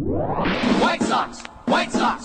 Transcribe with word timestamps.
White 0.00 1.02
Sox! 1.02 1.42
White 1.66 1.92
Sox! 1.92 2.19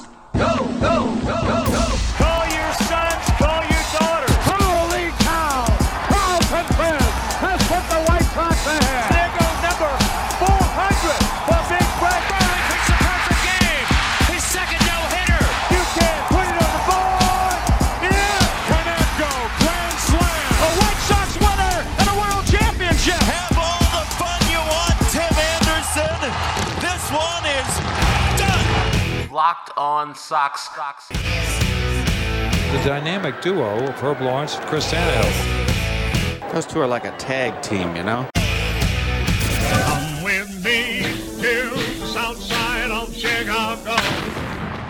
On 29.77 30.15
Socks. 30.15 30.69
Sox. 30.75 31.07
the 31.09 32.81
dynamic 32.83 33.41
duo 33.41 33.83
of 33.87 33.95
Herb 33.99 34.21
Lawrence 34.21 34.55
and 34.55 34.65
Chris 34.65 34.91
Tannehill. 34.91 36.51
Those 36.51 36.65
two 36.65 36.79
are 36.79 36.87
like 36.87 37.05
a 37.05 37.15
tag 37.17 37.61
team, 37.61 37.95
you 37.95 38.03
know? 38.03 38.27
Come 38.33 40.23
with 40.23 40.63
me 40.63 41.01
to 41.41 41.69
the 41.69 42.07
south 42.07 42.41
side 42.41 42.91
of 42.91 43.13
Chicago. 43.13 43.95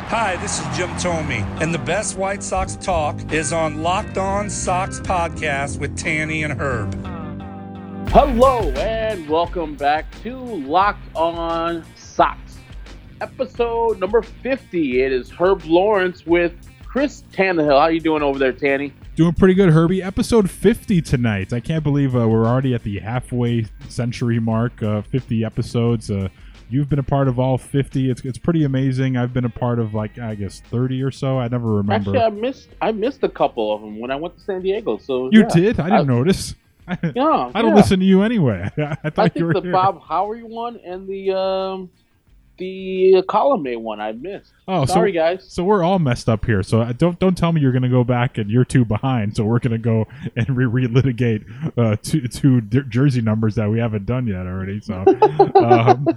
Hi, 0.08 0.35
this 0.38 0.59
is 0.59 0.77
Jim 0.77 0.89
Thome, 0.99 1.44
and 1.61 1.73
the 1.73 1.80
best 1.80 2.17
White 2.17 2.44
Sox 2.44 2.75
talk 2.75 3.20
is 3.33 3.52
on 3.52 3.81
Locked 3.81 4.17
On 4.20 4.49
Sox 4.49 4.99
podcast 4.99 5.80
with 5.80 5.97
Tanny 5.97 6.44
and 6.44 6.53
Herb. 6.53 6.94
Hello 8.09 8.70
and 8.77 9.27
welcome 9.27 9.75
back 9.75 10.05
to 10.22 10.38
Locked 10.38 11.03
On 11.16 11.83
Sox, 11.95 12.39
episode 13.22 14.00
number 14.00 14.22
50. 14.22 15.02
It 15.02 15.12
is 15.12 15.30
Herb 15.30 15.64
Lawrence 15.66 16.26
with 16.26 16.53
Chris 16.86 17.23
Tannehill. 17.34 17.70
How 17.70 17.78
are 17.86 17.92
you 17.92 18.00
doing 18.00 18.22
over 18.22 18.39
there, 18.39 18.53
Tanny? 18.53 18.94
Doing 19.16 19.34
pretty 19.34 19.53
good, 19.53 19.70
Herbie. 19.70 20.02
Episode 20.03 20.50
50 20.50 21.02
tonight. 21.02 21.54
I 21.54 21.59
can't 21.59 21.84
believe 21.84 22.16
uh, 22.16 22.28
we're 22.28 22.45
already 22.45 22.73
at 22.73 22.84
the 22.84 23.00
halfway 23.00 23.66
century 23.89 24.39
mark. 24.39 24.81
Uh, 24.84 25.02
50 25.04 25.44
episodes. 25.45 26.12
Uh, 26.12 26.28
you've 26.70 26.89
been 26.89 27.00
a 27.00 27.04
part 27.04 27.28
of 27.28 27.39
all 27.39 27.58
50. 27.58 28.09
It's 28.09 28.22
it's 28.26 28.38
pretty 28.38 28.64
amazing. 28.66 29.16
I've 29.17 29.34
been 29.34 29.45
a 29.45 29.50
part 29.50 29.80
of 29.80 29.94
like 29.94 30.20
I 30.20 30.36
guess 30.36 30.59
30 30.70 31.02
or 31.02 31.11
so. 31.11 31.38
I 31.39 31.48
never 31.48 31.76
remember. 31.76 32.11
Actually, 32.11 32.20
I 32.20 32.30
missed 32.30 32.70
I 32.82 32.92
missed 32.92 33.23
a 33.23 33.30
couple 33.30 33.73
of 33.73 33.82
them 33.82 34.00
when 34.00 34.11
I 34.11 34.16
went 34.16 34.38
to 34.38 34.44
San 34.44 34.61
Diego. 34.61 34.98
So 34.98 35.30
you 35.32 35.42
yeah. 35.42 35.48
did? 35.54 35.80
I 35.80 35.89
didn't 35.89 36.08
notice. 36.08 36.56
I, 36.88 36.98
Yeah, 37.16 37.52
I 37.56 37.61
don't 37.61 37.72
yeah. 37.72 37.76
listen 37.76 38.00
to 38.00 38.06
you 38.06 38.22
anyway. 38.22 38.70
I 38.78 39.09
thought 39.09 39.20
I 39.20 39.23
you 39.23 39.30
think 39.30 39.45
were 39.45 39.54
the 39.54 39.61
here. 39.61 39.72
Bob 39.72 40.02
Howard 40.08 40.44
one 40.44 40.78
and 40.86 41.08
the 41.08 41.36
um 41.36 41.89
the 42.58 43.23
column 43.28 43.66
A 43.67 43.75
one 43.75 44.00
I 44.00 44.11
missed. 44.11 44.52
Oh, 44.67 44.86
Sorry, 44.86 45.11
so, 45.11 45.16
guys. 45.16 45.45
So 45.52 45.64
we're 45.64 45.84
all 45.84 46.00
messed 46.00 46.30
up 46.30 46.45
here. 46.45 46.64
So 46.64 46.84
don't 46.94 47.20
don't 47.20 47.38
tell 47.38 47.52
me 47.52 47.61
you're 47.61 47.72
going 47.72 47.84
to 47.84 47.89
go 47.89 48.03
back 48.03 48.38
and 48.38 48.50
you're 48.50 48.66
two 48.66 48.86
behind. 48.86 49.36
So 49.36 49.44
we're 49.44 49.59
going 49.59 49.72
to 49.72 49.78
go 49.78 50.06
and 50.36 50.50
re 50.56 50.66
relitigate 50.66 51.45
uh, 51.78 51.98
two 52.02 52.28
two 52.28 52.61
jersey 52.61 53.22
numbers 53.22 53.56
that 53.56 53.70
we 53.70 53.80
haven't 53.80 54.06
done 54.06 54.28
yet 54.28 54.45
already. 54.45 54.81
So. 54.81 55.03
um, 55.56 56.08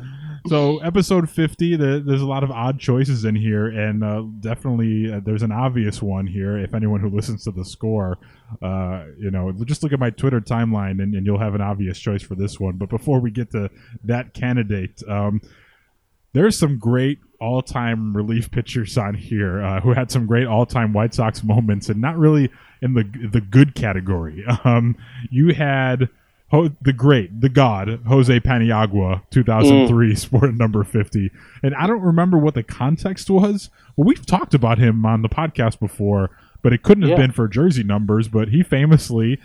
So 0.47 0.79
episode 0.79 1.29
50, 1.29 1.77
the, 1.77 2.03
there's 2.05 2.23
a 2.23 2.27
lot 2.27 2.43
of 2.43 2.51
odd 2.51 2.79
choices 2.79 3.25
in 3.25 3.35
here, 3.35 3.67
and 3.67 4.03
uh, 4.03 4.23
definitely 4.41 5.13
uh, 5.13 5.21
there's 5.23 5.43
an 5.43 5.53
obvious 5.53 6.01
one 6.01 6.27
here. 6.27 6.57
If 6.57 6.75
anyone 6.75 7.01
who 7.01 7.11
listens 7.11 7.45
to 7.45 7.51
the 7.51 7.65
score, 7.65 8.19
uh, 8.63 9.05
you 9.19 9.31
know, 9.31 9.53
just 9.65 9.83
look 9.83 9.93
at 9.93 9.99
my 9.99 10.11
Twitter 10.11 10.41
timeline, 10.41 11.03
and, 11.03 11.15
and 11.15 11.27
you'll 11.27 11.41
have 11.41 11.55
an 11.55 11.61
obvious 11.61 11.99
choice 11.99 12.23
for 12.23 12.35
this 12.35 12.59
one. 12.59 12.77
But 12.77 12.89
before 12.89 13.21
we 13.21 13.31
get 13.31 13.51
to 13.51 13.69
that 14.05 14.33
candidate, 14.33 15.03
um, 15.09 15.43
there's 16.33 16.59
some 16.59 16.79
great 16.79 17.19
all-time 17.41 18.17
relief 18.17 18.51
pitchers 18.53 18.97
on 18.99 19.15
here 19.15 19.63
uh, 19.63 19.81
who 19.81 19.93
had 19.93 20.11
some 20.11 20.27
great 20.27 20.47
all-time 20.47 20.93
White 20.93 21.15
Sox 21.15 21.43
moments, 21.45 21.89
and 21.89 22.01
not 22.01 22.17
really 22.19 22.51
in 22.83 22.95
the 22.95 23.05
the 23.33 23.41
good 23.41 23.75
category. 23.75 24.45
Um, 24.65 24.97
you 25.31 25.55
had 25.55 26.09
Ho- 26.51 26.71
the 26.81 26.95
great, 26.95 27.43
the 27.43 27.51
god, 27.51 28.01
Jose 28.07 28.41
Paniagua, 28.41 29.21
2003, 29.31 30.15
sported 30.15 30.57
number 30.59 30.83
50. 30.83 31.31
And 31.63 31.75
I 31.75 31.87
don't 31.87 32.01
remember 32.01 32.39
what 32.39 32.55
the 32.55 32.63
context 32.63 33.29
was. 33.29 33.69
Well, 33.97 34.07
we've 34.07 34.25
talked 34.25 34.55
about 34.55 34.79
him 34.79 35.05
on 35.05 35.21
the 35.21 35.29
podcast 35.29 35.79
before, 35.79 36.31
but 36.63 36.73
it 36.73 36.83
couldn't 36.83 37.03
have 37.03 37.11
Yeah. 37.11 37.17
been 37.19 37.33
for 37.33 37.49
jersey 37.49 37.83
numbers. 37.83 38.29
But 38.29 38.49
he 38.49 38.63
famously, 38.63 39.39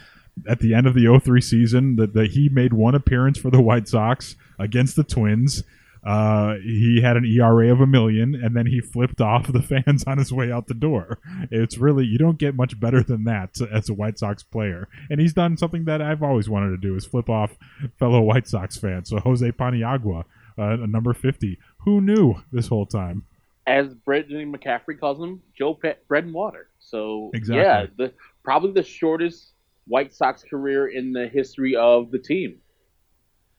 at 0.47 0.59
the 0.59 0.73
end 0.73 0.87
of 0.87 0.93
the 0.93 1.05
03 1.21 1.41
season, 1.41 1.97
that, 1.97 2.13
that 2.13 2.31
he 2.31 2.47
made 2.47 2.71
one 2.71 2.95
appearance 2.95 3.37
for 3.37 3.49
the 3.51 3.61
White 3.61 3.89
Sox 3.89 4.37
against 4.57 4.95
the 4.95 5.03
Twins. 5.03 5.65
Uh, 6.05 6.55
he 6.55 7.01
had 7.01 7.15
an 7.17 7.25
ERA 7.25 7.71
of 7.71 7.79
a 7.81 7.87
million, 7.87 8.35
and 8.35 8.55
then 8.55 8.65
he 8.65 8.81
flipped 8.81 9.21
off 9.21 9.51
the 9.51 9.61
fans 9.85 10.03
on 10.05 10.17
his 10.17 10.33
way 10.33 10.51
out 10.51 10.67
the 10.67 10.73
door. 10.73 11.19
It's 11.51 11.77
really 11.77 12.05
you 12.05 12.17
don't 12.17 12.37
get 12.37 12.55
much 12.55 12.79
better 12.79 13.01
than 13.01 13.23
that 13.25 13.55
as 13.71 13.89
a 13.89 13.93
White 13.93 14.19
Sox 14.19 14.43
player, 14.43 14.87
and 15.09 15.19
he's 15.21 15.33
done 15.33 15.57
something 15.57 15.85
that 15.85 16.01
I've 16.01 16.23
always 16.23 16.49
wanted 16.49 16.69
to 16.71 16.77
do 16.77 16.95
is 16.95 17.05
flip 17.05 17.29
off 17.29 17.57
fellow 17.97 18.21
White 18.21 18.47
Sox 18.47 18.77
fans. 18.77 19.09
So 19.09 19.19
Jose 19.19 19.51
Paniagua, 19.51 20.25
uh, 20.57 20.75
number 20.87 21.13
fifty, 21.13 21.57
who 21.85 22.01
knew 22.01 22.35
this 22.51 22.67
whole 22.67 22.85
time? 22.85 23.25
as 23.65 23.93
Brittany 23.93 24.45
McCaffrey 24.45 24.99
calls 24.99 25.17
him, 25.23 25.41
Joe 25.57 25.73
Pe- 25.73 25.95
Bread 26.09 26.25
and 26.25 26.33
Water. 26.33 26.67
So 26.79 27.31
Exactly. 27.33 27.63
yeah, 27.63 27.85
the 27.95 28.13
probably 28.43 28.73
the 28.73 28.83
shortest 28.83 29.53
White 29.87 30.13
Sox 30.13 30.43
career 30.43 30.87
in 30.87 31.13
the 31.13 31.27
history 31.27 31.75
of 31.75 32.11
the 32.11 32.19
team. 32.19 32.57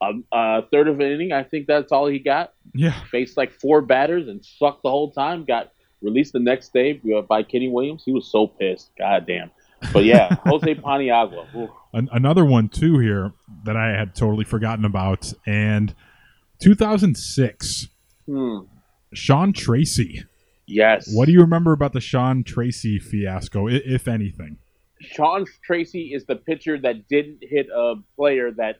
Um, 0.01 0.25
uh, 0.31 0.61
third 0.71 0.87
of 0.87 0.99
an 0.99 1.11
inning, 1.11 1.31
I 1.31 1.43
think 1.43 1.67
that's 1.67 1.91
all 1.91 2.07
he 2.07 2.19
got. 2.19 2.53
Yeah, 2.73 2.99
Faced 3.11 3.37
like 3.37 3.51
four 3.53 3.81
batters 3.81 4.27
and 4.27 4.43
sucked 4.45 4.83
the 4.83 4.89
whole 4.89 5.11
time. 5.11 5.45
Got 5.45 5.71
released 6.01 6.33
the 6.33 6.39
next 6.39 6.73
day 6.73 6.99
by 7.29 7.43
Kenny 7.43 7.69
Williams. 7.69 8.03
He 8.05 8.11
was 8.11 8.29
so 8.31 8.47
pissed. 8.47 8.91
God 8.97 9.25
damn. 9.25 9.51
But 9.93 10.03
yeah, 10.03 10.35
Jose 10.45 10.75
Paniagua. 10.75 11.69
another 11.93 12.43
one 12.45 12.67
too 12.69 12.99
here 12.99 13.31
that 13.63 13.77
I 13.77 13.89
had 13.97 14.15
totally 14.15 14.43
forgotten 14.45 14.83
about, 14.85 15.31
and 15.45 15.93
2006, 16.59 17.87
Hmm. 18.27 18.57
Sean 19.13 19.53
Tracy. 19.53 20.23
Yes. 20.67 21.07
What 21.13 21.27
do 21.27 21.31
you 21.31 21.41
remember 21.41 21.71
about 21.73 21.93
the 21.93 22.01
Sean 22.01 22.43
Tracy 22.43 22.97
fiasco, 22.99 23.67
if 23.67 24.07
anything? 24.07 24.57
Sean 24.99 25.45
Tracy 25.63 26.11
is 26.13 26.25
the 26.25 26.35
pitcher 26.35 26.79
that 26.79 27.07
didn't 27.07 27.37
hit 27.41 27.67
a 27.73 27.95
player 28.15 28.49
that 28.57 28.77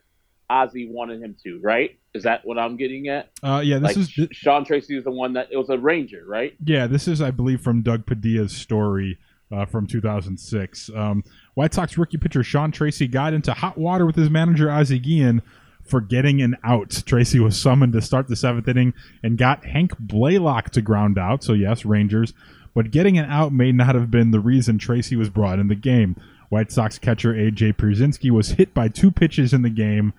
Ozzie 0.48 0.88
wanted 0.90 1.20
him 1.22 1.36
to, 1.44 1.58
right? 1.60 1.98
Is 2.14 2.22
that 2.22 2.44
what 2.44 2.58
I'm 2.58 2.76
getting 2.76 3.08
at? 3.08 3.30
Uh, 3.42 3.60
yeah, 3.64 3.78
this 3.78 3.96
like 3.96 4.18
is 4.18 4.28
Sean 4.32 4.64
Tracy 4.64 4.96
is 4.96 5.04
the 5.04 5.10
one 5.10 5.34
that 5.34 5.48
it 5.50 5.56
was 5.56 5.70
a 5.70 5.78
Ranger, 5.78 6.24
right? 6.26 6.54
Yeah, 6.64 6.86
this 6.86 7.08
is, 7.08 7.20
I 7.20 7.30
believe, 7.30 7.60
from 7.60 7.82
Doug 7.82 8.06
Padilla's 8.06 8.56
story 8.56 9.18
uh, 9.52 9.66
from 9.66 9.86
2006. 9.86 10.90
Um, 10.94 11.24
White 11.54 11.74
Sox 11.74 11.96
rookie 11.98 12.18
pitcher 12.18 12.42
Sean 12.42 12.72
Tracy 12.72 13.06
got 13.06 13.34
into 13.34 13.52
hot 13.52 13.78
water 13.78 14.06
with 14.06 14.16
his 14.16 14.30
manager 14.30 14.70
Ozzie 14.70 14.98
Guillen 14.98 15.42
for 15.84 16.00
getting 16.00 16.42
an 16.42 16.56
out. 16.64 17.02
Tracy 17.06 17.38
was 17.38 17.60
summoned 17.60 17.92
to 17.92 18.02
start 18.02 18.28
the 18.28 18.36
seventh 18.36 18.68
inning 18.68 18.94
and 19.22 19.38
got 19.38 19.64
Hank 19.64 19.92
Blalock 19.98 20.70
to 20.70 20.82
ground 20.82 21.18
out. 21.18 21.44
So 21.44 21.52
yes, 21.52 21.84
Rangers, 21.84 22.32
but 22.74 22.90
getting 22.90 23.18
an 23.18 23.30
out 23.30 23.52
may 23.52 23.72
not 23.72 23.94
have 23.94 24.10
been 24.10 24.32
the 24.32 24.40
reason 24.40 24.78
Tracy 24.78 25.16
was 25.16 25.30
brought 25.30 25.58
in 25.58 25.68
the 25.68 25.74
game. 25.74 26.16
White 26.48 26.70
Sox 26.70 26.98
catcher 26.98 27.34
AJ 27.34 27.74
Pierzynski 27.74 28.30
was 28.30 28.50
hit 28.50 28.72
by 28.72 28.88
two 28.88 29.10
pitches 29.10 29.52
in 29.52 29.62
the 29.62 29.70
game 29.70 30.12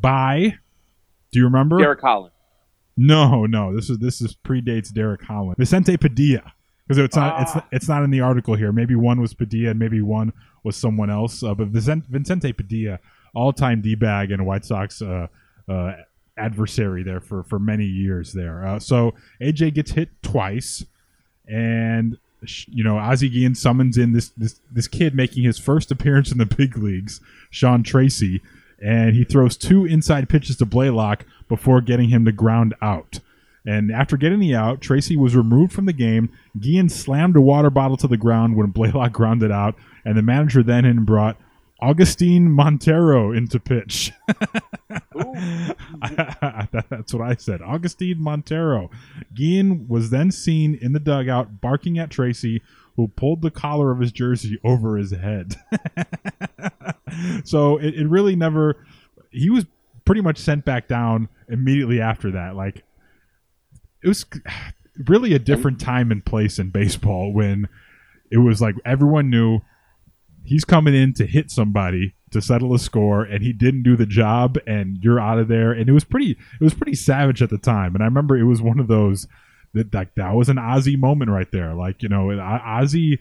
by. 0.00 0.58
Do 1.32 1.38
you 1.38 1.44
remember? 1.44 1.78
Derek 1.78 2.00
Holland. 2.00 2.32
No, 2.96 3.46
no. 3.46 3.74
This 3.74 3.90
is 3.90 3.98
this 3.98 4.20
is 4.20 4.36
predates 4.36 4.92
Derek 4.92 5.22
Holland. 5.22 5.56
Vicente 5.58 5.96
Padilla. 5.96 6.52
Because 6.86 6.98
it's 7.02 7.16
not 7.16 7.40
it's 7.42 7.52
Ah. 7.56 7.66
it's 7.72 7.88
not 7.88 8.02
in 8.04 8.10
the 8.10 8.20
article 8.20 8.54
here. 8.54 8.70
Maybe 8.70 8.94
one 8.94 9.20
was 9.20 9.34
Padilla 9.34 9.70
and 9.70 9.78
maybe 9.80 10.00
one 10.00 10.32
was 10.62 10.76
someone 10.76 11.10
else. 11.10 11.42
Uh, 11.42 11.54
but 11.54 11.68
Vicente, 11.68 12.06
Vicente 12.10 12.52
Padilla, 12.52 12.98
all 13.34 13.52
time 13.52 13.80
d 13.80 13.94
bag 13.94 14.30
and 14.30 14.46
White 14.46 14.64
Sox 14.64 15.00
uh, 15.02 15.26
uh, 15.68 15.92
adversary 16.36 17.02
there 17.02 17.20
for 17.20 17.42
for 17.42 17.58
many 17.58 17.86
years 17.86 18.32
there. 18.32 18.64
Uh, 18.66 18.78
so 18.78 19.14
AJ 19.40 19.74
gets 19.74 19.92
hit 19.92 20.10
twice, 20.22 20.84
and 21.48 22.18
you 22.66 22.84
know 22.84 22.98
Ozzie 22.98 23.30
Guillen 23.30 23.54
summons 23.56 23.96
in 23.96 24.12
this 24.12 24.28
this 24.36 24.60
this 24.70 24.86
kid 24.86 25.14
making 25.14 25.42
his 25.44 25.58
first 25.58 25.90
appearance 25.90 26.30
in 26.30 26.38
the 26.38 26.46
big 26.46 26.76
leagues, 26.76 27.20
Sean 27.50 27.82
Tracy, 27.82 28.42
and 28.82 29.14
he 29.14 29.24
throws 29.24 29.56
two 29.56 29.84
inside 29.84 30.28
pitches 30.28 30.56
to 30.56 30.66
Blalock 30.66 31.22
before 31.48 31.80
getting 31.80 32.08
him 32.08 32.24
to 32.24 32.32
ground 32.32 32.74
out. 32.82 33.20
And 33.66 33.90
after 33.90 34.16
getting 34.16 34.40
the 34.40 34.54
out, 34.54 34.80
Tracy 34.80 35.16
was 35.16 35.34
removed 35.34 35.72
from 35.72 35.86
the 35.86 35.92
game. 35.92 36.30
Guillen 36.58 36.90
slammed 36.90 37.36
a 37.36 37.40
water 37.40 37.70
bottle 37.70 37.96
to 37.98 38.08
the 38.08 38.16
ground 38.16 38.56
when 38.56 38.72
Blalock 38.72 39.12
grounded 39.12 39.50
out, 39.50 39.74
and 40.04 40.16
the 40.16 40.22
manager 40.22 40.62
then 40.62 41.04
brought 41.04 41.38
Augustine 41.80 42.50
Montero 42.50 43.32
into 43.32 43.58
pitch. 43.58 44.12
That's 46.90 47.14
what 47.14 47.22
I 47.22 47.36
said. 47.36 47.62
Augustine 47.62 48.20
Montero. 48.20 48.90
Guillen 49.34 49.86
was 49.88 50.10
then 50.10 50.30
seen 50.30 50.78
in 50.80 50.92
the 50.92 51.00
dugout 51.00 51.60
barking 51.60 51.98
at 51.98 52.10
Tracy, 52.10 52.62
who 52.96 53.08
pulled 53.08 53.42
the 53.42 53.50
collar 53.50 53.90
of 53.90 54.00
his 54.00 54.12
jersey 54.12 54.58
over 54.62 54.96
his 54.96 55.10
head. 55.10 55.56
so 57.44 57.78
it, 57.78 57.94
it 57.94 58.08
really 58.08 58.36
never. 58.36 58.84
He 59.30 59.50
was 59.50 59.66
pretty 60.04 60.20
much 60.20 60.38
sent 60.38 60.64
back 60.64 60.88
down 60.88 61.28
immediately 61.48 62.00
after 62.00 62.30
that. 62.32 62.54
Like 62.54 62.84
it 64.02 64.08
was 64.08 64.24
really 65.08 65.34
a 65.34 65.38
different 65.38 65.80
time 65.80 66.10
and 66.12 66.24
place 66.24 66.58
in 66.58 66.70
baseball 66.70 67.32
when 67.32 67.68
it 68.30 68.38
was 68.38 68.60
like 68.60 68.76
everyone 68.84 69.30
knew 69.30 69.60
he's 70.44 70.64
coming 70.64 70.94
in 70.94 71.12
to 71.14 71.26
hit 71.26 71.50
somebody 71.50 72.14
to 72.30 72.40
settle 72.40 72.74
a 72.74 72.78
score 72.78 73.22
and 73.22 73.42
he 73.42 73.52
didn't 73.52 73.82
do 73.82 73.96
the 73.96 74.06
job 74.06 74.58
and 74.66 74.98
you're 75.02 75.20
out 75.20 75.38
of 75.38 75.48
there 75.48 75.72
and 75.72 75.88
it 75.88 75.92
was 75.92 76.04
pretty 76.04 76.32
it 76.32 76.64
was 76.64 76.74
pretty 76.74 76.94
savage 76.94 77.42
at 77.42 77.50
the 77.50 77.58
time 77.58 77.94
and 77.94 78.02
i 78.02 78.06
remember 78.06 78.36
it 78.36 78.44
was 78.44 78.60
one 78.60 78.78
of 78.78 78.88
those 78.88 79.26
that 79.72 79.92
like 79.94 80.14
that 80.16 80.34
was 80.34 80.48
an 80.48 80.58
ozzie 80.58 80.96
moment 80.96 81.30
right 81.30 81.50
there 81.52 81.74
like 81.74 82.02
you 82.02 82.08
know 82.08 82.30
ozzie 82.40 83.18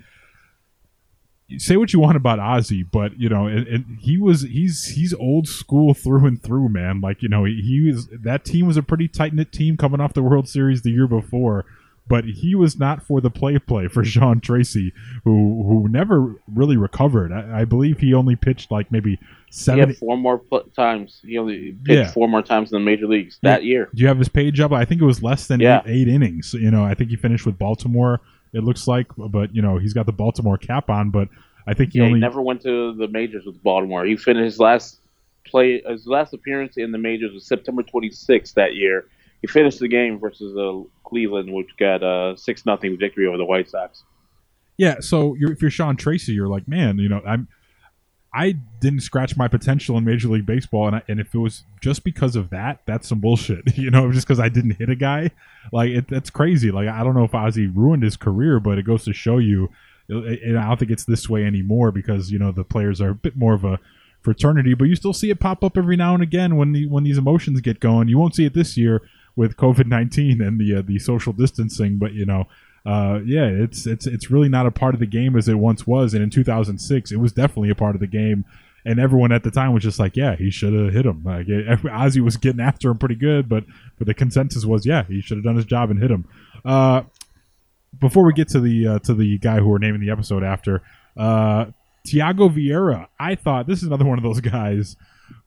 say 1.58 1.78
what 1.78 1.94
you 1.94 2.00
want 2.00 2.16
about 2.16 2.40
ozzie 2.40 2.84
but 2.84 3.18
you 3.20 3.30
know 3.30 3.48
and, 3.48 3.68
and 3.68 3.98
he 4.00 4.18
was 4.18 4.42
he's 4.44 4.86
he's 4.86 5.14
old 5.16 5.48
school 5.48 5.94
through 5.94 6.26
and 6.26 6.42
through 6.42 6.70
man 6.70 7.02
like 7.02 7.22
you 7.22 7.30
know 7.30 7.44
he, 7.44 7.62
he 7.62 7.82
was 7.86 8.08
that 8.08 8.46
team 8.46 8.66
was 8.66 8.78
a 8.78 8.84
pretty 8.84 9.08
tight-knit 9.08 9.52
team 9.52 9.78
coming 9.78 10.02
off 10.02 10.14
the 10.14 10.24
world 10.24 10.48
series 10.48 10.82
the 10.82 10.92
year 10.92 11.08
before 11.08 11.66
but 12.08 12.26
he 12.26 12.54
was 12.56 12.78
not 12.78 13.02
for 13.02 13.22
the 13.22 13.30
play 13.30 13.58
play 13.60 13.88
for 13.88 14.04
Sean 14.04 14.40
Tracy, 14.40 14.94
who 15.24 15.64
who 15.64 15.88
never 15.90 16.36
really 16.54 16.78
recovered. 16.78 17.32
I, 17.32 17.62
I 17.62 17.66
believe 17.66 18.00
he 18.00 18.14
only 18.14 18.36
pitched 18.36 18.72
like 18.72 18.92
maybe 18.92 19.20
seven. 19.50 19.94
Four 19.94 20.18
more 20.18 20.40
pl- 20.40 20.70
times. 20.76 21.22
He 21.24 21.38
only 21.38 21.78
pitched 21.84 22.08
yeah. 22.08 22.12
four 22.12 22.28
more 22.28 22.42
times 22.42 22.72
in 22.72 22.80
the 22.80 22.86
major 22.86 23.08
leagues 23.08 23.40
that 23.42 23.64
yeah. 23.64 23.70
year. 23.70 23.90
Do 23.94 24.02
you 24.02 24.08
have 24.08 24.20
his 24.20 24.30
page 24.30 24.60
up? 24.60 24.72
I 24.72 24.86
think 24.86 25.02
it 25.02 25.06
was 25.06 25.24
less 25.24 25.48
than 25.48 25.60
yeah. 25.60 25.82
eight, 25.86 26.02
eight 26.02 26.08
innings. 26.08 26.54
You 26.54 26.72
know, 26.72 26.84
I 26.84 26.94
think 26.94 27.10
he 27.10 27.16
finished 27.16 27.46
with 27.46 27.58
Baltimore. 27.58 28.22
It 28.54 28.64
looks 28.64 28.88
like, 28.88 29.08
but 29.18 29.54
you 29.56 29.62
know, 29.62 29.78
he's 29.78 29.94
got 29.94 30.06
the 30.06 30.12
Baltimore 30.12 30.58
cap 30.58 30.90
on. 30.90 31.10
But 31.10 31.30
I 31.68 31.74
think 31.74 31.94
he 31.94 32.02
only 32.02 32.14
he 32.14 32.20
never 32.20 32.42
went 32.42 32.62
to 32.64 32.94
the 32.94 33.08
majors 33.08 33.46
with 33.46 33.62
Baltimore. 33.64 34.06
He 34.06 34.16
finished 34.16 34.46
his 34.46 34.60
last 34.60 35.00
play, 35.46 35.82
his 35.82 36.08
last 36.08 36.34
appearance 36.34 36.78
in 36.78 36.92
the 36.92 36.98
majors 36.98 37.34
was 37.34 37.46
September 37.48 37.84
26th 37.84 38.54
that 38.54 38.76
year 38.76 39.06
he 39.44 39.48
finished 39.48 39.80
the 39.80 39.90
game 39.90 40.20
versus 40.20 40.58
uh, 40.58 40.82
Cleveland, 41.04 41.54
which 41.54 41.68
got 41.78 42.02
a 42.02 42.36
six 42.38 42.66
nothing 42.66 42.98
victory 42.98 43.28
over 43.28 43.38
the 43.38 43.46
White 43.46 43.70
Sox. 43.70 44.04
Yeah, 44.78 45.02
so 45.02 45.36
you're, 45.36 45.52
if 45.52 45.62
you're 45.62 45.70
Sean 45.70 45.98
Tracy, 45.98 46.32
you're 46.32 46.48
like, 46.48 46.68
man, 46.68 46.98
you 46.98 47.10
know, 47.10 47.22
I'm. 47.28 47.48
I 48.34 48.54
didn't 48.80 49.02
scratch 49.02 49.38
my 49.38 49.48
potential 49.48 49.98
in 49.98 50.06
Major 50.06 50.28
League 50.28 50.46
Baseball, 50.46 50.88
and 50.88 50.96
I, 50.98 51.02
and 51.08 51.20
if 51.20 51.36
it 51.36 51.38
was 51.38 51.64
just 51.82 52.04
because 52.04 52.36
of 52.36 52.50
that, 52.50 52.82
that's 52.86 53.08
some 53.08 53.20
bullshit. 53.20 53.78
You 53.84 53.92
know, 53.92 54.12
just 54.12 54.26
because 54.26 54.40
I 54.40 54.50
didn't 54.50 54.78
hit 54.78 54.90
a 54.90 54.96
guy, 54.96 55.32
like 55.72 55.92
it, 55.92 56.08
that's 56.08 56.30
crazy. 56.30 56.72
Like 56.72 56.88
I 56.88 57.04
don't 57.04 57.16
know 57.16 57.26
if 57.26 57.36
Ozzie 57.36 57.68
ruined 57.68 58.04
his 58.04 58.16
career, 58.16 58.60
but 58.60 58.78
it 58.78 58.84
goes 58.84 59.04
to 59.06 59.14
show 59.14 59.38
you, 59.38 59.70
and 60.08 60.58
I 60.58 60.68
don't 60.68 60.80
think 60.80 60.92
it's 60.92 61.06
this 61.06 61.30
way 61.30 61.46
anymore 61.46 61.92
because 61.92 62.32
you 62.32 62.40
know 62.40 62.52
the 62.52 62.64
players 62.64 63.02
are 63.02 63.10
a 63.10 63.16
bit 63.16 63.36
more 63.36 63.54
of 63.54 63.66
a 63.66 63.80
fraternity, 64.22 64.74
but 64.74 64.86
you 64.86 64.96
still 64.96 65.14
see 65.14 65.30
it 65.30 65.40
pop 65.40 65.64
up 65.64 65.78
every 65.78 65.98
now 65.98 66.14
and 66.14 66.24
again 66.24 66.56
when 66.56 66.72
the 66.72 66.88
when 66.88 67.04
these 67.04 67.18
emotions 67.18 67.62
get 67.62 67.80
going. 67.80 68.08
You 68.08 68.18
won't 68.18 68.36
see 68.36 68.46
it 68.46 68.54
this 68.54 68.78
year 68.78 69.02
with 69.36 69.58
COVID 69.58 69.88
nineteen 69.88 70.42
and 70.42 70.60
the 70.60 70.76
uh, 70.76 70.82
the 70.82 70.98
social 71.00 71.34
distancing. 71.34 71.98
But 71.98 72.14
you 72.14 72.26
know, 72.26 72.48
uh, 72.86 73.20
yeah, 73.26 73.46
it's 73.46 73.86
it's 73.88 74.06
it's 74.06 74.30
really 74.30 74.50
not 74.50 74.66
a 74.66 74.72
part 74.72 74.94
of 74.94 75.00
the 75.00 75.06
game 75.06 75.38
as 75.38 75.48
it 75.48 75.56
once 75.56 75.88
was. 75.88 76.14
And 76.14 76.22
in 76.22 76.30
2006, 76.30 77.12
it 77.12 77.18
was 77.18 77.32
definitely 77.32 77.70
a 77.70 77.76
part 77.76 77.96
of 77.96 78.02
the 78.02 78.08
game. 78.08 78.46
And 78.86 79.00
everyone 79.00 79.32
at 79.32 79.44
the 79.44 79.52
time 79.52 79.74
was 79.74 79.84
just 79.84 79.98
like, 79.98 80.18
yeah, 80.18 80.36
he 80.36 80.52
should 80.52 80.74
have 80.74 80.94
hit 80.94 81.06
him. 81.06 81.24
Like 81.24 81.48
Ozzie 81.90 82.20
was 82.20 82.36
getting 82.36 82.60
after 82.60 82.90
him 82.92 82.98
pretty 82.98 83.16
good, 83.16 83.48
but 83.48 83.64
but 83.98 84.08
the 84.08 84.14
consensus 84.14 84.66
was, 84.66 84.86
yeah, 84.86 85.04
he 85.04 85.22
should 85.22 85.38
have 85.38 85.46
done 85.46 85.56
his 85.56 85.66
job 85.66 85.90
and 85.90 86.02
hit 86.02 86.12
him. 86.12 86.28
Uh, 86.66 87.04
before 88.00 88.26
we 88.26 88.34
get 88.34 88.50
to 88.50 88.60
the 88.60 88.88
uh, 88.88 89.00
to 89.00 89.14
the 89.14 89.38
guy 89.38 89.60
who 89.60 89.70
we're 89.70 89.78
naming 89.78 90.02
the 90.02 90.12
episode 90.12 90.44
after, 90.44 90.82
uh, 91.16 91.66
Thyago 92.06 92.54
Vieira, 92.54 93.08
I 93.18 93.36
thought 93.36 93.68
this 93.68 93.80
is 93.80 93.88
another 93.88 94.06
one 94.06 94.18
of 94.18 94.24
those 94.24 94.42
guys 94.42 94.98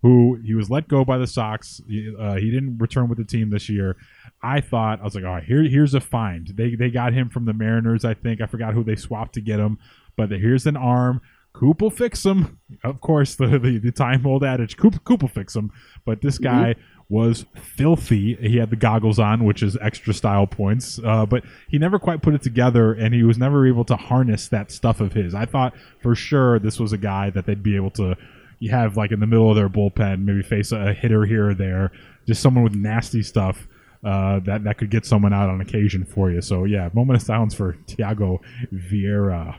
who 0.00 0.40
he 0.42 0.54
was 0.54 0.70
let 0.70 0.88
go 0.88 1.04
by 1.04 1.18
the 1.18 1.26
Sox. 1.26 1.82
Uh, 2.18 2.36
he 2.36 2.50
didn't 2.50 2.78
return 2.78 3.08
with 3.08 3.18
the 3.18 3.24
team 3.24 3.50
this 3.50 3.68
year. 3.68 3.96
I 4.42 4.60
thought 4.60 5.00
I 5.00 5.04
was 5.04 5.14
like, 5.14 5.24
all 5.24 5.34
right, 5.34 5.44
here, 5.44 5.62
here's 5.62 5.94
a 5.94 6.00
find. 6.00 6.48
They 6.48 6.74
they 6.74 6.90
got 6.90 7.12
him 7.12 7.28
from 7.28 7.44
the 7.44 7.52
Mariners. 7.52 8.04
I 8.04 8.14
think 8.14 8.40
I 8.40 8.46
forgot 8.46 8.74
who 8.74 8.84
they 8.84 8.96
swapped 8.96 9.34
to 9.34 9.40
get 9.40 9.58
him, 9.58 9.78
but 10.16 10.30
here's 10.30 10.66
an 10.66 10.76
arm. 10.76 11.20
Coop 11.52 11.80
will 11.80 11.90
fix 11.90 12.24
him. 12.24 12.58
Of 12.84 13.00
course, 13.00 13.34
the 13.34 13.58
the, 13.58 13.78
the 13.78 13.92
time 13.92 14.26
old 14.26 14.44
adage, 14.44 14.76
Coop 14.76 15.02
Coop 15.04 15.22
will 15.22 15.28
fix 15.28 15.54
him. 15.54 15.72
But 16.04 16.22
this 16.22 16.38
guy. 16.38 16.74
Mm-hmm 16.74 16.92
was 17.08 17.46
filthy. 17.54 18.34
He 18.34 18.56
had 18.56 18.70
the 18.70 18.76
goggles 18.76 19.18
on, 19.18 19.44
which 19.44 19.62
is 19.62 19.76
extra 19.80 20.12
style 20.12 20.46
points, 20.46 20.98
uh, 21.04 21.24
but 21.24 21.44
he 21.68 21.78
never 21.78 21.98
quite 21.98 22.22
put 22.22 22.34
it 22.34 22.42
together, 22.42 22.92
and 22.92 23.14
he 23.14 23.22
was 23.22 23.38
never 23.38 23.66
able 23.66 23.84
to 23.84 23.96
harness 23.96 24.48
that 24.48 24.72
stuff 24.72 25.00
of 25.00 25.12
his. 25.12 25.34
I 25.34 25.46
thought 25.46 25.74
for 26.00 26.14
sure 26.14 26.58
this 26.58 26.80
was 26.80 26.92
a 26.92 26.98
guy 26.98 27.30
that 27.30 27.46
they'd 27.46 27.62
be 27.62 27.76
able 27.76 27.90
to 27.92 28.16
you 28.58 28.70
have 28.70 28.96
like 28.96 29.12
in 29.12 29.20
the 29.20 29.26
middle 29.26 29.50
of 29.50 29.56
their 29.56 29.68
bullpen, 29.68 30.24
maybe 30.24 30.42
face 30.42 30.72
a 30.72 30.92
hitter 30.92 31.24
here 31.26 31.50
or 31.50 31.54
there, 31.54 31.92
just 32.26 32.42
someone 32.42 32.64
with 32.64 32.74
nasty 32.74 33.22
stuff 33.22 33.68
uh, 34.04 34.40
that 34.40 34.64
that 34.64 34.78
could 34.78 34.90
get 34.90 35.06
someone 35.06 35.32
out 35.32 35.48
on 35.48 35.60
occasion 35.60 36.04
for 36.04 36.30
you. 36.30 36.40
So 36.40 36.64
yeah, 36.64 36.88
moment 36.92 37.20
of 37.20 37.22
silence 37.22 37.54
for 37.54 37.74
Thyago 37.86 38.38
Vieira. 38.72 39.58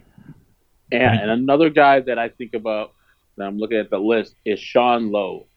And, 0.92 1.20
and 1.20 1.32
another 1.32 1.70
guy 1.70 2.00
that 2.02 2.18
I 2.18 2.30
think 2.30 2.54
about 2.54 2.94
that 3.38 3.46
I'm 3.46 3.58
looking 3.58 3.78
at 3.78 3.90
the 3.90 4.00
list 4.00 4.36
is 4.46 4.60
Sean 4.60 5.12
Lowe. 5.12 5.48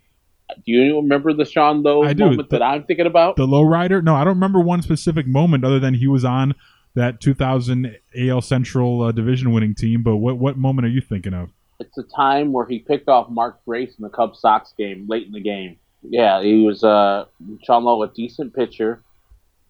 Do 0.67 0.73
you 0.73 0.97
remember 0.97 1.33
the 1.33 1.45
Sean 1.45 1.83
Lowe 1.83 2.03
I 2.03 2.15
moment 2.15 2.51
the, 2.51 2.59
that 2.59 2.63
I'm 2.63 2.85
thinking 2.85 3.07
about? 3.07 3.37
The 3.37 3.47
low 3.47 3.63
rider? 3.63 4.03
No, 4.03 4.17
I 4.17 4.25
don't 4.25 4.35
remember 4.35 4.61
one 4.61 4.83
specific 4.83 5.27
moment 5.27 5.65
other 5.65 5.79
than 5.79 5.95
he 5.95 6.09
was 6.09 6.25
on 6.25 6.55
that 6.97 7.21
2000 7.21 7.97
AL 8.19 8.41
Central 8.43 9.03
uh, 9.03 9.13
division 9.13 9.53
winning 9.53 9.77
team. 9.77 10.03
But 10.03 10.17
what 10.17 10.39
what 10.39 10.57
moment 10.59 10.87
are 10.87 10.91
you 10.91 11.01
thinking 11.01 11.35
of? 11.35 11.51
it's 11.81 11.97
a 11.97 12.03
time 12.03 12.53
where 12.53 12.67
he 12.67 12.79
picked 12.79 13.09
off 13.09 13.31
Mark 13.31 13.65
Grace 13.65 13.95
in 13.99 14.03
the 14.03 14.11
Cubs 14.11 14.41
Sox 14.41 14.73
game 14.77 15.07
late 15.09 15.27
in 15.27 15.33
the 15.33 15.41
game. 15.41 15.79
Yeah, 16.03 16.43
he 16.43 16.65
was 16.65 16.83
uh, 16.83 17.27
Sean 17.63 17.85
Lowe, 17.85 18.03
a 18.03 18.09
decent 18.09 18.55
pitcher, 18.55 19.03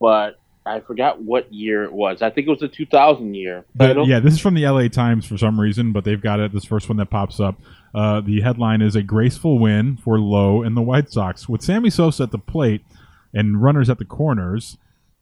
but 0.00 0.38
I 0.64 0.80
forgot 0.80 1.20
what 1.20 1.52
year 1.52 1.84
it 1.84 1.92
was. 1.92 2.22
I 2.22 2.30
think 2.30 2.46
it 2.46 2.50
was 2.50 2.60
the 2.60 2.68
2000 2.68 3.34
year. 3.34 3.64
But, 3.74 4.06
yeah, 4.06 4.20
this 4.20 4.34
is 4.34 4.40
from 4.40 4.54
the 4.54 4.66
LA 4.66 4.88
Times 4.88 5.26
for 5.26 5.36
some 5.36 5.58
reason, 5.58 5.92
but 5.92 6.04
they've 6.04 6.20
got 6.20 6.38
it. 6.38 6.52
This 6.52 6.64
first 6.64 6.88
one 6.88 6.98
that 6.98 7.10
pops 7.10 7.40
up. 7.40 7.60
Uh, 7.94 8.20
the 8.20 8.40
headline 8.42 8.82
is 8.82 8.94
a 8.94 9.02
graceful 9.02 9.58
win 9.58 9.96
for 9.96 10.20
Lowe 10.20 10.62
and 10.62 10.76
the 10.76 10.82
White 10.82 11.10
Sox 11.10 11.48
with 11.48 11.62
Sammy 11.62 11.90
Sosa 11.90 12.24
at 12.24 12.30
the 12.30 12.38
plate 12.38 12.84
and 13.32 13.62
runners 13.62 13.90
at 13.90 13.98
the 13.98 14.04
corners. 14.04 14.76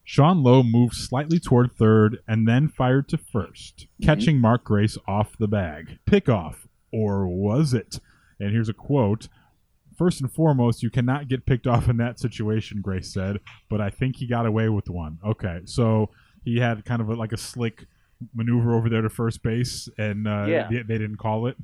Sean 0.05 0.43
Lowe 0.43 0.63
moved 0.63 0.95
slightly 0.95 1.39
toward 1.39 1.77
third 1.77 2.19
and 2.27 2.49
then 2.49 2.69
fired 2.69 3.09
to 3.09 3.19
1st 3.19 3.75
mm-hmm. 3.75 4.05
catching 4.05 4.41
Mark 4.41 4.65
Grace 4.65 4.99
off 5.07 5.39
the 5.39 5.49
bag. 5.49 5.99
Pickoff 6.11 6.67
or 6.93 7.29
was 7.29 7.75
it? 7.75 8.01
And 8.41 8.53
here's 8.53 8.69
a 8.69 8.75
quote. 8.75 9.29
First 9.99 10.21
and 10.21 10.33
foremost, 10.33 10.83
you 10.83 10.91
cannot 10.91 11.27
get 11.27 11.45
picked 11.45 11.67
off 11.67 11.89
in 11.89 11.97
that 11.97 12.21
situation, 12.21 12.81
Grace 12.81 13.13
said, 13.13 13.41
but 13.69 13.81
I 13.81 13.91
think 13.91 14.17
he 14.17 14.29
got 14.29 14.47
away 14.47 14.69
with 14.69 14.89
one. 14.89 15.19
Okay, 15.27 15.61
so 15.65 16.11
he 16.45 16.59
had 16.59 16.85
kind 16.85 17.03
of 17.03 17.09
a, 17.09 17.15
like 17.15 17.33
a 17.33 17.37
slick 17.37 17.85
maneuver 18.33 18.75
over 18.75 18.89
there 18.89 19.03
to 19.03 19.11
first 19.11 19.43
base, 19.43 19.89
and 19.99 20.29
uh, 20.29 20.47
yeah. 20.49 20.69
they, 20.71 20.83
they, 20.83 20.99
didn't 20.99 21.17
call 21.17 21.49
it. 21.49 21.57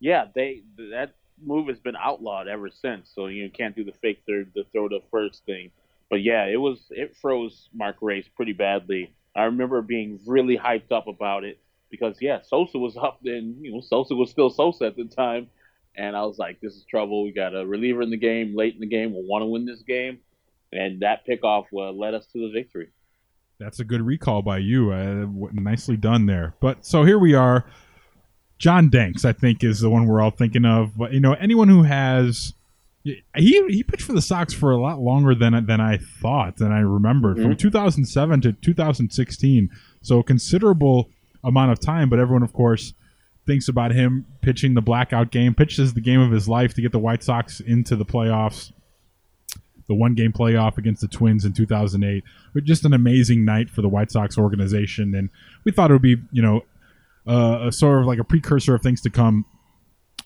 Yeah, 0.00 0.26
they 0.34 0.64
that 0.90 1.14
move 1.42 1.68
has 1.68 1.78
been 1.80 1.96
outlawed 1.96 2.46
ever 2.46 2.68
since. 2.70 3.10
So 3.14 3.26
you 3.26 3.50
can't 3.50 3.74
do 3.74 3.84
the 3.84 3.92
fake 4.02 4.22
third, 4.26 4.52
the 4.54 4.64
throw 4.72 4.88
to 4.88 5.00
first 5.10 5.44
thing. 5.46 5.70
But 6.10 6.22
yeah, 6.22 6.44
it 6.44 6.60
was 6.60 6.84
it 6.90 7.16
froze 7.16 7.68
Mark 7.74 8.00
Grace 8.00 8.26
pretty 8.36 8.52
badly. 8.52 9.14
I 9.34 9.44
remember 9.44 9.82
being 9.82 10.20
really 10.26 10.56
hyped 10.56 10.92
up 10.92 11.08
about 11.08 11.44
it 11.44 11.58
because 11.90 12.16
yeah, 12.20 12.40
Sosa 12.42 12.78
was 12.78 12.96
up 12.96 13.18
then. 13.22 13.56
You 13.60 13.72
know, 13.72 13.80
Sosa 13.80 14.14
was 14.14 14.30
still 14.30 14.50
Sosa 14.50 14.86
at 14.86 14.96
the 14.96 15.04
time, 15.04 15.48
and 15.96 16.16
I 16.16 16.24
was 16.24 16.38
like, 16.38 16.60
"This 16.60 16.74
is 16.74 16.84
trouble. 16.84 17.24
We 17.24 17.32
got 17.32 17.54
a 17.54 17.66
reliever 17.66 18.02
in 18.02 18.10
the 18.10 18.16
game 18.16 18.54
late 18.56 18.74
in 18.74 18.80
the 18.80 18.86
game. 18.86 19.12
We 19.12 19.24
want 19.26 19.42
to 19.42 19.46
win 19.46 19.66
this 19.66 19.82
game," 19.82 20.18
and 20.72 21.00
that 21.00 21.26
pickoff 21.26 21.66
uh, 21.72 21.92
led 21.92 22.14
us 22.14 22.26
to 22.32 22.40
the 22.40 22.50
victory. 22.52 22.88
That's 23.58 23.80
a 23.80 23.84
good 23.84 24.02
recall 24.02 24.42
by 24.42 24.58
you. 24.58 24.92
Uh, 24.92 25.26
nicely 25.52 25.96
done 25.96 26.26
there. 26.26 26.54
But 26.60 26.84
so 26.84 27.04
here 27.04 27.18
we 27.18 27.34
are. 27.34 27.64
John 28.58 28.88
Danks, 28.88 29.24
I 29.24 29.32
think, 29.32 29.62
is 29.62 29.80
the 29.80 29.90
one 29.90 30.06
we're 30.06 30.20
all 30.20 30.30
thinking 30.30 30.64
of. 30.64 30.96
But 30.96 31.12
you 31.12 31.20
know, 31.20 31.34
anyone 31.34 31.68
who 31.68 31.82
has 31.82 32.52
he 33.04 33.22
he 33.34 33.82
pitched 33.82 34.02
for 34.02 34.12
the 34.12 34.22
Sox 34.22 34.52
for 34.52 34.72
a 34.72 34.80
lot 34.80 35.00
longer 35.00 35.34
than 35.34 35.66
than 35.66 35.80
I 35.80 35.98
thought, 35.98 36.56
than 36.56 36.72
I 36.72 36.80
remembered, 36.80 37.36
mm-hmm. 37.36 37.48
from 37.48 37.56
2007 37.56 38.40
to 38.42 38.52
2016. 38.52 39.70
So 40.02 40.18
a 40.18 40.24
considerable 40.24 41.10
amount 41.44 41.72
of 41.72 41.80
time, 41.80 42.08
but 42.08 42.18
everyone, 42.18 42.42
of 42.42 42.52
course, 42.52 42.92
thinks 43.46 43.68
about 43.68 43.92
him 43.92 44.26
pitching 44.42 44.74
the 44.74 44.82
blackout 44.82 45.30
game, 45.30 45.54
pitches 45.54 45.94
the 45.94 46.00
game 46.00 46.20
of 46.20 46.32
his 46.32 46.48
life 46.48 46.74
to 46.74 46.82
get 46.82 46.92
the 46.92 46.98
White 46.98 47.22
Sox 47.22 47.60
into 47.60 47.96
the 47.96 48.04
playoffs. 48.04 48.72
The 49.88 49.94
one 49.94 50.14
game 50.14 50.32
playoff 50.32 50.78
against 50.78 51.00
the 51.00 51.06
Twins 51.06 51.44
in 51.44 51.52
2008. 51.52 52.24
But 52.52 52.64
just 52.64 52.84
an 52.84 52.92
amazing 52.92 53.44
night 53.44 53.70
for 53.70 53.82
the 53.82 53.88
White 53.88 54.10
Sox 54.10 54.36
organization. 54.36 55.14
And 55.14 55.30
we 55.64 55.70
thought 55.70 55.90
it 55.90 55.94
would 55.94 56.02
be, 56.02 56.16
you 56.32 56.42
know, 56.42 56.62
uh, 57.24 57.68
a 57.68 57.72
sort 57.72 58.00
of 58.00 58.06
like 58.06 58.18
a 58.18 58.24
precursor 58.24 58.74
of 58.74 58.82
things 58.82 59.00
to 59.02 59.10
come 59.10 59.44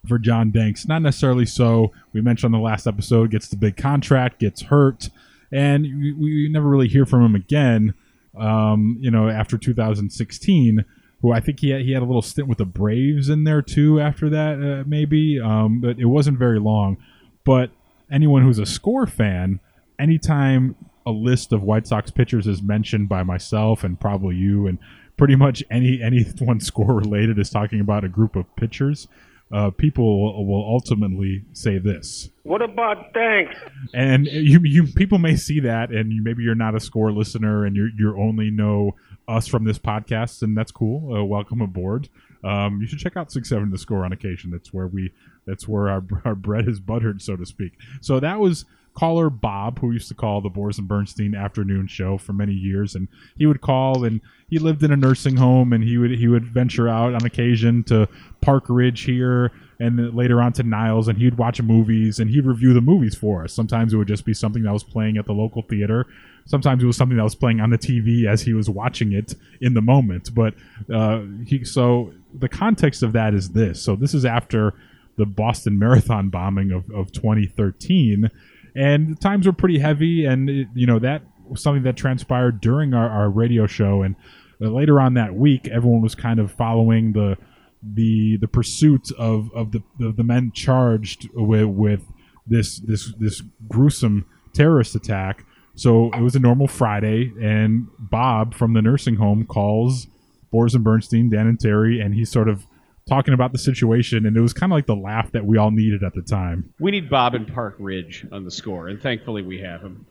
for 0.09 0.19
John 0.19 0.50
Danks. 0.50 0.89
Not 0.89 1.03
necessarily 1.03 1.45
so. 1.45 1.93
We 2.15 2.23
mentioned 2.23 2.55
on 2.55 2.61
the 2.61 2.65
last 2.65 2.87
episode, 2.87 3.31
gets 3.31 3.49
the 3.49 3.57
big 3.57 3.77
contract, 3.77 4.41
gets 4.41 4.62
hurt, 4.62 5.11
and 5.53 5.83
we, 5.83 6.12
we 6.15 6.49
never 6.50 6.69
really 6.69 6.89
hear 6.89 7.05
from 7.05 7.23
him 7.23 7.35
again, 7.35 7.93
um, 8.39 8.97
you 9.00 9.11
know, 9.11 9.29
after 9.29 9.59
2016 9.59 10.85
who 11.23 11.33
I 11.33 11.41
think 11.41 11.61
he 11.61 11.71
had, 11.71 11.83
he 11.83 11.93
had 11.93 12.03
a 12.03 12.07
little 12.07 12.23
stint 12.23 12.49
with 12.49 12.59
the 12.59 12.65
Braves 12.65 13.29
in 13.29 13.45
there 13.45 13.62
too 13.62 14.00
after 14.00 14.31
that, 14.31 14.55
uh, 14.55 14.85
maybe. 14.87 15.39
Um, 15.39 15.81
but 15.81 15.99
it 15.99 16.07
wasn't 16.07 16.39
very 16.39 16.59
long. 16.59 16.97
But 17.45 17.71
anyone 18.11 18.43
who's 18.43 18.59
a 18.59 18.67
score 18.67 19.07
fan, 19.07 19.61
anytime 19.99 20.77
a 21.07 21.11
list 21.11 21.53
of 21.53 21.62
White 21.62 21.87
Sox 21.87 22.11
pitchers 22.11 22.47
is 22.47 22.62
mentioned 22.62 23.09
by 23.09 23.23
myself 23.23 23.85
and 23.85 23.99
probably 23.99 24.37
you, 24.37 24.67
and 24.67 24.79
pretty 25.17 25.37
much 25.37 25.62
any 25.71 26.00
anyone 26.05 26.61
score 26.61 26.95
related 26.95 27.39
is 27.39 27.50
talking 27.50 27.81
about 27.81 28.05
a 28.05 28.09
group 28.09 28.37
of 28.37 28.45
pitchers, 28.57 29.07
uh, 29.53 29.71
people 29.71 30.47
will 30.47 30.65
ultimately 30.65 31.45
say 31.53 31.79
this. 31.79 32.31
What 32.45 32.62
about 32.62 33.12
Danks? 33.12 33.57
And 33.93 34.27
you, 34.27 34.61
you 34.62 34.87
people 34.87 35.19
may 35.19 35.37
see 35.37 35.61
that, 35.61 35.91
and 35.91 36.12
you, 36.12 36.23
maybe 36.23 36.45
you're 36.45 36.55
not 36.55 36.75
a 36.75 36.81
score 36.81 37.12
listener, 37.12 37.65
and 37.65 37.75
you 37.75 37.91
you 37.99 38.17
only 38.17 38.50
know 38.50 38.95
us 39.30 39.46
from 39.46 39.64
this 39.64 39.78
podcast, 39.78 40.42
and 40.42 40.56
that's 40.56 40.72
cool. 40.72 41.16
Uh, 41.16 41.25
welcome 41.25 41.60
aboard. 41.60 42.08
Um, 42.42 42.80
you 42.80 42.87
should 42.87 42.99
check 42.99 43.16
out 43.16 43.30
Six 43.30 43.49
Seven 43.49 43.70
the 43.70 43.78
Score 43.78 44.04
on 44.04 44.12
occasion. 44.12 44.50
That's 44.50 44.72
where 44.72 44.87
we 44.87 45.12
that's 45.46 45.68
where 45.68 45.88
our 45.88 46.02
our 46.25 46.34
bread 46.34 46.68
is 46.68 46.80
buttered, 46.80 47.22
so 47.22 47.37
to 47.37 47.46
speak. 47.46 47.72
So 48.00 48.20
that 48.20 48.40
was 48.40 48.64
caller 48.94 49.30
Bob, 49.30 49.78
who 49.78 49.92
used 49.92 50.08
to 50.08 50.14
call 50.14 50.40
the 50.40 50.49
Boris 50.49 50.78
and 50.78 50.88
Bernstein 50.88 51.34
afternoon 51.34 51.87
show 51.87 52.18
for 52.18 52.32
many 52.32 52.52
years, 52.52 52.94
and 52.94 53.08
he 53.38 53.46
would 53.46 53.60
call, 53.60 54.04
and 54.04 54.20
he 54.49 54.58
lived 54.58 54.82
in 54.82 54.90
a 54.90 54.96
nursing 54.96 55.37
home, 55.37 55.72
and 55.72 55.84
he 55.84 55.96
would 55.96 56.10
he 56.12 56.28
would 56.28 56.44
venture 56.44 56.88
out 56.88 57.14
on 57.14 57.25
occasion 57.25 57.84
to 57.84 58.08
Park 58.40 58.64
Ridge 58.68 59.02
here, 59.02 59.52
and 59.78 60.14
later 60.14 60.42
on 60.42 60.52
to 60.54 60.62
Niles, 60.62 61.08
and 61.08 61.18
he'd 61.18 61.38
watch 61.38 61.62
movies, 61.62 62.18
and 62.18 62.30
he'd 62.30 62.46
review 62.46 62.75
the 62.75 62.80
movies 62.80 63.14
for 63.14 63.44
us. 63.44 63.52
Sometimes 63.52 63.92
it 63.92 63.96
would 63.96 64.08
just 64.08 64.25
be 64.25 64.34
something 64.34 64.64
that 64.64 64.72
was 64.72 64.84
playing 64.84 65.18
at 65.18 65.26
the 65.26 65.32
local 65.32 65.62
theater. 65.62 66.06
Sometimes 66.47 66.82
it 66.82 66.87
was 66.87 66.97
something 66.97 67.16
that 67.16 67.25
was 67.25 67.35
playing 67.35 67.61
on 67.61 67.70
the 67.70 67.78
TV 67.78 68.26
as 68.26 68.42
he 68.42 68.52
was 68.52 68.68
watching 68.68 69.12
it 69.12 69.35
in 69.61 69.75
the 69.75 69.80
moment. 69.80 70.35
But 70.35 70.54
uh, 70.92 71.23
he 71.47 71.64
so 71.64 72.12
the 72.35 72.49
context 72.49 73.02
of 73.02 73.12
that 73.12 73.35
is 73.35 73.50
this. 73.50 73.82
So 73.82 73.97
this 73.97 74.14
is 74.14 74.25
after 74.25 74.75
the 75.16 75.26
Boston 75.26 75.78
Marathon 75.78 76.30
bombing 76.30 76.73
of, 76.73 76.90
of 76.90 77.12
2013 77.12 78.30
and 78.75 79.20
times 79.20 79.47
were 79.47 79.52
pretty 79.52 79.78
heavy 79.78 80.25
and 80.25 80.49
it, 80.49 80.68
you 80.75 80.87
know 80.87 80.99
that 80.99 81.23
was 81.49 81.62
something 81.62 81.82
that 81.82 81.97
transpired 81.97 82.61
during 82.61 82.94
our, 82.94 83.09
our 83.09 83.28
radio 83.28 83.66
show 83.66 84.02
and 84.02 84.14
uh, 84.62 84.68
later 84.68 85.00
on 85.00 85.14
that 85.14 85.35
week 85.35 85.68
everyone 85.68 86.00
was 86.00 86.14
kind 86.14 86.38
of 86.38 86.52
following 86.52 87.12
the 87.12 87.37
the 87.82 88.37
the 88.38 88.49
pursuit 88.49 89.11
of 89.18 89.50
of 89.54 89.73
the 89.73 89.82
the, 89.99 90.12
the 90.12 90.25
men 90.25 90.52
charged 90.54 91.28
with 91.35 91.66
with 91.66 92.02
this 92.47 92.78
this 92.80 93.12
this 93.18 93.42
gruesome 93.68 94.25
terrorist 94.52 94.94
attack 94.94 95.44
so 95.80 96.10
it 96.12 96.20
was 96.20 96.34
a 96.34 96.38
normal 96.38 96.66
friday 96.66 97.32
and 97.40 97.87
bob 97.99 98.54
from 98.54 98.72
the 98.75 98.82
nursing 98.82 99.16
home 99.16 99.44
calls 99.44 100.06
boris 100.50 100.75
and 100.75 100.84
bernstein 100.84 101.30
dan 101.30 101.46
and 101.46 101.60
terry 101.60 102.00
and 102.00 102.14
he's 102.14 102.30
sort 102.30 102.49
of 102.49 102.66
talking 103.10 103.34
about 103.34 103.50
the 103.52 103.58
situation, 103.58 104.25
and 104.25 104.37
it 104.37 104.40
was 104.40 104.52
kind 104.52 104.72
of 104.72 104.76
like 104.76 104.87
the 104.87 104.94
laugh 104.94 105.32
that 105.32 105.44
we 105.44 105.58
all 105.58 105.72
needed 105.72 106.02
at 106.04 106.14
the 106.14 106.22
time. 106.22 106.72
We 106.78 106.92
need 106.92 107.10
Bob 107.10 107.34
in 107.34 107.44
Park 107.44 107.75
Ridge 107.78 108.25
on 108.30 108.44
the 108.44 108.50
score, 108.50 108.88
and 108.88 109.02
thankfully 109.02 109.42
we 109.42 109.58
have 109.60 109.82
him. 109.82 110.06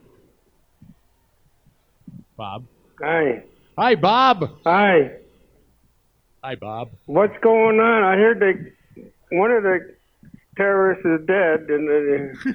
Bob. 2.36 2.66
Hi. 3.02 3.44
Hi, 3.78 3.96
Bob. 3.96 4.50
Hi. 4.66 5.12
Hi, 6.44 6.56
Bob. 6.56 6.92
What's 7.06 7.38
going 7.42 7.80
on? 7.80 8.04
I 8.04 8.16
heard 8.16 8.40
that 8.42 9.06
one 9.32 9.52
of 9.52 9.64
the 9.64 9.96
terrorists 10.58 11.06
is 11.06 11.26
dead, 11.26 11.70
and 11.70 11.88
they, 11.88 12.54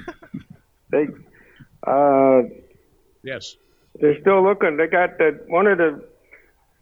they 0.91 1.07
uh, 1.87 2.43
yes, 3.25 3.57
they're 4.01 4.21
still 4.21 4.43
looking. 4.43 4.77
They 4.77 4.87
got 4.87 5.19
the 5.19 5.41
one 5.49 5.67
of 5.67 5.79
the 5.79 6.05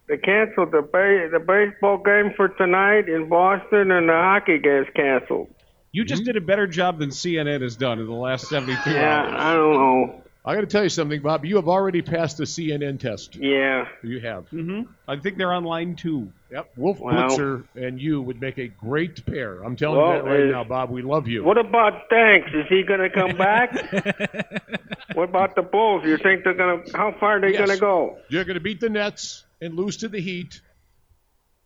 they 0.09 0.19
canceled 0.19 0.73
the 0.73 0.83
ba- 0.83 1.29
the 1.31 1.39
baseball 1.39 1.99
game 1.99 2.33
for 2.37 2.49
tonight 2.49 3.09
in 3.09 3.29
Boston, 3.29 3.91
and 3.91 4.09
the 4.09 4.13
hockey 4.13 4.59
game's 4.59 4.89
canceled. 4.95 5.49
You 5.93 6.05
just 6.05 6.23
hmm? 6.23 6.27
did 6.27 6.37
a 6.37 6.41
better 6.41 6.67
job 6.67 6.99
than 6.99 7.11
CNN 7.11 7.63
has 7.63 7.77
done 7.77 7.99
in 7.99 8.07
the 8.07 8.13
last 8.13 8.49
72 8.49 8.91
Yeah, 8.91 9.23
hours. 9.23 9.35
I 9.37 9.55
don't 9.55 9.73
know. 9.75 10.23
I 10.45 10.55
got 10.57 10.63
to 10.63 10.67
tell 10.67 10.83
you 10.83 10.89
something, 10.89 11.23
Bob. 11.23 11.45
You 11.45 11.55
have 11.57 11.69
already 11.69 12.03
passed 12.03 12.37
the 12.39 12.45
CNN 12.45 12.99
test. 12.99 13.37
Yeah. 13.37 13.87
You 14.03 14.19
have. 14.21 14.51
Mm-hmm. 14.51 14.91
I 15.07 15.17
think 15.17 15.39
they're 15.39 15.53
on 15.53 15.63
line 15.63 15.95
two. 15.95 16.33
Yep. 16.51 16.73
Wolf 16.77 16.99
Wow. 16.99 17.29
Blitzer 17.29 17.65
and 17.77 18.01
you 18.01 18.21
would 18.21 18.41
make 18.41 18.59
a 18.59 18.67
great 18.67 19.25
pair. 19.25 19.63
I'm 19.63 19.77
telling 19.77 19.99
Well, 20.01 20.17
you 20.17 20.23
that 20.23 20.29
right 20.29 20.43
uh, 20.49 20.51
now, 20.51 20.65
Bob. 20.65 20.91
We 20.91 21.03
love 21.03 21.29
you. 21.29 21.45
What 21.45 21.59
about 21.59 22.09
Danks? 22.11 22.51
Is 22.55 22.67
he 22.69 22.83
going 22.83 22.99
to 23.01 23.11
come 23.11 23.37
back? 23.37 23.73
what 25.15 25.29
about 25.29 25.55
the 25.55 25.63
Bulls? 25.63 26.03
You 26.05 26.17
think 26.17 26.43
they're 26.43 26.55
going 26.55 26.85
to? 26.87 26.97
How 26.97 27.13
far 27.21 27.37
are 27.37 27.41
they 27.41 27.53
Yes. 27.53 27.59
going 27.67 27.71
to 27.71 27.81
go? 27.81 28.19
You're 28.29 28.45
going 28.45 28.55
to 28.55 28.61
beat 28.61 28.81
the 28.81 28.91
Nets 28.91 29.45
and 29.61 29.75
lose 29.77 29.99
to 29.99 30.09
the 30.09 30.21
Heat. 30.21 30.61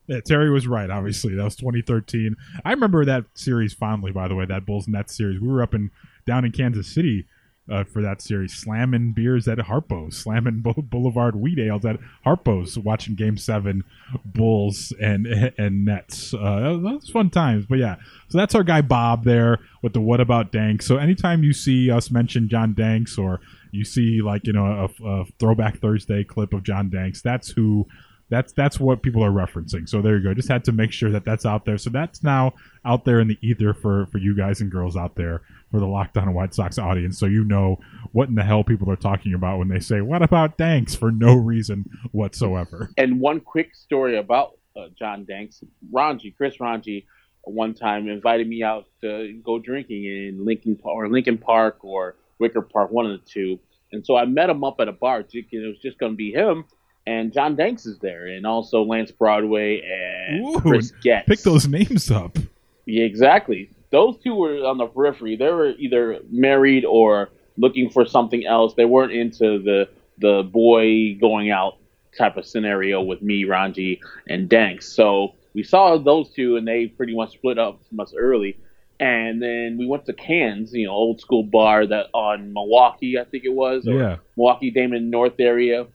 Yeah, 0.07 0.21
Terry 0.21 0.51
was 0.51 0.69
right. 0.69 0.89
Obviously, 0.91 1.35
that 1.35 1.43
was 1.43 1.57
2013. 1.57 2.37
I 2.65 2.71
remember 2.73 3.07
that 3.07 3.25
series 3.35 3.73
fondly. 3.73 4.13
By 4.13 4.29
the 4.29 4.35
way, 4.37 4.45
that 4.45 4.67
Bulls 4.67 4.87
Nets 4.87 5.17
series. 5.17 5.41
We 5.41 5.49
were 5.49 5.63
up 5.63 5.75
in 5.75 5.91
down 6.27 6.45
in 6.45 6.53
Kansas 6.53 6.87
City 6.87 7.27
uh, 7.71 7.85
for 7.85 8.01
that 8.03 8.23
series, 8.23 8.55
slamming 8.55 9.13
beers 9.13 9.49
at 9.49 9.59
Harpo's, 9.59 10.17
slamming 10.17 10.61
Bou- 10.61 10.83
Boulevard 10.83 11.37
Wheat 11.37 11.59
Ales 11.59 11.85
at 11.85 11.99
Harpo's, 12.25 12.79
watching 12.79 13.15
Game 13.15 13.37
Seven, 13.37 13.85
Bulls 14.25 14.93
and 15.01 15.27
and 15.59 15.85
Nets. 15.85 16.33
Uh, 16.35 16.79
was- 16.81 17.09
fun 17.11 17.31
times. 17.31 17.67
But 17.67 17.79
yeah, 17.79 17.97
so 18.29 18.39
that's 18.39 18.55
our 18.55 18.63
guy 18.65 18.81
Bob 18.83 19.25
there 19.25 19.59
with 19.83 19.93
the 19.93 20.01
What 20.01 20.21
About 20.21 20.53
Danks. 20.53 20.87
So 20.87 20.97
anytime 20.97 21.43
you 21.43 21.53
see 21.53 21.91
us 21.91 22.11
mention 22.11 22.49
John 22.49 22.75
Danks 22.75 23.19
or 23.19 23.41
you 23.73 23.85
see 23.85 24.23
like 24.23 24.47
you 24.47 24.53
know 24.53 24.89
a, 25.01 25.05
a 25.07 25.25
Throwback 25.39 25.79
Thursday 25.79 26.25
clip 26.25 26.53
of 26.53 26.63
John 26.63 26.89
Danks, 26.89 27.21
that's 27.23 27.51
who 27.51 27.87
that's 28.29 28.53
that's 28.53 28.81
what 28.81 29.03
people 29.03 29.25
are 29.25 29.31
referencing. 29.31 29.89
So 29.89 30.03
there 30.03 30.17
you 30.17 30.25
go. 30.25 30.35
Just 30.35 30.49
had 30.49 30.65
to 30.65 30.73
make 30.73 30.93
sure 30.93 31.11
that 31.11 31.25
that's 31.25 31.47
out 31.47 31.65
there. 31.65 31.79
So 31.79 31.91
that's 31.91 32.23
now 32.23 32.55
out 32.85 33.05
there 33.05 33.21
in 33.21 33.29
the 33.29 33.39
ether 33.41 33.73
for 33.73 34.07
for 34.07 34.19
you 34.19 34.37
guys 34.37 34.61
and 34.61 34.71
girls 34.71 34.97
out 34.97 35.15
there 35.17 35.43
for 35.71 35.79
the 35.79 35.87
Locked 35.87 36.17
On 36.17 36.33
White 36.35 36.55
Sox 36.55 36.79
audience. 36.79 37.19
So 37.19 37.27
you 37.27 37.45
know 37.45 37.79
what 38.13 38.29
in 38.29 38.35
the 38.35 38.43
hell 38.43 38.65
people 38.65 38.91
are 38.91 38.97
talking 38.97 39.35
about 39.35 39.59
when 39.59 39.69
they 39.69 39.81
say 39.81 40.01
"What 40.01 40.23
about 40.23 40.59
Danks?" 40.59 40.95
for 40.95 41.11
no 41.11 41.35
reason 41.35 41.85
whatsoever. 42.13 42.91
And 42.97 43.21
one 43.21 43.41
quick 43.41 43.75
story 43.75 44.19
about 44.19 44.59
uh, 44.77 44.89
John 44.99 45.25
Danks, 45.25 45.63
Rongey, 45.93 46.35
Chris 46.37 46.57
Rongey, 46.59 47.05
one 47.43 47.75
time 47.75 48.09
invited 48.09 48.49
me 48.49 48.63
out 48.63 48.87
to 49.03 49.41
go 49.45 49.59
drinking 49.59 50.05
in 50.05 50.45
Lincoln 50.45 50.79
or 50.83 51.09
Lincoln 51.09 51.39
Park 51.39 51.79
or 51.83 52.17
Wicker 52.39 52.63
Park, 52.63 52.91
one 52.91 53.07
of 53.07 53.13
the 53.13 53.25
two. 53.25 53.59
And 53.93 54.05
so 54.05 54.17
I 54.17 54.25
met 54.25 54.51
him 54.51 54.65
up 54.65 54.77
at 54.81 54.89
a 54.89 54.93
bar. 54.93 55.25
It 55.33 55.47
was 55.53 55.79
just 55.79 55.99
going 55.99 56.13
to 56.13 56.17
be 56.17 56.33
him, 56.33 56.65
and 57.07 57.33
John 57.33 57.57
Danks 57.57 57.87
is 57.87 57.99
there, 57.99 58.27
and 58.27 58.47
also 58.47 58.83
Lance 58.83 59.11
Broadway 59.13 59.81
and 59.83 60.45
Ooh, 60.45 60.61
Chris 60.61 60.93
Getz. 61.03 61.27
Pick 61.29 61.41
those 61.41 61.67
names 61.69 62.11
up. 62.11 62.39
Yeah, 62.87 63.05
exactly. 63.05 63.71
Those 63.91 64.17
two 64.23 64.35
were 64.35 64.65
on 64.67 64.79
the 64.79 64.87
periphery. 64.87 65.37
They 65.37 65.51
were 65.51 65.71
either 65.79 66.21
married 66.31 66.85
or 66.85 67.31
looking 67.57 67.91
for 67.91 68.05
something 68.05 68.45
else. 68.47 68.75
They 68.75 68.85
weren't 68.85 69.13
into 69.13 69.63
the 69.63 69.89
the 70.19 70.43
boy 70.43 71.17
going 71.21 71.51
out 71.51 71.77
type 72.17 72.37
of 72.37 72.47
scenario 72.47 73.03
with 73.03 73.21
me, 73.23 73.45
Rongey, 73.45 74.01
and 74.29 74.49
Danks. 74.49 74.91
So 74.95 75.35
we 75.55 75.63
saw 75.63 75.99
those 75.99 76.31
two, 76.31 76.57
and 76.57 76.67
they 76.67 76.87
pretty 76.87 77.15
much 77.15 77.33
split 77.35 77.59
up 77.59 77.81
from 77.89 78.01
us 78.01 78.15
early. 78.19 78.57
And 78.99 79.43
then 79.43 79.77
we 79.79 79.87
went 79.87 80.07
to 80.07 80.15
Cans, 80.15 80.73
you 80.73 80.87
know, 80.87 80.93
old 80.93 81.21
school 81.21 81.43
bar 81.43 81.87
that 81.87 82.07
on 82.15 82.55
Milwaukee, 82.55 83.19
I 83.19 83.25
think 83.25 83.45
it 83.45 83.53
was, 83.53 83.87
or 83.87 83.93
Yeah. 83.99 84.17
Milwaukee 84.39 84.71
Damen 84.73 85.11
North 85.11 85.39
area. 85.39 85.87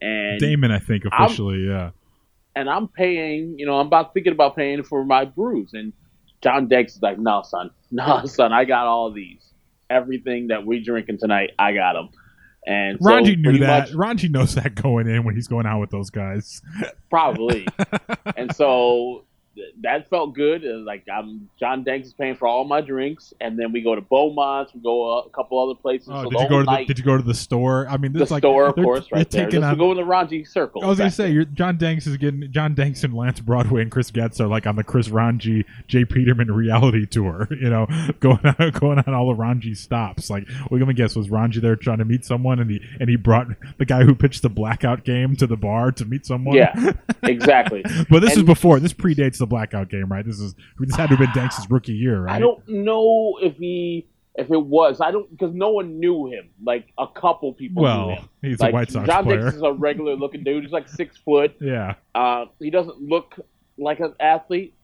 And 0.00 0.40
Damen, 0.40 0.70
I 0.70 0.78
think 0.78 1.04
I'm- 1.10 1.24
officially, 1.24 1.66
yeah. 1.66 1.90
and 2.56 2.68
I'm 2.68 2.88
paying, 2.88 3.58
you 3.58 3.66
know, 3.66 3.78
I'm 3.78 3.86
about 3.86 4.14
thinking 4.14 4.32
about 4.32 4.56
paying 4.56 4.82
for 4.82 5.04
my 5.04 5.24
brews. 5.24 5.70
And 5.74 5.92
John 6.42 6.68
Danks 6.68 6.96
is 6.96 7.02
like, 7.02 7.18
no, 7.18 7.42
son, 7.42 7.70
no, 7.90 8.24
son, 8.26 8.52
I 8.52 8.64
got 8.64 8.86
all 8.86 9.10
these. 9.12 9.44
Everything 9.90 10.48
that 10.48 10.64
we 10.64 10.82
drinking 10.82 11.18
tonight, 11.18 11.50
I 11.58 11.72
got 11.74 11.94
them. 11.94 12.08
And 12.66 12.98
so 13.00 13.08
Rongey 13.10 13.38
knew 13.38 13.58
that. 13.58 13.88
much- 13.90 13.92
Rongey 13.96 14.30
knows 14.30 14.54
that 14.54 14.74
going 14.74 15.08
in 15.08 15.24
when 15.24 15.34
he's 15.34 15.48
going 15.48 15.66
out 15.66 15.80
with 15.80 15.90
those 15.90 16.10
guys. 16.10 16.60
probably. 17.08 17.66
and 18.36 18.54
so 18.54 19.24
that 19.82 20.08
felt 20.08 20.34
good. 20.34 20.62
Like 20.64 21.04
I'm, 21.12 21.48
John 21.58 21.84
Danks 21.84 22.08
is 22.08 22.14
paying 22.14 22.34
for 22.34 22.46
all 22.48 22.64
my 22.64 22.80
drinks, 22.80 23.32
and 23.40 23.58
then 23.58 23.72
we 23.72 23.80
go 23.82 23.94
to 23.94 24.00
Beaumont's, 24.00 24.74
we 24.74 24.80
go 24.80 25.18
a 25.18 25.30
couple 25.30 25.58
other 25.58 25.78
places. 25.78 26.08
Oh, 26.10 26.24
so 26.24 26.30
did 26.30 26.40
you 26.40 26.48
go 26.48 26.58
to 26.60 26.64
the, 26.64 26.84
Did 26.86 26.98
you 26.98 27.04
go 27.04 27.16
to 27.16 27.22
the 27.22 27.34
store? 27.34 27.86
I 27.88 27.96
mean, 27.96 28.12
the 28.12 28.20
this 28.20 28.28
is 28.28 28.32
like 28.32 28.42
The 28.42 28.48
store, 28.48 28.66
of 28.66 28.74
course, 28.74 29.06
right 29.12 29.28
there. 29.28 29.46
taking 29.46 29.64
on- 29.64 29.78
go 29.78 29.90
in 29.92 29.96
the 29.96 30.02
Rongey 30.02 30.46
circle. 30.46 30.84
I 30.84 30.86
was 30.88 30.98
gonna 30.98 31.10
say, 31.10 31.30
you're, 31.30 31.44
John 31.44 31.78
Danks 31.78 32.06
is 32.06 32.16
getting 32.16 32.50
John 32.52 32.74
Danks 32.74 33.04
and 33.04 33.14
Lance 33.14 33.40
Broadway 33.40 33.82
and 33.82 33.90
Chris 33.90 34.10
Getz 34.10 34.40
are 34.40 34.46
like 34.46 34.66
on 34.66 34.76
the 34.76 34.84
Chris 34.84 35.08
Rongey, 35.08 35.64
Jay 35.86 36.04
Peterman 36.04 36.50
reality 36.50 37.06
tour. 37.06 37.48
You 37.60 37.68
know, 37.68 37.86
going 38.20 38.38
on 38.44 38.70
going 38.80 38.98
on 39.00 39.12
all 39.12 39.28
the 39.28 39.34
Rongey 39.34 39.76
stops. 39.76 40.30
Like, 40.30 40.48
we're 40.70 40.78
gonna 40.78 40.94
guess 40.94 41.14
was 41.14 41.28
Rongey 41.28 41.60
there 41.60 41.76
trying 41.76 41.98
to 41.98 42.04
meet 42.06 42.24
someone, 42.24 42.58
and 42.58 42.70
he 42.70 42.80
and 42.98 43.10
he 43.10 43.16
brought 43.16 43.48
the 43.76 43.84
guy 43.84 44.04
who 44.04 44.14
pitched 44.14 44.40
the 44.42 44.48
blackout 44.48 45.04
game 45.04 45.36
to 45.36 45.46
the 45.46 45.56
bar 45.56 45.92
to 45.92 46.04
meet 46.06 46.24
someone. 46.24 46.56
Yeah, 46.56 46.92
exactly. 47.22 47.84
but 48.10 48.20
this 48.20 48.36
is 48.36 48.42
before. 48.42 48.80
This 48.80 48.94
predates 48.94 49.38
the 49.38 49.46
blackout 49.50 49.90
game, 49.90 50.06
right? 50.10 50.24
This 50.24 50.40
is 50.40 50.54
this 50.78 50.96
had 50.96 51.10
to 51.10 51.16
have 51.16 51.18
been 51.18 51.32
Danks' 51.42 51.68
rookie 51.70 51.92
year, 51.92 52.22
right? 52.22 52.36
I 52.36 52.38
don't 52.38 52.66
know 52.66 53.38
if 53.42 53.56
he 53.56 54.06
if 54.36 54.50
it 54.50 54.64
was. 54.64 55.00
I 55.02 55.10
don't 55.10 55.30
because 55.30 55.52
no 55.54 55.70
one 55.70 56.00
knew 56.00 56.26
him. 56.28 56.48
Like 56.64 56.86
a 56.96 57.06
couple 57.06 57.52
people 57.52 57.82
Well, 57.82 58.06
knew 58.06 58.14
him. 58.14 58.28
he's 58.40 58.60
a 58.62 58.70
White 58.70 58.90
Sox 58.90 59.06
John 59.06 59.24
player. 59.24 59.42
Dix 59.42 59.56
is 59.56 59.62
a 59.62 59.72
regular 59.72 60.14
looking 60.16 60.42
dude. 60.44 60.62
He's 60.64 60.72
like 60.72 60.88
six 60.88 61.18
foot. 61.18 61.54
Yeah. 61.60 61.96
Uh, 62.14 62.46
he 62.58 62.70
doesn't 62.70 63.02
look 63.02 63.34
like 63.76 64.00
an 64.00 64.14
athlete, 64.20 64.74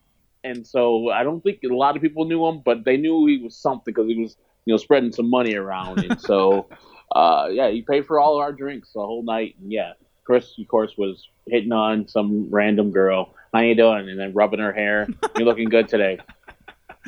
and 0.43 0.67
so 0.67 1.09
I 1.09 1.23
don't 1.23 1.41
think 1.41 1.59
a 1.63 1.73
lot 1.73 1.95
of 1.95 2.01
people 2.03 2.25
knew 2.25 2.45
him, 2.47 2.61
but 2.63 2.83
they 2.85 2.97
knew 2.97 3.25
he 3.25 3.37
was 3.39 3.55
something 3.55 3.93
because 3.93 4.07
he 4.07 4.21
was 4.21 4.35
you 4.65 4.73
know 4.73 4.77
spreading 4.77 5.11
some 5.11 5.29
money 5.29 5.55
around, 5.55 5.99
and 5.99 6.19
so 6.21 6.67
uh, 7.15 7.47
yeah, 7.51 7.69
he 7.69 7.81
paid 7.81 8.05
for 8.05 8.19
all 8.19 8.35
of 8.35 8.41
our 8.41 8.51
drinks 8.51 8.91
the 8.93 8.99
whole 8.99 9.23
night. 9.23 9.55
And 9.61 9.71
yeah, 9.71 9.93
Chris, 10.25 10.53
of 10.59 10.67
course, 10.67 10.93
was 10.97 11.27
hitting 11.47 11.71
on 11.71 12.07
some 12.07 12.49
random 12.51 12.91
girl. 12.91 13.33
How 13.53 13.59
you 13.61 13.75
doing? 13.75 14.09
And 14.09 14.19
then 14.19 14.33
rubbing 14.33 14.59
her 14.59 14.73
hair. 14.73 15.07
You're 15.37 15.45
looking 15.45 15.69
good 15.69 15.87
today. 15.87 16.19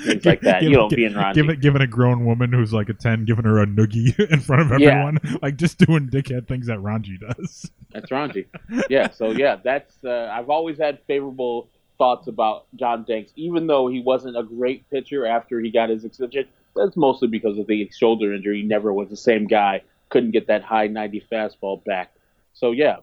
Things 0.04 0.26
like 0.26 0.42
that. 0.42 0.64
you 0.64 0.70
know, 0.70 0.88
being 0.88 1.12
raunchy. 1.12 1.34
Giving, 1.34 1.60
giving 1.60 1.82
a 1.82 1.88
grown 1.88 2.24
woman 2.26 2.54
who's 2.54 2.72
like 2.72 2.88
a 2.90 2.94
10, 2.94 3.26
giving 3.26 3.44
her 3.44 3.62
a 3.62 3.66
noogie 3.66 4.18
in 4.32 4.40
front 4.40 4.62
of 4.72 4.80
Yeah. 4.80 4.92
everyone. 4.92 5.40
Like 5.42 5.58
just 5.58 5.78
doing 5.78 6.08
dickhead 6.10 6.48
things 6.48 6.68
that 6.68 6.78
Rongey 6.78 7.20
does. 7.20 7.70
That's 7.92 8.10
raunchy. 8.10 8.46
Yeah. 8.90 9.10
So 9.10 9.32
yeah, 9.32 9.58
that's. 9.62 9.96
Uh, 10.04 10.30
I've 10.32 10.50
always 10.50 10.78
had 10.78 11.00
favorable 11.08 11.68
thoughts 11.98 12.28
about 12.28 12.66
John 12.78 13.04
Danks, 13.06 13.34
even 13.36 13.68
though 13.68 13.88
he 13.90 14.00
wasn't 14.02 14.38
a 14.38 14.44
great 14.44 14.90
pitcher 14.90 15.26
after 15.26 15.60
he 15.60 15.70
got 15.70 15.90
his 15.90 16.06
extension. 16.06 16.46
That's 16.76 16.96
mostly 16.96 17.28
because 17.28 17.58
of 17.58 17.68
the 17.68 17.90
shoulder 17.92 18.34
injury. 18.34 18.62
He 18.62 18.64
never 18.68 18.94
was 18.94 19.10
the 19.10 19.18
same 19.18 19.48
guy. 19.48 19.82
Couldn't 20.08 20.32
get 20.32 20.48
that 20.48 20.64
high 20.64 20.88
90 20.88 21.26
fastball 21.30 21.84
back. 21.84 22.14
So 22.54 22.72
yeah, 22.72 22.98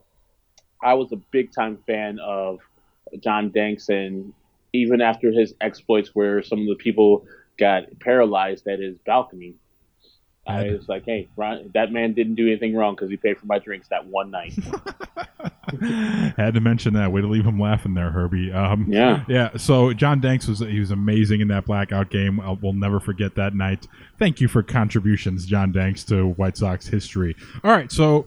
I 0.83 0.95
was 0.95 1.13
a 1.13 1.17
big 1.17 1.53
time 1.53 1.79
fan 1.87 2.19
of 2.21 2.61
John 3.21 3.51
Danks, 3.51 3.89
and 3.89 4.33
even 4.73 5.01
after 5.01 5.31
his 5.33 5.55
exploits, 5.61 6.11
where 6.15 6.43
some 6.43 6.61
of 6.61 6.67
the 6.67 6.75
people 6.77 7.27
got 7.59 7.85
paralyzed 8.01 8.67
at 8.69 8.79
his 8.79 8.99
balcony. 8.99 9.55
I 10.49 10.71
was 10.71 10.89
like, 10.89 11.05
"Hey, 11.05 11.29
Ron, 11.37 11.71
that 11.75 11.91
man 11.91 12.13
didn't 12.13 12.37
do 12.37 12.47
anything 12.47 12.77
wrong 12.77 12.95
because 12.95 13.11
he 13.11 13.17
paid 13.17 13.37
for 13.37 13.47
my 13.47 13.59
drinks 13.59 13.89
that 13.89 14.07
one 14.07 14.31
night." 14.31 14.55
Had 16.37 16.55
to 16.55 16.61
mention 16.61 16.95
that. 16.95 17.11
Way 17.11 17.21
to 17.23 17.27
leave 17.27 17.45
him 17.45 17.59
laughing 17.59 17.95
there, 17.95 18.11
Herbie. 18.11 18.53
Um, 18.53 18.87
Yeah. 18.89 19.25
yeah. 19.29 19.57
So 19.57 19.93
John 19.93 20.21
Danks 20.21 20.47
was 20.47 20.61
he 20.61 20.79
was 20.79 20.93
amazing 20.93 21.41
in 21.41 21.49
that 21.49 21.65
blackout 21.65 22.11
game. 22.11 22.39
I'll, 22.41 22.57
we'll 22.63 22.73
never 22.73 23.01
forget 23.01 23.35
that 23.35 23.55
night. 23.55 23.89
Thank 24.19 24.41
you 24.41 24.47
for 24.47 24.63
contributions, 24.63 25.47
John 25.47 25.73
Danks, 25.73 26.05
to 26.05 26.29
White 26.29 26.57
Sox 26.57 26.87
history. 26.87 27.35
All 27.65 27.73
right, 27.73 27.91
so 27.91 28.27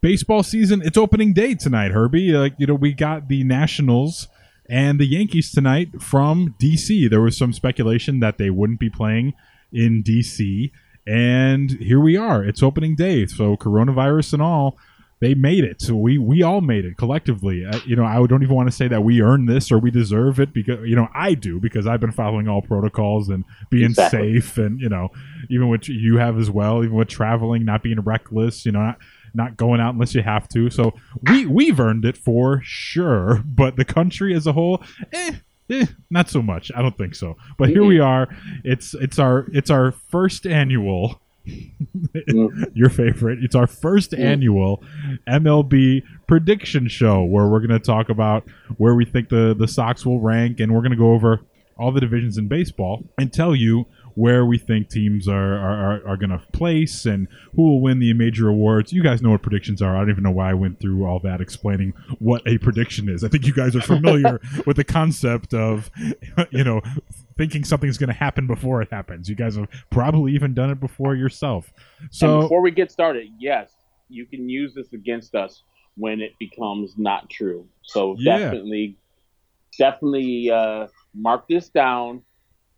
baseball 0.00 0.42
season. 0.42 0.82
It's 0.84 0.96
opening 0.96 1.32
day 1.32 1.54
tonight, 1.54 1.90
Herbie. 1.92 2.32
Like 2.32 2.54
you 2.58 2.66
know, 2.66 2.74
we 2.74 2.92
got 2.92 3.28
the 3.28 3.44
Nationals 3.44 4.28
and 4.68 4.98
the 4.98 5.06
Yankees 5.06 5.50
tonight 5.52 6.00
from 6.00 6.54
DC. 6.60 7.08
There 7.08 7.20
was 7.20 7.36
some 7.36 7.52
speculation 7.52 8.20
that 8.20 8.38
they 8.38 8.50
wouldn't 8.50 8.80
be 8.80 8.90
playing 8.90 9.34
in 9.72 10.02
DC, 10.02 10.70
and 11.06 11.70
here 11.72 12.00
we 12.00 12.16
are. 12.16 12.44
It's 12.44 12.62
opening 12.62 12.96
day. 12.96 13.26
So 13.26 13.56
coronavirus 13.56 14.34
and 14.34 14.42
all, 14.42 14.76
they 15.20 15.34
made 15.34 15.64
it. 15.64 15.80
So 15.80 15.94
we 15.96 16.18
we 16.18 16.42
all 16.42 16.60
made 16.60 16.84
it 16.84 16.96
collectively. 16.96 17.64
Uh, 17.64 17.78
you 17.86 17.96
know, 17.96 18.04
I 18.04 18.24
don't 18.26 18.42
even 18.42 18.54
want 18.54 18.68
to 18.68 18.74
say 18.76 18.88
that 18.88 19.02
we 19.02 19.22
earned 19.22 19.48
this 19.48 19.72
or 19.72 19.78
we 19.78 19.90
deserve 19.90 20.40
it 20.40 20.52
because 20.52 20.86
you 20.86 20.96
know 20.96 21.08
I 21.14 21.34
do 21.34 21.58
because 21.60 21.86
I've 21.86 22.00
been 22.00 22.12
following 22.12 22.48
all 22.48 22.60
protocols 22.62 23.28
and 23.28 23.44
being 23.70 23.90
Exactly. 23.90 24.40
safe 24.40 24.58
and 24.58 24.80
you 24.80 24.88
know 24.88 25.08
even 25.48 25.68
what 25.68 25.88
you 25.88 26.18
have 26.18 26.38
as 26.38 26.50
well, 26.50 26.82
even 26.84 26.96
with 26.96 27.08
traveling, 27.08 27.64
not 27.64 27.82
being 27.82 28.00
reckless. 28.00 28.66
You 28.66 28.72
know. 28.72 28.80
Not, 28.82 28.98
not 29.36 29.56
going 29.56 29.80
out 29.80 29.94
unless 29.94 30.14
you 30.14 30.22
have 30.22 30.48
to. 30.50 30.70
So 30.70 30.94
we 31.28 31.46
we've 31.46 31.78
earned 31.78 32.04
it 32.04 32.16
for 32.16 32.60
sure, 32.64 33.42
but 33.44 33.76
the 33.76 33.84
country 33.84 34.34
as 34.34 34.46
a 34.46 34.52
whole, 34.52 34.82
eh, 35.12 35.34
eh, 35.70 35.86
not 36.10 36.28
so 36.28 36.42
much. 36.42 36.72
I 36.74 36.82
don't 36.82 36.96
think 36.96 37.14
so. 37.14 37.36
But 37.58 37.68
here 37.68 37.84
we 37.84 38.00
are. 38.00 38.28
It's 38.64 38.94
it's 38.94 39.18
our 39.18 39.46
it's 39.52 39.70
our 39.70 39.92
first 39.92 40.46
annual. 40.46 41.20
Your 42.74 42.90
favorite. 42.90 43.38
It's 43.44 43.54
our 43.54 43.68
first 43.68 44.12
annual 44.12 44.82
MLB 45.28 46.02
prediction 46.26 46.88
show 46.88 47.22
where 47.22 47.46
we're 47.46 47.60
going 47.60 47.70
to 47.70 47.78
talk 47.78 48.08
about 48.08 48.48
where 48.78 48.96
we 48.96 49.04
think 49.04 49.28
the 49.28 49.54
the 49.56 49.68
Sox 49.68 50.04
will 50.04 50.20
rank, 50.20 50.58
and 50.58 50.74
we're 50.74 50.80
going 50.80 50.90
to 50.90 50.96
go 50.96 51.12
over 51.12 51.42
all 51.78 51.92
the 51.92 52.00
divisions 52.00 52.38
in 52.38 52.48
baseball 52.48 53.04
and 53.18 53.32
tell 53.32 53.54
you 53.54 53.86
where 54.16 54.46
we 54.46 54.56
think 54.56 54.88
teams 54.88 55.28
are 55.28 55.58
are, 55.58 56.08
are, 56.08 56.16
going 56.16 56.30
to 56.30 56.42
place 56.52 57.04
and 57.04 57.28
who 57.54 57.62
will 57.62 57.80
win 57.82 57.98
the 57.98 58.12
major 58.14 58.48
awards. 58.48 58.90
You 58.90 59.02
guys 59.02 59.20
know 59.20 59.30
what 59.30 59.42
predictions 59.42 59.82
are. 59.82 59.94
I 59.94 60.00
don't 60.00 60.10
even 60.10 60.24
know 60.24 60.30
why 60.30 60.50
I 60.50 60.54
went 60.54 60.80
through 60.80 61.04
all 61.04 61.20
that 61.20 61.42
explaining 61.42 61.92
what 62.18 62.42
a 62.46 62.56
prediction 62.58 63.10
is. 63.10 63.22
I 63.22 63.28
think 63.28 63.46
you 63.46 63.52
guys 63.52 63.76
are 63.76 63.82
familiar 63.82 64.40
with 64.66 64.76
the 64.76 64.84
concept 64.84 65.52
of, 65.52 65.90
you 66.50 66.64
know, 66.64 66.80
thinking 67.36 67.62
something's 67.62 67.98
going 67.98 68.08
to 68.08 68.14
happen 68.14 68.46
before 68.46 68.80
it 68.80 68.90
happens. 68.90 69.28
You 69.28 69.36
guys 69.36 69.56
have 69.56 69.68
probably 69.90 70.32
even 70.32 70.54
done 70.54 70.70
it 70.70 70.80
before 70.80 71.14
yourself. 71.14 71.70
and 72.00 72.08
So 72.10 72.40
before 72.42 72.62
we 72.62 72.70
get 72.70 72.90
started, 72.90 73.28
yes, 73.38 73.70
you 74.08 74.24
can 74.24 74.48
use 74.48 74.74
this 74.74 74.94
against 74.94 75.34
us 75.34 75.62
when 75.96 76.22
it 76.22 76.32
becomes 76.38 76.94
not 76.96 77.28
true. 77.28 77.68
So 77.82 78.16
Yeah. 78.18 78.38
definitely, 78.38 78.96
definitely 79.78 80.50
uh, 80.50 80.86
mark 81.14 81.46
this 81.48 81.68
down, 81.68 82.22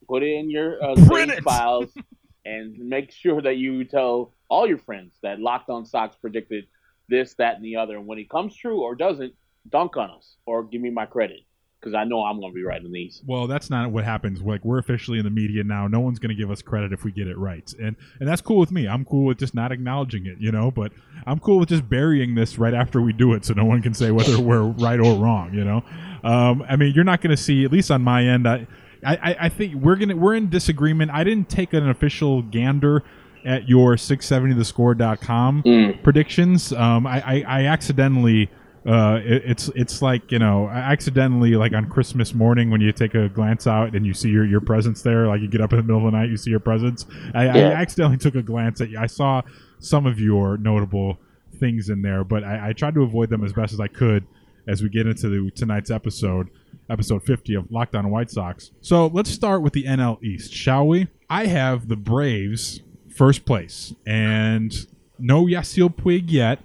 put 0.09 0.23
it 0.23 0.35
in 0.35 0.51
your 0.51 0.83
uh, 0.83 0.97
save 0.97 1.42
files, 1.42 1.90
and 2.44 2.79
make 2.79 3.12
sure 3.12 3.40
that 3.42 3.57
you 3.57 3.85
tell 3.85 4.33
all 4.49 4.66
your 4.66 4.79
friends 4.79 5.14
that 5.23 5.40
Locked 5.40 5.71
On 5.71 5.85
Sox 5.85 6.16
predicted 6.16 6.66
this, 7.09 7.35
that, 7.35 7.57
and 7.57 7.64
the 7.64 7.77
other. 7.77 7.97
And 7.97 8.07
when 8.07 8.18
it 8.18 8.29
comes 8.31 8.57
true 8.57 8.81
or 8.81 8.94
doesn't, 8.94 9.35
dunk 9.68 9.97
on 9.97 10.11
us 10.11 10.37
or 10.47 10.64
give 10.64 10.81
me 10.81 10.90
my 10.90 11.07
credit 11.07 11.40
because 11.81 11.94
I 11.94 12.05
know 12.05 12.25
I'm 12.25 12.40
going 12.40 12.53
to 12.53 12.55
be 12.55 12.64
right 12.64 12.85
on 12.85 12.90
these. 12.90 13.23
Well, 13.27 13.47
that's 13.47 13.71
not 13.71 13.90
what 13.90 14.05
happens. 14.05 14.40
Like 14.42 14.64
we're 14.64 14.79
officially 14.79 15.18
in 15.18 15.25
the 15.25 15.31
media 15.31 15.62
now. 15.62 15.87
No 15.87 16.01
one's 16.01 16.18
going 16.18 16.31
to 16.31 16.35
give 16.35 16.51
us 16.51 16.61
credit 16.61 16.92
if 16.92 17.05
we 17.05 17.12
get 17.12 17.29
it 17.29 17.38
right, 17.38 17.73
and 17.81 17.97
and 18.18 18.29
that's 18.29 18.40
cool 18.40 18.59
with 18.59 18.73
me. 18.73 18.88
I'm 18.88 19.05
cool 19.05 19.25
with 19.25 19.38
just 19.38 19.55
not 19.55 19.73
acknowledging 19.73 20.27
it, 20.27 20.37
you 20.38 20.51
know. 20.51 20.71
But 20.71 20.92
I'm 21.27 21.38
cool 21.38 21.59
with 21.59 21.68
just 21.68 21.88
burying 21.88 22.35
this 22.35 22.59
right 22.59 22.75
after 22.75 23.01
we 23.01 23.12
do 23.12 23.33
it, 23.35 23.44
so 23.44 23.55
no 23.55 23.64
one 23.64 23.83
can 23.83 23.94
say 23.94 24.11
whether 24.11 24.40
we're 24.40 24.62
right 24.62 24.99
or 24.99 25.16
wrong, 25.16 25.55
you 25.55 25.64
know. 25.64 25.85
Um, 26.25 26.64
I 26.68 26.77
mean, 26.77 26.94
you're 26.94 27.05
not 27.05 27.21
going 27.21 27.35
to 27.35 27.42
see, 27.42 27.64
at 27.64 27.73
least 27.73 27.90
on 27.90 28.03
my 28.03 28.25
end. 28.25 28.49
I, 28.49 28.66
I, 29.05 29.37
I 29.41 29.49
think 29.49 29.75
we're 29.75 29.97
gonna 29.97 30.17
we're 30.17 30.35
in 30.35 30.51
disagreement. 30.51 31.11
I 31.13 31.25
didn't 31.25 31.49
take 31.49 31.73
an 31.73 31.89
official 31.89 32.43
gander 32.43 33.05
at 33.45 33.69
your 33.69 33.95
670thescore.com 33.95 35.63
predictions. 36.03 36.73
Um, 36.73 37.07
I, 37.07 37.21
I, 37.21 37.45
I 37.47 37.65
accidentally 37.67 38.51
uh, 38.87 39.21
it, 39.25 39.43
it's 39.45 39.69
it's 39.75 40.03
like 40.03 40.33
you 40.33 40.39
know 40.39 40.69
accidentally 40.69 41.57
like 41.57 41.73
on 41.75 41.89
Christmas 41.89 42.35
morning 42.35 42.71
when 42.71 42.81
you 42.81 42.93
take 42.93 43.15
a 43.15 43.29
glance 43.29 43.67
out 43.67 43.95
and 43.95 44.07
you 44.07 44.15
see 44.15 44.31
your, 44.31 44.45
your 44.47 44.61
presents 44.61 45.03
there 45.03 45.27
like 45.27 45.41
you 45.41 45.49
get 45.49 45.61
up 45.61 45.73
in 45.73 45.79
the 45.79 45.83
middle 45.83 46.07
of 46.07 46.13
the 46.13 46.19
night 46.19 46.31
you 46.31 46.37
see 46.37 46.51
your 46.51 46.61
presents 46.61 47.05
I, 47.35 47.49
I 47.49 47.59
accidentally 47.73 48.19
took 48.19 48.35
a 48.35 48.43
glance 48.43 48.81
at 48.81 48.91
you 48.91 48.99
I 48.99 49.07
saw 49.07 49.43
some 49.79 50.07
of 50.07 50.19
your 50.21 50.57
notable 50.57 51.19
things 51.59 51.91
in 51.91 52.03
there 52.03 52.25
but 52.25 52.45
I, 52.45 52.69
I 52.69 52.73
tried 52.73 52.95
to 52.95 53.03
avoid 53.03 53.31
them 53.31 53.45
as 53.45 53.53
best 53.53 53.73
as 53.73 53.81
I 53.81 53.89
could 53.89 54.27
as 54.69 54.83
we 54.83 54.89
get 54.89 55.07
into 55.07 55.29
the, 55.29 55.51
tonight's 55.51 55.91
episode 55.91 56.49
episode 56.90 57.22
50 57.24 57.55
of 57.55 57.70
Locked 57.70 57.94
On 57.94 58.11
White 58.11 58.31
Sox 58.31 58.70
so 58.81 59.07
let's 59.09 59.31
start 59.31 59.62
with 59.62 59.72
the 59.72 59.85
NL 59.85 60.22
East 60.22 60.53
shall 60.53 60.87
we 60.87 61.09
I 61.31 61.46
have 61.46 61.88
the 61.88 61.96
Braves 61.96 62.81
first 63.14 63.44
place 63.44 63.94
and 64.07 64.72
no 65.18 65.44
Yasiel 65.44 65.94
Puig 65.94 66.24
yet 66.31 66.61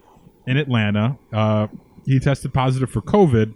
in 0.45 0.57
Atlanta. 0.57 1.17
Uh, 1.31 1.67
he 2.05 2.19
tested 2.19 2.53
positive 2.53 2.89
for 2.89 3.01
COVID, 3.01 3.53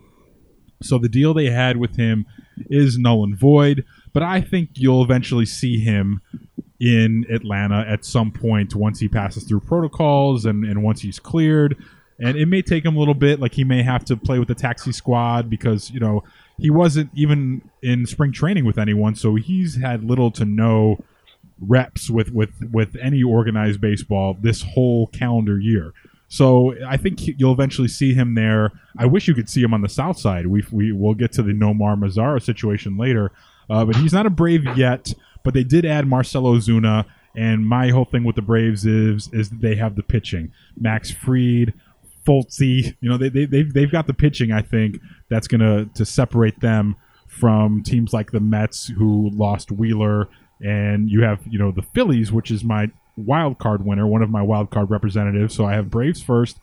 so 0.81 0.97
the 0.97 1.09
deal 1.09 1.33
they 1.33 1.49
had 1.49 1.77
with 1.77 1.95
him 1.95 2.25
is 2.69 2.97
null 2.97 3.23
and 3.23 3.37
void. 3.37 3.85
But 4.13 4.23
I 4.23 4.41
think 4.41 4.71
you'll 4.75 5.03
eventually 5.03 5.45
see 5.45 5.79
him 5.79 6.21
in 6.79 7.25
Atlanta 7.29 7.85
at 7.87 8.05
some 8.05 8.31
point 8.31 8.75
once 8.75 8.99
he 8.99 9.07
passes 9.07 9.43
through 9.43 9.61
protocols 9.61 10.45
and, 10.45 10.63
and 10.63 10.83
once 10.83 11.01
he's 11.01 11.19
cleared. 11.19 11.77
And 12.19 12.37
it 12.37 12.47
may 12.47 12.61
take 12.61 12.83
him 12.83 12.95
a 12.95 12.99
little 12.99 13.13
bit. 13.13 13.39
Like 13.39 13.53
he 13.53 13.63
may 13.63 13.83
have 13.83 14.03
to 14.05 14.17
play 14.17 14.39
with 14.39 14.47
the 14.47 14.55
taxi 14.55 14.91
squad 14.91 15.49
because 15.49 15.91
you 15.91 15.99
know 15.99 16.23
he 16.57 16.69
wasn't 16.69 17.11
even 17.13 17.69
in 17.81 18.05
spring 18.05 18.31
training 18.31 18.65
with 18.65 18.77
anyone, 18.77 19.15
so 19.15 19.35
he's 19.35 19.79
had 19.79 20.03
little 20.03 20.31
to 20.31 20.45
no 20.45 21.03
reps 21.59 22.09
with 22.09 22.31
with 22.31 22.51
with 22.71 22.95
any 23.01 23.23
organized 23.23 23.81
baseball 23.81 24.37
this 24.41 24.61
whole 24.61 25.07
calendar 25.07 25.59
year. 25.59 25.93
So 26.29 26.75
I 26.85 26.97
think 26.97 27.25
you'll 27.39 27.53
eventually 27.53 27.87
see 27.87 28.13
him 28.13 28.35
there. 28.35 28.71
I 28.97 29.05
wish 29.05 29.27
you 29.27 29.33
could 29.33 29.49
see 29.49 29.61
him 29.61 29.73
on 29.73 29.81
the 29.81 29.89
south 29.89 30.19
side. 30.19 30.47
We 30.47 30.63
we 30.71 30.91
will 30.91 31.13
get 31.13 31.31
to 31.33 31.43
the 31.43 31.53
Nomar 31.53 31.97
Mazara 31.97 32.41
situation 32.41 32.97
later, 32.97 33.31
uh, 33.69 33.85
but 33.85 33.95
he's 33.95 34.13
not 34.13 34.25
a 34.25 34.29
Brave 34.29 34.65
yet. 34.77 35.13
But 35.43 35.53
they 35.53 35.63
did 35.63 35.85
add 35.85 36.07
Marcell 36.07 36.43
Ozuna, 36.43 37.05
and 37.35 37.65
my 37.65 37.89
whole 37.89 38.03
thing 38.03 38.25
with 38.25 38.35
the 38.35 38.41
Braves 38.41 38.85
is 38.85 39.29
is 39.31 39.49
they 39.49 39.75
have 39.75 39.95
the 39.95 40.03
pitching. 40.03 40.51
Max 40.77 41.11
Fried, 41.11 41.73
Foltzy, 42.25 42.95
you 42.99 43.09
know 43.09 43.17
they 43.17 43.29
they 43.29 43.45
they've, 43.45 43.73
they've 43.73 43.91
got 43.91 44.07
the 44.07 44.13
pitching. 44.13 44.51
I 44.51 44.61
think 44.61 44.99
that's 45.29 45.47
gonna 45.47 45.85
to 45.95 46.05
separate 46.05 46.59
them 46.59 46.95
from 47.27 47.83
teams 47.83 48.13
like 48.13 48.31
the 48.31 48.39
Mets 48.39 48.87
who 48.87 49.29
lost 49.33 49.71
Wheeler, 49.71 50.27
and 50.61 51.09
you 51.09 51.23
have 51.23 51.39
you 51.47 51.59
know 51.59 51.71
the 51.71 51.81
Phillies, 51.81 52.31
which 52.31 52.51
is 52.51 52.63
my 52.63 52.89
wild 53.15 53.57
card 53.57 53.85
winner, 53.85 54.07
one 54.07 54.21
of 54.21 54.29
my 54.29 54.41
wild 54.41 54.69
card 54.69 54.89
representatives. 54.89 55.55
So 55.55 55.65
I 55.65 55.73
have 55.73 55.89
Braves 55.89 56.21
first, 56.21 56.57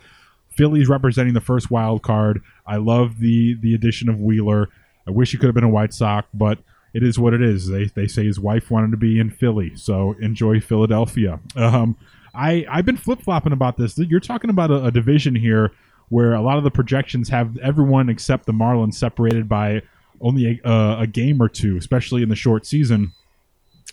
Phillies 0.50 0.88
representing 0.88 1.34
the 1.34 1.40
first 1.40 1.70
wild 1.70 2.02
card. 2.02 2.40
I 2.66 2.76
love 2.76 3.18
the 3.18 3.54
the 3.60 3.74
addition 3.74 4.08
of 4.08 4.20
Wheeler. 4.20 4.68
I 5.06 5.10
wish 5.10 5.32
he 5.32 5.36
could 5.36 5.46
have 5.46 5.54
been 5.54 5.64
a 5.64 5.68
White 5.68 5.92
Sox, 5.92 6.26
but 6.32 6.58
it 6.94 7.02
is 7.02 7.18
what 7.18 7.34
it 7.34 7.42
is. 7.42 7.68
They, 7.68 7.86
they 7.86 8.06
say 8.06 8.24
his 8.24 8.40
wife 8.40 8.70
wanted 8.70 8.92
to 8.92 8.96
be 8.96 9.18
in 9.18 9.30
Philly, 9.30 9.72
so 9.76 10.14
enjoy 10.20 10.60
Philadelphia. 10.60 11.40
Um, 11.56 11.96
I 12.34 12.64
I've 12.70 12.86
been 12.86 12.96
flip 12.96 13.20
flopping 13.20 13.52
about 13.52 13.76
this. 13.76 13.98
You're 13.98 14.20
talking 14.20 14.50
about 14.50 14.70
a, 14.70 14.86
a 14.86 14.90
division 14.90 15.34
here 15.34 15.72
where 16.08 16.34
a 16.34 16.42
lot 16.42 16.58
of 16.58 16.64
the 16.64 16.70
projections 16.70 17.28
have 17.28 17.56
everyone 17.58 18.08
except 18.08 18.46
the 18.46 18.52
Marlins 18.52 18.94
separated 18.94 19.48
by 19.48 19.82
only 20.20 20.60
a, 20.64 20.68
uh, 20.68 21.00
a 21.00 21.06
game 21.06 21.42
or 21.42 21.48
two, 21.48 21.76
especially 21.76 22.22
in 22.22 22.28
the 22.28 22.36
short 22.36 22.66
season. 22.66 23.12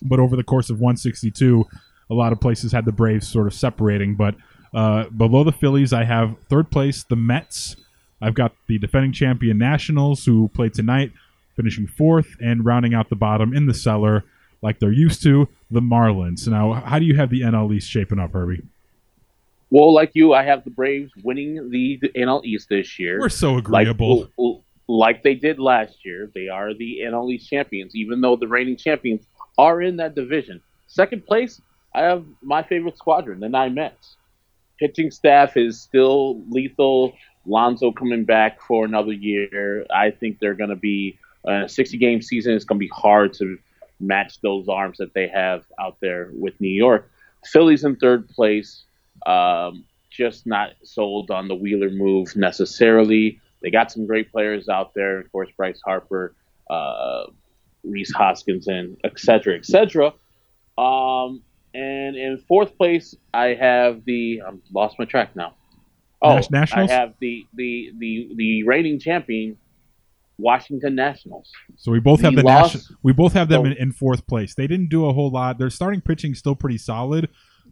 But 0.01 0.19
over 0.19 0.35
the 0.35 0.43
course 0.43 0.69
of 0.69 0.79
162, 0.79 1.65
a 2.09 2.13
lot 2.13 2.31
of 2.31 2.39
places 2.39 2.71
had 2.71 2.85
the 2.85 2.91
Braves 2.91 3.27
sort 3.27 3.47
of 3.47 3.53
separating. 3.53 4.15
But 4.15 4.35
uh, 4.73 5.09
below 5.09 5.43
the 5.43 5.51
Phillies, 5.51 5.93
I 5.93 6.03
have 6.03 6.35
third 6.49 6.71
place 6.71 7.03
the 7.03 7.15
Mets. 7.15 7.75
I've 8.21 8.33
got 8.33 8.53
the 8.67 8.77
defending 8.77 9.13
champion 9.13 9.57
Nationals, 9.57 10.25
who 10.25 10.49
play 10.49 10.69
tonight, 10.69 11.11
finishing 11.55 11.87
fourth, 11.87 12.35
and 12.39 12.65
rounding 12.65 12.93
out 12.93 13.09
the 13.09 13.15
bottom 13.15 13.53
in 13.53 13.65
the 13.65 13.73
cellar, 13.73 14.23
like 14.61 14.79
they're 14.79 14.91
used 14.91 15.23
to, 15.23 15.47
the 15.71 15.81
Marlins. 15.81 16.47
Now, 16.47 16.73
how 16.73 16.99
do 16.99 17.05
you 17.05 17.15
have 17.15 17.29
the 17.29 17.41
NL 17.41 17.73
East 17.73 17.89
shaping 17.89 18.19
up, 18.19 18.33
Herbie? 18.33 18.61
Well, 19.71 19.93
like 19.93 20.11
you, 20.13 20.33
I 20.33 20.43
have 20.43 20.65
the 20.65 20.69
Braves 20.69 21.11
winning 21.23 21.69
the, 21.69 21.97
the 22.01 22.09
NL 22.09 22.43
East 22.43 22.67
this 22.69 22.99
year. 22.99 23.19
We're 23.19 23.29
so 23.29 23.57
agreeable. 23.57 24.29
Like, 24.37 24.61
like 24.87 25.23
they 25.23 25.33
did 25.33 25.59
last 25.59 26.03
year. 26.03 26.29
They 26.35 26.49
are 26.49 26.73
the 26.73 26.99
NL 27.05 27.31
East 27.31 27.49
champions, 27.49 27.95
even 27.95 28.19
though 28.19 28.35
the 28.35 28.47
reigning 28.47 28.75
champions 28.75 29.25
are 29.57 29.81
in 29.81 29.95
that 29.97 30.13
division. 30.13 30.61
Second 30.87 31.25
place, 31.25 31.61
I 31.95 32.01
have 32.01 32.25
my 32.41 32.63
favorite 32.63 32.97
squadron, 32.97 33.39
the 33.39 33.47
Nine 33.47 33.73
Mets. 33.73 34.17
Pitching 34.77 35.09
staff 35.09 35.55
is 35.55 35.79
still 35.79 36.41
lethal. 36.49 37.13
Lonzo 37.45 37.91
coming 37.91 38.25
back 38.25 38.61
for 38.61 38.83
another 38.83 39.13
year. 39.13 39.85
I 39.89 40.11
think 40.11 40.39
they're 40.39 40.53
going 40.53 40.69
to 40.69 40.75
be 40.75 41.17
uh, 41.47 41.63
a 41.65 41.69
60 41.69 41.97
game 41.97 42.21
season. 42.21 42.53
It's 42.53 42.65
going 42.65 42.77
to 42.77 42.85
be 42.85 42.91
hard 42.93 43.33
to 43.35 43.57
match 44.01 44.41
those 44.41 44.67
arms 44.67 44.97
that 44.97 45.13
they 45.13 45.27
have 45.27 45.63
out 45.79 45.97
there 46.01 46.29
with 46.33 46.59
New 46.59 46.69
York. 46.69 47.09
Phillies 47.45 47.83
in 47.83 47.95
third 47.95 48.27
place. 48.29 48.83
Um, 49.25 49.85
just 50.09 50.45
not 50.45 50.71
sold 50.83 51.31
on 51.31 51.47
the 51.47 51.55
Wheeler 51.55 51.89
move 51.89 52.35
necessarily. 52.35 53.39
They 53.61 53.69
got 53.69 53.91
some 53.91 54.05
great 54.05 54.31
players 54.31 54.67
out 54.67 54.93
there, 54.93 55.19
of 55.19 55.31
course, 55.31 55.49
Bryce 55.55 55.79
Harper, 55.85 56.35
uh, 56.69 57.23
Rhys 57.83 58.13
Hoskinson, 58.13 58.97
et 59.03 59.19
cetera, 59.19 59.55
et 59.55 59.65
cetera. 59.65 60.13
Um, 60.77 61.43
and 61.73 62.15
in 62.15 62.43
fourth 62.47 62.77
place, 62.77 63.15
I 63.33 63.53
have 63.53 64.03
the 64.05 64.41
I'm 64.45 64.61
lost 64.73 64.97
my 64.99 65.05
track 65.05 65.35
now. 65.35 65.53
Oh, 66.21 66.39
Nationals? 66.51 66.89
I 66.89 66.93
have 66.93 67.13
the 67.19 67.45
the 67.53 67.91
the 67.97 68.29
the 68.35 68.63
reigning 68.63 68.99
champion, 68.99 69.57
Washington 70.37 70.95
Nationals. 70.95 71.51
So 71.77 71.91
we 71.91 71.99
both 71.99 72.21
have 72.21 72.35
the 72.35 72.43
nation- 72.43 72.81
we 73.01 73.13
both 73.13 73.33
have 73.33 73.47
them 73.47 73.65
in, 73.65 73.73
in 73.73 73.91
fourth 73.91 74.27
place. 74.27 74.53
They 74.53 74.67
didn't 74.67 74.89
do 74.89 75.05
a 75.05 75.13
whole 75.13 75.31
lot. 75.31 75.57
Their 75.57 75.69
starting 75.69 76.01
pitching 76.01 76.35
still 76.35 76.55
pretty 76.55 76.77
solid, 76.77 77.29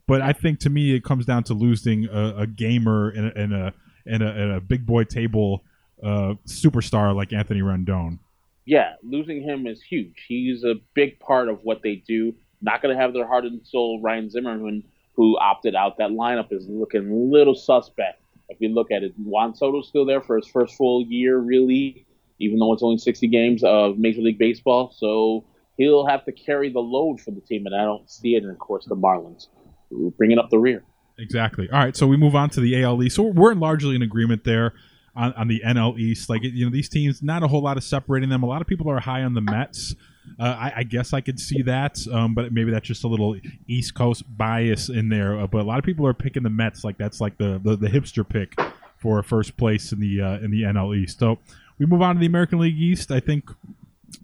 but 0.09 0.23
I 0.23 0.33
think 0.33 0.59
to 0.61 0.71
me 0.71 0.95
it 0.95 1.03
comes 1.03 1.25
down 1.27 1.43
to 1.45 1.53
losing 1.53 2.07
a, 2.07 2.39
a 2.39 2.47
gamer 2.47 3.09
and 3.09 3.27
a, 3.27 3.39
and 3.39 3.53
a 3.53 3.73
and 4.07 4.23
a 4.23 4.27
and 4.27 4.51
a 4.53 4.59
big 4.59 4.83
boy 4.85 5.03
table 5.03 5.63
uh, 6.03 6.33
superstar 6.47 7.15
like 7.15 7.31
Anthony 7.31 7.61
Rendon. 7.61 8.17
Yeah, 8.65 8.93
losing 9.03 9.43
him 9.43 9.67
is 9.67 9.81
huge. 9.83 10.25
He's 10.27 10.63
a 10.63 10.75
big 10.95 11.19
part 11.19 11.47
of 11.47 11.59
what 11.63 11.83
they 11.83 11.95
do. 12.07 12.33
Not 12.61 12.81
going 12.81 12.95
to 12.95 13.01
have 13.01 13.13
their 13.13 13.27
heart 13.27 13.45
and 13.45 13.65
soul. 13.65 14.01
Ryan 14.01 14.29
Zimmerman, 14.29 14.83
who 15.13 15.37
opted 15.37 15.75
out, 15.75 15.97
that 15.99 16.09
lineup 16.09 16.51
is 16.51 16.67
looking 16.67 17.09
a 17.09 17.13
little 17.13 17.55
suspect. 17.55 18.21
If 18.49 18.59
you 18.59 18.69
look 18.69 18.91
at 18.91 19.03
it, 19.03 19.13
Juan 19.17 19.55
Soto's 19.55 19.87
still 19.87 20.05
there 20.05 20.21
for 20.21 20.35
his 20.37 20.47
first 20.47 20.75
full 20.75 21.05
year, 21.05 21.37
really, 21.37 22.05
even 22.39 22.57
though 22.57 22.73
it's 22.73 22.83
only 22.83 22.97
60 22.97 23.27
games 23.27 23.63
of 23.63 23.99
Major 23.99 24.21
League 24.21 24.39
Baseball. 24.39 24.91
So 24.95 25.45
he'll 25.77 26.07
have 26.07 26.25
to 26.25 26.31
carry 26.31 26.69
the 26.71 26.79
load 26.79 27.21
for 27.21 27.31
the 27.31 27.41
team, 27.41 27.65
and 27.67 27.75
I 27.75 27.83
don't 27.83 28.09
see 28.09 28.35
it. 28.35 28.43
And 28.43 28.51
of 28.51 28.59
course, 28.59 28.85
the 28.85 28.95
Marlins 28.95 29.47
bringing 30.17 30.39
up 30.39 30.49
the 30.49 30.59
rear. 30.59 30.83
Exactly. 31.17 31.69
All 31.69 31.79
right, 31.79 31.95
so 31.95 32.07
we 32.07 32.17
move 32.17 32.35
on 32.35 32.49
to 32.51 32.61
the 32.61 32.81
AL 32.81 33.03
East. 33.03 33.15
So 33.15 33.23
we're 33.23 33.53
largely 33.53 33.95
in 33.95 34.01
agreement 34.01 34.43
there 34.45 34.73
on, 35.15 35.33
on 35.33 35.47
the 35.47 35.61
NL 35.65 35.99
East. 35.99 36.29
Like 36.29 36.43
you 36.43 36.65
know, 36.65 36.71
these 36.71 36.89
teams, 36.89 37.21
not 37.21 37.43
a 37.43 37.47
whole 37.47 37.61
lot 37.61 37.77
of 37.77 37.83
separating 37.83 38.29
them. 38.29 38.43
A 38.43 38.45
lot 38.45 38.61
of 38.61 38.67
people 38.67 38.89
are 38.89 38.99
high 38.99 39.23
on 39.23 39.33
the 39.33 39.41
Mets. 39.41 39.95
Uh, 40.39 40.43
I, 40.43 40.73
I 40.77 40.83
guess 40.83 41.11
I 41.11 41.21
could 41.21 41.39
see 41.39 41.63
that, 41.63 41.99
um, 42.11 42.35
but 42.35 42.53
maybe 42.53 42.71
that's 42.71 42.87
just 42.87 43.03
a 43.03 43.07
little 43.07 43.35
East 43.67 43.95
Coast 43.95 44.23
bias 44.37 44.89
in 44.89 45.09
there. 45.09 45.39
Uh, 45.39 45.47
but 45.47 45.61
a 45.61 45.63
lot 45.63 45.79
of 45.79 45.85
people 45.85 46.05
are 46.07 46.13
picking 46.13 46.43
the 46.43 46.49
Mets 46.49 46.83
like 46.83 46.97
that's 46.97 47.19
like 47.19 47.37
the 47.37 47.59
the, 47.63 47.75
the 47.75 47.87
hipster 47.87 48.27
pick 48.27 48.55
for 48.97 49.21
first 49.23 49.57
place 49.57 49.91
in 49.91 49.99
the 49.99 50.21
uh, 50.21 50.37
in 50.39 50.51
the 50.51 50.63
NL 50.63 50.95
East. 50.95 51.19
So 51.19 51.39
we 51.79 51.85
move 51.85 52.01
on 52.01 52.15
to 52.15 52.19
the 52.19 52.27
American 52.27 52.59
League 52.59 52.79
East. 52.79 53.11
I 53.11 53.19
think 53.19 53.49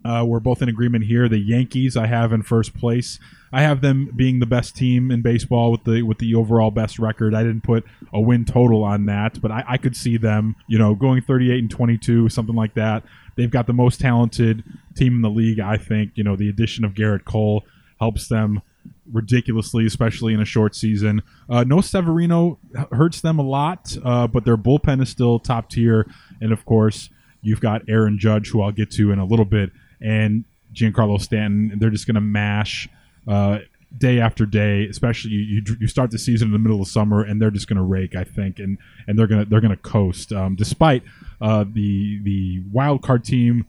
uh, 0.04 0.24
we're 0.26 0.40
both 0.40 0.62
in 0.62 0.70
agreement 0.70 1.06
here. 1.06 1.28
The 1.28 1.40
Yankees 1.40 1.98
I 1.98 2.08
have 2.08 2.32
in 2.34 2.44
first 2.44 2.74
place. 2.76 3.20
I 3.56 3.62
have 3.62 3.80
them 3.80 4.12
being 4.14 4.40
the 4.40 4.46
best 4.46 4.76
team 4.76 5.12
in 5.12 5.22
baseball 5.22 5.72
with 5.72 5.86
the 5.86 6.02
with 6.02 6.18
the 6.18 6.36
overall 6.36 6.72
best 6.72 7.00
record. 7.00 7.34
I 7.34 7.42
didn't 7.42 7.64
put 7.64 7.86
a 8.12 8.20
win 8.20 8.44
total 8.44 8.84
on 8.84 9.06
that, 9.06 9.42
but 9.42 9.50
I, 9.50 9.64
I 9.66 9.78
could 9.78 9.96
see 9.96 10.18
them, 10.18 10.58
you 10.68 10.78
know, 10.78 10.94
going 10.94 11.22
38 11.22 11.60
and 11.60 11.72
22, 11.72 12.28
something 12.28 12.54
like 12.54 12.74
that. 12.74 13.04
They've 13.38 13.50
got 13.50 13.66
the 13.66 13.72
most 13.72 14.02
talented 14.02 14.62
team 14.94 15.16
in 15.16 15.22
the 15.22 15.30
league. 15.30 15.62
I 15.62 15.78
think, 15.78 16.12
you 16.16 16.24
know, 16.26 16.36
the 16.36 16.50
addition 16.50 16.84
of 16.84 16.96
Gerrit 16.96 17.24
Cole 17.24 17.64
helps 17.98 18.28
them 18.28 18.62
ridiculously, 19.10 19.86
especially 19.86 20.34
in 20.34 20.42
a 20.42 20.46
short 20.46 20.76
season. 20.76 21.22
Uh, 21.50 21.64
no 21.64 21.80
Severino 21.80 22.60
hurts 22.92 23.22
them 23.22 23.40
a 23.40 23.44
lot, 23.44 23.96
uh, 24.04 24.28
but 24.28 24.44
their 24.44 24.58
bullpen 24.58 25.02
is 25.02 25.08
still 25.08 25.40
top 25.40 25.70
tier, 25.70 26.06
and 26.42 26.52
of 26.52 26.66
course. 26.66 27.10
You've 27.42 27.62
got 27.62 27.84
Aaron 27.88 28.18
Judge, 28.18 28.50
who 28.50 28.64
I'll 28.64 28.72
get 28.72 28.90
to 28.94 29.12
in 29.12 29.20
a 29.20 29.26
little 29.26 29.46
bit, 29.46 29.70
and 30.02 30.46
Giancarlo 30.74 31.22
Stanton. 31.22 31.78
They're 31.78 31.92
just 31.92 32.08
going 32.08 32.16
to 32.16 32.22
mash 32.22 32.90
uh, 33.28 33.60
day 33.98 34.20
after 34.20 34.46
day. 34.46 34.88
Especially 34.88 35.32
you, 35.32 35.62
you, 35.66 35.76
you 35.82 35.88
start 35.88 36.12
the 36.12 36.20
season 36.20 36.48
in 36.48 36.52
the 36.54 36.60
middle 36.60 36.82
of 36.82 36.88
summer, 36.88 37.22
and 37.24 37.42
they're 37.42 37.52
just 37.52 37.68
going 37.68 37.78
to 37.78 37.84
rake, 37.84 38.16
I 38.16 38.24
think, 38.24 38.60
and 38.60 38.78
and 39.08 39.18
they're 39.18 39.28
gonna 39.28 39.46
they're 39.46 39.62
gonna 39.62 39.78
coast. 39.78 40.32
Um, 40.32 40.56
despite 40.56 41.04
uh, 41.42 41.64
the 41.64 42.20
the 42.24 42.64
wild 42.72 43.02
card 43.02 43.24
team 43.24 43.66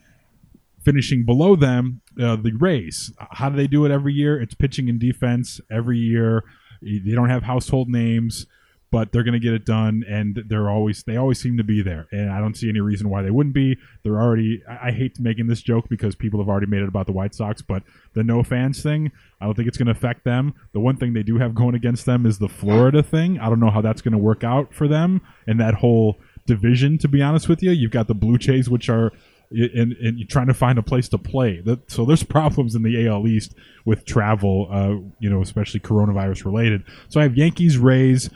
finishing 0.84 1.24
below 1.24 1.56
them, 1.56 2.00
uh, 2.20 2.36
the 2.36 2.52
Rays. 2.52 3.12
How 3.32 3.48
do 3.50 3.56
they 3.56 3.66
do 3.66 3.84
it 3.84 3.90
every 3.90 4.14
year? 4.14 4.40
It's 4.40 4.54
pitching 4.54 4.88
and 4.88 5.00
defense 5.00 5.60
every 5.70 5.98
year. 5.98 6.44
They 6.80 7.12
don't 7.12 7.28
have 7.28 7.42
household 7.42 7.88
names 7.88 8.46
but 8.96 9.12
they're 9.12 9.22
going 9.22 9.34
to 9.34 9.38
get 9.38 9.52
it 9.52 9.66
done 9.66 10.02
and 10.08 10.42
they're 10.48 10.70
always 10.70 11.02
they 11.02 11.18
always 11.18 11.38
seem 11.38 11.58
to 11.58 11.62
be 11.62 11.82
there 11.82 12.08
and 12.12 12.30
i 12.30 12.40
don't 12.40 12.56
see 12.56 12.70
any 12.70 12.80
reason 12.80 13.10
why 13.10 13.20
they 13.20 13.30
wouldn't 13.30 13.54
be. 13.54 13.76
They're 14.02 14.18
already 14.18 14.62
i, 14.66 14.88
I 14.88 14.90
hate 14.90 15.20
making 15.20 15.48
this 15.48 15.60
joke 15.60 15.90
because 15.90 16.14
people 16.14 16.40
have 16.40 16.48
already 16.48 16.64
made 16.64 16.80
it 16.80 16.88
about 16.88 17.04
the 17.04 17.12
white 17.12 17.34
sox 17.34 17.60
but 17.60 17.82
the 18.14 18.24
no 18.24 18.42
fans 18.42 18.82
thing 18.82 19.12
i 19.38 19.44
don't 19.44 19.54
think 19.54 19.68
it's 19.68 19.76
going 19.76 19.84
to 19.84 19.92
affect 19.92 20.24
them. 20.24 20.54
The 20.72 20.80
one 20.80 20.96
thing 20.96 21.12
they 21.12 21.22
do 21.22 21.36
have 21.36 21.54
going 21.54 21.74
against 21.74 22.06
them 22.06 22.24
is 22.24 22.38
the 22.38 22.48
florida 22.48 23.02
thing. 23.02 23.38
I 23.38 23.50
don't 23.50 23.60
know 23.60 23.70
how 23.70 23.82
that's 23.82 24.00
going 24.00 24.12
to 24.12 24.18
work 24.18 24.42
out 24.42 24.72
for 24.72 24.88
them 24.88 25.20
and 25.46 25.60
that 25.60 25.74
whole 25.74 26.18
division 26.46 26.96
to 26.98 27.08
be 27.08 27.20
honest 27.20 27.50
with 27.50 27.62
you. 27.62 27.72
You've 27.72 27.90
got 27.90 28.08
the 28.08 28.14
blue 28.14 28.38
jays 28.38 28.70
which 28.70 28.88
are 28.88 29.12
and, 29.50 29.92
and 29.92 30.18
you're 30.18 30.28
trying 30.28 30.48
to 30.48 30.54
find 30.54 30.78
a 30.78 30.82
place 30.82 31.08
to 31.08 31.18
play. 31.18 31.60
That, 31.60 31.90
so 31.90 32.04
there's 32.04 32.22
problems 32.22 32.74
in 32.74 32.82
the 32.82 33.06
AL 33.06 33.26
East 33.26 33.54
with 33.84 34.04
travel, 34.04 34.68
uh, 34.70 35.08
you 35.20 35.30
know, 35.30 35.42
especially 35.42 35.80
coronavirus 35.80 36.44
related. 36.44 36.84
So 37.08 37.20
I 37.20 37.24
have 37.24 37.36
Yankees, 37.36 37.78
Rays, 37.78 38.30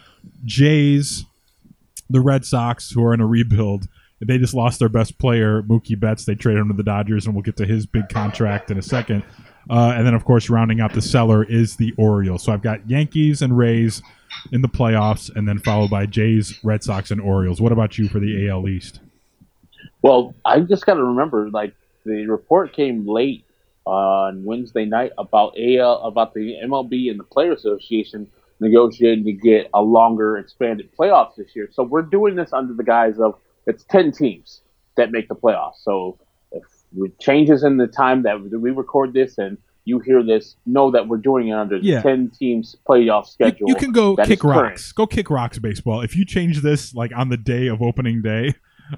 Jays, 0.45 1.25
the 2.09 2.21
Red 2.21 2.45
Sox, 2.45 2.91
who 2.91 3.05
are 3.05 3.15
in 3.15 3.21
a 3.21 3.27
rebuild. 3.27 3.89
They 4.21 4.37
just 4.37 4.53
lost 4.53 4.79
their 4.79 4.89
best 4.89 5.19
player, 5.19 5.63
Mookie 5.63 5.99
Betts. 5.99 6.27
They 6.27 6.35
traded 6.35 6.61
him 6.61 6.69
to 6.69 6.75
the 6.75 6.83
Dodgers, 6.83 7.25
and 7.25 7.35
we'll 7.35 7.43
get 7.43 7.57
to 7.57 7.67
his 7.67 7.87
big 7.87 8.09
contract 8.11 8.71
in 8.71 8.77
a 8.77 8.83
second. 8.83 9.25
Uh, 9.71 9.95
and 9.97 10.07
then, 10.07 10.15
of 10.15 10.25
course, 10.25 10.51
rounding 10.51 10.81
out 10.81 10.93
the 10.93 11.03
cellar 11.03 11.45
is 11.45 11.77
the 11.77 11.93
Orioles. 11.97 12.43
So 12.43 12.53
I've 12.53 12.63
got 12.63 12.89
Yankees 12.89 13.41
and 13.41 13.57
Rays 13.57 14.03
in 14.53 14.63
the 14.63 14.69
playoffs, 14.69 15.35
and 15.35 15.49
then 15.49 15.59
followed 15.59 15.91
by 15.91 16.07
Jays, 16.07 16.63
Red 16.63 16.83
Sox, 16.83 17.11
and 17.11 17.21
Orioles. 17.21 17.61
What 17.61 17.73
about 17.73 17.97
you 17.97 18.09
for 18.09 18.21
the 18.21 18.49
AL 18.49 18.69
East? 18.69 19.01
Well, 20.03 20.35
I 20.45 20.61
just 20.61 20.87
got 20.87 20.95
to 20.95 21.05
remember, 21.05 21.51
like 21.51 21.75
the 22.05 22.27
report 22.27 22.73
came 22.73 23.07
late 23.07 23.45
on 23.87 24.45
Wednesday 24.45 24.85
night 24.85 25.13
about 25.19 25.55
AL 25.59 26.03
about 26.03 26.35
the 26.35 26.57
MLB 26.65 27.11
and 27.11 27.19
the 27.19 27.25
Player 27.25 27.53
Association 27.53 28.27
negotiating 28.61 29.25
to 29.25 29.33
get 29.33 29.71
a 29.73 29.81
longer 29.83 30.37
expanded 30.37 30.91
playoffs 30.97 31.37
this 31.37 31.57
year. 31.57 31.69
So 31.73 31.83
we're 31.83 32.03
doing 32.03 32.35
this 32.37 32.53
under 32.53 32.75
the 32.75 32.85
guise 32.85 33.19
of 33.19 33.39
it's 33.67 33.85
ten 33.85 34.13
teams 34.13 34.61
that 34.97 35.11
make 35.11 35.29
the 35.29 35.35
playoffs. 35.35 35.77
So 35.83 36.19
if 36.53 36.63
it 36.97 37.19
changes 37.19 37.63
in 37.65 37.77
the 37.79 37.87
time 37.87 38.23
that 38.25 38.41
we 38.43 38.71
record 38.71 39.13
this 39.15 39.39
and 39.39 39.57
you 39.87 39.99
hear 39.99 40.23
this, 40.23 40.57
know 40.67 40.91
that 40.91 41.09
we're 41.09 41.17
doing 41.17 41.49
it 41.49 41.53
under 41.53 41.77
Yeah. 41.79 41.97
the 41.97 42.03
ten 42.03 42.31
teams 42.39 42.77
playoff 42.89 43.27
schedule. 43.27 43.69
You 43.69 43.75
can 43.77 43.93
go 43.93 44.15
kick 44.17 44.31
is 44.31 44.41
current. 44.41 44.61
rocks. 44.73 44.93
Go 44.93 45.07
kick 45.07 45.31
rocks 45.31 45.59
baseball. 45.59 46.03
If 46.03 46.15
you 46.17 46.25
change 46.27 46.61
this 46.61 46.95
like 46.95 47.13
on 47.17 47.31
the 47.31 47.37
day 47.39 47.67
of 47.69 47.81
opening 47.81 48.21
day, 48.21 48.55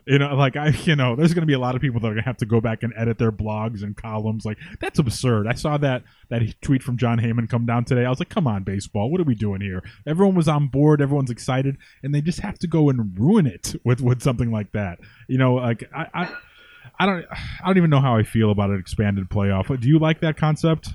you 0.07 0.18
know, 0.18 0.35
like 0.35 0.57
I, 0.57 0.68
you 0.85 0.96
know, 0.96 1.16
there's 1.16 1.35
going 1.35 1.42
to 1.42 1.46
be 1.46 1.52
a 1.52 1.59
lot 1.59 1.74
of 1.74 1.81
people 1.81 2.00
that 2.00 2.07
are 2.07 2.12
going 2.12 2.22
to 2.22 2.28
have 2.28 2.37
to 2.38 2.46
go 2.46 2.61
back 2.61 2.83
and 2.83 2.92
edit 2.96 3.18
their 3.18 3.33
blogs 3.33 3.83
and 3.83 3.96
columns. 3.96 4.44
Like 4.44 4.59
that's 4.81 4.98
absurd. 4.98 5.46
I 5.46 5.55
saw 5.55 5.78
that 5.78 6.02
that 6.31 6.42
tweet 6.62 6.83
from 6.83 6.96
Jon 6.96 7.18
Heyman 7.18 7.48
come 7.48 7.66
down 7.66 7.85
today. 7.85 8.05
I 8.05 8.11
was 8.11 8.18
like, 8.18 8.28
come 8.28 8.46
on, 8.46 8.64
baseball, 8.64 9.11
what 9.11 9.20
are 9.20 9.24
we 9.24 9.35
doing 9.35 9.61
here? 9.61 9.83
Everyone 10.07 10.35
was 10.35 10.48
on 10.48 10.68
board. 10.68 11.00
Everyone's 11.00 11.31
excited, 11.31 11.76
and 12.02 12.14
they 12.14 12.20
just 12.20 12.40
have 12.40 12.59
to 12.61 12.66
go 12.66 12.90
and 12.90 13.18
ruin 13.18 13.46
it 13.46 13.74
with 13.85 14.00
with 14.00 14.22
something 14.22 14.50
like 14.50 14.72
that. 14.72 14.98
You 15.28 15.38
know, 15.38 15.55
like 15.55 15.85
I. 15.94 16.07
I 16.14 16.35
I 16.98 17.07
don't. 17.07 17.24
I 17.31 17.66
don't 17.66 17.78
even 17.78 17.90
know 17.90 18.00
how 18.00 18.16
I 18.16 18.22
feel 18.22 18.50
about 18.50 18.70
an 18.70 18.78
expanded 18.78 19.28
playoff. 19.28 19.81
Do 19.81 19.88
you 19.88 19.98
like 19.98 20.20
that 20.20 20.37
concept? 20.37 20.90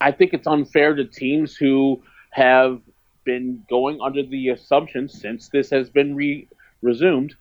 I 0.00 0.10
think 0.10 0.32
it's 0.32 0.46
unfair 0.46 0.94
to 0.94 1.04
teams 1.04 1.56
who 1.56 2.02
have 2.30 2.80
been 3.24 3.62
going 3.68 4.00
under 4.00 4.24
the 4.24 4.48
assumption 4.48 5.08
since 5.08 5.48
this 5.48 5.70
has 5.70 5.90
been 5.90 6.16
re- 6.16 6.48
resumed 6.80 7.36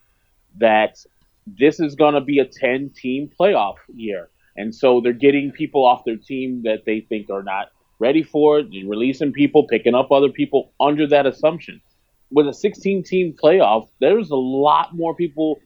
that 0.57 1.03
this 1.45 1.79
is 1.79 1.95
going 1.95 2.13
to 2.13 2.21
be 2.21 2.39
a 2.39 2.45
10 2.45 2.91
team 2.95 3.29
playoff 3.39 3.75
year. 3.93 4.29
And 4.55 4.73
so 4.75 5.01
they're 5.01 5.13
getting 5.13 5.51
people 5.51 5.85
off 5.85 6.03
their 6.05 6.17
team 6.17 6.63
that 6.63 6.85
they 6.85 7.01
think 7.01 7.29
are 7.29 7.43
not 7.43 7.71
ready 7.99 8.23
for 8.23 8.59
it, 8.59 8.67
releasing 8.85 9.31
people, 9.31 9.67
picking 9.67 9.95
up 9.95 10.11
other 10.11 10.29
people 10.29 10.71
under 10.79 11.07
that 11.07 11.25
assumption. 11.25 11.81
With 12.31 12.47
a 12.47 12.53
16 12.53 13.03
team 13.03 13.35
playoff, 13.41 13.89
there's 13.99 14.29
a 14.31 14.35
lot 14.35 14.95
more 14.95 15.15
people 15.15 15.59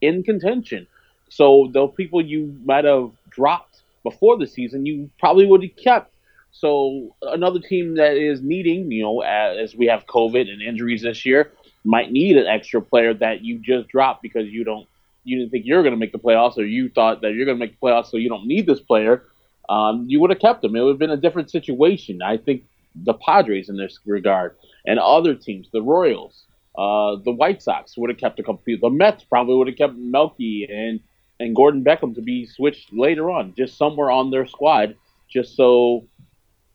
in 0.00 0.22
contention. 0.22 0.86
So 1.28 1.68
the 1.72 1.86
people 1.88 2.24
you 2.24 2.58
might 2.64 2.84
have 2.84 3.10
dropped 3.30 3.82
before 4.02 4.38
the 4.38 4.46
season, 4.46 4.86
you 4.86 5.10
probably 5.18 5.46
would 5.46 5.62
have 5.62 5.76
kept. 5.76 6.12
So 6.50 7.14
another 7.22 7.60
team 7.60 7.96
that 7.96 8.16
is 8.16 8.40
needing, 8.42 8.90
you 8.90 9.02
know, 9.02 9.20
as 9.20 9.76
we 9.76 9.86
have 9.86 10.06
COVID 10.06 10.50
and 10.50 10.62
injuries 10.62 11.02
this 11.02 11.24
year, 11.26 11.52
might 11.84 12.10
need 12.10 12.36
an 12.36 12.46
extra 12.46 12.80
player 12.82 13.14
that 13.14 13.42
you 13.42 13.58
just 13.58 13.88
dropped 13.88 14.22
because 14.22 14.48
you 14.48 14.64
don't, 14.64 14.86
you 15.24 15.38
didn't 15.38 15.50
think 15.50 15.66
you're 15.66 15.82
going 15.82 15.94
to 15.94 15.98
make 15.98 16.12
the 16.12 16.18
playoffs, 16.18 16.58
or 16.58 16.64
you 16.64 16.88
thought 16.88 17.22
that 17.22 17.34
you're 17.34 17.44
going 17.44 17.58
to 17.58 17.64
make 17.64 17.78
the 17.78 17.86
playoffs, 17.86 18.10
so 18.10 18.16
you 18.16 18.28
don't 18.28 18.46
need 18.46 18.66
this 18.66 18.80
player. 18.80 19.24
Um, 19.68 20.06
you 20.08 20.20
would 20.20 20.30
have 20.30 20.38
kept 20.38 20.64
him. 20.64 20.74
It 20.74 20.80
would 20.80 20.92
have 20.92 20.98
been 20.98 21.10
a 21.10 21.16
different 21.16 21.50
situation. 21.50 22.22
I 22.22 22.38
think 22.38 22.64
the 22.94 23.14
Padres 23.14 23.68
in 23.68 23.76
this 23.76 23.98
regard 24.06 24.56
and 24.86 24.98
other 24.98 25.34
teams, 25.34 25.68
the 25.72 25.82
Royals, 25.82 26.44
uh, 26.76 27.16
the 27.24 27.32
White 27.32 27.62
Sox 27.62 27.96
would 27.96 28.10
have 28.10 28.18
kept 28.18 28.38
a 28.38 28.42
couple 28.42 28.62
people. 28.64 28.90
The 28.90 28.96
Mets 28.96 29.24
probably 29.24 29.56
would 29.56 29.66
have 29.66 29.76
kept 29.76 29.94
Melky 29.96 30.66
and 30.70 31.00
and 31.40 31.54
Gordon 31.54 31.84
Beckham 31.84 32.14
to 32.16 32.22
be 32.22 32.46
switched 32.46 32.92
later 32.92 33.30
on, 33.30 33.54
just 33.56 33.76
somewhere 33.76 34.10
on 34.10 34.30
their 34.30 34.46
squad, 34.46 34.96
just 35.28 35.54
so 35.54 36.04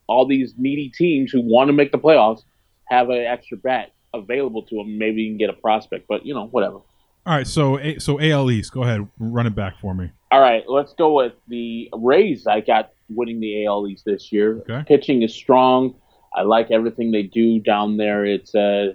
all 0.08 0.26
these 0.26 0.54
needy 0.58 0.89
teams 0.89 1.32
who 1.32 1.42
want 1.42 1.68
to 1.68 1.74
make 1.74 1.92
the 1.92 1.98
playoffs 1.98 2.44
have 2.86 3.10
an 3.10 3.18
extra 3.18 3.58
bat 3.58 3.93
available 4.13 4.63
to 4.63 4.76
them. 4.76 4.97
Maybe 4.97 5.23
you 5.23 5.32
can 5.32 5.38
get 5.38 5.49
a 5.49 5.54
prospect, 5.54 6.08
but 6.08 6.26
you 6.26 6.34
know, 6.34 6.47
whatever. 6.47 6.80
All 7.26 7.34
right, 7.34 7.47
so 7.47 7.80
so 7.99 8.19
AL 8.19 8.52
East, 8.52 8.73
go 8.73 8.84
ahead, 8.84 9.08
run 9.17 9.47
it 9.47 9.56
back 9.56 9.80
for 9.80 9.93
me. 9.93 10.12
All 10.32 10.41
right, 10.41 10.63
let's 10.67 10.93
go 10.93 11.13
with 11.13 11.34
the 11.47 11.89
Rays. 11.93 12.47
I 12.47 12.60
got 12.60 12.91
winning 13.10 13.39
the 13.39 13.65
AL 13.65 13.88
East 13.88 14.04
this 14.06 14.32
year. 14.32 14.58
Okay. 14.58 14.84
Pitching 14.88 15.21
is 15.21 15.34
strong. 15.34 15.95
I 16.36 16.41
like 16.41 16.71
everything 16.71 17.12
they 17.12 17.23
do 17.23 17.60
down 17.60 17.97
there. 17.97 18.26
It's 18.26 18.54
uh, 18.54 18.93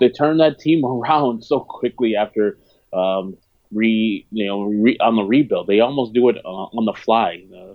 they 0.00 0.08
turn 0.08 0.38
that 0.38 0.58
team 0.58 0.84
around 0.84 1.44
so 1.44 1.60
quickly 1.60 2.16
after 2.16 2.58
um, 2.92 3.36
re 3.72 4.26
you 4.32 4.46
know 4.46 4.62
re, 4.64 4.96
on 4.98 5.16
the 5.16 5.22
rebuild. 5.22 5.68
They 5.68 5.80
almost 5.80 6.12
do 6.12 6.28
it 6.28 6.38
uh, 6.44 6.48
on 6.48 6.84
the 6.84 6.94
fly. 6.94 7.44
Uh, 7.54 7.74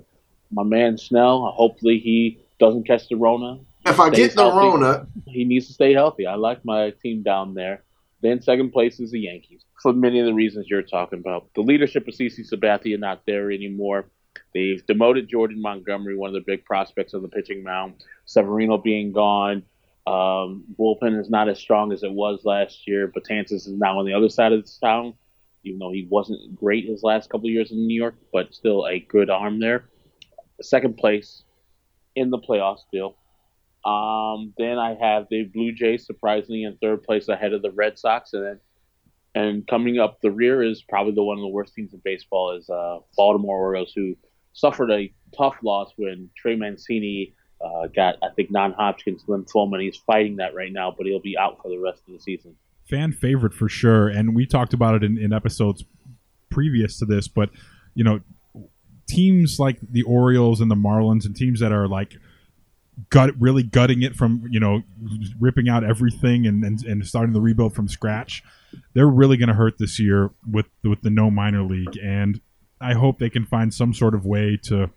my 0.52 0.64
man 0.64 0.98
Snell, 0.98 1.52
hopefully 1.56 2.00
he 2.00 2.40
doesn't 2.60 2.86
catch 2.86 3.08
the 3.08 3.16
Rona. 3.16 3.60
If 3.86 4.00
I 4.00 4.10
get 4.10 4.36
the 4.36 4.44
healthy. 4.44 4.58
Rona, 4.58 5.08
he 5.28 5.46
needs 5.46 5.68
to 5.68 5.74
stay 5.74 5.94
healthy. 5.94 6.26
I 6.26 6.36
like 6.36 6.66
my 6.66 6.92
team 7.02 7.24
down 7.24 7.54
there. 7.54 7.84
Then 8.22 8.42
second 8.42 8.72
place 8.72 9.00
is 9.00 9.12
the 9.12 9.20
Yankees 9.20 9.66
for 9.82 9.94
many 9.94 10.20
of 10.20 10.26
the 10.26 10.34
reasons 10.34 10.68
you're 10.68 10.82
talking 10.82 11.20
about. 11.20 11.48
The 11.54 11.62
leadership 11.62 12.08
of 12.08 12.16
CC 12.16 12.40
Sabathia 12.52 13.00
not 13.00 13.22
there 13.28 13.52
anymore. 13.52 14.10
They've 14.54 14.84
demoted 14.88 15.30
Jordan 15.30 15.62
Montgomery, 15.62 16.16
one 16.16 16.30
of 16.30 16.34
the 16.34 16.44
big 16.46 16.66
prospects 16.66 17.14
on 17.14 17.22
the 17.22 17.28
pitching 17.28 17.64
mound. 17.64 18.04
Severino 18.26 18.80
being 18.80 19.12
gone. 19.12 19.64
Um, 20.08 20.64
bullpen 20.80 21.20
is 21.20 21.30
not 21.30 21.50
as 21.50 21.60
strong 21.60 21.92
as 21.92 22.02
it 22.02 22.12
was 22.12 22.46
last 22.46 22.88
year. 22.88 23.12
Betances 23.16 23.68
is 23.68 23.74
now 23.78 24.00
on 24.00 24.08
the 24.08 24.14
other 24.14 24.30
side 24.30 24.54
of 24.54 24.64
the 24.64 24.72
town, 24.82 25.14
even 25.64 25.78
though 25.78 25.92
he 25.92 26.08
wasn't 26.10 26.56
great 26.56 26.86
his 26.86 27.04
last 27.04 27.30
couple 27.30 27.48
of 27.48 27.54
years 27.54 27.72
in 27.72 27.86
New 27.86 27.96
York, 27.96 28.16
but 28.34 28.54
still 28.54 28.88
a 28.88 29.00
good 29.00 29.30
arm 29.30 29.60
there. 29.60 29.90
Second 30.62 30.98
place 30.98 31.44
in 32.16 32.30
the 32.30 32.40
playoffs 32.40 32.80
still. 32.88 33.18
Um, 33.86 34.54
then 34.58 34.80
I 34.80 34.96
have 35.00 35.28
the 35.30 35.44
Blue 35.44 35.72
Jays 35.72 36.06
surprisingly 36.06 36.64
in 36.64 36.76
third 36.78 37.04
place 37.04 37.28
ahead 37.28 37.54
of 37.54 37.62
the 37.62 37.72
Red 37.72 38.00
Sox, 38.00 38.34
and 38.34 38.44
then 38.44 38.60
and 39.36 39.68
coming 39.68 40.00
up 40.00 40.22
the 40.22 40.32
rear 40.32 40.64
is 40.64 40.82
probably 40.82 41.14
the 41.14 41.24
one 41.24 41.38
of 41.38 41.42
the 41.42 41.50
worst 41.50 41.76
teams 41.76 41.94
in 41.94 42.02
baseball 42.04 42.58
is 42.58 42.70
uh, 42.70 43.00
Baltimore 43.16 43.58
Orioles, 43.58 43.92
who 43.96 44.16
suffered 44.54 44.90
a 44.90 45.14
tough 45.38 45.56
loss 45.62 45.92
when 45.98 46.30
Trey 46.38 46.56
Mancini 46.56 47.36
uh, 47.64 47.88
got 47.88 48.16
I 48.24 48.30
think 48.36 48.50
non-Hodgkin's 48.50 49.24
lymphoma, 49.26 49.74
and 49.74 49.84
he's 49.84 49.98
fighting 49.98 50.38
that 50.38 50.56
right 50.56 50.72
now, 50.72 50.94
but 50.96 51.06
he'll 51.06 51.20
be 51.20 51.38
out 51.38 51.62
for 51.62 51.70
the 51.70 51.78
rest 51.78 52.02
of 52.08 52.14
the 52.14 52.20
season. 52.20 52.56
Fan 52.90 53.12
favorite 53.12 53.54
for 53.54 53.70
sure, 53.70 54.08
and 54.08 54.36
we 54.36 54.46
talked 54.46 54.74
about 54.74 54.96
it 54.96 55.04
in, 55.04 55.18
in 55.18 55.34
episodes 55.34 55.84
previous 56.50 56.98
to 57.00 57.06
this, 57.06 57.28
but 57.28 57.50
you 57.94 58.04
know, 58.04 58.22
teams 59.08 59.60
like 59.60 59.78
the 59.82 60.04
Orioles 60.04 60.62
and 60.62 60.72
the 60.72 60.76
Marlins, 60.76 61.26
and 61.26 61.36
teams 61.36 61.60
that 61.60 61.72
are 61.72 61.88
like 61.88 62.16
gut 63.10 63.32
really 63.40 63.64
gutting 63.64 64.02
it 64.02 64.16
from 64.16 64.44
you 64.50 64.60
know 64.60 64.82
ripping 65.40 65.68
out 65.68 65.84
everything 65.84 66.48
and, 66.48 66.64
and, 66.64 66.84
and 66.86 67.06
starting 67.06 67.34
the 67.34 67.42
rebuild 67.42 67.76
from 67.76 67.88
scratch. 67.88 68.44
They're 68.94 69.08
really 69.08 69.38
going 69.38 69.50
to 69.50 69.56
hurt 69.56 69.78
this 69.78 70.00
year 70.00 70.32
with 70.50 70.68
with 70.84 71.02
the 71.02 71.10
no 71.10 71.30
minor 71.30 71.64
league 71.64 71.98
and 72.02 72.40
i 72.82 72.94
hope 72.94 73.20
they 73.20 73.30
can 73.30 73.46
find 73.46 73.74
some 73.74 73.94
sort 73.94 74.14
of 74.14 74.26
way 74.26 74.60
to 74.62 74.90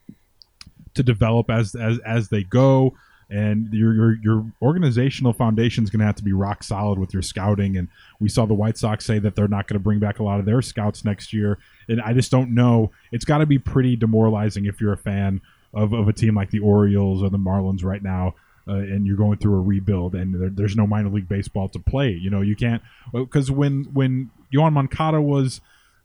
to 0.94 1.02
develop 1.02 1.50
as 1.50 1.74
as 1.74 1.98
as 2.00 2.28
they 2.28 2.42
go. 2.42 2.94
And 3.30 3.72
your 3.72 3.94
your, 3.94 4.16
your 4.22 4.52
organizational 4.62 5.34
foundation 5.34 5.84
is 5.84 5.90
going 5.90 6.00
to 6.00 6.06
have 6.06 6.14
to 6.16 6.24
be 6.24 6.32
rock 6.32 6.62
solid 6.62 6.98
with 6.98 7.12
your 7.12 7.22
scouting 7.22 7.76
and 7.76 7.88
we 8.20 8.30
saw 8.30 8.46
the 8.46 8.54
white 8.54 8.78
sox 8.78 9.04
say 9.04 9.18
that 9.18 9.36
they're 9.36 9.48
not 9.48 9.68
going 9.68 9.74
to 9.74 9.82
bring 9.84 9.98
back 9.98 10.18
a 10.18 10.22
lot 10.22 10.40
of 10.40 10.46
their 10.46 10.62
scouts 10.62 11.04
next 11.04 11.32
year 11.34 11.58
and 11.88 12.00
i 12.00 12.14
just 12.14 12.30
don't 12.30 12.54
know. 12.54 12.90
It's 13.12 13.26
got 13.26 13.38
to 13.38 13.46
be 13.46 13.58
pretty 13.58 13.96
demoralizing 13.96 14.64
if 14.64 14.80
you're 14.80 14.94
a 14.94 14.98
fan 14.98 15.42
of, 15.74 15.92
of 15.92 16.08
a 16.08 16.12
team 16.12 16.34
like 16.34 16.50
the 16.50 16.60
Orioles 16.60 17.22
or 17.22 17.30
the 17.30 17.38
Marlins 17.38 17.84
right 17.84 18.02
now, 18.02 18.34
uh, 18.66 18.74
and 18.74 19.06
you're 19.06 19.16
going 19.16 19.38
through 19.38 19.56
a 19.56 19.60
rebuild, 19.60 20.14
and 20.14 20.34
there, 20.34 20.50
there's 20.50 20.76
no 20.76 20.86
minor 20.86 21.08
league 21.08 21.28
baseball 21.28 21.68
to 21.70 21.78
play. 21.78 22.10
You 22.10 22.30
know, 22.30 22.40
you 22.40 22.56
can't 22.56 22.82
because 23.12 23.50
when 23.50 23.84
when 23.92 24.30
Yoan 24.54 24.72
Moncada 24.72 25.20
was 25.20 25.60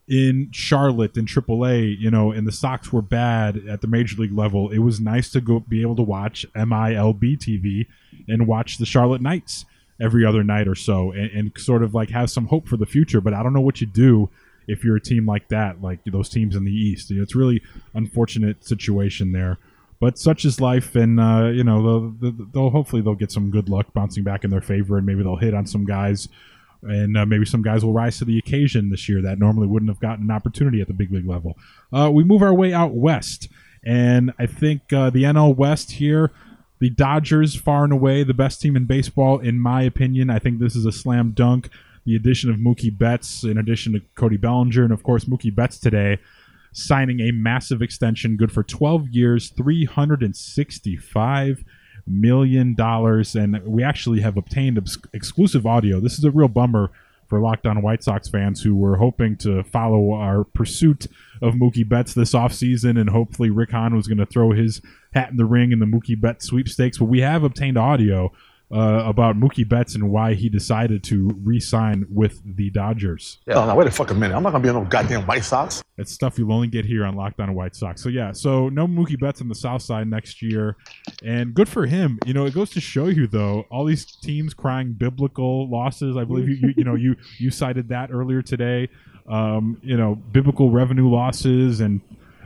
in 0.08 0.50
Charlotte 0.52 1.18
in 1.18 1.26
AAA, 1.26 1.98
you 1.98 2.12
know, 2.12 2.32
and 2.32 2.46
the 2.46 2.52
Sox 2.52 2.92
were 2.92 3.02
bad 3.02 3.58
at 3.70 3.82
the 3.82 3.88
major 3.88 4.22
league 4.22 4.34
level, 4.34 4.70
it 4.70 4.80
was 4.80 5.00
nice 5.00 5.32
to 5.32 5.42
go 5.42 5.62
be 5.62 5.82
able 5.82 5.96
to 5.96 6.02
watch 6.02 6.46
MILB 6.56 7.38
TV 7.38 7.88
and 8.28 8.48
watch 8.48 8.78
the 8.78 8.86
Charlotte 8.86 9.22
Knights 9.22 9.66
every 10.02 10.26
other 10.26 10.44
night 10.44 10.68
or 10.68 10.76
so, 10.76 11.12
and, 11.12 11.32
and 11.32 11.52
sort 11.58 11.84
of 11.84 11.94
like 11.94 12.10
have 12.10 12.30
some 12.30 12.48
hope 12.48 12.68
for 12.68 12.78
the 12.78 12.86
future. 12.86 13.22
But 13.22 13.34
I 13.34 13.44
don't 13.44 13.54
know 13.54 13.62
what 13.62 13.82
you 13.82 13.88
do 13.88 14.30
if 14.68 14.84
you're 14.84 14.96
a 14.96 15.02
team 15.02 15.26
like 15.26 15.50
that, 15.50 15.82
like 15.82 16.00
those 16.06 16.30
teams 16.30 16.56
in 16.56 16.66
the 16.66 16.72
East. 16.72 17.10
You 17.10 17.18
know, 17.18 17.24
it's 17.24 17.36
really 17.36 17.62
unfortunate 17.94 18.66
situation 18.66 19.32
there. 19.32 19.58
But 20.00 20.18
such 20.18 20.44
is 20.44 20.60
life, 20.60 20.96
and 20.96 21.18
uh, 21.18 21.52
you 21.54 21.64
know 21.64 22.12
they'll, 22.20 22.44
they'll 22.54 22.70
hopefully 22.72 23.02
they'll 23.02 23.16
get 23.16 23.32
some 23.32 23.52
good 23.52 23.70
luck 23.70 23.94
bouncing 23.94 24.24
back 24.24 24.44
in 24.44 24.50
their 24.50 24.62
favor, 24.62 24.98
and 24.98 25.06
maybe 25.06 25.24
they'll 25.24 25.38
hit 25.38 25.54
on 25.54 25.66
some 25.66 25.86
guys, 25.86 26.28
and 26.82 27.18
uh, 27.18 27.26
maybe 27.26 27.46
some 27.46 27.62
guys 27.62 27.86
will 27.86 27.94
rise 27.94 28.18
to 28.18 28.26
the 28.26 28.38
occasion 28.38 28.90
this 28.90 29.08
year 29.08 29.22
that 29.22 29.40
normally 29.40 29.66
wouldn't 29.66 29.90
have 29.90 30.02
gotten 30.02 30.26
an 30.26 30.32
opportunity 30.32 30.82
at 30.82 30.88
the 30.88 30.94
big 30.94 31.10
league 31.12 31.26
level. 31.26 31.58
Uh, 31.94 32.12
we 32.12 32.24
move 32.24 32.42
our 32.42 32.54
way 32.54 32.74
out 32.74 32.94
west, 32.94 33.48
and 33.86 34.34
I 34.38 34.46
think 34.46 34.92
uh, 34.92 35.10
the 35.10 35.24
NL 35.24 35.56
West 35.56 35.92
here, 35.92 36.32
the 36.80 36.90
Dodgers 36.90 37.56
far 37.56 37.86
and 37.86 37.94
away 37.94 38.24
the 38.24 38.34
best 38.34 38.60
team 38.60 38.76
in 38.76 38.84
baseball 38.84 39.40
in 39.40 39.58
my 39.58 39.84
opinion. 39.84 40.30
I 40.30 40.40
think 40.40 40.60
this 40.60 40.76
is 40.76 40.86
a 40.86 40.92
slam 40.92 41.32
dunk 41.32 41.70
the 42.06 42.16
addition 42.16 42.50
of 42.50 42.58
Mookie 42.58 42.96
Betts, 42.96 43.44
in 43.44 43.58
addition 43.58 43.94
to 43.94 44.02
Cody 44.16 44.38
Bellinger, 44.38 44.84
and 44.84 44.94
of 44.94 45.04
course 45.04 45.26
Mookie 45.26 45.54
Betts 45.54 45.78
today 45.78 46.20
signing 46.74 47.20
a 47.20 47.32
massive 47.32 47.82
extension, 47.82 48.36
good 48.36 48.52
for 48.52 48.64
12 48.64 49.10
years, 49.10 49.50
365 49.50 51.64
million 52.06 52.76
dollars, 52.76 53.36
and 53.36 53.62
we 53.66 53.84
actually 53.84 54.22
have 54.22 54.38
obtained 54.38 54.78
ex- 54.78 54.98
exclusive 55.14 55.66
audio. 55.66 56.00
This 56.00 56.18
is 56.18 56.26
a 56.26 56.32
real 56.32 56.48
bummer 56.48 56.92
for 57.28 57.40
Locked 57.40 57.66
On 57.66 57.82
White 57.82 58.04
Sox 58.04 58.28
fans 58.28 58.62
who 58.62 58.76
were 58.76 58.98
hoping 58.98 59.38
to 59.38 59.64
follow 59.64 60.12
our 60.12 60.44
pursuit 60.44 61.08
of 61.42 61.54
Mookie 61.54 61.88
Betts 61.88 62.14
this 62.14 62.34
offseason, 62.34 63.00
and 63.00 63.10
hopefully 63.10 63.50
Rick 63.50 63.72
Hahn 63.72 63.96
was 63.96 64.08
going 64.08 64.18
to 64.18 64.26
throw 64.26 64.52
his 64.52 64.82
hat 65.14 65.32
in 65.32 65.38
the 65.38 65.46
ring 65.46 65.72
in 65.72 65.80
the 65.80 65.86
Mookie 65.86 66.20
Betts 66.20 66.46
sweepstakes. 66.46 66.98
But 66.98 67.06
we 67.06 67.22
have 67.22 67.44
obtained 67.44 67.78
audio 67.78 68.32
uh, 68.74 69.04
about 69.06 69.38
Mookie 69.38 69.68
Betts 69.68 69.94
and 69.94 70.10
why 70.10 70.34
he 70.34 70.50
decided 70.50 71.04
to 71.04 71.30
re-sign 71.44 72.06
with 72.10 72.42
the 72.44 72.72
Dodgers. 72.72 73.38
Yeah. 73.46 73.56
Oh, 73.56 73.68
no, 73.68 73.76
wait 73.76 73.88
a 73.88 73.92
fucking 73.92 74.18
minute. 74.18 74.36
I'm 74.36 74.42
not 74.42 74.52
gonna 74.52 74.64
be 74.64 74.70
on 74.70 74.76
no 74.76 74.90
goddamn 74.90 75.28
White 75.28 75.44
Sox. 75.44 75.84
It's 75.98 76.12
stuff 76.12 76.40
you'll 76.40 76.52
only 76.52 76.68
get 76.68 76.84
here 76.84 77.06
on 77.06 77.16
Locked 77.16 77.40
On 77.40 77.54
White 77.54 77.76
Sox. 77.76 78.02
So 78.02 78.10
yeah, 78.10 78.32
so 78.32 78.70
no 78.70 78.88
Mookie 78.88 79.20
Betts 79.20 79.42
on 79.42 79.48
the 79.48 79.56
South 79.56 79.84
Side 79.84 80.08
next 80.08 80.42
year, 80.42 80.76
and 81.24 81.54
good 81.54 81.70
for 81.70 81.86
him. 81.86 82.18
You 82.26 82.34
know, 82.34 82.48
it 82.48 82.56
goes 82.56 82.72
to 82.72 82.82
show 82.82 83.08
you 83.08 83.28
though, 83.28 83.66
all 83.70 83.86
these 83.86 84.06
teams 84.06 84.56
crying 84.56 84.94
biblical 84.94 85.70
losses. 85.70 86.18
I 86.18 86.24
believe 86.24 86.50
you 86.50 86.56
you, 86.56 86.74
you 86.78 86.84
know 86.84 86.96
you 86.96 87.16
you 87.38 87.52
cited 87.52 87.90
that 87.90 88.10
earlier 88.12 88.42
today. 88.42 88.90
Um, 89.30 89.78
you 89.84 89.96
know, 89.96 90.16
biblical 90.16 90.72
revenue 90.72 91.10
losses 91.10 91.80
and 91.80 92.02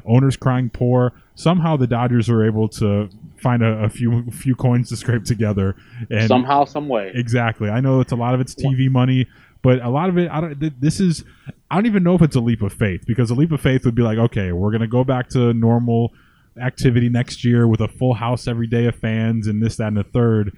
owners 0.06 0.36
crying 0.36 0.70
poor. 0.70 1.14
Somehow 1.36 1.78
the 1.78 1.88
Dodgers 1.88 2.30
are 2.30 2.46
able 2.46 2.68
to 2.70 3.10
find 3.40 3.64
a, 3.64 3.84
a 3.84 3.90
few 3.90 4.30
few 4.32 4.56
coins 4.56 4.90
to 4.90 4.98
scrape 4.98 5.24
together 5.24 5.76
and 6.10 6.28
Somehow, 6.28 6.66
some 6.66 6.88
way. 6.88 7.12
Exactly. 7.14 7.70
I 7.70 7.80
know 7.80 8.00
it's 8.00 8.12
a 8.12 8.16
lot 8.16 8.34
of 8.34 8.42
it's 8.42 8.56
TV 8.56 8.90
money, 8.90 9.28
but 9.62 9.82
a 9.82 9.90
lot 9.90 10.10
of 10.10 10.18
it. 10.18 10.30
I 10.32 10.42
don't. 10.42 10.82
This 10.82 11.00
is. 11.00 11.24
I 11.70 11.76
don't 11.76 11.86
even 11.86 12.04
know 12.04 12.16
if 12.16 12.22
it's 12.22 12.36
a 12.36 12.40
leap 12.40 12.62
of 12.62 12.74
faith 12.74 13.06
because 13.06 13.30
a 13.30 13.36
leap 13.36 13.52
of 13.52 13.62
faith 13.62 13.86
would 13.86 13.96
be 13.96 14.02
like, 14.02 14.18
okay, 14.18 14.52
we're 14.52 14.72
gonna 14.72 14.88
go 14.88 15.04
back 15.04 15.30
to 15.30 15.54
normal 15.54 16.14
activity 16.62 17.10
next 17.10 17.44
year 17.44 17.68
with 17.68 17.82
a 17.82 17.88
full 17.88 18.16
house 18.16 18.48
every 18.48 18.68
day 18.68 18.86
of 18.86 18.96
fans 18.96 19.48
and 19.48 19.62
this, 19.62 19.78
that, 19.78 19.88
and 19.88 19.98
the 19.98 20.04
third. 20.04 20.56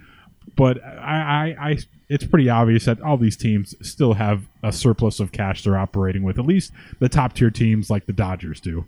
But 0.56 0.82
I, 0.82 1.54
I, 1.58 1.70
I, 1.70 1.78
it's 2.08 2.24
pretty 2.24 2.48
obvious 2.48 2.86
that 2.86 3.00
all 3.00 3.16
these 3.16 3.36
teams 3.36 3.74
still 3.82 4.14
have 4.14 4.48
a 4.62 4.72
surplus 4.72 5.20
of 5.20 5.32
cash 5.32 5.62
they're 5.64 5.78
operating 5.78 6.22
with. 6.22 6.38
At 6.38 6.46
least 6.46 6.72
the 6.98 7.08
top 7.08 7.34
tier 7.34 7.50
teams 7.50 7.90
like 7.90 8.06
the 8.06 8.12
Dodgers 8.12 8.60
do. 8.60 8.86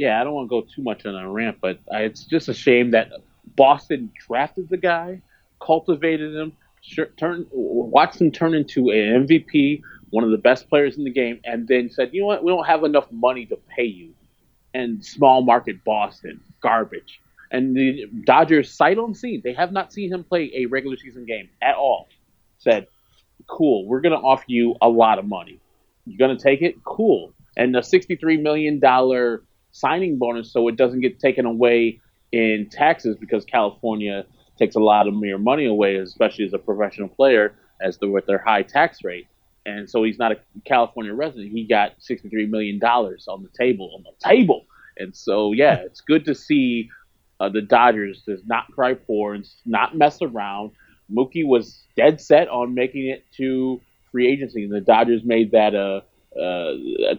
Yeah, 0.00 0.18
I 0.18 0.24
don't 0.24 0.32
want 0.32 0.46
to 0.46 0.48
go 0.48 0.62
too 0.62 0.82
much 0.82 1.04
on 1.04 1.14
a 1.14 1.30
rant, 1.30 1.58
but 1.60 1.78
I, 1.92 2.04
it's 2.04 2.24
just 2.24 2.48
a 2.48 2.54
shame 2.54 2.92
that 2.92 3.12
Boston 3.54 4.10
drafted 4.26 4.70
the 4.70 4.78
guy, 4.78 5.20
cultivated 5.60 6.34
him, 6.34 6.52
turn, 7.18 7.46
watched 7.52 8.18
him 8.18 8.30
turn 8.30 8.54
into 8.54 8.88
an 8.88 9.26
MVP, 9.26 9.82
one 10.08 10.24
of 10.24 10.30
the 10.30 10.38
best 10.38 10.70
players 10.70 10.96
in 10.96 11.04
the 11.04 11.10
game, 11.10 11.40
and 11.44 11.68
then 11.68 11.90
said, 11.90 12.14
you 12.14 12.22
know 12.22 12.28
what, 12.28 12.42
we 12.42 12.50
don't 12.50 12.64
have 12.64 12.82
enough 12.82 13.12
money 13.12 13.44
to 13.44 13.56
pay 13.68 13.84
you. 13.84 14.14
And 14.72 15.04
small 15.04 15.42
market 15.42 15.84
Boston, 15.84 16.40
garbage. 16.62 17.20
And 17.50 17.76
the 17.76 18.06
Dodgers, 18.24 18.72
sight 18.72 18.96
unseen, 18.96 19.42
they 19.44 19.52
have 19.52 19.70
not 19.70 19.92
seen 19.92 20.10
him 20.10 20.24
play 20.24 20.50
a 20.54 20.64
regular 20.64 20.96
season 20.96 21.26
game 21.26 21.50
at 21.60 21.74
all. 21.74 22.08
Said, 22.56 22.86
cool, 23.48 23.84
we're 23.84 24.00
going 24.00 24.18
to 24.18 24.26
offer 24.26 24.44
you 24.46 24.76
a 24.80 24.88
lot 24.88 25.18
of 25.18 25.26
money. 25.26 25.60
You're 26.06 26.26
going 26.26 26.34
to 26.34 26.42
take 26.42 26.62
it? 26.62 26.82
Cool. 26.84 27.34
And 27.54 27.74
the 27.74 27.80
$63 27.80 28.40
million 28.40 28.80
signing 29.72 30.18
bonus 30.18 30.52
so 30.52 30.68
it 30.68 30.76
doesn't 30.76 31.00
get 31.00 31.18
taken 31.20 31.46
away 31.46 32.00
in 32.32 32.68
taxes 32.70 33.16
because 33.18 33.44
California 33.44 34.24
takes 34.58 34.74
a 34.74 34.80
lot 34.80 35.08
of 35.08 35.14
your 35.22 35.38
money 35.38 35.66
away, 35.66 35.96
especially 35.96 36.44
as 36.44 36.52
a 36.52 36.58
professional 36.58 37.08
player, 37.08 37.54
as 37.80 37.98
the, 37.98 38.08
with 38.08 38.26
their 38.26 38.38
high 38.38 38.62
tax 38.62 39.02
rate. 39.02 39.26
And 39.66 39.88
so 39.88 40.02
he's 40.02 40.18
not 40.18 40.32
a 40.32 40.36
California 40.64 41.12
resident. 41.12 41.52
He 41.52 41.64
got 41.64 41.98
$63 42.00 42.48
million 42.48 42.80
on 42.82 43.42
the 43.42 43.48
table, 43.56 43.92
on 43.96 44.02
the 44.02 44.28
table. 44.28 44.66
And 44.96 45.14
so, 45.16 45.52
yeah, 45.52 45.74
it's 45.84 46.00
good 46.00 46.24
to 46.26 46.34
see 46.34 46.90
uh, 47.40 47.48
the 47.48 47.62
Dodgers 47.62 48.22
does 48.26 48.42
not 48.44 48.70
cry 48.72 48.94
poor 48.94 49.34
and 49.34 49.46
not 49.64 49.96
mess 49.96 50.20
around. 50.22 50.72
Mookie 51.10 51.46
was 51.46 51.82
dead 51.96 52.20
set 52.20 52.48
on 52.48 52.74
making 52.74 53.08
it 53.08 53.24
to 53.36 53.80
free 54.12 54.28
agency, 54.30 54.64
and 54.64 54.72
the 54.72 54.80
Dodgers 54.80 55.22
made 55.24 55.52
that 55.52 55.74
a, 55.74 55.80
uh, 55.80 56.00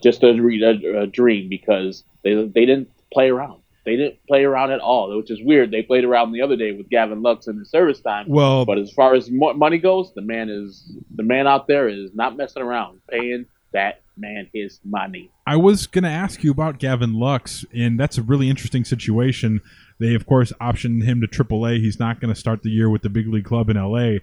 just 0.02 0.24
a, 0.24 0.30
a, 0.30 1.02
a 1.02 1.08
dream 1.08 1.50
because 1.50 2.04
they 2.24 2.36
they 2.36 2.66
didn't 2.66 2.90
play 3.12 3.30
around. 3.30 3.62
They 3.84 3.96
didn't 3.96 4.20
play 4.28 4.44
around 4.44 4.72
at 4.72 4.80
all, 4.80 5.16
which 5.18 5.32
is 5.32 5.42
weird. 5.42 5.72
They 5.72 5.82
played 5.82 6.04
around 6.04 6.34
the 6.34 6.42
other 6.44 6.56
day 6.56 6.72
with 6.72 6.90
Gavin 6.90 7.24
Lux 7.24 7.48
in 7.48 7.58
the 7.58 7.66
service 7.66 8.00
time. 8.00 8.28
Well, 8.30 8.64
but 8.64 8.78
as 8.78 8.92
far 8.92 9.16
as 9.16 9.30
money 9.32 9.80
goes, 9.80 10.14
the 10.14 10.22
man 10.22 10.50
is 10.50 10.96
the 11.16 11.24
man 11.24 11.48
out 11.48 11.68
there 11.68 11.90
is 11.90 12.14
not 12.14 12.38
messing 12.38 12.62
around, 12.62 13.02
paying 13.10 13.48
that 13.74 14.02
man 14.18 14.50
his 14.54 14.80
money. 14.86 15.32
I 15.48 15.56
was 15.56 15.88
going 15.88 16.04
to 16.04 16.10
ask 16.10 16.44
you 16.44 16.52
about 16.52 16.78
Gavin 16.78 17.16
Lux, 17.16 17.66
and 17.74 18.00
that's 18.00 18.18
a 18.18 18.22
really 18.22 18.50
interesting 18.50 18.86
situation. 18.86 19.62
They, 20.00 20.14
of 20.14 20.26
course, 20.26 20.52
optioned 20.62 21.04
him 21.04 21.22
to 21.22 21.28
AAA. 21.28 21.80
He's 21.80 22.00
not 22.00 22.20
going 22.20 22.34
to 22.34 22.40
start 22.40 22.62
the 22.62 22.70
year 22.70 22.90
with 22.90 23.02
the 23.02 23.10
big 23.10 23.28
league 23.28 23.46
club 23.46 23.70
in 23.70 23.78
LA. 23.78 24.20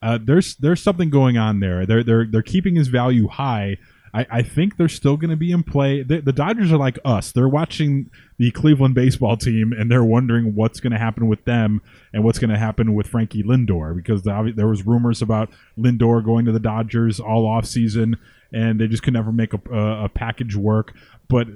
Uh, 0.00 0.18
there's 0.22 0.54
there's 0.56 0.80
something 0.80 1.10
going 1.10 1.36
on 1.36 1.58
there. 1.58 1.84
They're 1.86 2.04
they're 2.04 2.26
they're 2.26 2.42
keeping 2.42 2.76
his 2.76 2.86
value 2.86 3.26
high 3.26 3.78
I, 4.14 4.26
I 4.30 4.42
think 4.42 4.76
they're 4.76 4.88
still 4.88 5.16
going 5.16 5.30
to 5.30 5.36
be 5.36 5.52
in 5.52 5.62
play. 5.62 6.02
The, 6.02 6.20
the, 6.20 6.32
Dodgers 6.32 6.70
are 6.70 6.76
like 6.76 6.98
us. 7.04 7.32
They're 7.32 7.48
watching 7.48 8.10
the 8.38 8.50
Cleveland 8.50 8.94
baseball 8.94 9.36
team 9.36 9.72
and 9.72 9.90
they're 9.90 10.04
wondering 10.04 10.54
what's 10.54 10.80
going 10.80 10.92
to 10.92 10.98
happen 10.98 11.28
with 11.28 11.44
them 11.44 11.80
and 12.12 12.22
what's 12.22 12.38
going 12.38 12.50
to 12.50 12.58
happen 12.58 12.94
with 12.94 13.06
Frankie 13.06 13.42
Lindor 13.42 13.96
because 13.96 14.22
the, 14.22 14.52
there 14.54 14.68
was 14.68 14.86
rumors 14.86 15.22
about 15.22 15.50
Lindor 15.78 16.22
going 16.24 16.44
to 16.44 16.52
the 16.52 16.60
Dodgers 16.60 17.20
all 17.20 17.46
off 17.46 17.64
season 17.64 18.18
and 18.52 18.78
they 18.78 18.86
just 18.86 19.02
could 19.02 19.14
never 19.14 19.32
make 19.32 19.54
a, 19.54 19.60
a, 19.72 20.04
a 20.04 20.08
package 20.10 20.56
work. 20.56 20.92
But 21.28 21.46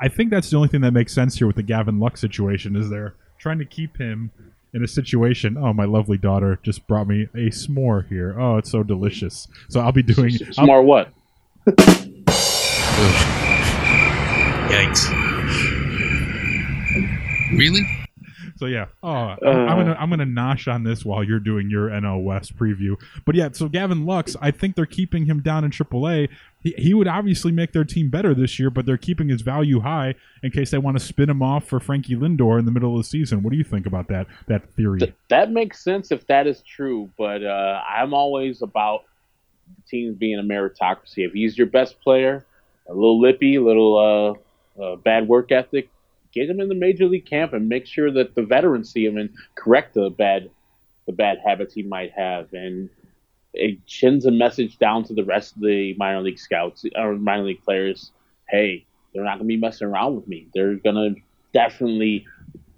I 0.00 0.08
think 0.08 0.30
that's 0.30 0.48
the 0.48 0.56
only 0.56 0.68
thing 0.68 0.80
that 0.82 0.92
makes 0.92 1.12
sense 1.12 1.36
here 1.36 1.46
with 1.46 1.56
the 1.56 1.62
Gavin 1.62 2.00
Lux 2.00 2.20
situation 2.20 2.74
is 2.74 2.88
they're 2.88 3.14
trying 3.38 3.58
to 3.58 3.66
keep 3.66 3.98
him 3.98 4.30
in 4.72 4.82
a 4.82 4.88
situation. 4.88 5.56
Oh, 5.58 5.72
my 5.72 5.84
lovely 5.84 6.16
daughter 6.18 6.58
just 6.62 6.86
brought 6.86 7.08
me 7.08 7.28
a 7.34 7.50
s'more 7.50 8.08
here. 8.08 8.38
Oh, 8.38 8.56
it's 8.56 8.70
so 8.70 8.82
delicious. 8.82 9.48
So 9.68 9.80
I'll 9.80 9.92
be 9.92 10.02
doing 10.02 10.30
s'more. 10.30 10.70
I'll, 10.70 10.84
what? 10.84 11.12
Yikes. 14.68 15.10
Really? 17.56 17.86
So 18.58 18.66
yeah, 18.66 18.86
oh, 19.04 19.08
uh, 19.08 19.36
I'm 19.44 19.78
gonna 19.78 19.96
I'm 20.00 20.10
gonna 20.10 20.24
nosh 20.26 20.72
on 20.72 20.82
this 20.82 21.04
while 21.04 21.22
you're 21.22 21.38
doing 21.38 21.70
your 21.70 21.90
NL 21.90 22.24
West 22.24 22.56
preview. 22.56 23.00
But 23.24 23.36
yeah, 23.36 23.50
so 23.52 23.68
Gavin 23.68 24.04
Lux, 24.04 24.34
I 24.40 24.50
think 24.50 24.74
they're 24.74 24.84
keeping 24.84 25.26
him 25.26 25.40
down 25.40 25.62
in 25.64 25.70
AAA. 25.70 26.28
He, 26.64 26.74
he 26.76 26.92
would 26.92 27.06
obviously 27.06 27.52
make 27.52 27.72
their 27.72 27.84
team 27.84 28.10
better 28.10 28.34
this 28.34 28.58
year, 28.58 28.68
but 28.68 28.84
they're 28.84 28.96
keeping 28.96 29.28
his 29.28 29.42
value 29.42 29.78
high 29.80 30.16
in 30.42 30.50
case 30.50 30.72
they 30.72 30.78
want 30.78 30.98
to 30.98 31.04
spin 31.04 31.30
him 31.30 31.40
off 31.40 31.68
for 31.68 31.78
Frankie 31.78 32.16
Lindor 32.16 32.58
in 32.58 32.64
the 32.64 32.72
middle 32.72 32.96
of 32.96 33.04
the 33.04 33.08
season. 33.08 33.44
What 33.44 33.52
do 33.52 33.58
you 33.58 33.64
think 33.64 33.86
about 33.86 34.08
that 34.08 34.26
that 34.48 34.74
theory? 34.74 34.98
Th- 34.98 35.14
that 35.28 35.52
makes 35.52 35.84
sense 35.84 36.10
if 36.10 36.26
that 36.26 36.48
is 36.48 36.60
true, 36.62 37.10
but 37.16 37.44
uh, 37.44 37.80
I'm 37.88 38.12
always 38.12 38.62
about 38.62 39.04
teams 39.88 40.16
being 40.16 40.38
a 40.38 40.42
meritocracy. 40.42 41.26
If 41.26 41.32
he's 41.32 41.56
your 41.56 41.66
best 41.66 42.00
player, 42.00 42.44
a 42.88 42.94
little 42.94 43.20
lippy, 43.20 43.56
a 43.56 43.62
little 43.62 44.38
uh, 44.78 44.82
uh, 44.82 44.96
bad 44.96 45.28
work 45.28 45.52
ethic, 45.52 45.88
get 46.32 46.48
him 46.48 46.60
in 46.60 46.68
the 46.68 46.74
major 46.74 47.06
league 47.06 47.26
camp 47.26 47.52
and 47.52 47.68
make 47.68 47.86
sure 47.86 48.10
that 48.12 48.34
the 48.34 48.42
veterans 48.42 48.90
see 48.90 49.04
him 49.04 49.16
and 49.16 49.30
correct 49.54 49.94
the 49.94 50.10
bad 50.10 50.50
the 51.06 51.12
bad 51.12 51.38
habits 51.44 51.72
he 51.72 51.82
might 51.82 52.12
have. 52.12 52.52
And 52.52 52.90
it 53.54 53.78
sends 53.86 54.26
a 54.26 54.30
message 54.30 54.78
down 54.78 55.04
to 55.04 55.14
the 55.14 55.24
rest 55.24 55.56
of 55.56 55.62
the 55.62 55.94
minor 55.94 56.20
league 56.20 56.38
scouts 56.38 56.84
or 56.94 57.14
minor 57.14 57.44
league 57.44 57.62
players. 57.62 58.12
Hey, 58.48 58.84
they're 59.12 59.24
not 59.24 59.38
going 59.38 59.48
to 59.48 59.54
be 59.54 59.56
messing 59.56 59.88
around 59.88 60.16
with 60.16 60.28
me. 60.28 60.48
They're 60.54 60.74
going 60.74 61.14
to 61.14 61.20
definitely 61.54 62.26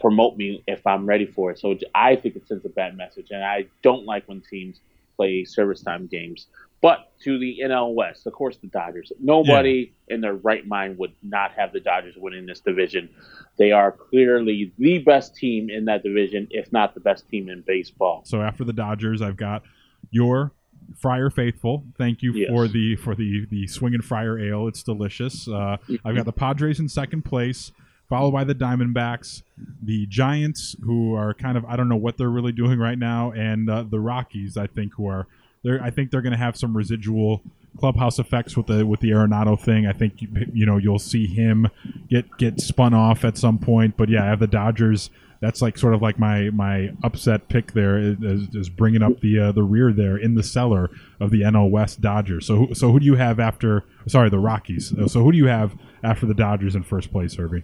promote 0.01 0.37
me 0.37 0.63
if 0.67 0.87
I'm 0.87 1.07
ready 1.07 1.27
for 1.27 1.51
it. 1.51 1.59
So 1.59 1.77
I 1.95 2.17
think 2.17 2.37
it 2.37 2.47
sends 2.47 2.65
a 2.65 2.69
bad 2.69 2.97
message, 2.97 3.29
and 3.31 3.45
I 3.45 3.67
don't 3.83 4.07
like 4.07 4.27
when 4.29 4.41
teams 4.41 4.81
play 5.17 5.45
service 5.45 5.83
time 5.83 6.07
games 6.07 6.47
but 6.83 7.13
to 7.21 7.39
the 7.39 7.61
NL 7.63 7.95
West, 7.95 8.27
of 8.27 8.33
course, 8.33 8.57
the 8.57 8.69
Dodgers. 8.69 9.13
Nobody 9.21 9.93
yeah. 10.09 10.15
in 10.15 10.21
their 10.21 10.35
right 10.35 10.67
mind 10.67 10.99
would 10.99 11.13
not 11.23 11.53
have 11.53 11.73
the 11.73 11.81
Dodgers 11.81 12.15
winning 12.17 12.47
this 12.47 12.61
division. 12.61 13.11
They 13.59 13.73
are 13.73 13.93
clearly 13.93 14.73
the 14.79 14.99
best 14.99 15.35
team 15.35 15.69
in 15.69 15.85
that 15.87 16.03
division, 16.03 16.49
if 16.51 16.73
not 16.73 16.95
the 16.95 17.01
best 17.01 17.29
team 17.29 17.49
in 17.51 17.63
baseball. 17.67 18.23
So 18.25 18.41
after 18.41 18.65
the 18.65 18.73
Dodgers, 18.73 19.21
I've 19.21 19.37
got 19.37 19.63
your 20.11 20.53
Friar 20.97 21.31
Faithful. 21.31 21.85
Thank 21.99 22.23
you 22.23 22.33
yes. 22.33 22.49
for 22.49 22.67
the 22.67 22.97
for 22.97 23.15
the 23.15 23.47
the 23.51 23.67
swinging 23.67 24.03
Friar 24.03 24.39
Ale. 24.39 24.67
It's 24.67 24.83
delicious. 24.83 25.47
Uh, 25.47 25.77
I've 26.05 26.17
got 26.17 26.25
the 26.25 26.33
Padres 26.33 26.81
in 26.81 26.89
second 26.89 27.25
place 27.25 27.73
followed 28.11 28.33
by 28.33 28.43
the 28.43 28.55
Diamondbacks, 28.55 29.43
the 29.81 30.05
Giants, 30.07 30.75
who 30.83 31.15
are 31.15 31.33
kind 31.33 31.57
of 31.57 31.65
I 31.65 31.77
don't 31.77 31.89
know 31.89 31.97
what 31.97 32.19
they're 32.19 32.29
really 32.29 32.53
doing 32.53 32.79
right 32.79 32.99
now, 32.99 33.31
and 33.31 33.71
uh, 33.71 33.85
the 33.85 34.01
Rockies, 34.01 34.57
I 34.57 34.67
think, 34.67 34.95
who 34.97 35.07
are 35.07 35.29
they're, 35.63 35.83
I 35.83 35.91
think 35.91 36.11
they're 36.11 36.23
going 36.23 36.33
to 36.33 36.39
have 36.39 36.57
some 36.57 36.77
residual 36.77 37.43
clubhouse 37.79 38.19
effects 38.19 38.57
with 38.57 38.67
the 38.67 38.87
with 38.87 39.01
the 39.01 39.11
Arenado 39.11 39.59
thing. 39.59 39.87
I 39.87 39.93
think 39.93 40.23
you, 40.23 40.29
you 40.53 40.67
know 40.67 40.79
you'll 40.79 40.99
see 40.99 41.27
him 41.27 41.69
get 42.09 42.27
get 42.39 42.61
spun 42.61 42.95
off 42.95 43.25
at 43.25 43.37
some 43.37 43.59
point. 43.59 43.97
But 43.97 44.09
yeah, 44.09 44.25
I 44.25 44.27
have 44.27 44.41
the 44.41 44.47
Dodgers. 44.47 45.11
That's 45.41 45.63
like 45.63 45.79
sort 45.79 45.95
of 45.95 46.03
like 46.03 46.19
my 46.19 46.51
my 46.51 46.91
upset 47.03 47.49
pick 47.49 47.73
there 47.73 47.99
is, 47.99 48.49
is 48.55 48.69
bringing 48.69 49.03
up 49.03 49.21
the 49.21 49.39
uh, 49.39 49.53
the 49.53 49.63
rear 49.63 49.93
there 49.93 50.17
in 50.17 50.35
the 50.35 50.43
cellar 50.43 50.91
of 51.19 51.31
the 51.31 51.43
NL 51.43 51.71
West 51.71 52.01
Dodgers. 52.01 52.47
So 52.47 52.69
so 52.75 52.93
who 52.93 53.01
do 53.01 53.07
you 53.07 53.15
have 53.15 53.41
after? 53.41 53.85
Sorry, 54.07 54.29
the 54.29 54.39
Rockies. 54.39 54.93
So 55.07 55.23
who 55.23 55.33
do 55.33 55.39
you 55.39 55.47
have 55.47 55.75
after 56.03 56.27
the 56.27 56.35
Dodgers 56.35 56.75
in 56.75 56.83
first 56.83 57.11
place, 57.11 57.37
Herbie? 57.37 57.63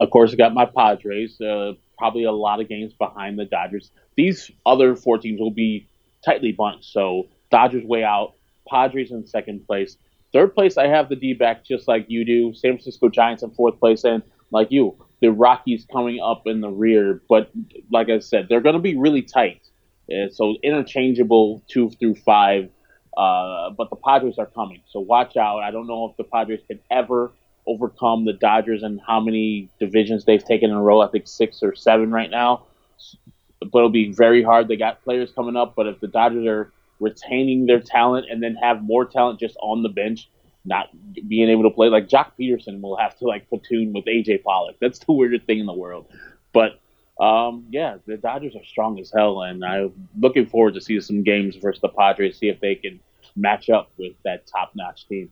Of 0.00 0.10
course, 0.10 0.32
I 0.32 0.36
got 0.36 0.54
my 0.54 0.64
Padres. 0.64 1.38
Uh, 1.40 1.72
probably 1.98 2.24
a 2.24 2.32
lot 2.32 2.60
of 2.60 2.68
games 2.68 2.94
behind 2.94 3.38
the 3.38 3.44
Dodgers. 3.44 3.90
These 4.16 4.50
other 4.64 4.96
four 4.96 5.18
teams 5.18 5.38
will 5.38 5.50
be 5.50 5.89
tightly 6.24 6.52
bunched. 6.52 6.92
So 6.92 7.28
Dodgers 7.50 7.84
way 7.84 8.04
out, 8.04 8.34
Padres 8.68 9.10
in 9.10 9.26
second 9.26 9.66
place. 9.66 9.96
Third 10.32 10.54
place, 10.54 10.76
I 10.76 10.86
have 10.86 11.08
the 11.08 11.16
D 11.16 11.34
back 11.34 11.64
just 11.64 11.88
like 11.88 12.06
you 12.08 12.24
do. 12.24 12.54
San 12.54 12.72
Francisco 12.72 13.08
Giants 13.08 13.42
in 13.42 13.50
fourth 13.50 13.80
place, 13.80 14.04
and 14.04 14.22
like 14.52 14.68
you, 14.70 14.96
the 15.20 15.32
Rockies 15.32 15.86
coming 15.92 16.20
up 16.22 16.42
in 16.46 16.60
the 16.60 16.68
rear. 16.68 17.20
But 17.28 17.50
like 17.90 18.08
I 18.10 18.20
said, 18.20 18.46
they're 18.48 18.60
going 18.60 18.76
to 18.76 18.80
be 18.80 18.96
really 18.96 19.22
tight. 19.22 19.60
Uh, 20.10 20.28
so 20.30 20.56
interchangeable 20.62 21.62
two 21.68 21.90
through 21.90 22.14
five. 22.16 22.70
Uh, 23.16 23.70
but 23.70 23.90
the 23.90 23.96
Padres 23.96 24.38
are 24.38 24.46
coming, 24.46 24.80
so 24.88 25.00
watch 25.00 25.36
out. 25.36 25.58
I 25.58 25.72
don't 25.72 25.88
know 25.88 26.08
if 26.08 26.16
the 26.16 26.24
Padres 26.24 26.60
can 26.68 26.78
ever 26.92 27.32
overcome 27.66 28.24
the 28.24 28.32
Dodgers 28.32 28.84
and 28.84 29.00
how 29.04 29.20
many 29.20 29.68
divisions 29.80 30.24
they've 30.24 30.44
taken 30.44 30.70
in 30.70 30.76
a 30.76 30.82
row. 30.82 31.00
I 31.00 31.08
think 31.08 31.26
six 31.26 31.60
or 31.62 31.74
seven 31.74 32.12
right 32.12 32.30
now 32.30 32.66
but 33.60 33.78
it'll 33.78 33.90
be 33.90 34.12
very 34.12 34.42
hard. 34.42 34.68
They 34.68 34.76
got 34.76 35.02
players 35.04 35.32
coming 35.32 35.56
up, 35.56 35.74
but 35.76 35.86
if 35.86 36.00
the 36.00 36.08
Dodgers 36.08 36.46
are 36.46 36.72
retaining 36.98 37.66
their 37.66 37.80
talent 37.80 38.26
and 38.30 38.42
then 38.42 38.56
have 38.56 38.82
more 38.82 39.04
talent 39.04 39.40
just 39.40 39.56
on 39.60 39.82
the 39.82 39.88
bench, 39.88 40.28
not 40.64 40.88
being 41.28 41.48
able 41.48 41.62
to 41.62 41.70
play, 41.70 41.88
like 41.88 42.08
Joc 42.08 42.32
Pederson 42.38 42.80
will 42.80 42.96
have 42.96 43.16
to 43.18 43.26
like 43.26 43.48
platoon 43.48 43.92
with 43.92 44.04
AJ 44.04 44.42
Pollock. 44.42 44.76
That's 44.80 44.98
the 44.98 45.12
weirdest 45.12 45.46
thing 45.46 45.58
in 45.58 45.66
the 45.66 45.72
world. 45.72 46.06
But 46.52 46.80
um, 47.22 47.66
yeah, 47.70 47.96
the 48.06 48.16
Dodgers 48.16 48.56
are 48.56 48.64
strong 48.64 48.98
as 48.98 49.12
hell, 49.14 49.42
and 49.42 49.64
I'm 49.64 50.08
looking 50.18 50.46
forward 50.46 50.74
to 50.74 50.80
see 50.80 51.00
some 51.00 51.22
games 51.22 51.56
versus 51.56 51.80
the 51.80 51.88
Padres, 51.88 52.38
see 52.38 52.48
if 52.48 52.60
they 52.60 52.74
can 52.74 53.00
match 53.36 53.68
up 53.68 53.90
with 53.98 54.12
that 54.24 54.46
top-notch 54.46 55.06
team. 55.06 55.30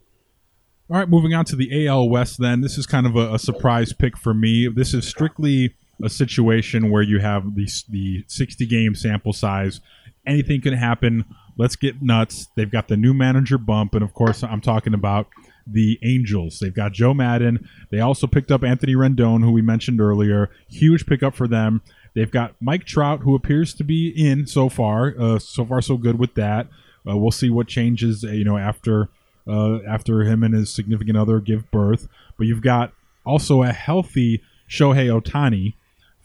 All 0.91 0.97
right, 0.97 1.09
moving 1.09 1.35
on 1.35 1.45
to 1.47 1.57
the 1.57 1.87
AL 1.87 2.09
West. 2.09 2.39
Then 2.39 2.61
this 2.61 2.79
is 2.79 2.87
kind 2.87 3.07
of 3.07 3.17
a, 3.17 3.35
a 3.35 3.39
surprise 3.39 3.93
pick 3.93 4.17
for 4.17 4.33
me. 4.33 4.69
This 4.69 4.95
is 4.95 5.07
strictly 5.07 5.75
a 6.03 6.09
situation 6.09 6.91
where 6.91 7.03
you 7.03 7.19
have 7.21 7.55
the 7.55 7.69
the 7.89 8.25
60 8.27 8.67
game 8.67 8.95
sample 8.95 9.33
size. 9.33 9.81
Anything 10.27 10.61
can 10.61 10.75
happen. 10.75 11.25
Let's 11.57 11.77
get 11.77 12.03
nuts. 12.03 12.49
They've 12.55 12.71
got 12.71 12.89
the 12.89 12.97
new 12.97 13.15
manager 13.15 13.59
bump, 13.59 13.95
and 13.95 14.05
of 14.05 14.15
course, 14.15 14.43
I'm 14.45 14.61
talking 14.61 14.95
about 14.95 15.27
the 15.67 15.99
Angels. 16.03 16.59
They've 16.59 16.75
got 16.75 16.93
Joe 16.93 17.15
Maddon. 17.15 17.69
They 17.91 18.01
also 18.01 18.27
picked 18.27 18.51
up 18.51 18.63
Anthony 18.63 18.95
Rendon, 18.95 19.43
who 19.43 19.53
we 19.53 19.63
mentioned 19.63 20.01
earlier. 20.01 20.51
Huge 20.69 21.07
pickup 21.07 21.35
for 21.35 21.49
them. 21.49 21.83
They've 22.15 22.31
got 22.31 22.55
Mike 22.61 22.85
Trout, 22.85 23.21
who 23.21 23.35
appears 23.35 23.75
to 23.75 23.85
be 23.85 24.09
in 24.09 24.47
so 24.47 24.69
far. 24.69 25.15
Uh, 25.19 25.39
so 25.39 25.65
far, 25.65 25.81
so 25.81 25.97
good 25.97 26.19
with 26.19 26.35
that. 26.35 26.69
Uh, 27.09 27.17
we'll 27.17 27.31
see 27.31 27.51
what 27.51 27.69
changes, 27.69 28.25
uh, 28.25 28.29
you 28.29 28.45
know, 28.45 28.57
after 28.57 29.09
uh, 29.47 29.79
after 29.89 30.23
him 30.23 30.43
and 30.43 30.55
his 30.55 30.75
significant 30.75 31.17
other 31.17 31.41
give 31.41 31.71
birth. 31.71 32.09
But 32.37 32.47
you've 32.47 32.63
got 32.63 32.93
also 33.25 33.63
a 33.63 33.73
healthy 33.73 34.43
Shohei 34.69 35.09
Ohtani 35.09 35.75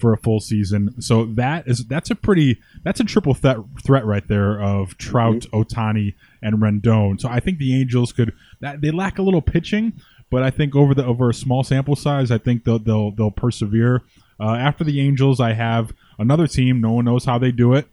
for 0.04 0.12
a 0.12 0.18
full 0.18 0.42
season. 0.42 1.02
So 1.02 1.24
that 1.36 1.66
is 1.66 1.86
that's 1.86 2.12
a 2.12 2.16
pretty 2.16 2.60
that's 2.84 3.00
a 3.00 3.06
triple 3.06 3.34
threat 3.34 3.56
threat 3.86 4.06
right 4.06 4.28
there 4.28 4.62
of 4.62 4.98
Trout, 4.98 5.36
mm-hmm. 5.36 5.62
Ohtani, 5.62 6.16
and 6.42 6.58
Rendon. 6.58 7.22
So 7.22 7.30
I 7.30 7.40
think 7.40 7.58
the 7.58 7.74
Angels 7.80 8.12
could 8.12 8.34
that 8.60 8.82
they 8.82 8.92
lack 8.92 9.18
a 9.18 9.22
little 9.22 9.42
pitching, 9.42 9.94
but 10.30 10.44
I 10.44 10.50
think 10.50 10.76
over 10.76 10.94
the 10.94 11.06
over 11.06 11.30
a 11.30 11.34
small 11.34 11.64
sample 11.64 11.96
size, 11.96 12.32
I 12.32 12.38
think 12.38 12.66
they'll 12.66 12.80
they'll 12.80 13.12
they'll 13.12 13.32
persevere. 13.32 14.02
Uh, 14.42 14.56
after 14.56 14.84
the 14.84 15.00
Angels, 15.00 15.40
I 15.40 15.54
have 15.54 15.94
another 16.20 16.48
team. 16.48 16.82
No 16.82 16.92
one 16.92 17.06
knows 17.06 17.24
how 17.24 17.38
they 17.38 17.54
do 17.54 17.74
it. 17.74 17.88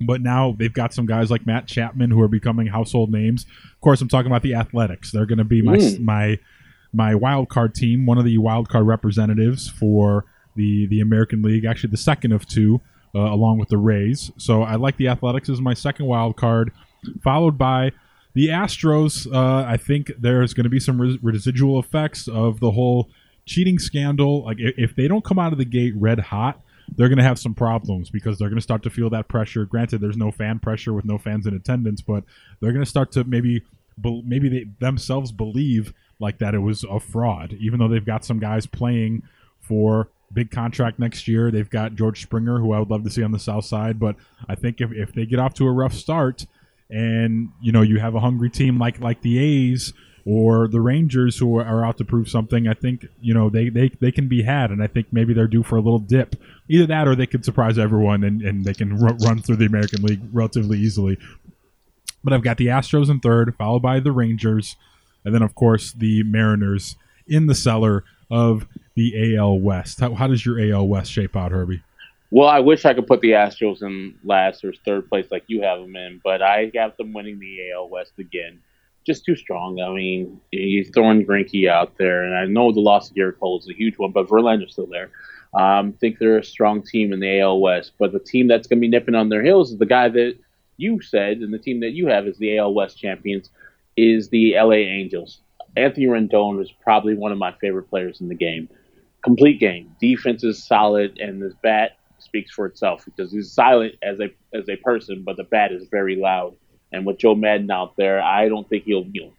But 0.00 0.22
now 0.22 0.56
they've 0.58 0.72
got 0.72 0.94
some 0.94 1.04
guys 1.04 1.30
like 1.30 1.44
Matt 1.44 1.66
Chapman 1.66 2.10
who 2.10 2.22
are 2.22 2.28
becoming 2.28 2.68
household 2.68 3.12
names. 3.12 3.44
Of 3.74 3.80
course, 3.82 4.00
I'm 4.00 4.08
talking 4.08 4.32
about 4.32 4.42
the 4.42 4.54
Athletics. 4.54 5.12
They're 5.12 5.26
going 5.26 5.38
to 5.38 5.44
be 5.44 5.60
my 5.60 5.76
mm. 5.76 6.00
my 6.00 6.38
my 6.94 7.14
wild 7.14 7.50
card 7.50 7.74
team, 7.74 8.06
one 8.06 8.16
of 8.16 8.24
the 8.24 8.38
wild 8.38 8.70
card 8.70 8.86
representatives 8.86 9.68
for 9.68 10.24
the 10.56 10.86
the 10.86 11.00
American 11.00 11.42
League, 11.42 11.64
actually 11.64 11.90
the 11.90 11.96
second 11.96 12.32
of 12.32 12.46
two, 12.46 12.80
uh, 13.14 13.20
along 13.20 13.58
with 13.58 13.68
the 13.68 13.78
Rays. 13.78 14.30
So 14.36 14.62
I 14.62 14.76
like 14.76 14.96
the 14.96 15.08
Athletics 15.08 15.48
as 15.48 15.60
my 15.60 15.74
second 15.74 16.06
wild 16.06 16.36
card, 16.36 16.72
followed 17.22 17.58
by 17.58 17.92
the 18.34 18.48
Astros. 18.48 19.32
Uh, 19.32 19.64
I 19.66 19.76
think 19.76 20.12
there's 20.18 20.54
going 20.54 20.64
to 20.64 20.70
be 20.70 20.80
some 20.80 21.00
res- 21.00 21.22
residual 21.22 21.78
effects 21.78 22.28
of 22.28 22.60
the 22.60 22.72
whole 22.72 23.08
cheating 23.46 23.78
scandal. 23.78 24.44
Like 24.44 24.58
if 24.58 24.96
they 24.96 25.08
don't 25.08 25.24
come 25.24 25.38
out 25.38 25.52
of 25.52 25.58
the 25.58 25.64
gate 25.64 25.94
red 25.96 26.18
hot, 26.18 26.60
they're 26.96 27.08
going 27.08 27.18
to 27.18 27.24
have 27.24 27.38
some 27.38 27.54
problems 27.54 28.10
because 28.10 28.38
they're 28.38 28.48
going 28.48 28.58
to 28.58 28.62
start 28.62 28.82
to 28.82 28.90
feel 28.90 29.10
that 29.10 29.28
pressure. 29.28 29.64
Granted, 29.64 30.00
there's 30.00 30.16
no 30.16 30.30
fan 30.30 30.58
pressure 30.58 30.92
with 30.92 31.04
no 31.04 31.18
fans 31.18 31.46
in 31.46 31.54
attendance, 31.54 32.00
but 32.00 32.24
they're 32.60 32.72
going 32.72 32.84
to 32.84 32.90
start 32.90 33.12
to 33.12 33.24
maybe 33.24 33.62
maybe 34.02 34.48
they 34.48 34.66
themselves 34.80 35.30
believe 35.30 35.92
like 36.18 36.38
that 36.38 36.54
it 36.54 36.58
was 36.58 36.84
a 36.84 36.98
fraud, 36.98 37.54
even 37.60 37.78
though 37.78 37.88
they've 37.88 38.04
got 38.04 38.24
some 38.24 38.38
guys 38.38 38.66
playing 38.66 39.22
for 39.60 40.08
big 40.32 40.50
contract 40.50 40.98
next 40.98 41.28
year. 41.28 41.50
They've 41.50 41.68
got 41.68 41.94
George 41.94 42.22
Springer, 42.22 42.58
who 42.58 42.72
I 42.72 42.78
would 42.78 42.90
love 42.90 43.04
to 43.04 43.10
see 43.10 43.22
on 43.22 43.32
the 43.32 43.38
south 43.38 43.64
side, 43.64 43.98
but 43.98 44.16
I 44.48 44.54
think 44.54 44.80
if, 44.80 44.92
if 44.92 45.12
they 45.12 45.26
get 45.26 45.38
off 45.38 45.54
to 45.54 45.66
a 45.66 45.72
rough 45.72 45.94
start 45.94 46.46
and 46.90 47.48
you 47.62 47.72
know 47.72 47.82
you 47.82 47.98
have 47.98 48.14
a 48.14 48.20
hungry 48.20 48.50
team 48.50 48.78
like 48.78 49.00
like 49.00 49.22
the 49.22 49.38
A's 49.38 49.94
or 50.26 50.68
the 50.68 50.80
Rangers 50.80 51.38
who 51.38 51.58
are 51.58 51.84
out 51.84 51.98
to 51.98 52.04
prove 52.04 52.28
something, 52.28 52.66
I 52.66 52.74
think 52.74 53.06
you 53.20 53.34
know 53.34 53.50
they, 53.50 53.68
they, 53.68 53.90
they 54.00 54.10
can 54.10 54.28
be 54.28 54.42
had, 54.42 54.70
and 54.70 54.82
I 54.82 54.86
think 54.86 55.08
maybe 55.12 55.34
they're 55.34 55.46
due 55.46 55.62
for 55.62 55.76
a 55.76 55.82
little 55.82 55.98
dip. 55.98 56.36
Either 56.68 56.86
that, 56.86 57.06
or 57.06 57.14
they 57.14 57.26
could 57.26 57.44
surprise 57.44 57.78
everyone 57.78 58.24
and, 58.24 58.40
and 58.40 58.64
they 58.64 58.72
can 58.72 58.92
r- 58.92 59.16
run 59.22 59.42
through 59.42 59.56
the 59.56 59.66
American 59.66 60.02
League 60.02 60.22
relatively 60.32 60.78
easily. 60.78 61.18
But 62.22 62.32
I've 62.32 62.42
got 62.42 62.56
the 62.56 62.68
Astros 62.68 63.10
in 63.10 63.20
third, 63.20 63.54
followed 63.58 63.82
by 63.82 64.00
the 64.00 64.12
Rangers, 64.12 64.76
and 65.24 65.34
then 65.34 65.42
of 65.42 65.54
course 65.54 65.92
the 65.92 66.22
Mariners 66.22 66.96
in 67.26 67.46
the 67.46 67.54
cellar 67.54 68.04
of 68.30 68.66
the 68.94 69.36
AL 69.36 69.58
West. 69.60 70.00
How, 70.00 70.14
how 70.14 70.26
does 70.26 70.44
your 70.44 70.60
AL 70.60 70.86
West 70.86 71.10
shape 71.10 71.36
out, 71.36 71.52
Herbie? 71.52 71.82
Well, 72.30 72.48
I 72.48 72.60
wish 72.60 72.84
I 72.84 72.94
could 72.94 73.06
put 73.06 73.20
the 73.20 73.30
Astros 73.30 73.82
in 73.82 74.16
last 74.24 74.64
or 74.64 74.72
third 74.72 75.08
place 75.08 75.26
like 75.30 75.44
you 75.46 75.62
have 75.62 75.80
them 75.80 75.94
in, 75.94 76.20
but 76.24 76.42
I 76.42 76.66
got 76.66 76.96
them 76.96 77.12
winning 77.12 77.38
the 77.38 77.72
AL 77.72 77.88
West 77.88 78.12
again 78.18 78.60
just 79.04 79.24
too 79.24 79.36
strong. 79.36 79.80
I 79.80 79.90
mean, 79.90 80.40
he's 80.50 80.90
throwing 80.90 81.24
Greinke 81.24 81.68
out 81.68 81.96
there, 81.98 82.24
and 82.24 82.34
I 82.34 82.46
know 82.46 82.72
the 82.72 82.80
loss 82.80 83.10
of 83.10 83.16
Gerrit 83.16 83.38
Cole 83.38 83.58
is 83.58 83.68
a 83.68 83.74
huge 83.74 83.98
one, 83.98 84.12
but 84.12 84.28
Verlander's 84.28 84.72
still 84.72 84.86
there. 84.86 85.10
Um, 85.54 85.92
think 85.92 86.18
they're 86.18 86.38
a 86.38 86.44
strong 86.44 86.82
team 86.82 87.12
in 87.12 87.20
the 87.20 87.40
AL 87.40 87.60
West, 87.60 87.92
but 87.98 88.12
the 88.12 88.18
team 88.18 88.48
that's 88.48 88.66
going 88.66 88.78
to 88.78 88.80
be 88.80 88.88
nipping 88.88 89.14
on 89.14 89.28
their 89.28 89.42
heels 89.42 89.72
is 89.72 89.78
the 89.78 89.86
guy 89.86 90.08
that 90.08 90.36
you 90.76 91.00
said, 91.00 91.38
and 91.38 91.52
the 91.52 91.58
team 91.58 91.80
that 91.80 91.92
you 91.92 92.08
have 92.08 92.26
is 92.26 92.36
the 92.38 92.58
AL 92.58 92.74
West 92.74 92.98
champions, 92.98 93.50
is 93.96 94.28
the 94.30 94.54
LA 94.56 94.72
Angels. 94.72 95.40
Anthony 95.76 96.06
Rendon 96.06 96.60
is 96.62 96.72
probably 96.72 97.14
one 97.14 97.30
of 97.30 97.38
my 97.38 97.52
favorite 97.60 97.88
players 97.90 98.20
in 98.20 98.28
the 98.28 98.34
game. 98.34 98.68
Complete 99.24 99.58
game, 99.58 99.96
defense 100.00 100.44
is 100.44 100.62
solid, 100.62 101.18
and 101.18 101.42
his 101.42 101.54
bat 101.62 101.98
speaks 102.18 102.50
for 102.50 102.66
itself 102.66 103.04
because 103.04 103.32
he's 103.32 103.50
silent 103.52 103.94
as 104.02 104.20
a 104.20 104.28
as 104.56 104.68
a 104.68 104.76
person, 104.76 105.22
but 105.24 105.36
the 105.36 105.44
bat 105.44 105.72
is 105.72 105.88
very 105.90 106.16
loud. 106.16 106.54
And 106.92 107.06
with 107.06 107.18
Joe 107.18 107.34
Maddon 107.34 107.70
out 107.70 107.96
there, 107.96 108.22
I 108.22 108.48
don't 108.48 108.68
think 108.68 108.84
he'll 108.84 109.06
you 109.12 109.22
know 109.22 109.32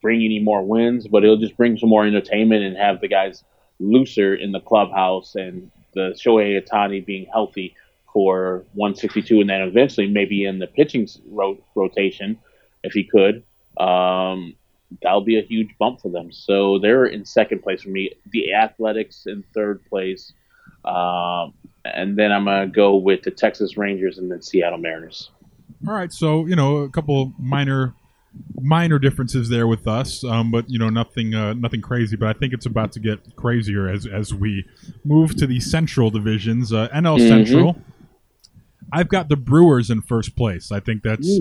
bring 0.00 0.22
any 0.24 0.38
more 0.38 0.62
wins, 0.62 1.08
but 1.08 1.24
he'll 1.24 1.36
just 1.36 1.56
bring 1.56 1.76
some 1.76 1.88
more 1.88 2.06
entertainment 2.06 2.62
and 2.62 2.76
have 2.76 3.00
the 3.00 3.08
guys 3.08 3.42
looser 3.80 4.34
in 4.34 4.52
the 4.52 4.60
clubhouse 4.60 5.34
and 5.34 5.70
the 5.94 6.16
Shohei 6.16 6.60
Ohtani 6.60 7.04
being 7.04 7.26
healthy 7.32 7.74
for 8.12 8.64
162 8.74 9.40
and 9.40 9.50
then 9.50 9.62
eventually 9.62 10.06
maybe 10.06 10.44
in 10.44 10.58
the 10.58 10.66
pitching 10.66 11.08
ro- 11.30 11.58
rotation 11.74 12.38
if 12.82 12.92
he 12.92 13.04
could. 13.04 13.42
Um, 13.78 14.54
that'll 15.02 15.24
be 15.24 15.38
a 15.38 15.42
huge 15.42 15.70
bump 15.78 16.00
for 16.00 16.10
them. 16.10 16.32
So 16.32 16.78
they're 16.78 17.06
in 17.06 17.24
second 17.24 17.62
place 17.62 17.82
for 17.82 17.90
me. 17.90 18.12
The 18.30 18.54
Athletics 18.54 19.24
in 19.26 19.44
third 19.54 19.84
place. 19.86 20.32
Um, 20.84 21.54
and 21.84 22.16
then 22.16 22.32
I'm 22.32 22.44
going 22.44 22.68
to 22.68 22.74
go 22.74 22.96
with 22.96 23.22
the 23.22 23.30
Texas 23.30 23.76
Rangers 23.76 24.18
and 24.18 24.30
then 24.30 24.42
Seattle 24.42 24.78
Mariners. 24.78 25.30
All 25.86 25.94
right, 25.94 26.12
so 26.12 26.46
you 26.46 26.56
know 26.56 26.78
a 26.78 26.88
couple 26.88 27.32
minor 27.38 27.94
minor 28.60 28.98
differences 28.98 29.48
there 29.48 29.68
with 29.68 29.86
us, 29.86 30.24
um, 30.24 30.50
but 30.50 30.68
you 30.68 30.78
know 30.78 30.88
nothing 30.88 31.34
uh, 31.34 31.54
nothing 31.54 31.80
crazy. 31.80 32.16
But 32.16 32.28
I 32.28 32.32
think 32.38 32.52
it's 32.52 32.66
about 32.66 32.90
to 32.92 33.00
get 33.00 33.36
crazier 33.36 33.88
as 33.88 34.04
as 34.04 34.34
we 34.34 34.64
move 35.04 35.36
to 35.36 35.46
the 35.46 35.60
Central 35.60 36.10
divisions. 36.10 36.72
Uh, 36.72 36.88
NL 36.88 37.18
mm-hmm. 37.18 37.28
Central. 37.28 37.76
I've 38.92 39.08
got 39.08 39.28
the 39.28 39.36
Brewers 39.36 39.90
in 39.90 40.00
first 40.00 40.34
place. 40.34 40.72
I 40.72 40.80
think 40.80 41.02
that's. 41.02 41.38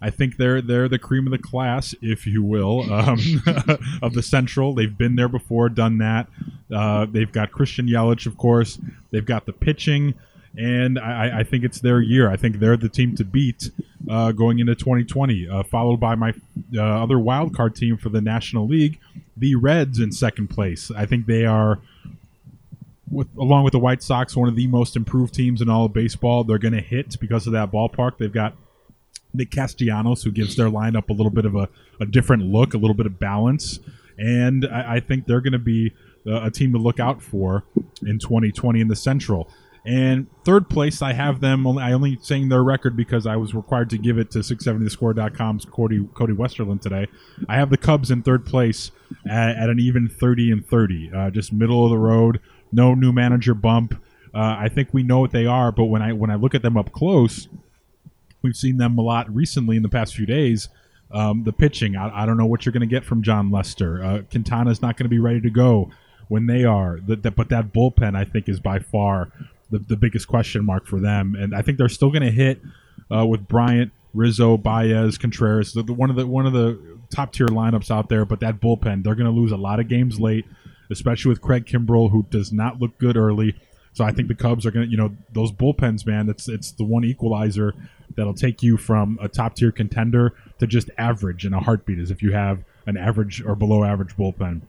I 0.00 0.10
think 0.10 0.36
they're 0.36 0.60
they're 0.60 0.88
the 0.88 0.98
cream 0.98 1.26
of 1.26 1.30
the 1.30 1.38
class, 1.38 1.94
if 2.02 2.26
you 2.26 2.42
will, 2.42 2.92
um, 2.92 3.18
of 4.02 4.12
the 4.12 4.22
Central. 4.22 4.74
They've 4.74 4.96
been 4.96 5.16
there 5.16 5.28
before, 5.28 5.68
done 5.68 5.98
that. 5.98 6.28
Uh, 6.74 7.06
they've 7.10 7.30
got 7.30 7.52
Christian 7.52 7.86
Yelich, 7.86 8.26
of 8.26 8.36
course. 8.36 8.78
They've 9.10 9.24
got 9.24 9.46
the 9.46 9.52
pitching 9.52 10.14
and 10.56 10.98
I, 10.98 11.40
I, 11.40 11.42
think 11.42 11.64
it's 11.64 11.80
their 11.80 12.00
year. 12.00 12.30
I 12.30 12.36
think 12.36 12.60
they're 12.60 12.76
the 12.76 12.88
team 12.88 13.16
to 13.16 13.24
beat 13.24 13.70
uh, 14.08 14.32
going 14.32 14.60
into 14.60 14.74
2020, 14.74 15.48
uh, 15.48 15.62
followed 15.64 15.98
by 15.98 16.14
my 16.14 16.32
uh, 16.76 16.80
other 16.80 17.18
wild 17.18 17.54
card 17.56 17.74
team 17.74 17.96
for 17.96 18.08
the 18.08 18.20
National 18.20 18.66
League, 18.66 19.00
the 19.36 19.56
Reds 19.56 19.98
in 19.98 20.12
second 20.12 20.48
place. 20.48 20.92
I 20.96 21.06
think 21.06 21.26
they 21.26 21.44
are, 21.44 21.80
with 23.10 23.26
along 23.36 23.64
with 23.64 23.72
the 23.72 23.80
White 23.80 24.02
Sox, 24.02 24.36
one 24.36 24.48
of 24.48 24.54
the 24.54 24.68
most 24.68 24.94
improved 24.94 25.34
teams 25.34 25.60
in 25.60 25.68
all 25.68 25.86
of 25.86 25.92
baseball. 25.92 26.44
They're 26.44 26.58
going 26.58 26.74
to 26.74 26.80
hit 26.80 27.18
because 27.18 27.46
of 27.48 27.52
that 27.54 27.72
ballpark. 27.72 28.18
They've 28.18 28.32
got 28.32 28.54
Nick 29.34 29.50
Castellanos, 29.50 30.22
who 30.22 30.30
gives 30.30 30.56
their 30.56 30.68
lineup 30.68 31.10
a 31.10 31.12
little 31.12 31.30
bit 31.30 31.44
of 31.44 31.54
a, 31.54 31.68
a 32.00 32.06
different 32.06 32.44
look, 32.44 32.74
a 32.74 32.78
little 32.78 32.94
bit 32.94 33.06
of 33.06 33.18
balance, 33.18 33.80
and 34.16 34.66
I, 34.66 34.96
I 34.96 35.00
think 35.00 35.26
they're 35.26 35.40
going 35.40 35.52
to 35.52 35.58
be 35.58 35.92
uh, 36.26 36.44
a 36.44 36.50
team 36.50 36.72
to 36.72 36.78
look 36.78 37.00
out 37.00 37.20
for 37.20 37.64
in 38.02 38.18
2020 38.18 38.80
in 38.80 38.88
the 38.88 38.96
Central. 38.96 39.50
And 39.86 40.28
third 40.44 40.70
place, 40.70 41.02
I 41.02 41.12
have 41.12 41.40
them. 41.40 41.66
I 41.66 41.92
only 41.92 42.18
saying 42.22 42.48
their 42.48 42.64
record 42.64 42.96
because 42.96 43.26
I 43.26 43.36
was 43.36 43.54
required 43.54 43.90
to 43.90 43.98
give 43.98 44.16
it 44.16 44.30
to 44.30 44.38
670thescore.com's 44.38 45.66
Cody, 45.66 46.08
Cody 46.14 46.32
Westerlund 46.32 46.80
today. 46.80 47.06
I 47.50 47.56
have 47.56 47.68
the 47.68 47.76
Cubs 47.76 48.10
in 48.10 48.22
third 48.22 48.46
place 48.46 48.92
at, 49.28 49.56
at 49.56 49.68
an 49.68 49.78
even 49.78 50.08
30 50.08 50.52
and 50.52 50.66
30, 50.66 51.10
uh, 51.14 51.30
just 51.30 51.52
middle 51.52 51.84
of 51.84 51.90
the 51.90 51.98
road. 51.98 52.40
No 52.72 52.94
new 52.94 53.12
manager 53.12 53.52
bump. 53.52 53.94
Uh, 54.34 54.56
I 54.58 54.68
think 54.68 54.88
we 54.92 55.02
know 55.02 55.20
what 55.20 55.32
they 55.32 55.46
are, 55.46 55.70
but 55.70 55.84
when 55.84 56.02
I 56.02 56.12
when 56.12 56.28
I 56.28 56.34
look 56.34 56.56
at 56.56 56.62
them 56.62 56.76
up 56.76 56.90
close, 56.90 57.46
we've 58.44 58.54
seen 58.54 58.76
them 58.76 58.96
a 58.98 59.02
lot 59.02 59.34
recently 59.34 59.76
in 59.76 59.82
the 59.82 59.88
past 59.88 60.14
few 60.14 60.26
days. 60.26 60.68
Um, 61.10 61.44
the 61.44 61.52
pitching, 61.52 61.96
I, 61.96 62.22
I, 62.22 62.26
don't 62.26 62.36
know 62.36 62.46
what 62.46 62.64
you're 62.64 62.72
going 62.72 62.80
to 62.80 62.86
get 62.86 63.04
from 63.04 63.22
Jon 63.22 63.50
Lester. 63.50 64.04
Uh, 64.04 64.22
Quintana's 64.30 64.82
not 64.82 64.96
going 64.96 65.04
to 65.04 65.10
be 65.10 65.18
ready 65.18 65.40
to 65.40 65.50
go 65.50 65.90
when 66.28 66.46
they 66.46 66.64
are. 66.64 66.98
The, 67.04 67.16
the, 67.16 67.30
but 67.30 67.48
that 67.50 67.72
bullpen, 67.72 68.16
I 68.16 68.24
think, 68.24 68.48
is 68.48 68.60
by 68.60 68.78
far 68.78 69.30
the, 69.70 69.78
the 69.78 69.96
biggest 69.96 70.28
question 70.28 70.64
mark 70.64 70.86
for 70.86 71.00
them. 71.00 71.34
And 71.34 71.54
I 71.54 71.62
think 71.62 71.78
they're 71.78 71.88
still 71.88 72.10
going 72.10 72.22
to 72.22 72.30
hit 72.30 72.60
uh, 73.14 73.26
with 73.26 73.46
Bryant, 73.46 73.92
Rizzo, 74.12 74.56
Baez, 74.56 75.18
Contreras, 75.18 75.72
the, 75.72 75.82
the, 75.82 75.92
one 75.92 76.10
of 76.10 76.16
the 76.16 76.26
one 76.26 76.46
of 76.46 76.52
the 76.52 76.98
top 77.10 77.32
tier 77.32 77.48
lineups 77.48 77.90
out 77.90 78.08
there. 78.08 78.24
But 78.24 78.40
that 78.40 78.60
bullpen, 78.60 79.04
they're 79.04 79.14
going 79.14 79.32
to 79.32 79.40
lose 79.40 79.52
a 79.52 79.56
lot 79.56 79.80
of 79.80 79.88
games 79.88 80.18
late, 80.18 80.46
especially 80.90 81.28
with 81.28 81.40
Craig 81.40 81.66
Kimbrel, 81.66 82.10
who 82.10 82.26
does 82.30 82.52
not 82.52 82.80
look 82.80 82.98
good 82.98 83.16
early. 83.16 83.54
So 83.94 84.04
I 84.04 84.12
think 84.12 84.28
the 84.28 84.34
Cubs 84.34 84.66
are 84.66 84.70
going 84.70 84.86
to, 84.86 84.90
you 84.90 84.96
know, 84.96 85.16
those 85.32 85.50
bullpens, 85.50 86.04
man. 86.06 86.28
It's 86.28 86.48
it's 86.48 86.72
the 86.72 86.84
one 86.84 87.04
equalizer 87.04 87.74
that'll 88.16 88.34
take 88.34 88.62
you 88.62 88.76
from 88.76 89.18
a 89.22 89.28
top 89.28 89.56
tier 89.56 89.72
contender 89.72 90.34
to 90.58 90.66
just 90.66 90.90
average 90.98 91.46
in 91.46 91.54
a 91.54 91.60
heartbeat, 91.60 91.98
is 91.98 92.10
if 92.10 92.22
you 92.22 92.32
have 92.32 92.64
an 92.86 92.96
average 92.96 93.42
or 93.42 93.54
below 93.54 93.82
average 93.82 94.16
bullpen. 94.16 94.62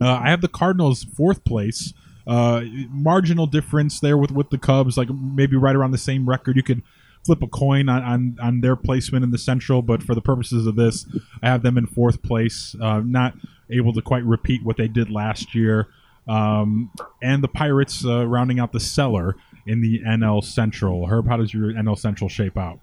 Uh, 0.00 0.14
I 0.14 0.30
have 0.30 0.40
the 0.40 0.48
Cardinals 0.48 1.04
fourth 1.04 1.44
place 1.44 1.92
uh, 2.26 2.62
marginal 2.88 3.46
difference 3.46 4.00
there 4.00 4.16
with 4.16 4.30
with 4.30 4.50
the 4.50 4.58
Cubs, 4.58 4.96
like 4.96 5.10
maybe 5.10 5.56
right 5.56 5.74
around 5.74 5.90
the 5.90 5.98
same 5.98 6.28
record. 6.28 6.56
You 6.56 6.62
could 6.62 6.82
flip 7.24 7.42
a 7.42 7.46
coin 7.46 7.88
on, 7.88 8.02
on, 8.02 8.38
on 8.42 8.60
their 8.62 8.74
placement 8.74 9.24
in 9.24 9.30
the 9.30 9.38
Central, 9.38 9.80
but 9.80 10.02
for 10.02 10.14
the 10.14 10.20
purposes 10.20 10.66
of 10.66 10.74
this, 10.74 11.06
I 11.40 11.48
have 11.48 11.62
them 11.62 11.78
in 11.78 11.86
fourth 11.86 12.22
place. 12.22 12.74
Uh, 12.80 13.00
not 13.00 13.34
able 13.70 13.92
to 13.92 14.02
quite 14.02 14.24
repeat 14.24 14.64
what 14.64 14.76
they 14.76 14.88
did 14.88 15.10
last 15.10 15.54
year. 15.54 15.88
Um, 16.28 16.90
and 17.22 17.42
the 17.42 17.48
Pirates 17.48 18.04
uh, 18.04 18.26
rounding 18.26 18.60
out 18.60 18.72
the 18.72 18.80
cellar 18.80 19.36
in 19.66 19.80
the 19.80 20.00
NL 20.00 20.42
Central. 20.42 21.06
Herb, 21.06 21.26
how 21.28 21.36
does 21.36 21.52
your 21.52 21.72
NL 21.72 21.98
Central 21.98 22.28
shape 22.28 22.56
out? 22.56 22.78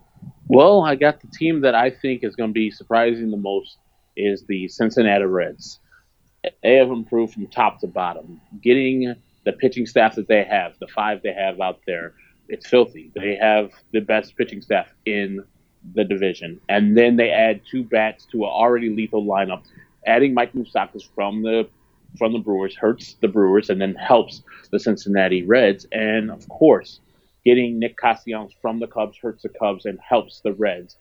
Well, 0.48 0.82
I 0.82 0.96
got 0.96 1.22
the 1.22 1.28
team 1.28 1.62
that 1.62 1.76
I 1.76 1.90
think 1.90 2.24
is 2.24 2.36
going 2.36 2.50
to 2.50 2.54
be 2.54 2.72
surprising 2.72 3.32
the 3.32 3.38
most 3.38 3.78
is 4.18 4.44
the 4.48 4.68
Cincinnati 4.68 5.26
Reds. 5.26 5.80
They 6.64 6.76
have 6.76 6.90
improved 6.90 7.34
from 7.34 7.48
top 7.48 7.80
to 7.82 7.88
bottom. 7.88 8.42
Getting 8.62 9.16
the 9.46 9.54
pitching 9.54 9.86
staff 9.86 10.16
that 10.16 10.28
they 10.28 10.44
have, 10.44 10.74
the 10.80 10.88
five 10.88 11.22
they 11.24 11.34
have 11.34 11.60
out 11.62 11.80
there, 11.86 12.14
it's 12.48 12.68
filthy. 12.68 13.12
They 13.16 13.36
have 13.36 13.72
the 13.92 14.00
best 14.00 14.36
pitching 14.36 14.62
staff 14.62 14.88
in 15.06 15.44
the 15.96 16.04
division, 16.04 16.60
and 16.68 16.98
then 16.98 17.16
they 17.16 17.30
add 17.30 17.62
two 17.70 17.84
bats 17.84 18.26
to 18.32 18.44
an 18.44 18.50
already 18.50 18.90
lethal 18.90 19.24
lineup. 19.24 19.64
Adding 20.06 20.34
Mike 20.34 20.54
Moustakas 20.54 21.04
from 21.14 21.42
the 21.42 21.70
from 22.18 22.34
the 22.34 22.40
Brewers 22.40 22.76
hurts 22.76 23.16
the 23.22 23.28
Brewers, 23.28 23.70
and 23.70 23.82
then 23.82 23.96
helps 23.96 24.42
the 24.72 24.80
Cincinnati 24.80 25.44
Reds. 25.44 25.86
And 25.92 26.32
of 26.32 26.48
course, 26.50 27.00
getting 27.46 27.80
Nick 27.80 27.98
Castellanos 27.98 28.54
from 28.62 28.80
the 28.80 28.88
Cubs 28.88 29.18
hurts 29.18 29.44
the 29.44 29.50
Cubs 29.50 29.86
and 29.86 30.00
helps 30.00 30.42
the 30.42 30.54
Reds. 30.54 30.98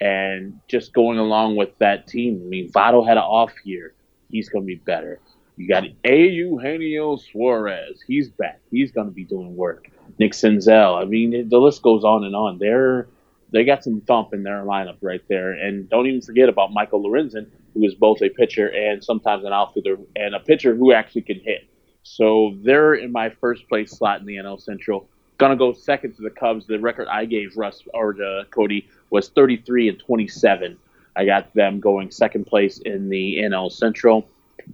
And 0.00 0.60
just 0.68 0.92
going 0.92 1.18
along 1.18 1.56
with 1.56 1.76
that 1.78 2.06
team, 2.06 2.42
I 2.44 2.48
mean, 2.48 2.70
Votto 2.70 3.06
had 3.06 3.16
an 3.16 3.24
off 3.24 3.52
year. 3.64 3.94
He's 4.30 4.48
going 4.48 4.64
to 4.64 4.66
be 4.66 4.74
better. 4.74 5.20
You 5.56 5.68
got 5.68 5.84
Eugenio 6.04 7.16
Suarez. 7.16 8.02
He's 8.06 8.28
back. 8.28 8.60
He's 8.70 8.92
going 8.92 9.06
to 9.06 9.12
be 9.12 9.24
doing 9.24 9.56
work. 9.56 9.88
Nick 10.18 10.32
Senzel. 10.32 11.00
I 11.00 11.06
mean, 11.06 11.48
the 11.48 11.58
list 11.58 11.82
goes 11.82 12.04
on 12.04 12.24
and 12.24 12.36
on. 12.36 12.58
They're 12.58 13.08
they 13.52 13.64
got 13.64 13.84
some 13.84 14.00
thump 14.00 14.34
in 14.34 14.42
their 14.42 14.64
lineup 14.64 14.96
right 15.00 15.22
there. 15.28 15.52
And 15.52 15.88
don't 15.88 16.06
even 16.06 16.20
forget 16.20 16.48
about 16.48 16.72
Michael 16.72 17.02
Lorenzen, 17.02 17.46
who 17.76 17.84
is 17.84 17.94
both 17.94 18.22
a 18.22 18.28
pitcher 18.28 18.68
and 18.68 19.02
sometimes 19.02 19.44
an 19.44 19.52
outfielder 19.52 19.98
and 20.16 20.34
a 20.34 20.40
pitcher 20.40 20.74
who 20.74 20.92
actually 20.92 21.22
can 21.22 21.40
hit. 21.40 21.68
So 22.02 22.56
they're 22.62 22.94
in 22.94 23.12
my 23.12 23.30
first 23.30 23.68
place 23.68 23.90
slot 23.90 24.20
in 24.20 24.26
the 24.26 24.36
NL 24.36 24.60
Central. 24.60 25.08
Gonna 25.38 25.56
go 25.56 25.72
second 25.72 26.16
to 26.16 26.22
the 26.22 26.30
Cubs. 26.30 26.66
The 26.66 26.78
record 26.78 27.08
I 27.08 27.24
gave 27.26 27.56
Russ 27.56 27.82
or 27.92 28.14
uh, 28.22 28.44
Cody 28.50 28.88
was 29.10 29.28
33 29.28 29.90
and 29.90 29.98
27. 29.98 30.78
I 31.14 31.24
got 31.24 31.52
them 31.54 31.80
going 31.80 32.10
second 32.10 32.46
place 32.46 32.78
in 32.78 33.08
the 33.08 33.38
NL 33.38 33.70
Central. 33.70 34.28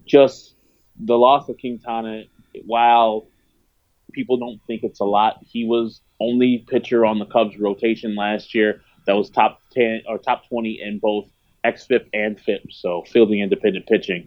Just 0.07 0.55
the 1.01 1.17
loss 1.17 1.49
of 1.49 1.59
Quintana, 1.59 2.25
while 2.67 3.27
people 4.13 4.37
don't 4.37 4.61
think 4.67 4.85
it's 4.85 5.01
a 5.01 5.05
lot, 5.05 5.39
he 5.43 5.65
was 5.65 6.01
only 6.21 6.65
pitcher 6.69 7.05
on 7.05 7.19
the 7.19 7.27
Cubs 7.27 7.59
rotation 7.59 8.15
last 8.15 8.55
year 8.55 8.83
that 9.07 9.15
was 9.15 9.31
top 9.31 9.61
10 9.73 10.03
or 10.07 10.19
top 10.19 10.49
20 10.49 10.81
in 10.81 10.99
both 10.99 11.27
xFIP 11.65 12.07
and 12.13 12.41
FIP, 12.41 12.73
so 12.73 13.03
fielding 13.03 13.41
independent 13.41 13.87
pitching. 13.87 14.27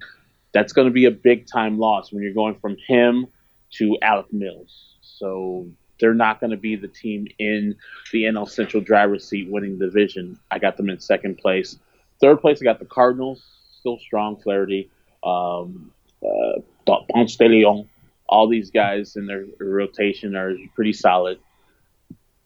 That's 0.54 0.74
going 0.74 0.88
to 0.88 0.94
be 0.94 1.06
a 1.06 1.12
big 1.12 1.48
time 1.48 1.78
loss 1.78 2.12
when 2.12 2.24
you're 2.24 2.34
going 2.34 2.56
from 2.56 2.78
him 2.88 3.28
to 3.74 3.98
Alec 4.02 4.32
Mills. 4.32 4.96
So 5.02 5.68
they're 6.00 6.14
not 6.14 6.40
going 6.40 6.52
to 6.52 6.58
be 6.58 6.76
the 6.76 6.88
team 6.88 7.28
in 7.40 7.76
the 8.12 8.24
NL 8.24 8.50
Central 8.50 8.82
driver's 8.82 9.28
seat 9.28 9.50
winning 9.50 9.78
division. 9.78 10.40
I 10.52 10.60
got 10.60 10.78
them 10.78 10.90
in 10.90 11.00
second 11.00 11.38
place. 11.38 11.78
Third 12.22 12.42
place, 12.42 12.62
I 12.62 12.66
got 12.66 12.80
the 12.80 12.86
Cardinals, 12.86 13.44
still 13.80 14.00
strong, 14.00 14.38
Flaherty, 14.38 14.90
um, 15.24 15.92
uh, 16.24 16.62
Ponce 16.86 17.36
de 17.36 17.48
Leon. 17.48 17.90
All 18.28 18.48
these 18.48 18.72
guys 18.72 19.16
in 19.16 19.28
their 19.28 19.46
rotation 19.60 20.36
are 20.36 20.56
pretty 20.74 20.94
solid, 20.94 21.40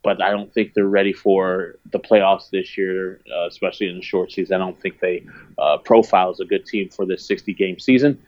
but 0.03 0.21
I 0.21 0.31
don't 0.31 0.53
think 0.53 0.73
they're 0.73 0.85
ready 0.85 1.13
for 1.13 1.75
the 1.91 1.99
playoffs 1.99 2.49
this 2.49 2.77
year, 2.77 3.19
uh, 3.35 3.47
especially 3.47 3.89
in 3.89 3.97
the 3.97 4.01
short 4.01 4.31
season. 4.31 4.55
I 4.55 4.65
don't 4.65 4.79
think 4.79 4.99
they 4.99 5.25
uh, 5.57 5.77
profile 5.77 6.29
as 6.29 6.39
a 6.39 6.45
good 6.45 6.65
team 6.65 6.89
for 6.89 7.05
this 7.05 7.25
60 7.25 7.53
game 7.53 7.79
season. 7.79 8.19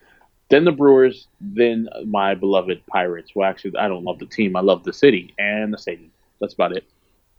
Then 0.50 0.66
the 0.66 0.74
Brewers, 0.74 1.28
then 1.40 1.88
my 2.06 2.36
beloved 2.36 2.86
Pirates. 2.88 3.32
Well, 3.34 3.50
actually, 3.50 3.78
I 3.78 3.88
don't 3.88 4.04
love 4.04 4.20
the 4.20 4.26
team. 4.26 4.58
I 4.58 4.60
love 4.60 4.84
the 4.84 4.92
city 4.92 5.34
and 5.40 5.74
the 5.74 5.78
stadium. 5.78 6.12
That's 6.42 6.54
about 6.54 6.76
it. 6.76 6.84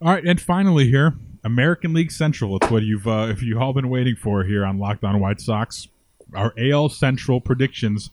All 0.00 0.08
right, 0.08 0.24
and 0.24 0.40
finally 0.40 0.88
here, 0.88 1.14
American 1.44 1.92
League 1.92 2.10
Central. 2.10 2.56
It's 2.56 2.70
what 2.70 2.82
you've 2.82 3.06
uh, 3.06 3.28
if 3.30 3.42
you 3.42 3.60
all 3.60 3.74
been 3.74 3.90
waiting 3.90 4.16
for 4.16 4.44
here 4.44 4.64
on 4.64 4.78
Locked 4.78 5.04
On 5.04 5.20
White 5.20 5.40
Sox. 5.40 5.88
Our 6.34 6.54
AL 6.56 6.88
Central 6.88 7.40
predictions 7.42 8.10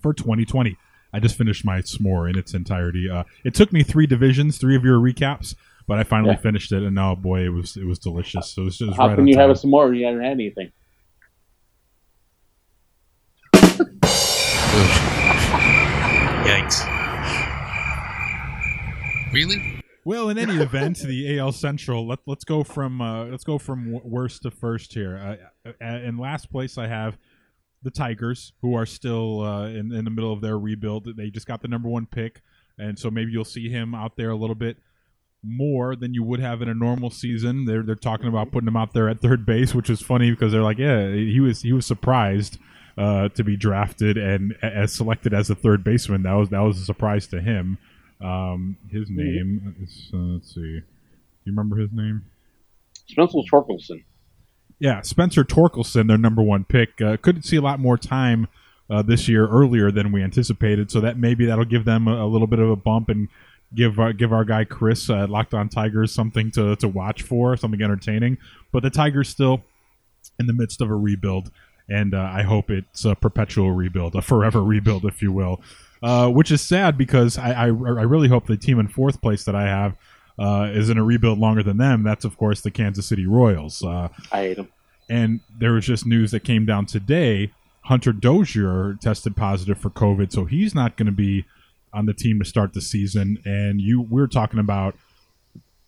for 0.00 0.14
2020. 0.14 0.76
I 1.12 1.20
just 1.20 1.36
finished 1.36 1.64
my 1.64 1.78
s'more 1.80 2.28
in 2.30 2.38
its 2.38 2.54
entirety. 2.54 3.08
Uh, 3.10 3.24
it 3.44 3.54
took 3.54 3.72
me 3.72 3.82
three 3.82 4.06
divisions, 4.06 4.58
three 4.58 4.76
of 4.76 4.84
your 4.84 4.98
recaps, 4.98 5.54
but 5.86 5.98
I 5.98 6.04
finally 6.04 6.34
Yeah. 6.34 6.40
finished 6.40 6.72
it, 6.72 6.82
and 6.82 6.94
now, 6.94 7.14
boy, 7.14 7.44
it 7.44 7.50
was 7.50 7.76
it 7.76 7.86
was 7.86 7.98
delicious. 7.98 8.50
So 8.50 8.62
it 8.62 8.64
was 8.66 8.78
just 8.78 8.96
How 8.96 9.08
right 9.08 9.16
can 9.16 9.26
you 9.26 9.34
time. 9.34 9.48
have 9.48 9.50
a 9.50 9.54
s'more 9.60 9.88
when 9.88 9.96
you 9.96 10.06
haven't 10.06 10.22
had 10.22 10.32
anything? 10.32 10.72
Yikes. 16.44 16.86
Really? 19.32 19.80
Well, 20.04 20.30
in 20.30 20.38
any 20.38 20.56
event, 20.56 20.98
the 20.98 21.28
AL 21.38 21.52
Central. 21.52 22.06
Let 22.06 22.18
Let's 22.26 22.44
go 22.44 22.64
from 22.64 23.00
uh, 23.00 23.26
let's 23.26 23.44
go 23.44 23.58
from 23.58 23.92
w- 23.92 24.00
worst 24.04 24.42
to 24.42 24.50
first 24.50 24.92
here. 24.92 25.38
Uh, 25.64 25.70
uh, 25.84 25.98
in 25.98 26.18
last 26.18 26.50
place, 26.50 26.76
I 26.78 26.88
have 26.88 27.16
the 27.82 27.90
Tigers, 27.90 28.52
who 28.62 28.74
are 28.74 28.86
still 28.86 29.42
uh, 29.42 29.66
in 29.66 29.92
in 29.92 30.04
the 30.04 30.10
middle 30.10 30.32
of 30.32 30.40
their 30.40 30.58
rebuild. 30.58 31.16
They 31.16 31.30
just 31.30 31.46
got 31.46 31.62
the 31.62 31.68
number 31.68 31.88
one 31.88 32.06
pick, 32.06 32.42
and 32.78 32.98
so 32.98 33.10
maybe 33.10 33.32
you'll 33.32 33.44
see 33.44 33.68
him 33.68 33.94
out 33.94 34.16
there 34.16 34.30
a 34.30 34.36
little 34.36 34.54
bit 34.54 34.76
more 35.42 35.96
than 35.96 36.14
you 36.14 36.22
would 36.22 36.40
have 36.40 36.62
in 36.62 36.68
a 36.68 36.74
normal 36.74 37.10
season. 37.10 37.64
They're 37.64 37.82
they're 37.82 37.94
talking 37.94 38.28
about 38.28 38.52
putting 38.52 38.68
him 38.68 38.76
out 38.76 38.92
there 38.92 39.08
at 39.08 39.20
third 39.20 39.44
base, 39.44 39.74
which 39.74 39.90
is 39.90 40.00
funny 40.00 40.30
because 40.30 40.52
they're 40.52 40.62
like, 40.62 40.78
yeah, 40.78 41.08
he 41.12 41.40
was 41.40 41.62
he 41.62 41.72
was 41.72 41.86
surprised 41.86 42.58
uh, 42.96 43.28
to 43.30 43.42
be 43.44 43.56
drafted 43.56 44.16
and 44.16 44.54
as 44.62 44.92
selected 44.92 45.34
as 45.34 45.50
a 45.50 45.54
third 45.54 45.82
baseman. 45.82 46.22
That 46.22 46.34
was 46.34 46.50
that 46.50 46.60
was 46.60 46.78
a 46.80 46.84
surprise 46.84 47.26
to 47.28 47.40
him. 47.40 47.78
Um, 48.20 48.76
his 48.88 49.10
name 49.10 49.74
is 49.82 50.10
uh, 50.14 50.16
let's 50.16 50.54
see, 50.54 50.60
do 50.60 50.82
you 51.44 51.52
remember 51.52 51.76
his 51.76 51.90
name? 51.92 52.24
Spencer 53.08 53.38
Torkelson. 53.52 54.04
Yeah, 54.82 55.00
Spencer 55.02 55.44
Torkelson, 55.44 56.08
their 56.08 56.18
number 56.18 56.42
one 56.42 56.64
pick, 56.64 57.00
uh, 57.00 57.16
could 57.16 57.44
see 57.44 57.54
a 57.54 57.60
lot 57.60 57.78
more 57.78 57.96
time 57.96 58.48
uh, 58.90 59.00
this 59.00 59.28
year 59.28 59.46
earlier 59.46 59.92
than 59.92 60.10
we 60.10 60.24
anticipated. 60.24 60.90
So 60.90 61.00
that 61.02 61.16
maybe 61.16 61.46
that'll 61.46 61.64
give 61.64 61.84
them 61.84 62.08
a, 62.08 62.24
a 62.24 62.26
little 62.26 62.48
bit 62.48 62.58
of 62.58 62.68
a 62.68 62.74
bump 62.74 63.08
and 63.08 63.28
give 63.76 64.00
uh, 64.00 64.10
give 64.10 64.32
our 64.32 64.44
guy 64.44 64.64
Chris 64.64 65.08
uh, 65.08 65.28
Locked 65.28 65.54
On 65.54 65.68
Tigers 65.68 66.12
something 66.12 66.50
to 66.50 66.74
to 66.74 66.88
watch 66.88 67.22
for, 67.22 67.56
something 67.56 67.80
entertaining. 67.80 68.38
But 68.72 68.82
the 68.82 68.90
Tigers 68.90 69.28
still 69.28 69.62
in 70.40 70.46
the 70.46 70.52
midst 70.52 70.80
of 70.80 70.90
a 70.90 70.96
rebuild, 70.96 71.52
and 71.88 72.12
uh, 72.12 72.32
I 72.34 72.42
hope 72.42 72.68
it's 72.68 73.04
a 73.04 73.14
perpetual 73.14 73.70
rebuild, 73.70 74.16
a 74.16 74.20
forever 74.20 74.64
rebuild, 74.64 75.04
if 75.04 75.22
you 75.22 75.30
will. 75.30 75.62
Uh, 76.02 76.28
which 76.28 76.50
is 76.50 76.60
sad 76.60 76.98
because 76.98 77.38
I, 77.38 77.52
I 77.52 77.66
I 77.66 77.68
really 77.68 78.26
hope 78.26 78.48
the 78.48 78.56
team 78.56 78.80
in 78.80 78.88
fourth 78.88 79.20
place 79.20 79.44
that 79.44 79.54
I 79.54 79.68
have 79.68 79.96
uh, 80.38 80.70
is 80.72 80.88
in 80.90 80.98
a 80.98 81.04
rebuild 81.04 81.38
longer 81.38 81.62
than 81.62 81.76
them. 81.76 82.02
That's 82.02 82.24
of 82.24 82.36
course 82.36 82.60
the 82.60 82.70
Kansas 82.70 83.06
City 83.06 83.26
Royals. 83.26 83.82
Uh, 83.82 84.08
I 84.30 84.38
hate 84.38 84.56
them. 84.56 84.68
and 85.08 85.40
there 85.58 85.72
was 85.72 85.86
just 85.86 86.06
news 86.06 86.30
that 86.30 86.40
came 86.44 86.66
down 86.66 86.86
today. 86.86 87.50
Hunter 87.86 88.12
Dozier 88.12 88.96
tested 89.00 89.36
positive 89.36 89.78
for 89.78 89.90
COVID, 89.90 90.32
so 90.32 90.44
he's 90.44 90.74
not 90.74 90.96
going 90.96 91.06
to 91.06 91.12
be 91.12 91.44
on 91.92 92.06
the 92.06 92.14
team 92.14 92.38
to 92.38 92.44
start 92.44 92.72
the 92.74 92.80
season. 92.80 93.38
And 93.44 93.80
you, 93.80 94.00
we 94.00 94.22
are 94.22 94.28
talking 94.28 94.60
about 94.60 94.94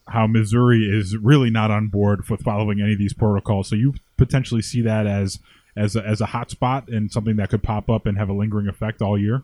how 0.09 0.26
Missouri 0.26 0.82
is 0.84 1.16
really 1.16 1.51
not 1.51 1.70
on 1.70 1.86
board 1.88 2.28
with 2.28 2.42
following 2.42 2.80
any 2.80 2.92
of 2.92 2.99
these 2.99 3.14
protocols. 3.14 3.68
So 3.68 3.76
you 3.76 3.95
potentially 4.16 4.61
see 4.61 4.82
that 4.82 5.07
as 5.07 5.38
as 5.76 5.97
a, 5.97 6.07
as 6.07 6.20
a 6.20 6.26
hot 6.26 6.51
spot 6.51 6.88
and 6.88 7.11
something 7.11 7.36
that 7.36 7.51
could 7.51 7.62
pop 7.62 7.88
up 7.88 8.07
and 8.07 8.16
have 8.18 8.28
a 8.28 8.32
lingering 8.32 8.68
effect 8.68 9.01
all 9.03 9.18
year. 9.18 9.42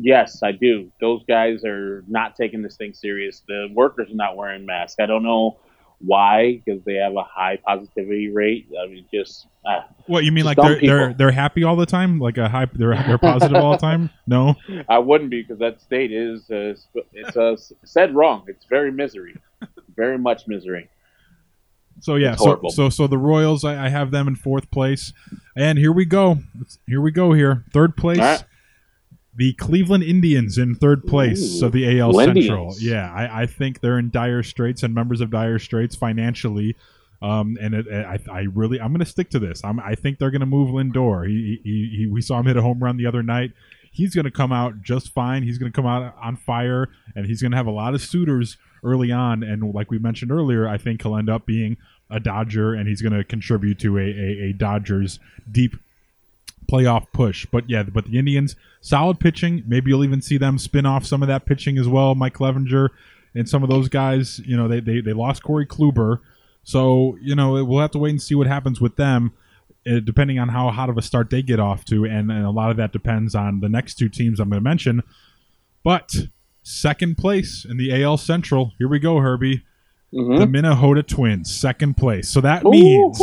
Yes, 0.00 0.42
I 0.42 0.52
do. 0.52 0.90
Those 1.00 1.22
guys 1.26 1.64
are 1.64 2.04
not 2.08 2.36
taking 2.36 2.62
this 2.62 2.76
thing 2.76 2.92
serious. 2.94 3.42
The 3.48 3.68
workers 3.72 4.10
are 4.10 4.14
not 4.16 4.36
wearing 4.36 4.64
masks. 4.64 4.96
I 5.00 5.06
don't 5.06 5.22
know 5.22 5.58
why, 6.00 6.62
because 6.64 6.82
they 6.84 6.94
have 6.94 7.14
a 7.16 7.24
high 7.24 7.58
positivity 7.66 8.28
rate. 8.30 8.68
I 8.80 8.86
mean, 8.86 9.06
just 9.12 9.46
uh, 9.66 9.80
What 10.06 10.24
you 10.24 10.32
mean, 10.32 10.44
like 10.44 10.56
they're 10.56 10.80
they're 10.80 11.14
they're 11.14 11.30
happy 11.32 11.64
all 11.64 11.74
the 11.76 11.86
time, 11.86 12.20
like 12.20 12.38
a 12.38 12.48
high 12.48 12.66
they're 12.72 12.94
they're 12.94 13.18
positive 13.18 13.56
all 13.56 13.72
the 13.72 13.78
time? 13.78 14.10
No. 14.26 14.56
I 14.90 14.98
wouldn't 14.98 15.30
be 15.30 15.40
because 15.40 15.58
that 15.60 15.80
state 15.80 16.12
is 16.12 16.50
uh, 16.50 16.74
it's 17.12 17.36
uh, 17.36 17.56
said 17.84 18.14
wrong. 18.14 18.44
It's 18.46 18.66
very 18.66 18.92
misery, 18.92 19.34
very 19.96 20.18
much 20.18 20.46
misery. 20.46 20.90
So 22.00 22.16
yeah, 22.16 22.36
so, 22.36 22.60
so 22.68 22.90
so 22.90 23.06
the 23.06 23.18
Royals, 23.18 23.64
I, 23.64 23.86
I 23.86 23.88
have 23.88 24.10
them 24.10 24.28
in 24.28 24.36
fourth 24.36 24.70
place, 24.70 25.12
and 25.56 25.78
here 25.78 25.92
we 25.92 26.04
go. 26.04 26.38
Here 26.86 27.00
we 27.00 27.10
go. 27.10 27.32
Here, 27.32 27.64
third 27.72 27.96
place, 27.96 28.18
right. 28.18 28.44
The 29.38 29.52
Cleveland 29.52 30.02
Indians 30.02 30.58
in 30.58 30.74
third 30.74 31.06
place 31.06 31.62
Ooh, 31.62 31.66
of 31.66 31.72
the 31.72 32.00
AL 32.00 32.12
Lindians. 32.12 32.46
Central. 32.46 32.74
Yeah, 32.80 33.10
I, 33.12 33.42
I 33.42 33.46
think 33.46 33.80
they're 33.80 33.98
in 33.98 34.10
dire 34.10 34.42
straits 34.42 34.82
and 34.82 34.92
members 34.92 35.20
of 35.20 35.30
dire 35.30 35.60
straits 35.60 35.94
financially. 35.94 36.74
Um, 37.22 37.56
and 37.60 37.72
it, 37.72 37.86
I, 37.88 38.18
I 38.30 38.40
really, 38.52 38.80
I'm 38.80 38.88
going 38.88 38.98
to 38.98 39.06
stick 39.06 39.30
to 39.30 39.38
this. 39.38 39.64
I'm, 39.64 39.78
I 39.78 39.94
think 39.94 40.18
they're 40.18 40.32
going 40.32 40.40
to 40.40 40.46
move 40.46 40.70
Lindor. 40.70 41.28
He, 41.28 41.60
he, 41.62 41.96
he, 41.96 42.06
we 42.06 42.20
saw 42.20 42.40
him 42.40 42.46
hit 42.46 42.56
a 42.56 42.62
home 42.62 42.82
run 42.82 42.96
the 42.96 43.06
other 43.06 43.22
night. 43.22 43.52
He's 43.92 44.12
going 44.12 44.24
to 44.24 44.30
come 44.30 44.52
out 44.52 44.82
just 44.82 45.12
fine. 45.12 45.44
He's 45.44 45.56
going 45.56 45.70
to 45.70 45.76
come 45.76 45.86
out 45.86 46.16
on 46.20 46.36
fire, 46.36 46.88
and 47.14 47.24
he's 47.24 47.40
going 47.40 47.52
to 47.52 47.56
have 47.56 47.66
a 47.66 47.72
lot 47.72 47.94
of 47.94 48.02
suitors 48.02 48.56
early 48.82 49.12
on. 49.12 49.44
And 49.44 49.72
like 49.72 49.90
we 49.90 49.98
mentioned 49.98 50.32
earlier, 50.32 50.68
I 50.68 50.78
think 50.78 51.02
he'll 51.02 51.16
end 51.16 51.30
up 51.30 51.46
being 51.46 51.76
a 52.10 52.18
Dodger, 52.18 52.74
and 52.74 52.88
he's 52.88 53.02
going 53.02 53.12
to 53.12 53.22
contribute 53.22 53.78
to 53.80 53.98
a, 53.98 54.02
a, 54.02 54.48
a 54.48 54.52
Dodgers 54.52 55.20
deep 55.50 55.76
playoff 56.70 57.06
push. 57.12 57.46
But 57.50 57.68
yeah, 57.68 57.82
but 57.84 58.04
the 58.06 58.18
Indians 58.18 58.56
solid 58.80 59.18
pitching. 59.20 59.62
Maybe 59.66 59.90
you'll 59.90 60.04
even 60.04 60.20
see 60.22 60.38
them 60.38 60.58
spin 60.58 60.86
off 60.86 61.04
some 61.04 61.22
of 61.22 61.28
that 61.28 61.46
pitching 61.46 61.78
as 61.78 61.88
well. 61.88 62.14
Mike 62.14 62.34
Clevinger, 62.34 62.88
and 63.34 63.48
some 63.48 63.62
of 63.62 63.68
those 63.70 63.88
guys, 63.88 64.40
you 64.44 64.56
know, 64.56 64.68
they 64.68 64.80
they, 64.80 65.00
they 65.00 65.12
lost 65.12 65.42
Corey 65.42 65.66
Kluber, 65.66 66.20
so 66.62 67.16
you 67.20 67.34
know 67.34 67.64
we'll 67.64 67.80
have 67.80 67.90
to 67.92 67.98
wait 67.98 68.10
and 68.10 68.22
see 68.22 68.34
what 68.34 68.46
happens 68.46 68.80
with 68.80 68.96
them. 68.96 69.32
uh, 69.86 70.00
Depending 70.00 70.38
on 70.38 70.48
how 70.50 70.70
hot 70.70 70.90
of 70.90 70.98
a 70.98 71.02
start 71.02 71.30
they 71.30 71.42
get 71.42 71.58
off 71.60 71.84
to, 71.86 72.04
and, 72.04 72.30
and 72.30 72.44
a 72.44 72.50
lot 72.50 72.70
of 72.70 72.76
that 72.76 72.92
depends 72.92 73.34
on 73.34 73.60
the 73.60 73.68
next 73.68 73.94
two 73.94 74.08
teams 74.08 74.38
I'm 74.40 74.50
going 74.50 74.60
to 74.60 74.64
mention. 74.64 75.02
But 75.84 76.14
second 76.62 77.16
place 77.16 77.64
in 77.68 77.78
the 77.78 78.02
AL 78.02 78.18
Central. 78.18 78.72
Here 78.78 78.88
we 78.88 78.98
go, 78.98 79.18
Herbie. 79.18 79.64
The 80.38 80.46
Minnesota 80.46 81.02
Twins, 81.02 81.54
second 81.54 81.96
place. 81.98 82.28
So 82.30 82.40
that 82.40 82.64
means 82.64 83.18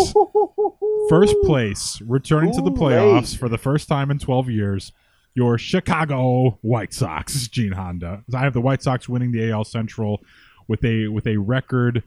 first 1.09 1.35
place, 1.43 2.01
returning 2.01 2.53
to 2.53 2.61
the 2.61 2.71
playoffs 2.71 3.37
for 3.37 3.49
the 3.49 3.57
first 3.57 3.87
time 3.87 4.11
in 4.11 4.19
12 4.19 4.49
years, 4.49 4.91
your 5.33 5.57
Chicago 5.57 6.57
White 6.61 6.93
Sox, 6.93 7.47
Gene 7.49 7.73
Honda. 7.73 8.23
I 8.33 8.39
have 8.39 8.53
the 8.53 8.61
White 8.61 8.81
Sox 8.81 9.07
winning 9.09 9.31
the 9.31 9.51
AL 9.51 9.65
Central 9.65 10.23
with 10.67 10.83
a 10.83 11.07
with 11.07 11.27
a 11.27 11.37
record. 11.37 12.03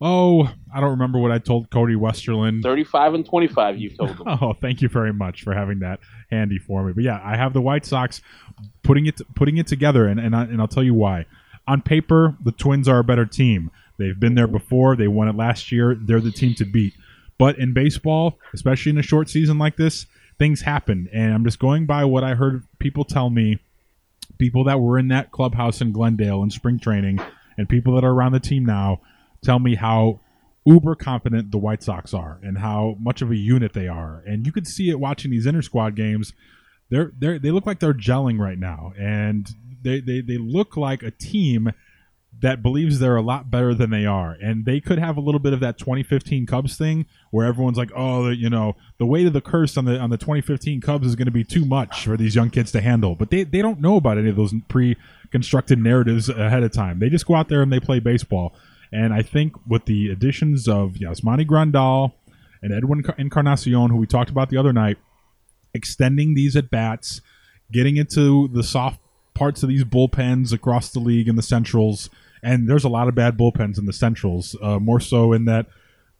Oh, 0.00 0.52
I 0.74 0.80
don't 0.80 0.90
remember 0.90 1.18
what 1.18 1.30
I 1.30 1.38
told 1.38 1.70
Cody 1.70 1.94
Westerlund. 1.94 2.62
35 2.62 3.14
and 3.14 3.24
25, 3.24 3.78
you 3.78 3.90
told 3.90 4.18
them. 4.18 4.26
Oh, 4.26 4.52
thank 4.52 4.82
you 4.82 4.88
very 4.88 5.12
much 5.12 5.42
for 5.42 5.54
having 5.54 5.78
that 5.78 6.00
handy 6.30 6.58
for 6.58 6.82
me. 6.84 6.92
But 6.92 7.04
yeah, 7.04 7.20
I 7.22 7.36
have 7.36 7.52
the 7.52 7.60
White 7.62 7.86
Sox 7.86 8.20
putting 8.82 9.06
it 9.06 9.20
putting 9.34 9.56
it 9.56 9.66
together, 9.66 10.06
and 10.06 10.18
and, 10.18 10.34
I, 10.34 10.42
and 10.42 10.60
I'll 10.60 10.68
tell 10.68 10.82
you 10.82 10.94
why. 10.94 11.26
On 11.66 11.80
paper, 11.80 12.36
the 12.44 12.52
Twins 12.52 12.88
are 12.88 12.98
a 12.98 13.04
better 13.04 13.24
team. 13.24 13.70
They've 13.96 14.18
been 14.18 14.34
there 14.34 14.48
before. 14.48 14.96
They 14.96 15.08
won 15.08 15.28
it 15.28 15.36
last 15.36 15.70
year. 15.72 15.94
They're 15.94 16.20
the 16.20 16.32
team 16.32 16.54
to 16.56 16.64
beat. 16.64 16.94
But 17.38 17.58
in 17.58 17.74
baseball, 17.74 18.38
especially 18.52 18.90
in 18.90 18.98
a 18.98 19.02
short 19.02 19.28
season 19.28 19.58
like 19.58 19.76
this, 19.76 20.06
things 20.38 20.62
happen. 20.62 21.08
And 21.12 21.32
I'm 21.32 21.44
just 21.44 21.58
going 21.58 21.86
by 21.86 22.04
what 22.04 22.24
I 22.24 22.34
heard 22.34 22.64
people 22.78 23.04
tell 23.04 23.30
me, 23.30 23.58
people 24.38 24.64
that 24.64 24.80
were 24.80 24.98
in 24.98 25.08
that 25.08 25.32
clubhouse 25.32 25.80
in 25.80 25.92
Glendale 25.92 26.42
in 26.42 26.50
spring 26.50 26.78
training, 26.78 27.20
and 27.56 27.68
people 27.68 27.94
that 27.94 28.04
are 28.04 28.12
around 28.12 28.32
the 28.32 28.40
team 28.40 28.64
now 28.64 29.00
tell 29.42 29.58
me 29.58 29.74
how 29.74 30.20
uber 30.66 30.94
confident 30.94 31.50
the 31.50 31.58
White 31.58 31.82
Sox 31.82 32.14
are 32.14 32.40
and 32.42 32.58
how 32.58 32.96
much 32.98 33.20
of 33.22 33.30
a 33.30 33.36
unit 33.36 33.74
they 33.74 33.88
are. 33.88 34.22
And 34.26 34.46
you 34.46 34.52
could 34.52 34.66
see 34.66 34.88
it 34.88 34.98
watching 34.98 35.30
these 35.30 35.46
inter 35.46 35.62
squad 35.62 35.94
games. 35.94 36.32
They're 36.90 37.12
they 37.18 37.38
they 37.38 37.50
look 37.50 37.66
like 37.66 37.80
they're 37.80 37.94
gelling 37.94 38.38
right 38.38 38.58
now, 38.58 38.92
and 38.98 39.48
they, 39.82 40.00
they 40.00 40.20
they 40.20 40.38
look 40.38 40.76
like 40.76 41.02
a 41.02 41.10
team 41.10 41.72
that 42.40 42.62
believes 42.62 42.98
they're 42.98 43.16
a 43.16 43.22
lot 43.22 43.50
better 43.50 43.74
than 43.74 43.90
they 43.90 44.06
are, 44.06 44.36
and 44.42 44.64
they 44.64 44.80
could 44.80 44.98
have 44.98 45.16
a 45.16 45.20
little 45.20 45.38
bit 45.38 45.52
of 45.52 45.60
that 45.60 45.78
2015 45.78 46.46
Cubs 46.46 46.76
thing 46.76 47.06
where 47.30 47.46
everyone's 47.46 47.78
like, 47.78 47.90
"Oh, 47.94 48.28
you 48.28 48.50
know, 48.50 48.76
the 48.98 49.06
weight 49.06 49.26
of 49.26 49.32
the 49.32 49.40
curse 49.40 49.76
on 49.76 49.84
the 49.84 49.98
on 49.98 50.10
the 50.10 50.18
2015 50.18 50.80
Cubs 50.80 51.06
is 51.06 51.16
going 51.16 51.26
to 51.26 51.32
be 51.32 51.44
too 51.44 51.64
much 51.64 52.04
for 52.04 52.16
these 52.16 52.34
young 52.34 52.50
kids 52.50 52.72
to 52.72 52.80
handle." 52.80 53.14
But 53.14 53.30
they 53.30 53.44
they 53.44 53.62
don't 53.62 53.80
know 53.80 53.96
about 53.96 54.18
any 54.18 54.28
of 54.28 54.36
those 54.36 54.54
pre-constructed 54.68 55.78
narratives 55.78 56.28
ahead 56.28 56.62
of 56.62 56.72
time. 56.72 56.98
They 56.98 57.08
just 57.08 57.26
go 57.26 57.34
out 57.34 57.48
there 57.48 57.62
and 57.62 57.72
they 57.72 57.80
play 57.80 58.00
baseball. 58.00 58.54
And 58.92 59.12
I 59.12 59.22
think 59.22 59.54
with 59.66 59.86
the 59.86 60.10
additions 60.10 60.68
of 60.68 60.92
Yasmani 60.92 61.46
Grandal 61.46 62.12
and 62.62 62.72
Edwin 62.72 63.04
Encarnacion, 63.18 63.90
who 63.90 63.96
we 63.96 64.06
talked 64.06 64.30
about 64.30 64.50
the 64.50 64.56
other 64.56 64.72
night, 64.72 64.98
extending 65.74 66.34
these 66.34 66.54
at 66.56 66.70
bats, 66.70 67.20
getting 67.72 67.96
into 67.96 68.48
the 68.48 68.62
soft 68.62 69.00
parts 69.34 69.62
of 69.64 69.68
these 69.68 69.84
bullpens 69.84 70.52
across 70.52 70.90
the 70.90 71.00
league 71.00 71.28
in 71.28 71.34
the 71.36 71.42
centrals, 71.42 72.08
and 72.44 72.68
there's 72.68 72.84
a 72.84 72.88
lot 72.88 73.08
of 73.08 73.14
bad 73.14 73.36
bullpens 73.36 73.78
in 73.78 73.86
the 73.86 73.92
centrals, 73.92 74.54
uh, 74.62 74.78
more 74.78 75.00
so 75.00 75.32
in 75.32 75.46
that 75.46 75.66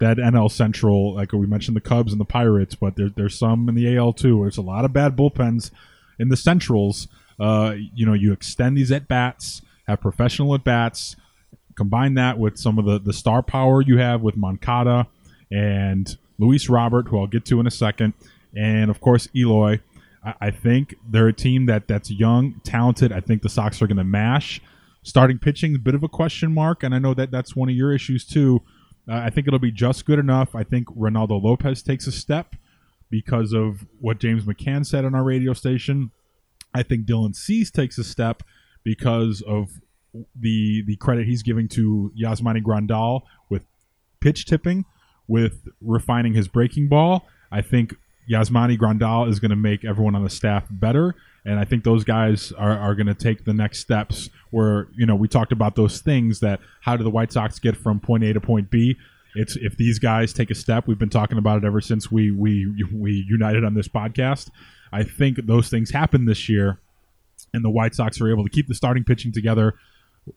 that 0.00 0.16
NL 0.16 0.50
Central, 0.50 1.14
like 1.14 1.32
we 1.32 1.46
mentioned, 1.46 1.76
the 1.76 1.80
Cubs 1.80 2.10
and 2.10 2.20
the 2.20 2.24
Pirates, 2.24 2.74
but 2.74 2.96
there, 2.96 3.10
there's 3.14 3.38
some 3.38 3.68
in 3.68 3.74
the 3.74 3.96
AL 3.96 4.14
too. 4.14 4.40
There's 4.40 4.56
a 4.56 4.62
lot 4.62 4.84
of 4.84 4.92
bad 4.92 5.16
bullpens 5.16 5.70
in 6.18 6.28
the 6.28 6.36
centrals. 6.36 7.06
Uh, 7.38 7.74
you 7.94 8.04
know, 8.04 8.12
you 8.12 8.32
extend 8.32 8.76
these 8.76 8.90
at 8.90 9.06
bats, 9.06 9.62
have 9.86 10.00
professional 10.00 10.54
at 10.54 10.64
bats, 10.64 11.14
combine 11.76 12.14
that 12.14 12.38
with 12.38 12.58
some 12.58 12.78
of 12.78 12.84
the 12.84 12.98
the 12.98 13.12
star 13.12 13.42
power 13.42 13.82
you 13.82 13.98
have 13.98 14.22
with 14.22 14.36
Moncada 14.36 15.06
and 15.52 16.16
Luis 16.38 16.68
Robert, 16.68 17.08
who 17.08 17.18
I'll 17.18 17.26
get 17.26 17.44
to 17.46 17.60
in 17.60 17.66
a 17.66 17.70
second, 17.70 18.14
and 18.56 18.90
of 18.90 19.00
course 19.00 19.28
Eloy. 19.34 19.80
I, 20.24 20.34
I 20.40 20.50
think 20.50 20.96
they're 21.08 21.28
a 21.28 21.32
team 21.32 21.66
that 21.66 21.86
that's 21.86 22.10
young, 22.10 22.60
talented. 22.64 23.12
I 23.12 23.20
think 23.20 23.42
the 23.42 23.48
Sox 23.48 23.82
are 23.82 23.86
going 23.86 23.98
to 23.98 24.04
mash. 24.04 24.60
Starting 25.04 25.38
pitching, 25.38 25.76
a 25.76 25.78
bit 25.78 25.94
of 25.94 26.02
a 26.02 26.08
question 26.08 26.52
mark, 26.52 26.82
and 26.82 26.94
I 26.94 26.98
know 26.98 27.14
that 27.14 27.30
that's 27.30 27.54
one 27.54 27.68
of 27.68 27.76
your 27.76 27.94
issues 27.94 28.24
too. 28.24 28.62
Uh, 29.08 29.16
I 29.16 29.30
think 29.30 29.46
it'll 29.46 29.58
be 29.58 29.70
just 29.70 30.06
good 30.06 30.18
enough. 30.18 30.54
I 30.54 30.64
think 30.64 30.88
Reynaldo 30.88 31.40
Lopez 31.40 31.82
takes 31.82 32.06
a 32.06 32.12
step 32.12 32.56
because 33.10 33.52
of 33.52 33.86
what 34.00 34.18
James 34.18 34.44
McCann 34.44 34.84
said 34.84 35.04
on 35.04 35.14
our 35.14 35.22
radio 35.22 35.52
station. 35.52 36.10
I 36.74 36.82
think 36.82 37.06
Dylan 37.06 37.36
Cease 37.36 37.70
takes 37.70 37.98
a 37.98 38.04
step 38.04 38.42
because 38.82 39.42
of 39.42 39.68
the 40.34 40.82
the 40.86 40.96
credit 40.96 41.26
he's 41.26 41.42
giving 41.42 41.68
to 41.68 42.12
Yasmani 42.20 42.62
Grandal 42.62 43.22
with 43.48 43.64
pitch 44.20 44.46
tipping, 44.46 44.84
with 45.28 45.68
refining 45.80 46.34
his 46.34 46.48
breaking 46.48 46.88
ball. 46.88 47.26
I 47.52 47.62
think 47.62 47.94
Yasmani 48.30 48.78
Grandal 48.78 49.28
is 49.28 49.38
going 49.38 49.50
to 49.50 49.56
make 49.56 49.84
everyone 49.84 50.14
on 50.14 50.24
the 50.24 50.30
staff 50.30 50.64
better, 50.70 51.14
and 51.44 51.58
I 51.58 51.64
think 51.64 51.84
those 51.84 52.04
guys 52.04 52.52
are, 52.52 52.76
are 52.76 52.94
going 52.94 53.06
to 53.06 53.14
take 53.14 53.44
the 53.44 53.52
next 53.52 53.80
steps. 53.80 54.30
Where 54.50 54.88
you 54.96 55.06
know 55.06 55.14
we 55.14 55.28
talked 55.28 55.52
about 55.52 55.74
those 55.74 56.00
things 56.00 56.40
that 56.40 56.60
how 56.80 56.96
do 56.96 57.04
the 57.04 57.10
White 57.10 57.32
Sox 57.32 57.58
get 57.58 57.76
from 57.76 58.00
point 58.00 58.24
A 58.24 58.32
to 58.32 58.40
point 58.40 58.70
B? 58.70 58.96
It's 59.34 59.56
if 59.56 59.76
these 59.76 59.98
guys 59.98 60.32
take 60.32 60.50
a 60.50 60.54
step. 60.54 60.86
We've 60.86 60.98
been 60.98 61.10
talking 61.10 61.38
about 61.38 61.58
it 61.58 61.66
ever 61.66 61.80
since 61.80 62.10
we 62.10 62.30
we 62.30 62.72
we 62.92 63.24
united 63.28 63.64
on 63.64 63.74
this 63.74 63.88
podcast. 63.88 64.50
I 64.92 65.02
think 65.02 65.46
those 65.46 65.68
things 65.68 65.90
happen 65.90 66.24
this 66.24 66.48
year, 66.48 66.78
and 67.52 67.64
the 67.64 67.70
White 67.70 67.94
Sox 67.94 68.20
are 68.20 68.30
able 68.30 68.44
to 68.44 68.50
keep 68.50 68.68
the 68.68 68.74
starting 68.74 69.04
pitching 69.04 69.32
together 69.32 69.74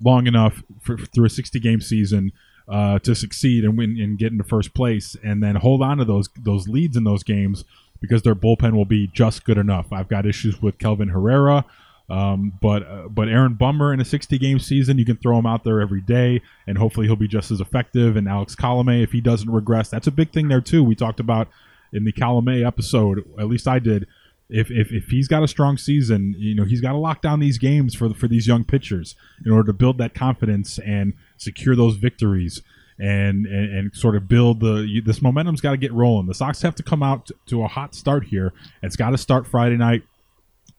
long 0.03 0.27
enough 0.27 0.63
for, 0.81 0.97
through 0.97 1.25
a 1.25 1.29
60 1.29 1.59
game 1.59 1.79
season 1.79 2.31
uh, 2.67 2.99
to 2.99 3.15
succeed 3.15 3.63
and 3.63 3.77
win 3.77 3.97
and 4.01 4.17
get 4.17 4.31
into 4.31 4.43
first 4.43 4.73
place, 4.73 5.15
and 5.23 5.41
then 5.41 5.55
hold 5.55 5.81
on 5.81 5.97
to 5.99 6.05
those 6.05 6.27
those 6.43 6.67
leads 6.67 6.97
in 6.97 7.03
those 7.03 7.23
games 7.23 7.63
because 7.99 8.21
their 8.21 8.35
bullpen 8.35 8.73
will 8.73 8.85
be 8.85 9.07
just 9.07 9.43
good 9.43 9.57
enough. 9.57 9.91
I've 9.91 10.07
got 10.07 10.25
issues 10.25 10.61
with 10.61 10.77
Kelvin 10.77 11.09
Herrera. 11.09 11.65
Um, 12.09 12.53
but 12.61 12.87
uh, 12.87 13.07
but 13.09 13.27
Aaron 13.27 13.55
Bummer 13.55 13.93
in 13.93 13.99
a 13.99 14.05
60 14.05 14.37
game 14.37 14.59
season, 14.59 14.97
you 14.97 15.05
can 15.05 15.17
throw 15.17 15.37
him 15.37 15.45
out 15.45 15.63
there 15.63 15.81
every 15.81 16.01
day, 16.01 16.41
and 16.65 16.77
hopefully 16.77 17.05
he'll 17.05 17.17
be 17.17 17.27
just 17.27 17.51
as 17.51 17.59
effective. 17.59 18.15
And 18.15 18.29
Alex 18.29 18.55
Colome, 18.55 19.03
if 19.03 19.11
he 19.11 19.19
doesn't 19.19 19.49
regress, 19.49 19.89
that's 19.89 20.07
a 20.07 20.11
big 20.11 20.31
thing 20.31 20.47
there 20.47 20.61
too. 20.61 20.83
We 20.83 20.95
talked 20.95 21.19
about 21.19 21.49
in 21.91 22.05
the 22.05 22.13
Colome 22.13 22.65
episode, 22.65 23.25
at 23.37 23.47
least 23.47 23.67
I 23.67 23.79
did. 23.79 24.07
If, 24.49 24.71
if, 24.71 24.93
if 24.93 25.07
he's 25.09 25.27
got 25.27 25.43
a 25.43 25.47
strong 25.47 25.77
season, 25.77 26.33
you 26.37 26.55
know 26.55 26.63
he's 26.63 26.79
got 26.79 26.93
to 26.93 26.97
lock 26.97 27.21
down 27.21 27.41
these 27.41 27.57
games 27.57 27.93
for 27.93 28.13
for 28.13 28.29
these 28.29 28.47
young 28.47 28.63
pitchers 28.63 29.15
in 29.45 29.51
order 29.51 29.67
to 29.67 29.73
build 29.73 29.97
that 29.97 30.13
confidence 30.13 30.79
and 30.79 31.11
secure 31.35 31.75
those 31.75 31.97
victories 31.97 32.61
and 32.99 33.45
and, 33.45 33.77
and 33.77 33.95
sort 33.95 34.15
of 34.15 34.27
build 34.27 34.59
the 34.59 34.85
you, 34.87 35.01
this 35.01 35.21
momentum's 35.21 35.61
got 35.61 35.71
to 35.71 35.77
get 35.77 35.93
rolling. 35.93 36.27
The 36.27 36.33
Sox 36.33 36.61
have 36.61 36.75
to 36.75 36.83
come 36.83 37.03
out 37.03 37.27
to, 37.27 37.35
to 37.47 37.63
a 37.63 37.67
hot 37.67 37.95
start 37.95 38.25
here. 38.25 38.53
It's 38.81 38.95
got 38.95 39.11
to 39.11 39.17
start 39.17 39.47
Friday 39.47 39.77
night 39.77 40.03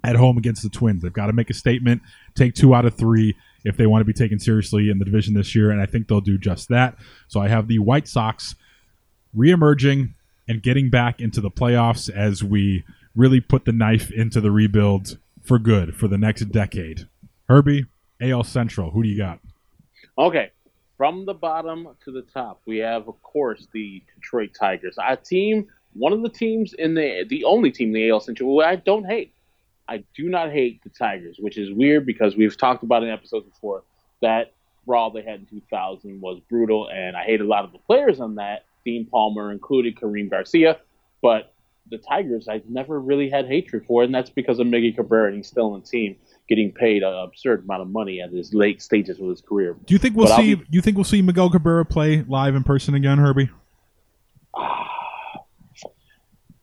at 0.04 0.16
home 0.16 0.38
against 0.38 0.62
the 0.62 0.68
Twins. 0.68 1.02
They've 1.02 1.12
got 1.12 1.26
to 1.26 1.32
make 1.32 1.50
a 1.50 1.54
statement, 1.54 2.02
take 2.34 2.54
two 2.54 2.74
out 2.74 2.84
of 2.84 2.94
three 2.94 3.36
if 3.64 3.76
they 3.76 3.86
want 3.86 4.00
to 4.00 4.04
be 4.04 4.12
taken 4.12 4.38
seriously 4.38 4.88
in 4.88 4.98
the 4.98 5.04
division 5.04 5.34
this 5.34 5.54
year, 5.54 5.70
and 5.70 5.80
I 5.80 5.86
think 5.86 6.08
they'll 6.08 6.20
do 6.20 6.38
just 6.38 6.68
that. 6.68 6.96
So 7.26 7.40
I 7.40 7.48
have 7.48 7.68
the 7.68 7.78
White 7.80 8.06
Sox 8.06 8.54
reemerging 9.36 10.14
and 10.46 10.62
getting 10.62 10.90
back 10.90 11.20
into 11.20 11.40
the 11.40 11.50
playoffs 11.50 12.08
as 12.08 12.42
we 12.42 12.84
really 13.14 13.40
put 13.40 13.64
the 13.64 13.72
knife 13.72 14.10
into 14.10 14.40
the 14.40 14.50
rebuild 14.50 15.18
for 15.42 15.58
good 15.58 15.94
for 15.94 16.08
the 16.08 16.18
next 16.18 16.44
decade. 16.46 17.08
Herbie, 17.48 17.86
AL 18.20 18.44
Central, 18.44 18.90
who 18.90 19.02
do 19.02 19.08
you 19.08 19.18
got? 19.18 19.40
Okay, 20.16 20.50
from 20.98 21.24
the 21.24 21.32
bottom 21.32 21.88
to 22.04 22.10
the 22.10 22.22
top, 22.22 22.60
we 22.66 22.78
have, 22.78 23.08
of 23.08 23.22
course, 23.22 23.68
the 23.72 24.02
Detroit 24.16 24.50
Tigers. 24.58 24.98
Our 24.98 25.16
team, 25.16 25.68
one 25.94 26.12
of 26.12 26.22
the 26.22 26.28
teams 26.28 26.74
in 26.74 26.94
the 26.94 27.24
the 27.26 27.44
only 27.44 27.70
team 27.70 27.88
in 27.88 27.94
the 27.94 28.10
AL 28.10 28.20
Central 28.20 28.60
I 28.60 28.76
don't 28.76 29.06
hate. 29.06 29.32
I 29.88 30.04
do 30.14 30.28
not 30.28 30.50
hate 30.50 30.82
the 30.82 30.90
Tigers, 30.90 31.36
which 31.38 31.56
is 31.56 31.72
weird 31.72 32.04
because 32.04 32.36
we've 32.36 32.54
talked 32.56 32.82
about 32.82 33.02
in 33.04 33.08
episodes 33.08 33.46
before 33.46 33.84
that 34.20 34.52
brawl 34.84 35.10
they 35.10 35.22
had 35.22 35.40
in 35.40 35.46
2000 35.46 36.20
was 36.20 36.40
brutal, 36.50 36.90
and 36.90 37.16
I 37.16 37.22
hate 37.24 37.40
a 37.40 37.44
lot 37.44 37.64
of 37.64 37.72
the 37.72 37.78
players 37.78 38.20
on 38.20 38.34
that. 38.34 38.64
Dean 38.84 39.06
Palmer 39.06 39.52
included, 39.52 39.98
Karim 39.98 40.28
Garcia, 40.28 40.78
but 41.22 41.54
the 41.90 41.98
Tigers 41.98 42.48
I've 42.48 42.68
never 42.68 43.00
really 43.00 43.30
had 43.30 43.46
hatred 43.46 43.86
for, 43.86 44.02
and 44.02 44.14
that's 44.14 44.30
because 44.30 44.58
of 44.58 44.66
Miggy 44.66 44.94
Cabrera, 44.94 45.28
and 45.28 45.36
he's 45.36 45.46
still 45.46 45.72
on 45.72 45.80
the 45.80 45.86
team, 45.86 46.16
getting 46.48 46.72
paid 46.72 47.02
an 47.02 47.12
absurd 47.12 47.64
amount 47.64 47.82
of 47.82 47.88
money 47.88 48.20
at 48.20 48.30
his 48.30 48.54
late 48.54 48.80
stages 48.82 49.20
of 49.20 49.28
his 49.28 49.40
career. 49.42 49.76
Do 49.84 49.94
you 49.94 49.98
think 49.98 50.16
we'll 50.16 50.26
But 50.28 50.36
see? 50.36 50.54
be- 50.54 50.62
Do 50.62 50.68
you 50.72 50.80
think 50.80 50.96
we'll 50.96 51.04
see 51.04 51.20
Miguel 51.22 51.50
Cabrera 51.50 51.84
play 51.84 52.22
live 52.26 52.54
in 52.54 52.64
person 52.64 52.94
again, 52.94 53.18
Herbie? 53.18 53.50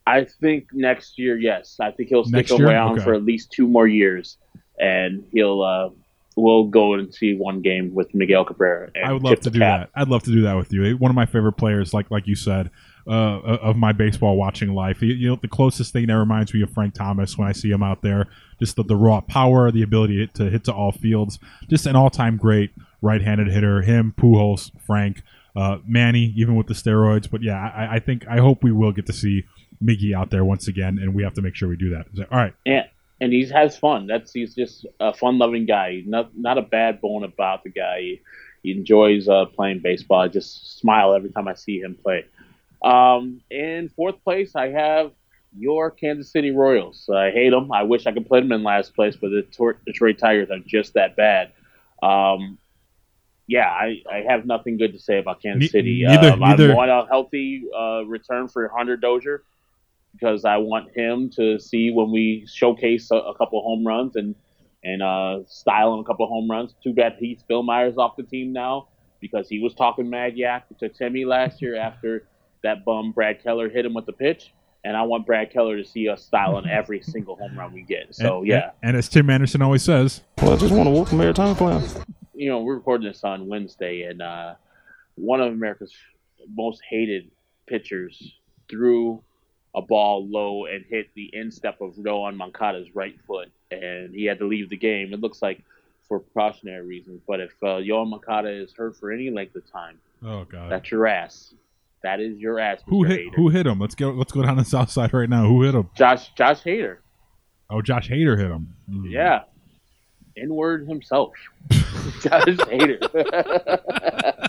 I 0.07 0.25
think 0.39 0.67
next 0.71 1.17
year, 1.17 1.37
yes. 1.37 1.77
I 1.81 1.91
think 1.91 2.09
he'll 2.09 2.23
stick 2.25 2.49
year? 2.49 2.67
around 2.67 2.93
Okay. 2.93 3.03
for 3.03 3.13
at 3.15 3.23
least 3.23 3.51
two 3.51 3.67
more 3.67 3.87
years, 3.87 4.37
and 4.79 5.23
he'll 5.31 5.61
uh, 5.63 5.89
we'll 6.35 6.65
go 6.65 6.93
and 6.93 7.11
see 7.13 7.33
one 7.35 7.61
game 7.61 7.91
with 7.93 8.13
Miguel 8.13 8.45
Cabrera. 8.45 8.91
And 8.93 9.05
I 9.05 9.13
would 9.13 9.23
love 9.23 9.39
to 9.39 9.49
do 9.49 9.59
cap. 9.59 9.89
that. 9.93 9.99
I'd 9.99 10.07
love 10.09 10.21
to 10.23 10.31
do 10.31 10.43
that 10.43 10.55
with 10.55 10.71
you. 10.71 10.95
One 10.97 11.09
of 11.09 11.15
my 11.15 11.25
favorite 11.25 11.53
players, 11.53 11.91
like 11.93 12.11
like 12.11 12.27
you 12.27 12.35
said, 12.35 12.69
uh, 13.07 13.11
of 13.11 13.77
my 13.77 13.93
baseball 13.93 14.37
watching 14.37 14.73
life. 14.75 15.01
You- 15.01 15.13
You 15.15 15.27
know, 15.29 15.39
the 15.41 15.47
closest 15.47 15.91
thing 15.91 16.05
that 16.07 16.17
reminds 16.17 16.53
me 16.53 16.61
of 16.61 16.69
Frank 16.71 16.93
Thomas 16.93 17.35
when 17.35 17.47
I 17.47 17.51
see 17.51 17.71
him 17.71 17.81
out 17.81 18.03
there, 18.03 18.27
just 18.59 18.75
the, 18.75 18.83
the 18.83 18.95
raw 18.95 19.21
power, 19.21 19.71
the 19.71 19.81
ability 19.81 20.27
to 20.33 20.49
hit 20.49 20.63
to 20.65 20.73
all 20.73 20.91
fields, 20.91 21.39
just 21.69 21.85
an 21.85 21.95
all 21.95 22.09
time 22.09 22.37
great. 22.37 22.71
right-handed 23.05 23.47
hitter. 23.47 23.81
Him, 23.81 24.13
Pujols, 24.17 24.71
Frank, 24.85 25.21
uh, 25.55 25.77
Manny, 25.87 26.33
even 26.35 26.55
with 26.55 26.67
the 26.67 26.73
steroids. 26.73 27.29
But 27.29 27.41
yeah, 27.41 27.71
I, 27.73 27.95
I 27.95 27.99
think 27.99 28.27
I 28.27 28.37
hope 28.37 28.63
we 28.63 28.71
will 28.71 28.91
get 28.91 29.05
to 29.05 29.13
see 29.13 29.43
Miggy 29.83 30.13
out 30.13 30.31
there 30.31 30.43
once 30.43 30.67
again, 30.67 30.97
and 30.99 31.13
we 31.13 31.23
have 31.23 31.33
to 31.35 31.41
make 31.41 31.55
sure 31.55 31.69
we 31.69 31.77
do 31.77 31.91
that. 31.91 32.07
So, 32.15 32.25
all 32.31 32.37
right. 32.37 32.53
Yeah, 32.65 32.87
and 33.21 33.31
he 33.31 33.45
has 33.49 33.77
fun. 33.77 34.07
That's 34.07 34.33
he's 34.33 34.55
just 34.55 34.85
a 34.99 35.13
fun-loving 35.13 35.65
guy. 35.65 36.03
Not 36.05 36.35
not 36.37 36.57
a 36.57 36.61
bad 36.61 36.99
bone 36.99 37.23
about 37.23 37.63
the 37.63 37.69
guy. 37.69 37.99
He, 37.99 38.21
he 38.63 38.71
enjoys 38.71 39.29
uh, 39.29 39.45
playing 39.45 39.81
baseball. 39.81 40.21
I 40.21 40.27
just 40.27 40.79
smile 40.79 41.13
every 41.13 41.29
time 41.29 41.47
I 41.47 41.53
see 41.53 41.79
him 41.79 41.95
play. 42.01 42.25
Um, 42.83 43.41
in 43.49 43.89
fourth 43.89 44.23
place, 44.23 44.55
I 44.55 44.69
have 44.69 45.11
your 45.57 45.91
Kansas 45.91 46.31
City 46.31 46.51
Royals. 46.51 47.09
I 47.09 47.31
hate 47.31 47.51
them. 47.51 47.71
I 47.71 47.83
wish 47.83 48.05
I 48.07 48.11
could 48.11 48.27
play 48.27 48.41
them 48.41 48.51
in 48.51 48.63
last 48.63 48.93
place, 48.95 49.15
but 49.15 49.29
the 49.29 49.41
Detroit 49.85 50.17
Tigers 50.17 50.49
are 50.51 50.59
just 50.59 50.93
that 50.93 51.15
bad. 51.15 51.51
Um, 52.03 52.57
yeah, 53.47 53.67
I, 53.69 54.01
I 54.11 54.23
have 54.27 54.45
nothing 54.45 54.77
good 54.77 54.93
to 54.93 54.99
say 54.99 55.19
about 55.19 55.41
Kansas 55.41 55.71
City. 55.71 56.03
neither- 56.03 56.31
um, 56.31 56.39
neither- 56.39 56.71
I 56.71 56.75
want 56.75 56.91
a 56.91 57.05
healthy 57.09 57.63
uh, 57.77 58.03
return 58.05 58.47
for 58.47 58.67
Hunter 58.67 58.97
Dozier 58.97 59.43
because 60.13 60.45
I 60.45 60.57
want 60.57 60.95
him 60.95 61.29
to 61.31 61.59
see 61.59 61.91
when 61.91 62.11
we 62.11 62.45
showcase 62.51 63.11
a, 63.11 63.15
a 63.15 63.35
couple 63.37 63.61
home 63.61 63.85
runs 63.85 64.15
and 64.15 64.35
and 64.83 65.01
uh, 65.01 65.39
style 65.47 65.95
him 65.95 65.99
a 66.01 66.03
couple 66.03 66.27
home 66.27 66.49
runs. 66.49 66.75
Too 66.83 66.93
bad 66.93 67.15
Heath 67.19 67.43
Myers 67.49 67.97
off 67.97 68.15
the 68.15 68.23
team 68.23 68.53
now 68.53 68.87
because 69.19 69.49
he 69.49 69.59
was 69.59 69.73
talking 69.73 70.09
mad 70.11 70.37
yak 70.37 70.65
to 70.77 70.89
Timmy 70.89 71.25
last 71.25 71.59
year 71.61 71.75
after 71.75 72.27
that 72.61 72.85
bum 72.85 73.11
Brad 73.11 73.41
Keller 73.43 73.67
hit 73.69 73.85
him 73.85 73.93
with 73.95 74.05
the 74.05 74.13
pitch. 74.13 74.53
And 74.85 74.95
I 74.95 75.01
want 75.01 75.25
Brad 75.25 75.51
Keller 75.51 75.77
to 75.77 75.83
see 75.83 76.07
us 76.07 76.23
styling 76.23 76.67
every 76.69 77.01
single 77.01 77.35
home 77.35 77.57
run 77.57 77.73
we 77.73 77.81
get. 77.81 78.13
So 78.13 78.37
And- 78.39 78.47
yeah, 78.47 78.71
And, 78.81 78.89
and 78.89 78.97
as 78.97 79.09
Tim 79.09 79.29
Anderson 79.29 79.61
always 79.63 79.81
says, 79.81 80.21
Well, 80.41 80.53
I 80.53 80.57
just 80.57 80.73
want 80.73 80.85
to 80.85 80.91
whoop 80.91 81.07
him 81.09 81.19
every 81.21 81.33
time 81.33 81.49
I 81.49 81.53
play 81.57 81.79
him. 81.79 82.03
you 82.35 82.49
know, 82.49 82.59
we're 82.61 82.75
recording 82.75 83.07
this 83.07 83.23
on 83.23 83.47
Wednesday, 83.47 84.03
and 84.03 84.21
uh, 84.21 84.53
one 85.15 85.41
of 85.41 85.51
America's 85.51 85.91
most 86.53 86.81
hated 86.87 87.31
pitchers 87.65 88.35
threw 88.69 89.23
a 89.73 89.81
ball 89.81 90.27
low 90.27 90.65
and 90.65 90.85
hit 90.87 91.07
the 91.15 91.29
instep 91.33 91.81
of 91.81 91.95
Yoan 91.95 92.35
Moncada's 92.35 92.93
right 92.95 93.15
foot, 93.27 93.49
and 93.71 94.13
he 94.13 94.25
had 94.25 94.37
to 94.39 94.45
leave 94.47 94.69
the 94.69 94.77
game. 94.77 95.13
It 95.13 95.19
looks 95.19 95.41
like 95.41 95.63
for 96.07 96.19
precautionary 96.19 96.85
reasons, 96.85 97.21
but 97.27 97.39
if 97.39 97.51
uh, 97.63 97.77
Yoan 97.81 98.09
Moncada 98.09 98.49
is 98.49 98.71
hurt 98.73 98.95
for 98.97 99.11
any 99.11 99.31
length 99.31 99.55
of 99.55 99.69
time, 99.71 99.97
oh 100.23 100.43
god, 100.45 100.71
that's 100.71 100.91
your 100.91 101.07
ass. 101.07 101.53
That 102.03 102.19
is 102.19 102.37
your 102.37 102.59
ass. 102.59 102.81
who 102.87 103.03
hit 103.03 103.19
Hader. 103.31 103.35
who 103.35 103.49
hit 103.49 103.65
him? 103.65 103.79
Let's 103.79 103.95
go. 103.95 104.11
Let's 104.11 104.31
go 104.31 104.43
down 104.43 104.57
the 104.57 104.65
south 104.65 104.91
side 104.91 105.13
right 105.13 105.29
now. 105.29 105.47
Who 105.47 105.63
hit 105.63 105.73
him? 105.73 105.89
Josh 105.95 106.29
Josh 106.37 106.61
Hader. 106.61 106.97
Oh, 107.69 107.81
Josh 107.81 108.09
Hader 108.09 108.37
hit 108.37 108.51
him. 108.51 108.75
Mm. 108.89 109.09
Yeah. 109.11 109.43
Inward 110.37 110.87
himself. 110.87 111.31
Josh 111.71 112.43
Hader. 112.43 112.99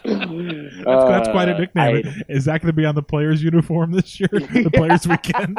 That's, 0.07 1.05
that's 1.05 1.29
quite 1.31 1.49
a 1.49 1.55
Uh, 1.55 1.59
nickname. 1.59 2.03
I- 2.07 2.23
Is 2.33 2.45
that 2.45 2.61
going 2.61 2.69
to 2.69 2.73
be 2.77 2.85
on 2.85 2.95
the 2.95 3.03
players' 3.03 3.43
uniform 3.43 3.91
this 3.93 4.21
year? 4.21 4.29
The 4.33 4.71
players' 4.73 5.07
weekend. 5.09 5.59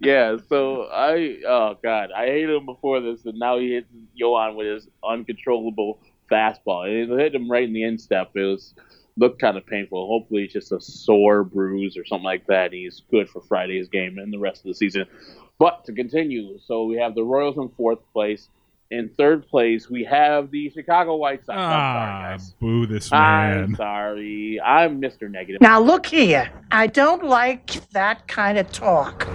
yeah, 0.00 0.36
so 0.48 0.84
I 0.92 1.38
oh 1.46 1.76
god, 1.82 2.10
I 2.16 2.26
hated 2.26 2.50
him 2.56 2.66
before 2.66 3.00
this, 3.00 3.24
and 3.24 3.38
now 3.38 3.58
he 3.58 3.72
hits 3.74 3.88
Yoan 4.20 4.56
with 4.56 4.66
his 4.66 4.88
uncontrollable 5.04 6.00
fastball. 6.30 6.86
And 6.86 7.12
it 7.12 7.18
hit 7.18 7.34
him 7.34 7.50
right 7.50 7.64
in 7.64 7.72
the 7.72 7.84
instep. 7.84 8.30
It 8.34 8.42
was 8.42 8.74
looked 9.16 9.40
kind 9.40 9.56
of 9.56 9.66
painful. 9.66 10.06
Hopefully, 10.06 10.44
it's 10.44 10.52
just 10.52 10.72
a 10.72 10.80
sore 10.80 11.44
bruise 11.44 11.96
or 11.96 12.04
something 12.04 12.24
like 12.24 12.46
that. 12.46 12.72
He's 12.72 13.02
good 13.10 13.28
for 13.28 13.40
Friday's 13.42 13.88
game 13.88 14.18
and 14.18 14.32
the 14.32 14.38
rest 14.38 14.60
of 14.60 14.68
the 14.68 14.74
season. 14.74 15.06
But 15.58 15.84
to 15.84 15.92
continue, 15.92 16.58
so 16.64 16.84
we 16.84 16.96
have 16.96 17.14
the 17.14 17.22
Royals 17.22 17.56
in 17.58 17.68
fourth 17.76 17.98
place. 18.12 18.48
In 18.90 19.08
third 19.16 19.46
place, 19.46 19.88
we 19.88 20.02
have 20.04 20.50
the 20.50 20.68
Chicago 20.70 21.14
White 21.14 21.46
Sox. 21.46 21.56
I'm 21.56 21.70
sorry, 21.70 22.38
ah, 22.40 22.56
boo 22.60 22.86
this 22.86 23.10
man. 23.12 23.58
I'm 23.58 23.74
sorry. 23.76 24.60
I'm 24.60 25.00
Mr. 25.00 25.30
Negative. 25.30 25.60
Now 25.60 25.78
look 25.78 26.06
here. 26.06 26.50
I 26.72 26.88
don't 26.88 27.22
like 27.22 27.88
that 27.90 28.26
kind 28.26 28.58
of 28.58 28.72
talk. 28.72 29.28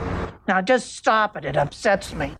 Now 0.45 0.61
just 0.61 0.97
stop 0.97 1.37
it. 1.37 1.45
It 1.45 1.55
upsets 1.55 2.13
me. 2.13 2.33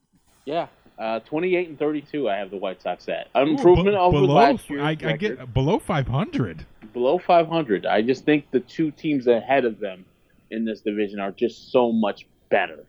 Yeah, 0.43 0.67
uh, 0.97 1.19
28 1.21 1.69
and 1.69 1.79
32. 1.79 2.29
I 2.29 2.37
have 2.37 2.51
the 2.51 2.57
White 2.57 2.81
Sox 2.81 3.07
at 3.09 3.29
Ooh, 3.37 3.41
improvement 3.41 3.89
be- 3.89 3.95
over 3.95 4.19
below, 4.19 4.33
last 4.33 4.69
year. 4.69 4.81
I, 4.81 4.89
I 4.89 5.17
get 5.17 5.53
below 5.53 5.79
500. 5.79 6.65
below 6.93 7.17
500. 7.17 7.85
I 7.85 8.01
just 8.01 8.25
think 8.25 8.49
the 8.51 8.59
two 8.59 8.91
teams 8.91 9.27
ahead 9.27 9.65
of 9.65 9.79
them 9.79 10.05
in 10.51 10.65
this 10.65 10.81
division 10.81 11.19
are 11.19 11.31
just 11.31 11.71
so 11.71 11.91
much 11.91 12.27
better. 12.49 12.85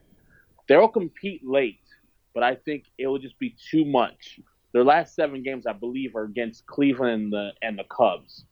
They'll 0.68 0.88
compete 0.88 1.42
late, 1.44 1.80
but 2.34 2.42
I 2.42 2.56
think 2.56 2.84
it 2.98 3.06
will 3.06 3.18
just 3.18 3.38
be 3.38 3.56
too 3.70 3.84
much. 3.84 4.40
Their 4.72 4.84
last 4.84 5.14
seven 5.14 5.42
games, 5.42 5.66
I 5.66 5.72
believe, 5.72 6.14
are 6.16 6.24
against 6.24 6.66
Cleveland 6.66 7.24
and 7.24 7.32
the 7.32 7.50
and 7.62 7.78
the 7.78 7.84
Cubs. 7.84 8.44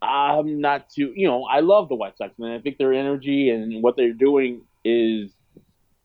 I'm 0.00 0.60
not 0.60 0.90
too, 0.90 1.12
you 1.16 1.26
know, 1.26 1.44
I 1.44 1.60
love 1.60 1.88
the 1.88 1.94
White 1.94 2.18
Sox, 2.18 2.38
man. 2.38 2.52
I 2.52 2.60
think 2.60 2.76
their 2.76 2.92
energy 2.92 3.50
and 3.50 3.82
what 3.82 3.96
they're 3.96 4.12
doing 4.12 4.62
is 4.84 5.32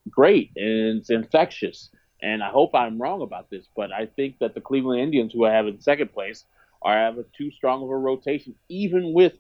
great 0.10 0.52
and 0.56 1.00
it's 1.00 1.10
infectious. 1.10 1.90
And 2.22 2.44
I 2.44 2.50
hope 2.50 2.76
I'm 2.76 3.02
wrong 3.02 3.22
about 3.22 3.50
this, 3.50 3.66
but 3.76 3.92
I 3.94 4.06
think 4.06 4.40
that 4.40 4.54
the 4.54 4.62
Cleveland 4.62 5.02
Indians, 5.02 5.32
who 5.34 5.46
I 5.46 5.52
have 5.54 5.68
in 5.68 5.80
second 5.80 6.12
place, 6.14 6.46
are 6.82 6.94
have 6.98 7.18
a 7.18 7.26
too 7.38 7.52
strong 7.52 7.82
of 7.84 7.90
a 7.90 7.96
rotation, 7.98 8.56
even 8.68 9.14
with 9.14 9.34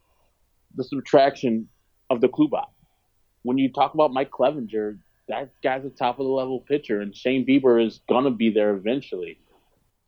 the 0.75 0.83
subtraction 0.83 1.67
of 2.09 2.21
the 2.21 2.27
Klubak. 2.29 2.67
When 3.43 3.57
you 3.57 3.71
talk 3.71 3.93
about 3.93 4.13
Mike 4.13 4.31
Clevinger, 4.31 4.97
that 5.27 5.51
guy's 5.61 5.85
a 5.85 5.89
top 5.89 6.19
of 6.19 6.25
the 6.25 6.31
level 6.31 6.59
pitcher, 6.61 7.01
and 7.01 7.15
Shane 7.15 7.45
Bieber 7.45 7.85
is 7.85 7.99
gonna 8.09 8.31
be 8.31 8.49
there 8.49 8.71
eventually. 8.75 9.39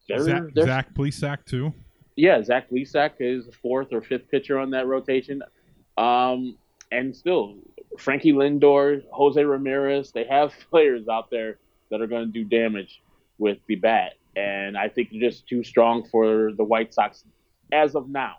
They're- 0.08 0.20
Zach, 0.20 0.44
they're- 0.54 0.66
Zach 0.66 0.94
Plesac, 0.94 1.46
too. 1.46 1.74
yeah, 2.16 2.42
Zach 2.42 2.70
Plesac 2.70 3.12
is 3.20 3.46
the 3.46 3.52
fourth 3.54 3.92
or 3.94 4.02
fifth 4.02 4.30
pitcher 4.30 4.58
on 4.60 4.72
that 4.72 4.88
rotation. 4.88 5.42
Um, 5.98 6.58
and 6.92 7.16
still, 7.16 7.58
Frankie 7.98 8.34
Lindor, 8.34 9.04
Jose 9.12 9.42
Ramirez, 9.44 10.12
they 10.12 10.24
have 10.26 10.54
players 10.70 11.08
out 11.08 11.30
there 11.30 11.60
that 11.92 12.02
are 12.02 12.08
going 12.08 12.26
to 12.26 12.32
do 12.32 12.44
damage 12.44 13.02
with 13.38 13.60
the 13.68 13.76
bat. 13.76 14.14
And 14.36 14.78
I 14.78 14.88
think 14.88 15.10
they're 15.12 15.30
just 15.30 15.48
too 15.48 15.64
strong 15.64 16.08
for 16.10 16.52
the 16.54 16.64
White 16.64 16.94
Sox 16.94 17.24
as 17.72 17.96
of 17.96 18.10
now. 18.10 18.36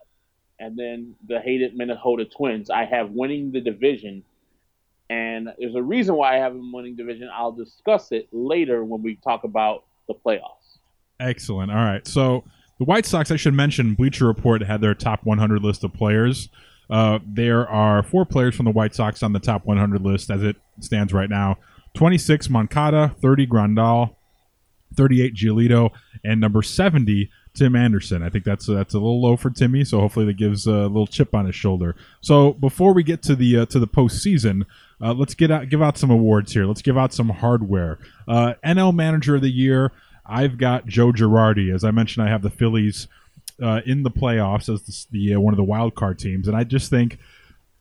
And 0.59 0.77
then 0.79 1.15
the 1.29 1.41
hated 1.41 1.77
Minnesota 1.77 2.25
Twins, 2.25 2.71
I 2.71 2.85
have 2.85 3.11
winning 3.11 3.53
the 3.53 3.61
division. 3.61 4.25
And 5.11 5.49
there's 5.59 5.75
a 5.75 5.83
reason 5.83 6.15
why 6.15 6.37
I 6.37 6.39
have 6.39 6.55
them 6.55 6.73
winning 6.73 6.97
division. 6.97 7.29
I'll 7.35 7.53
discuss 7.53 8.13
it 8.13 8.29
later 8.33 8.85
when 8.85 9.03
we 9.03 9.17
talk 9.17 9.45
about 9.45 9.85
the 10.09 10.15
playoffs. 10.15 10.79
Excellent. 11.21 11.71
All 11.71 11.77
right. 11.77 12.07
So 12.07 12.45
the 12.79 12.85
White 12.85 13.05
Sox, 13.05 13.31
I 13.31 13.37
should 13.37 13.55
mention, 13.55 13.95
Bleacher 13.95 14.27
Report 14.27 14.63
had 14.63 14.81
their 14.81 14.95
top 14.95 15.25
100 15.25 15.63
list 15.63 15.85
of 15.85 15.93
players. 15.93 16.49
Uh, 16.89 17.19
there 17.27 17.69
are 17.69 18.03
four 18.03 18.25
players 18.25 18.55
from 18.55 18.65
the 18.65 18.71
White 18.71 18.95
Sox 18.95 19.23
on 19.23 19.33
the 19.33 19.39
top 19.41 19.67
100 19.67 20.01
list 20.03 20.31
as 20.31 20.43
it 20.43 20.57
stands 20.81 21.13
right 21.13 21.29
now 21.29 21.59
26 21.95 22.49
Moncada, 22.51 23.15
30 23.21 23.47
Grandal, 23.47 24.17
38 24.97 25.35
Giolito, 25.35 25.91
and 26.25 26.41
number 26.41 26.63
70 26.63 27.31
Tim 27.55 27.77
Anderson. 27.77 28.23
I 28.23 28.31
think 28.31 28.45
that's 28.45 28.67
that's 28.67 28.95
a 28.95 28.99
little 28.99 29.21
low 29.21 29.37
for 29.37 29.51
Timmy, 29.51 29.85
so 29.85 30.01
hopefully 30.01 30.25
that 30.27 30.37
gives 30.37 30.67
a 30.67 30.73
little 30.73 31.07
chip 31.07 31.35
on 31.35 31.47
his 31.47 31.55
shoulder. 31.55 31.95
So 32.21 32.53
before 32.55 32.95
we 32.95 33.03
get 33.03 33.23
to 33.25 33.37
the 33.37 33.59
uh, 33.59 33.67
to 33.67 33.79
the 33.79 33.87
postseason, 33.87 34.65
uh, 35.01 35.13
let's 35.13 35.35
get 35.35 35.51
out 35.51 35.69
give 35.69 35.83
out 35.83 35.99
some 35.99 36.11
awards 36.11 36.53
here. 36.53 36.65
Let's 36.65 36.83
give 36.83 36.97
out 36.97 37.13
some 37.13 37.29
hardware. 37.29 37.99
Uh, 38.27 38.55
NL 38.65 38.95
Manager 38.95 39.37
of 39.37 39.43
the 39.43 39.51
Year. 39.51 39.93
I've 40.25 40.57
got 40.57 40.87
Joe 40.87 41.13
Girardi. 41.13 41.75
As 41.75 41.85
I 41.85 41.91
mentioned, 41.91 42.27
I 42.27 42.31
have 42.31 42.43
the 42.43 42.51
Phillies 42.51 43.07
uh, 43.63 43.83
in 43.85 44.03
the 44.03 44.11
playoffs 44.11 44.73
as 44.73 44.83
the, 44.83 45.07
the 45.11 45.35
uh, 45.35 45.41
one 45.41 45.53
of 45.53 45.59
the 45.59 45.65
wild 45.65 45.95
card 45.95 46.19
teams, 46.19 46.49
and 46.49 46.57
I 46.57 46.65
just 46.65 46.89
think 46.89 47.19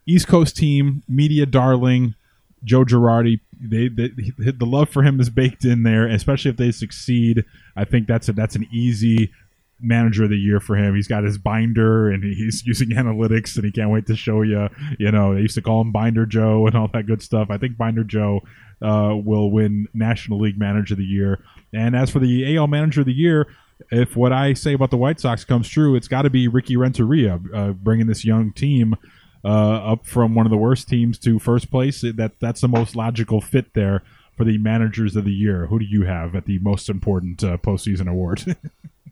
East 0.06 0.28
Coast 0.28 0.58
team, 0.58 1.04
media 1.08 1.46
darling, 1.46 2.16
Joe 2.64 2.84
Girardi. 2.84 3.40
They, 3.60 3.88
they 3.88 4.10
the 4.10 4.66
love 4.66 4.90
for 4.90 5.04
him 5.04 5.20
is 5.20 5.30
baked 5.30 5.66
in 5.66 5.84
there, 5.84 6.08
especially 6.08 6.52
if 6.52 6.58
they 6.58 6.72
succeed. 6.72 7.46
I 7.76 7.86
think 7.86 8.08
that's 8.08 8.30
a 8.30 8.34
that's 8.34 8.56
an 8.56 8.68
easy 8.72 9.32
manager 9.80 10.24
of 10.26 10.30
the 10.30 10.38
year 10.38 10.60
for 10.60 10.76
him. 10.76 10.96
He's 10.96 11.08
got 11.08 11.24
his 11.24 11.38
binder 11.38 12.10
and 12.10 12.24
he's 12.24 12.64
using 12.66 12.90
analytics 12.90 13.56
and 13.56 13.66
he 13.66 13.72
can't 13.72 13.90
wait 13.90 14.08
to 14.08 14.16
show 14.16 14.42
you. 14.42 14.70
You 15.00 15.12
know, 15.12 15.34
they 15.34 15.42
used 15.42 15.56
to 15.56 15.62
call 15.62 15.82
him 15.82 15.92
Binder 15.92 16.26
Joe 16.26 16.68
and 16.68 16.76
all 16.76 16.88
that 16.94 17.08
good 17.08 17.22
stuff. 17.22 17.48
I 17.50 17.58
think 17.58 17.78
Binder 17.78 18.04
Joe 18.04 18.42
uh, 18.82 19.16
will 19.16 19.52
win 19.52 19.88
National 19.94 20.40
League 20.40 20.58
Manager 20.58 20.94
of 20.94 21.00
the 21.00 21.04
Year. 21.04 21.44
And 21.74 21.96
as 21.96 22.10
for 22.10 22.20
the 22.20 22.56
AL 22.56 22.68
Manager 22.68 23.02
of 23.02 23.08
the 23.08 23.14
Year, 23.14 23.48
if 23.90 24.16
what 24.16 24.32
I 24.32 24.54
say 24.54 24.74
about 24.74 24.92
the 24.92 24.98
White 24.98 25.20
Sox 25.20 25.44
comes 25.44 25.68
true, 25.68 25.96
it's 25.96 26.08
got 26.08 26.24
to 26.24 26.30
be 26.30 26.48
Ricky 26.48 26.78
Renteria 26.78 27.40
uh, 27.54 27.72
bringing 27.72 28.08
this 28.08 28.24
young 28.24 28.52
team 28.52 28.96
uh, 29.44 29.92
up 29.92 30.06
from 30.06 30.36
one 30.36 30.46
of 30.46 30.52
the 30.52 30.58
worst 30.58 30.88
teams 30.88 31.18
to 31.20 31.40
first 31.40 31.72
place. 31.72 32.02
That 32.02 32.34
that's 32.40 32.62
the 32.62 32.68
most 32.68 32.96
logical 32.96 33.42
fit 33.42 33.74
there 33.74 34.04
for 34.38 34.44
the 34.44 34.58
managers 34.58 35.16
of 35.16 35.26
the 35.26 35.32
year. 35.32 35.68
Who 35.68 35.80
do 35.80 35.86
you 35.86 36.04
have 36.04 36.36
at 36.36 36.46
the 36.46 36.60
most 36.60 36.90
important 36.90 37.44
uh, 37.44 37.58
postseason 37.58 38.08
award? 38.08 38.58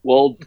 Well, 0.04 0.38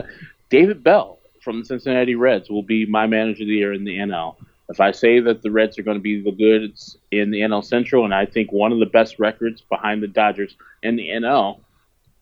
David 0.50 0.84
Bell 0.84 1.18
from 1.42 1.60
the 1.60 1.64
Cincinnati 1.64 2.14
Reds 2.14 2.48
will 2.48 2.62
be 2.62 2.86
my 2.86 3.06
manager 3.06 3.42
of 3.42 3.48
the 3.48 3.54
year 3.54 3.72
in 3.72 3.84
the 3.84 3.98
NL. 3.98 4.36
If 4.68 4.80
I 4.80 4.92
say 4.92 5.18
that 5.18 5.42
the 5.42 5.50
Reds 5.50 5.78
are 5.78 5.82
going 5.82 5.96
to 5.96 6.02
be 6.02 6.22
the 6.22 6.30
goods 6.30 6.96
in 7.10 7.30
the 7.30 7.40
NL 7.40 7.64
Central, 7.64 8.04
and 8.04 8.14
I 8.14 8.24
think 8.24 8.52
one 8.52 8.70
of 8.70 8.78
the 8.78 8.86
best 8.86 9.18
records 9.18 9.62
behind 9.62 10.02
the 10.02 10.06
Dodgers 10.06 10.54
in 10.82 10.94
the 10.94 11.08
NL, 11.08 11.58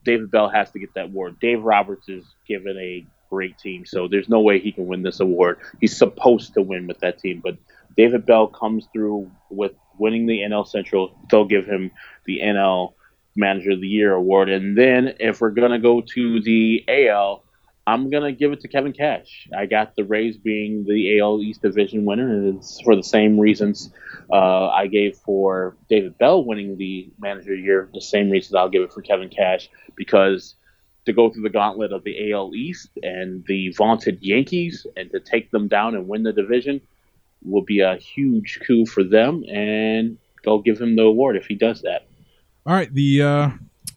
David 0.05 0.31
Bell 0.31 0.49
has 0.49 0.71
to 0.71 0.79
get 0.79 0.95
that 0.95 1.07
award. 1.07 1.39
Dave 1.41 1.63
Roberts 1.63 2.09
is 2.09 2.25
given 2.47 2.79
a 2.79 3.05
great 3.29 3.59
team, 3.59 3.85
so 3.87 4.09
there's 4.09 4.29
no 4.29 4.41
way 4.41 4.59
he 4.59 4.73
can 4.73 4.87
win 4.87 5.03
this 5.03 5.21
award. 5.21 5.59
He's 5.81 5.97
supposed 5.97 6.55
to 6.55 6.63
win 6.63 6.87
with 6.87 7.01
that 7.01 7.19
team, 7.19 7.41
but 7.43 7.57
David 7.97 8.27
Bell 8.27 8.47
comes 8.47 8.87
through 8.93 9.31
with 9.51 9.73
winning 9.99 10.27
the 10.27 10.41
NL 10.41 10.67
Central. 10.67 11.17
They'll 11.31 11.45
give 11.45 11.67
him 11.67 11.91
the 12.27 12.41
NL 12.41 12.95
Manager 13.37 13.73
of 13.73 13.81
the 13.81 13.89
Year 13.89 14.13
award, 14.13 14.49
and 14.49 14.77
then 14.77 15.15
if 15.21 15.41
we're 15.41 15.51
gonna 15.51 15.79
go 15.79 16.01
to 16.01 16.41
the 16.41 16.85
AL. 16.89 17.45
I'm 17.87 18.11
gonna 18.11 18.33
give 18.33 18.53
it 18.53 18.61
to 18.61 18.69
Kevin 18.69 18.93
Cash. 18.93 19.49
I 19.57 19.65
got 19.65 19.97
the 19.97 20.05
Rays 20.05 20.37
being 20.37 20.85
the 20.85 21.21
AL 21.21 21.41
East 21.41 21.63
Division 21.63 22.05
winner, 22.05 22.29
and 22.29 22.59
it's 22.59 22.79
for 22.83 22.95
the 22.95 23.03
same 23.03 23.41
reasons 23.41 23.91
uh, 24.31 24.69
I 24.69 24.89
gave 24.89 25.17
for 25.17 25.75
David 25.89 26.19
Bell 26.19 26.45
winning 26.45 26.77
the 26.77 27.11
Manager 27.19 27.53
of 27.53 27.59
the 27.59 27.65
Year. 27.65 27.89
The 27.95 28.03
same 28.03 28.29
reasons 28.29 28.55
I'll 28.55 28.69
give 28.69 28.83
it 28.83 28.93
for 28.93 29.01
Kevin 29.01 29.31
Cash 29.31 29.71
because 29.97 30.55
to 31.09 31.13
go 31.13 31.31
through 31.31 31.43
the 31.43 31.51
gauntlet 31.51 31.93
of 31.93 32.05
the 32.05 32.33
AL 32.33 32.55
East 32.55 32.91
and 33.03 33.45
the 33.47 33.73
vaunted 33.73 34.19
Yankees 34.21 34.87
and 34.97 35.11
to 35.11 35.21
take 35.21 35.51
them 35.51 35.67
down 35.67 35.95
and 35.95 36.07
win 36.07 36.23
the 36.23 36.33
division 36.33 36.81
will 37.45 37.63
be 37.63 37.81
a 37.81 37.97
huge 37.97 38.61
coup 38.67 38.87
for 38.87 39.05
them, 39.05 39.45
and 39.45 40.19
go 40.43 40.59
give 40.59 40.81
him 40.81 40.97
the 40.97 41.03
award 41.03 41.37
if 41.37 41.47
he 41.47 41.55
does 41.55 41.83
that. 41.83 42.07
All 42.67 42.75
right, 42.75 42.93
the 42.93 43.23
uh, 43.23 43.51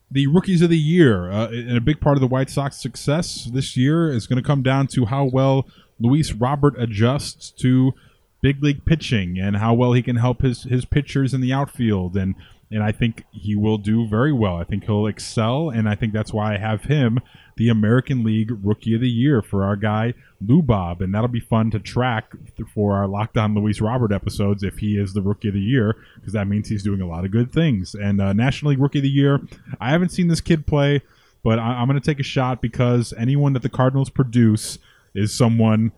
the 0.10 0.28
rookies 0.28 0.62
of 0.62 0.70
the 0.70 0.78
year, 0.78 1.32
uh, 1.32 1.48
and 1.48 1.78
a 1.78 1.82
big 1.82 2.00
part 2.00 2.18
of 2.18 2.22
the 2.22 2.28
White 2.28 2.50
Sox 2.50 2.78
success 2.78 3.50
this 3.52 3.76
year 3.76 4.12
is 4.12 4.28
going 4.28 4.42
to 4.42 4.46
come 4.46 4.62
down 4.62 4.88
to 4.88 5.06
how 5.06 5.26
well 5.26 5.68
Luis 6.00 6.34
Robert 6.34 6.76
adjusts 6.78 7.52
to 7.62 7.94
big 8.42 8.64
league 8.64 8.86
pitching 8.86 9.38
and 9.40 9.58
how 9.58 9.74
well 9.74 9.94
he 9.94 10.02
can 10.02 10.18
help 10.18 10.42
his 10.42 10.64
his 10.64 10.86
pitchers 10.86 11.34
in 11.34 11.42
the 11.42 11.54
outfield 11.54 12.16
and 12.16 12.36
and 12.72 12.82
I 12.84 12.92
think 12.92 13.24
he 13.32 13.56
will 13.56 13.78
do 13.78 14.08
very 14.08 14.32
well. 14.34 14.56
I 14.58 14.64
think 14.64 14.86
he'll 14.86 15.06
excel, 15.08 15.70
and 15.70 15.88
I 15.90 15.96
think 15.96 16.14
that's 16.14 16.34
why 16.34 16.56
I 16.56 16.58
have 16.58 16.84
him 16.84 17.20
the 17.58 17.68
American 17.70 18.24
League 18.24 18.52
Rookie 18.64 18.96
of 18.96 19.02
the 19.02 19.10
Year 19.10 19.42
for 19.42 19.64
our 19.64 19.76
guy 19.76 20.14
Lou 20.46 20.62
Bob, 20.64 21.02
and 21.02 21.14
that'll 21.14 21.28
be 21.28 21.40
fun 21.42 21.70
to 21.72 21.80
track 21.80 22.32
for 22.74 22.96
our 22.96 23.06
Lockdown 23.08 23.56
Luis 23.56 23.82
Robert 23.82 24.12
episodes 24.12 24.64
if 24.64 24.80
he 24.80 24.98
is 24.98 25.14
the 25.14 25.22
Rookie 25.22 25.50
of 25.50 25.54
the 25.54 25.60
Year, 25.60 25.96
because 26.16 26.34
that 26.34 26.48
means 26.48 26.70
he's 26.70 26.82
doing 26.82 27.02
a 27.02 27.08
lot 27.08 27.26
of 27.26 27.32
good 27.32 27.52
things. 27.52 27.94
And 27.94 28.20
uh, 28.22 28.34
National 28.34 28.72
League 28.72 28.80
Rookie 28.80 29.00
of 29.00 29.04
the 29.04 29.10
Year, 29.10 29.40
I 29.80 29.92
haven't 29.92 30.10
seen 30.10 30.30
this 30.30 30.42
kid 30.42 30.66
play, 30.66 31.02
but 31.44 31.60
I- 31.60 31.74
I'm 31.74 31.88
going 31.88 32.00
to 32.00 32.06
take 32.06 32.20
a 32.20 32.24
shot 32.24 32.62
because 32.62 33.14
anyone 33.18 33.54
that 33.54 33.62
the 33.62 33.70
Cardinals 33.70 34.10
produce 34.10 34.80
is 35.14 35.32
someone 35.34 35.92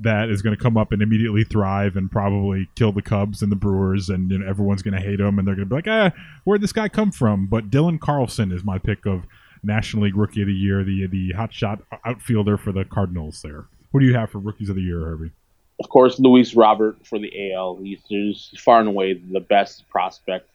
that 0.00 0.30
is 0.30 0.42
going 0.42 0.56
to 0.56 0.62
come 0.62 0.76
up 0.76 0.92
and 0.92 1.02
immediately 1.02 1.44
thrive 1.44 1.96
and 1.96 2.10
probably 2.10 2.68
kill 2.74 2.92
the 2.92 3.02
Cubs 3.02 3.42
and 3.42 3.52
the 3.52 3.56
Brewers, 3.56 4.08
and 4.08 4.30
you 4.30 4.38
know, 4.38 4.48
everyone's 4.48 4.82
going 4.82 4.94
to 4.94 5.00
hate 5.00 5.20
him, 5.20 5.38
and 5.38 5.46
they're 5.46 5.54
going 5.54 5.68
to 5.68 5.70
be 5.70 5.76
like, 5.76 5.88
ah, 5.88 6.10
where'd 6.44 6.60
this 6.60 6.72
guy 6.72 6.88
come 6.88 7.10
from? 7.10 7.46
But 7.46 7.70
Dylan 7.70 8.00
Carlson 8.00 8.50
is 8.50 8.64
my 8.64 8.78
pick 8.78 9.06
of 9.06 9.26
National 9.62 10.04
League 10.04 10.16
Rookie 10.16 10.40
of 10.42 10.46
the 10.46 10.54
Year, 10.54 10.84
the 10.84 11.06
the 11.06 11.32
hotshot 11.34 11.80
outfielder 12.04 12.56
for 12.56 12.72
the 12.72 12.84
Cardinals. 12.84 13.42
There, 13.42 13.66
who 13.92 14.00
do 14.00 14.06
you 14.06 14.14
have 14.14 14.30
for 14.30 14.38
Rookies 14.38 14.68
of 14.68 14.76
the 14.76 14.82
Year, 14.82 15.00
Herbie? 15.00 15.32
Of 15.80 15.88
course, 15.88 16.18
Luis 16.20 16.54
Robert 16.54 17.04
for 17.04 17.18
the 17.18 17.52
AL. 17.52 17.78
He's, 17.82 18.00
he's 18.08 18.50
far 18.58 18.78
and 18.78 18.88
away 18.88 19.14
the 19.14 19.40
best 19.40 19.88
prospect. 19.88 20.48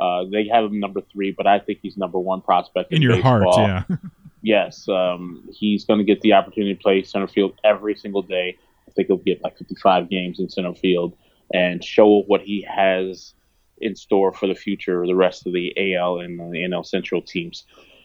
Uh, 0.00 0.24
they 0.30 0.46
have 0.46 0.64
him 0.64 0.78
number 0.78 1.00
three, 1.12 1.32
but 1.32 1.46
I 1.46 1.58
think 1.58 1.80
he's 1.82 1.96
number 1.96 2.18
one 2.18 2.40
prospect 2.40 2.92
in, 2.92 2.96
In 2.96 3.02
your 3.02 3.14
baseball. 3.14 3.52
heart, 3.52 3.84
yeah. 3.90 3.96
yes, 4.42 4.88
um, 4.88 5.48
he's 5.52 5.84
going 5.84 5.98
to 5.98 6.04
get 6.04 6.20
the 6.20 6.34
opportunity 6.34 6.74
to 6.74 6.80
play 6.80 7.02
center 7.02 7.26
field 7.26 7.54
every 7.64 7.96
single 7.96 8.22
day. 8.22 8.56
I 8.90 8.92
think 8.92 9.08
he'll 9.08 9.18
get 9.18 9.42
like 9.42 9.56
55 9.56 10.10
games 10.10 10.40
in 10.40 10.48
center 10.48 10.74
field 10.74 11.16
and 11.52 11.82
show 11.82 12.22
what 12.26 12.42
he 12.42 12.66
has 12.68 13.34
in 13.80 13.96
store 13.96 14.32
for 14.32 14.46
the 14.46 14.54
future, 14.54 15.02
of 15.02 15.08
the 15.08 15.14
rest 15.14 15.46
of 15.46 15.52
the 15.52 15.94
AL 15.94 16.20
and 16.20 16.38
the 16.38 16.58
NL 16.58 16.84
Central 16.84 17.22
teams. 17.22 17.64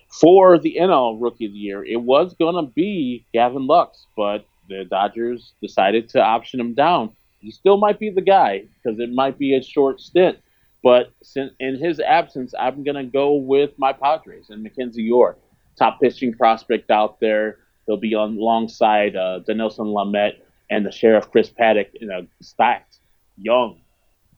For 0.10 0.58
the 0.58 0.78
NL 0.80 1.18
Rookie 1.20 1.48
of 1.48 1.52
the 1.52 1.58
Year, 1.58 1.84
it 1.84 2.02
was 2.02 2.34
going 2.36 2.56
to 2.56 2.72
be 2.72 3.26
Gavin 3.34 3.68
Lux, 3.68 4.06
but 4.16 4.46
the 4.70 4.86
Dodgers 4.86 5.54
decided 5.62 6.08
to 6.10 6.22
option 6.22 6.60
him 6.60 6.74
down. 6.74 7.12
He 7.40 7.52
still 7.52 7.78
might 7.78 8.00
be 8.00 8.10
the 8.10 8.22
guy 8.22 8.64
because 8.84 9.00
it 9.00 9.12
might 9.12 9.38
be 9.38 9.56
a 9.56 9.62
short 9.62 10.00
stint. 10.00 10.38
But 10.82 11.12
in 11.60 11.80
his 11.80 12.00
absence, 12.00 12.54
I'm 12.58 12.84
going 12.84 12.96
to 12.96 13.04
go 13.04 13.34
with 13.34 13.72
my 13.78 13.92
Padres 13.92 14.50
and 14.50 14.62
Mackenzie 14.62 15.10
Gore, 15.10 15.36
top 15.78 16.00
pitching 16.00 16.34
prospect 16.34 16.92
out 16.92 17.20
there. 17.20 17.58
He'll 17.88 17.98
be 17.98 18.16
on 18.16 18.38
alongside 18.38 19.16
uh, 19.16 19.42
Dinelson 19.48 19.94
Lamet 19.94 20.36
and 20.70 20.86
the 20.86 20.92
Sheriff 20.92 21.30
Chris 21.32 21.50
Paddack 21.50 21.94
in 21.96 22.10
a 22.10 22.22
stacked, 22.42 22.98
young 23.38 23.80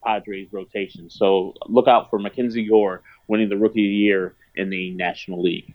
Padres 0.03 0.47
rotation. 0.51 1.09
So 1.09 1.53
look 1.67 1.87
out 1.87 2.09
for 2.09 2.19
Mackenzie 2.19 2.67
Gore 2.67 3.01
winning 3.27 3.49
the 3.49 3.57
Rookie 3.57 3.85
of 3.85 3.89
the 3.89 3.95
Year 3.95 4.35
in 4.55 4.69
the 4.69 4.91
National 4.91 5.41
League. 5.41 5.73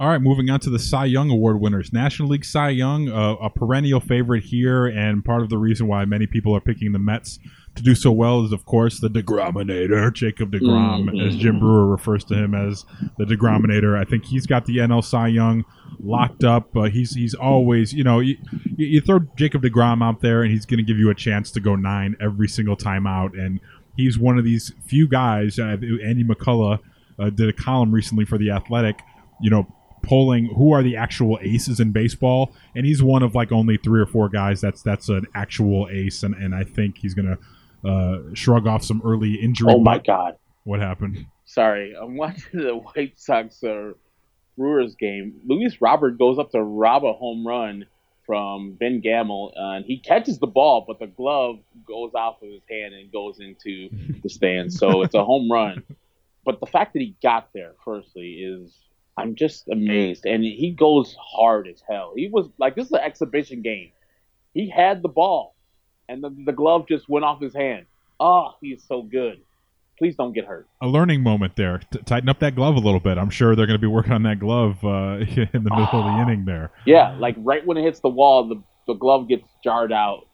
All 0.00 0.08
right, 0.08 0.20
moving 0.20 0.50
on 0.50 0.58
to 0.60 0.70
the 0.70 0.78
Cy 0.80 1.04
Young 1.04 1.30
Award 1.30 1.60
winners. 1.60 1.92
National 1.92 2.28
League 2.28 2.44
Cy 2.44 2.70
Young, 2.70 3.08
uh, 3.08 3.34
a 3.34 3.50
perennial 3.50 4.00
favorite 4.00 4.42
here, 4.42 4.86
and 4.86 5.24
part 5.24 5.42
of 5.42 5.48
the 5.48 5.58
reason 5.58 5.86
why 5.86 6.04
many 6.04 6.26
people 6.26 6.56
are 6.56 6.60
picking 6.60 6.90
the 6.92 6.98
Mets 6.98 7.38
to 7.76 7.82
do 7.82 7.94
so 7.94 8.10
well 8.10 8.44
is, 8.44 8.52
of 8.52 8.64
course, 8.64 8.98
the 8.98 9.08
Degrominator, 9.08 10.12
Jacob 10.12 10.50
Degrom, 10.52 11.08
Mhm. 11.08 11.26
as 11.26 11.36
Jim 11.36 11.58
Brewer 11.60 11.86
refers 11.86 12.24
to 12.24 12.34
him 12.34 12.52
as 12.54 12.84
the 13.16 13.24
Degrominator. 13.24 13.96
I 13.96 14.04
think 14.04 14.24
he's 14.24 14.46
got 14.46 14.66
the 14.66 14.80
NL 14.80 15.02
Cy 15.02 15.28
Young 15.28 15.64
locked 16.00 16.44
up. 16.44 16.76
Uh, 16.76 16.84
he's 16.84 17.14
he's 17.14 17.34
always, 17.34 17.92
you 17.92 18.04
know, 18.04 18.20
you, 18.20 18.36
you 18.76 19.00
throw 19.00 19.20
Jacob 19.36 19.62
Degrom 19.62 20.02
out 20.02 20.20
there, 20.20 20.42
and 20.42 20.50
he's 20.50 20.66
going 20.66 20.78
to 20.78 20.84
give 20.84 20.98
you 20.98 21.10
a 21.10 21.14
chance 21.14 21.50
to 21.52 21.60
go 21.60 21.76
nine 21.76 22.16
every 22.20 22.48
single 22.48 22.76
time 22.76 23.06
out, 23.06 23.34
and 23.34 23.60
he's 23.96 24.18
one 24.18 24.38
of 24.38 24.44
these 24.44 24.72
few 24.86 25.08
guys. 25.08 25.58
Uh, 25.58 25.76
Andy 26.04 26.24
McCullough 26.24 26.80
uh, 27.18 27.30
did 27.30 27.48
a 27.48 27.52
column 27.52 27.92
recently 27.92 28.24
for 28.24 28.38
the 28.38 28.50
Athletic. 28.50 29.00
You 29.40 29.50
know, 29.50 29.66
polling 30.02 30.46
who 30.56 30.72
are 30.72 30.82
the 30.82 30.96
actual 30.96 31.38
aces 31.42 31.80
in 31.80 31.92
baseball, 31.92 32.52
and 32.74 32.84
he's 32.86 33.02
one 33.02 33.22
of 33.22 33.34
like 33.34 33.52
only 33.52 33.76
three 33.76 34.00
or 34.00 34.06
four 34.06 34.28
guys 34.28 34.60
that's 34.60 34.82
that's 34.82 35.08
an 35.08 35.26
actual 35.34 35.88
ace, 35.90 36.22
and, 36.22 36.34
and 36.34 36.54
I 36.54 36.64
think 36.64 36.98
he's 36.98 37.14
gonna 37.14 37.38
uh, 37.84 38.18
shrug 38.34 38.66
off 38.66 38.84
some 38.84 39.02
early 39.04 39.34
injury. 39.34 39.72
Oh 39.72 39.80
my. 39.80 39.98
God! 39.98 40.36
What 40.64 40.80
happened? 40.80 41.26
Sorry, 41.44 41.94
I'm 42.00 42.16
watching 42.16 42.60
the 42.60 42.76
White 42.76 43.18
Sox 43.18 43.62
uh, 43.64 43.92
Brewers 44.56 44.94
game. 44.94 45.40
Luis 45.46 45.80
Robert 45.80 46.18
goes 46.18 46.38
up 46.38 46.50
to 46.52 46.62
rob 46.62 47.04
a 47.04 47.12
home 47.12 47.46
run 47.46 47.86
from 48.26 48.72
Ben 48.72 49.00
Gamel, 49.00 49.52
uh, 49.56 49.76
and 49.76 49.84
he 49.84 49.98
catches 49.98 50.38
the 50.38 50.46
ball, 50.46 50.84
but 50.86 50.98
the 50.98 51.06
glove 51.06 51.58
goes 51.86 52.12
off 52.14 52.40
of 52.42 52.48
his 52.48 52.62
hand 52.70 52.94
and 52.94 53.10
goes 53.10 53.40
into 53.40 53.88
the 54.22 54.28
stands. 54.28 54.78
So 54.78 55.02
it's 55.02 55.14
a 55.14 55.24
home 55.24 55.50
run. 55.50 55.82
But 56.44 56.60
the 56.60 56.66
fact 56.66 56.92
that 56.92 57.00
he 57.00 57.16
got 57.22 57.48
there, 57.52 57.74
firstly, 57.84 58.42
is 58.42 58.74
I'm 59.16 59.34
just 59.34 59.68
amazed. 59.68 60.24
And 60.26 60.42
he 60.42 60.70
goes 60.70 61.16
hard 61.20 61.68
as 61.68 61.82
hell. 61.88 62.12
He 62.16 62.28
was 62.28 62.48
like, 62.58 62.74
this 62.74 62.86
is 62.86 62.92
an 62.92 63.00
exhibition 63.00 63.62
game. 63.62 63.90
He 64.54 64.68
had 64.68 65.02
the 65.02 65.08
ball, 65.08 65.54
and 66.08 66.22
the, 66.22 66.34
the 66.44 66.52
glove 66.52 66.86
just 66.88 67.08
went 67.08 67.24
off 67.24 67.40
his 67.40 67.54
hand. 67.54 67.86
Oh, 68.20 68.54
he's 68.60 68.84
so 68.86 69.02
good. 69.02 69.40
Please 70.02 70.16
don't 70.16 70.32
get 70.32 70.46
hurt. 70.46 70.66
A 70.80 70.88
learning 70.88 71.22
moment 71.22 71.54
there. 71.54 71.80
T- 71.92 72.00
tighten 72.04 72.28
up 72.28 72.40
that 72.40 72.56
glove 72.56 72.74
a 72.74 72.80
little 72.80 72.98
bit. 72.98 73.18
I'm 73.18 73.30
sure 73.30 73.54
they're 73.54 73.68
going 73.68 73.78
to 73.78 73.80
be 73.80 73.86
working 73.86 74.10
on 74.10 74.24
that 74.24 74.40
glove 74.40 74.84
uh, 74.84 74.88
in 75.20 75.48
the 75.52 75.70
middle 75.70 75.84
of 75.92 75.92
the 75.92 76.18
inning 76.20 76.44
there. 76.44 76.72
Yeah, 76.84 77.16
like 77.20 77.36
right 77.38 77.64
when 77.64 77.76
it 77.76 77.84
hits 77.84 78.00
the 78.00 78.08
wall, 78.08 78.48
the, 78.48 78.60
the 78.88 78.94
glove 78.94 79.28
gets 79.28 79.46
jarred 79.62 79.92
out. 79.92 80.26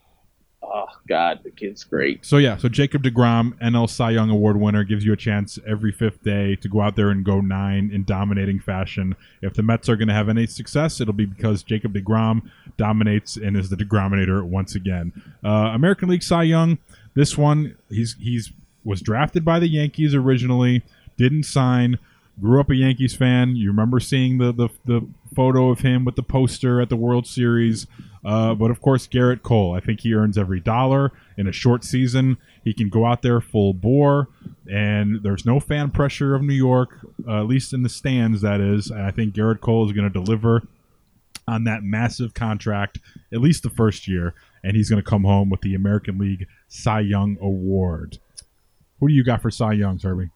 Oh, 0.62 0.86
God, 1.06 1.40
the 1.44 1.50
kid's 1.50 1.84
great. 1.84 2.24
So 2.24 2.38
yeah, 2.38 2.56
so 2.56 2.70
Jacob 2.70 3.02
Degrom, 3.02 3.60
NL 3.60 3.90
Cy 3.90 4.12
Young 4.12 4.30
Award 4.30 4.58
winner, 4.58 4.84
gives 4.84 5.04
you 5.04 5.12
a 5.12 5.18
chance 5.18 5.58
every 5.66 5.92
fifth 5.92 6.22
day 6.22 6.56
to 6.56 6.68
go 6.70 6.80
out 6.80 6.96
there 6.96 7.10
and 7.10 7.22
go 7.22 7.42
nine 7.42 7.90
in 7.92 8.04
dominating 8.04 8.60
fashion. 8.60 9.16
If 9.42 9.52
the 9.52 9.62
Mets 9.62 9.90
are 9.90 9.96
going 9.96 10.08
to 10.08 10.14
have 10.14 10.30
any 10.30 10.46
success, 10.46 10.98
it'll 10.98 11.12
be 11.12 11.26
because 11.26 11.62
Jacob 11.62 11.92
Degrom 11.92 12.50
dominates 12.78 13.36
and 13.36 13.54
is 13.54 13.68
the 13.68 13.76
Degrominator 13.76 14.42
once 14.42 14.74
again. 14.74 15.12
Uh, 15.44 15.72
American 15.74 16.08
League 16.08 16.22
Cy 16.22 16.44
Young, 16.44 16.78
this 17.14 17.36
one 17.36 17.76
he's 17.90 18.16
he's 18.18 18.50
was 18.84 19.00
drafted 19.00 19.44
by 19.44 19.58
the 19.58 19.68
Yankees 19.68 20.14
originally, 20.14 20.82
didn't 21.16 21.44
sign. 21.44 21.98
Grew 22.40 22.60
up 22.60 22.70
a 22.70 22.76
Yankees 22.76 23.16
fan. 23.16 23.56
You 23.56 23.68
remember 23.68 23.98
seeing 23.98 24.38
the 24.38 24.52
the, 24.52 24.68
the 24.84 25.06
photo 25.34 25.70
of 25.70 25.80
him 25.80 26.04
with 26.04 26.14
the 26.14 26.22
poster 26.22 26.80
at 26.80 26.88
the 26.88 26.96
World 26.96 27.26
Series. 27.26 27.86
Uh, 28.24 28.54
but 28.54 28.70
of 28.70 28.80
course, 28.80 29.06
Gerrit 29.08 29.42
Cole. 29.42 29.74
I 29.74 29.80
think 29.80 30.00
he 30.00 30.14
earns 30.14 30.38
every 30.38 30.60
dollar 30.60 31.12
in 31.36 31.46
a 31.46 31.52
short 31.52 31.84
season. 31.84 32.36
He 32.64 32.74
can 32.74 32.88
go 32.88 33.06
out 33.06 33.22
there 33.22 33.40
full 33.40 33.74
bore, 33.74 34.28
and 34.70 35.22
there's 35.22 35.46
no 35.46 35.60
fan 35.60 35.90
pressure 35.90 36.34
of 36.34 36.42
New 36.42 36.54
York, 36.54 36.98
uh, 37.26 37.40
at 37.40 37.46
least 37.46 37.72
in 37.72 37.82
the 37.82 37.88
stands. 37.88 38.42
That 38.42 38.60
is, 38.60 38.90
and 38.90 39.02
I 39.02 39.10
think 39.10 39.34
Gerrit 39.34 39.60
Cole 39.60 39.86
is 39.86 39.92
going 39.92 40.10
to 40.10 40.24
deliver 40.24 40.62
on 41.46 41.64
that 41.64 41.82
massive 41.82 42.34
contract 42.34 42.98
at 43.32 43.40
least 43.40 43.62
the 43.62 43.70
first 43.70 44.06
year, 44.06 44.34
and 44.62 44.76
he's 44.76 44.90
going 44.90 45.02
to 45.02 45.08
come 45.08 45.24
home 45.24 45.48
with 45.48 45.62
the 45.62 45.74
American 45.74 46.18
League 46.18 46.46
Cy 46.68 47.00
Young 47.00 47.38
Award. 47.40 48.18
Who 49.00 49.08
do 49.08 49.14
you 49.14 49.24
got 49.24 49.42
for 49.42 49.50
Cy 49.50 49.72
Young, 49.74 49.98
Herbie? 49.98 50.30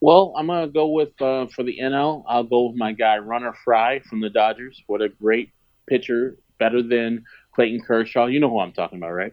Well, 0.00 0.34
I'm 0.36 0.46
gonna 0.46 0.68
go 0.68 0.88
with 0.88 1.20
uh, 1.22 1.46
for 1.46 1.62
the 1.62 1.78
NL. 1.80 2.24
I'll 2.28 2.44
go 2.44 2.66
with 2.68 2.76
my 2.76 2.92
guy 2.92 3.18
Runner 3.18 3.54
Fry 3.64 4.00
from 4.00 4.20
the 4.20 4.28
Dodgers. 4.30 4.82
What 4.86 5.00
a 5.02 5.08
great 5.08 5.50
pitcher, 5.88 6.36
better 6.58 6.82
than 6.82 7.24
Clayton 7.54 7.80
Kershaw. 7.80 8.26
You 8.26 8.40
know 8.40 8.50
who 8.50 8.60
I'm 8.60 8.72
talking 8.72 8.98
about, 8.98 9.12
right? 9.12 9.32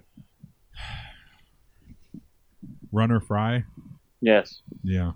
Runner 2.92 3.20
Fry. 3.20 3.64
Yes. 4.22 4.62
Yeah. 4.84 5.12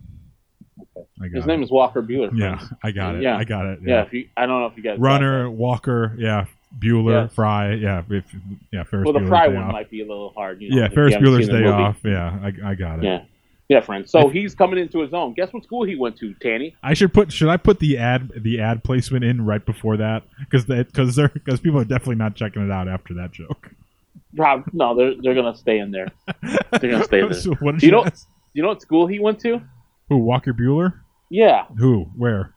I 1.22 1.28
got 1.28 1.36
His 1.36 1.46
it. 1.46 1.48
name 1.48 1.64
is 1.64 1.72
Walker 1.72 2.02
Buehler. 2.04 2.32
Yeah, 2.36 2.58
friends. 2.58 2.74
I 2.84 2.92
got 2.92 3.16
it. 3.16 3.24
Yeah, 3.24 3.38
I 3.38 3.44
got 3.44 3.66
it. 3.66 3.80
Yeah, 3.84 3.96
Yeah. 3.96 4.02
if 4.04 4.14
you, 4.14 4.28
I 4.36 4.46
don't 4.46 4.62
know 4.62 4.68
if 4.68 4.78
you 4.78 4.84
guys 4.84 4.98
got 4.98 5.04
Runner, 5.04 5.50
Walker, 5.50 6.14
yeah, 6.18 6.46
Bueller, 6.80 7.24
Yes. 7.26 7.34
Fry, 7.34 7.74
yeah, 7.74 8.04
if, 8.10 8.26
yeah, 8.72 8.84
Ferris 8.84 9.06
Well, 9.06 9.14
the 9.14 9.20
Bueller's 9.20 9.30
Fry 9.30 9.48
one 9.48 9.64
Off. 9.64 9.72
might 9.72 9.90
be 9.90 10.02
a 10.02 10.08
little 10.08 10.34
hard. 10.36 10.62
You 10.62 10.70
know, 10.72 10.82
yeah, 10.82 10.90
Ferris 10.90 11.16
Bueller's 11.16 11.48
Day. 11.48 11.66
Off. 11.66 11.98
Yeah, 12.04 12.38
I, 12.44 12.72
I 12.72 12.76
got 12.76 13.00
it. 13.00 13.06
Yeah, 13.06 13.24
yeah, 13.70 13.82
friend. 13.82 14.10
So 14.10 14.30
he's 14.30 14.56
coming 14.56 14.80
into 14.80 15.00
his 15.02 15.14
own. 15.14 15.34
Guess 15.34 15.52
what 15.54 15.64
school 15.64 15.84
he 15.84 15.96
went 15.96 16.18
to, 16.20 16.34
Tanny? 16.36 16.76
I 16.84 16.94
should 16.94 17.14
put 17.14 17.32
should 17.32 17.50
I 17.50 17.58
put 17.58 17.80
the 17.80 17.98
ad 17.98 18.32
the 18.38 18.60
ad 18.62 18.84
placement 18.84 19.24
in 19.26 19.46
right 19.46 19.66
before 19.66 19.98
that 19.98 20.24
because 20.40 20.66
because 20.66 21.16
they're 21.16 21.30
because 21.30 21.60
people 21.60 21.80
are 21.80 21.86
definitely 21.86 22.16
not 22.16 22.36
checking 22.36 22.64
it 22.66 22.72
out 22.72 22.88
after 22.88 23.14
that 23.16 23.32
joke. 23.32 23.70
Rob, 24.36 24.66
no, 24.74 24.96
they're 24.96 25.14
they're 25.22 25.36
gonna 25.36 25.56
stay 25.56 25.80
in 25.80 25.92
there. 25.92 26.08
They're 26.80 26.92
gonna 26.92 27.04
stay 27.04 27.22
there. 27.22 27.34
So 27.34 27.54
what 27.56 27.74
did 27.74 27.82
Do 27.82 27.88
you 27.88 27.92
you 27.94 27.98
know? 27.98 28.06
ask? 28.06 28.28
You 28.54 28.62
know 28.64 28.70
what 28.70 28.82
school 28.82 29.06
he 29.08 29.20
went 29.20 29.40
to? 29.42 29.62
Who 30.10 30.18
Walker 30.18 30.54
Buehler? 30.54 30.94
Yeah, 31.30 31.66
Who? 31.78 32.06
Where? 32.16 32.54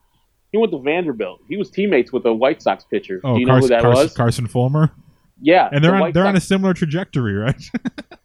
he 0.52 0.58
went 0.58 0.72
to 0.72 0.78
Vanderbilt. 0.80 1.40
He 1.48 1.56
was 1.56 1.70
teammates 1.70 2.12
with 2.12 2.24
a 2.26 2.32
White 2.32 2.62
Sox 2.62 2.84
pitcher. 2.84 3.20
Oh, 3.24 3.34
Do 3.34 3.40
you 3.40 3.46
know 3.46 3.58
who 3.58 3.68
that 3.68 3.82
Carson, 3.82 4.02
was? 4.04 4.14
Carson 4.16 4.46
Fulmer. 4.46 4.90
Yeah, 5.42 5.68
And 5.72 5.82
they're 5.82 5.92
the 5.92 6.02
on 6.04 6.12
they're 6.12 6.26
on 6.26 6.36
a 6.36 6.40
similar 6.40 6.74
trajectory, 6.74 7.34
right? 7.34 7.62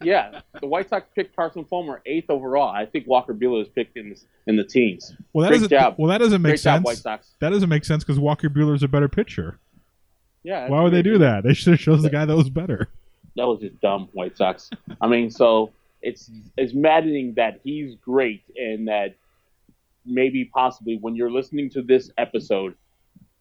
Yeah, 0.03 0.41
the 0.61 0.67
White 0.67 0.89
Sox 0.89 1.07
picked 1.15 1.35
Carson 1.35 1.65
Fulmer 1.65 1.99
eighth 2.05 2.29
overall. 2.29 2.69
I 2.69 2.85
think 2.85 3.07
Walker 3.07 3.33
Buehler 3.33 3.59
was 3.59 3.69
picked 3.69 3.97
in 3.97 4.09
the, 4.09 4.21
in 4.45 4.55
the 4.55 4.63
teens. 4.63 5.15
well, 5.33 5.43
that 5.43 5.47
Great 5.49 5.55
doesn't 5.57 5.69
job. 5.69 5.95
well 5.97 6.09
that 6.09 6.19
doesn't 6.19 6.41
make 6.43 6.51
Great 6.51 6.59
sense. 6.59 6.79
job, 6.79 6.85
White 6.85 6.97
Sox. 6.97 7.31
That 7.39 7.49
doesn't 7.49 7.69
make 7.69 7.85
sense 7.85 8.03
because 8.03 8.19
Walker 8.19 8.47
Buehler's 8.49 8.83
a 8.83 8.87
better 8.87 9.07
pitcher. 9.07 9.57
Yeah, 10.43 10.67
Why 10.69 10.83
would 10.83 10.93
they 10.93 11.01
do 11.01 11.17
that? 11.19 11.43
They 11.43 11.55
should 11.55 11.71
have 11.71 11.79
chose 11.79 12.03
the 12.03 12.09
guy 12.11 12.25
that 12.25 12.35
was 12.35 12.49
better. 12.51 12.87
that 13.35 13.47
was 13.47 13.61
just 13.61 13.79
dumb 13.81 14.09
White 14.13 14.37
Sox. 14.37 14.69
I 15.01 15.07
mean, 15.07 15.31
so 15.31 15.71
it's 16.03 16.29
it's 16.55 16.73
maddening 16.75 17.33
that 17.37 17.61
he's 17.63 17.95
great 17.95 18.43
and 18.55 18.87
that 18.89 19.15
maybe 20.05 20.45
possibly 20.45 20.97
when 21.01 21.15
you're 21.15 21.31
listening 21.31 21.69
to 21.71 21.81
this 21.81 22.11
episode 22.19 22.75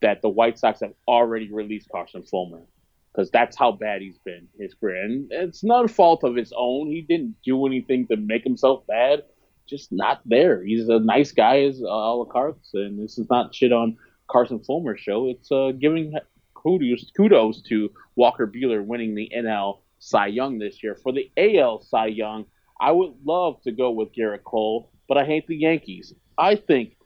that 0.01 0.23
the 0.23 0.31
White 0.31 0.59
Sox 0.59 0.81
have 0.81 0.95
already 1.07 1.53
released 1.53 1.89
Carson 1.91 2.23
Fulmer 2.23 2.61
because 3.15 3.31
that's 3.31 3.57
how 3.57 3.71
bad 3.73 4.03
he's 4.03 4.19
been 4.19 4.49
his 4.59 4.75
career 4.75 5.05
and 5.05 5.31
it's 5.31 5.63
not 5.63 5.85
a 5.85 5.89
fault 5.89 6.25
of 6.25 6.35
his 6.35 6.53
own. 6.57 6.89
He 6.89 7.03
didn't 7.03 7.37
do 7.45 7.67
anything 7.67 8.07
to 8.09 8.17
make 8.17 8.43
himself 8.45 8.87
bad. 8.87 9.23
Just 9.67 9.93
not 9.93 10.21
there. 10.27 10.63
He's 10.63 10.89
a 10.89 10.99
nice 10.99 11.33
guy 11.33 11.63
as 11.63 11.81
uh, 11.83 11.87
a 11.87 12.27
carte, 12.27 12.59
and 12.75 13.03
this 13.03 13.17
is 13.17 13.31
not 13.31 13.55
shit 13.55 13.73
on 13.73 13.97
Carson 14.31 14.59
Fulmer's 14.59 15.01
show. 15.01 15.29
It's 15.29 15.51
uh, 15.51 15.73
giving 15.79 16.13
kudos 16.55 17.11
kudos 17.17 17.63
to 17.63 17.91
Walker 18.15 18.47
Buehler 18.47 18.85
winning 18.85 19.15
the 19.15 19.31
NL 19.35 19.79
Cy 20.01 20.27
Young 20.27 20.59
this 20.59 20.83
year. 20.83 20.97
For 21.03 21.13
the 21.13 21.31
AL 21.39 21.81
Cy 21.83 22.07
Young, 22.07 22.45
I 22.79 22.93
would 22.93 23.15
love 23.25 23.63
to 23.63 23.73
go 23.73 23.91
with 23.91 24.15
Gerrit 24.15 24.45
Cole, 24.45 24.91
but 25.09 25.17
I 25.17 25.25
hate 25.25 25.47
the 25.47 25.57
Yankees. 25.57 26.13
I 26.37 26.57
think 26.57 26.97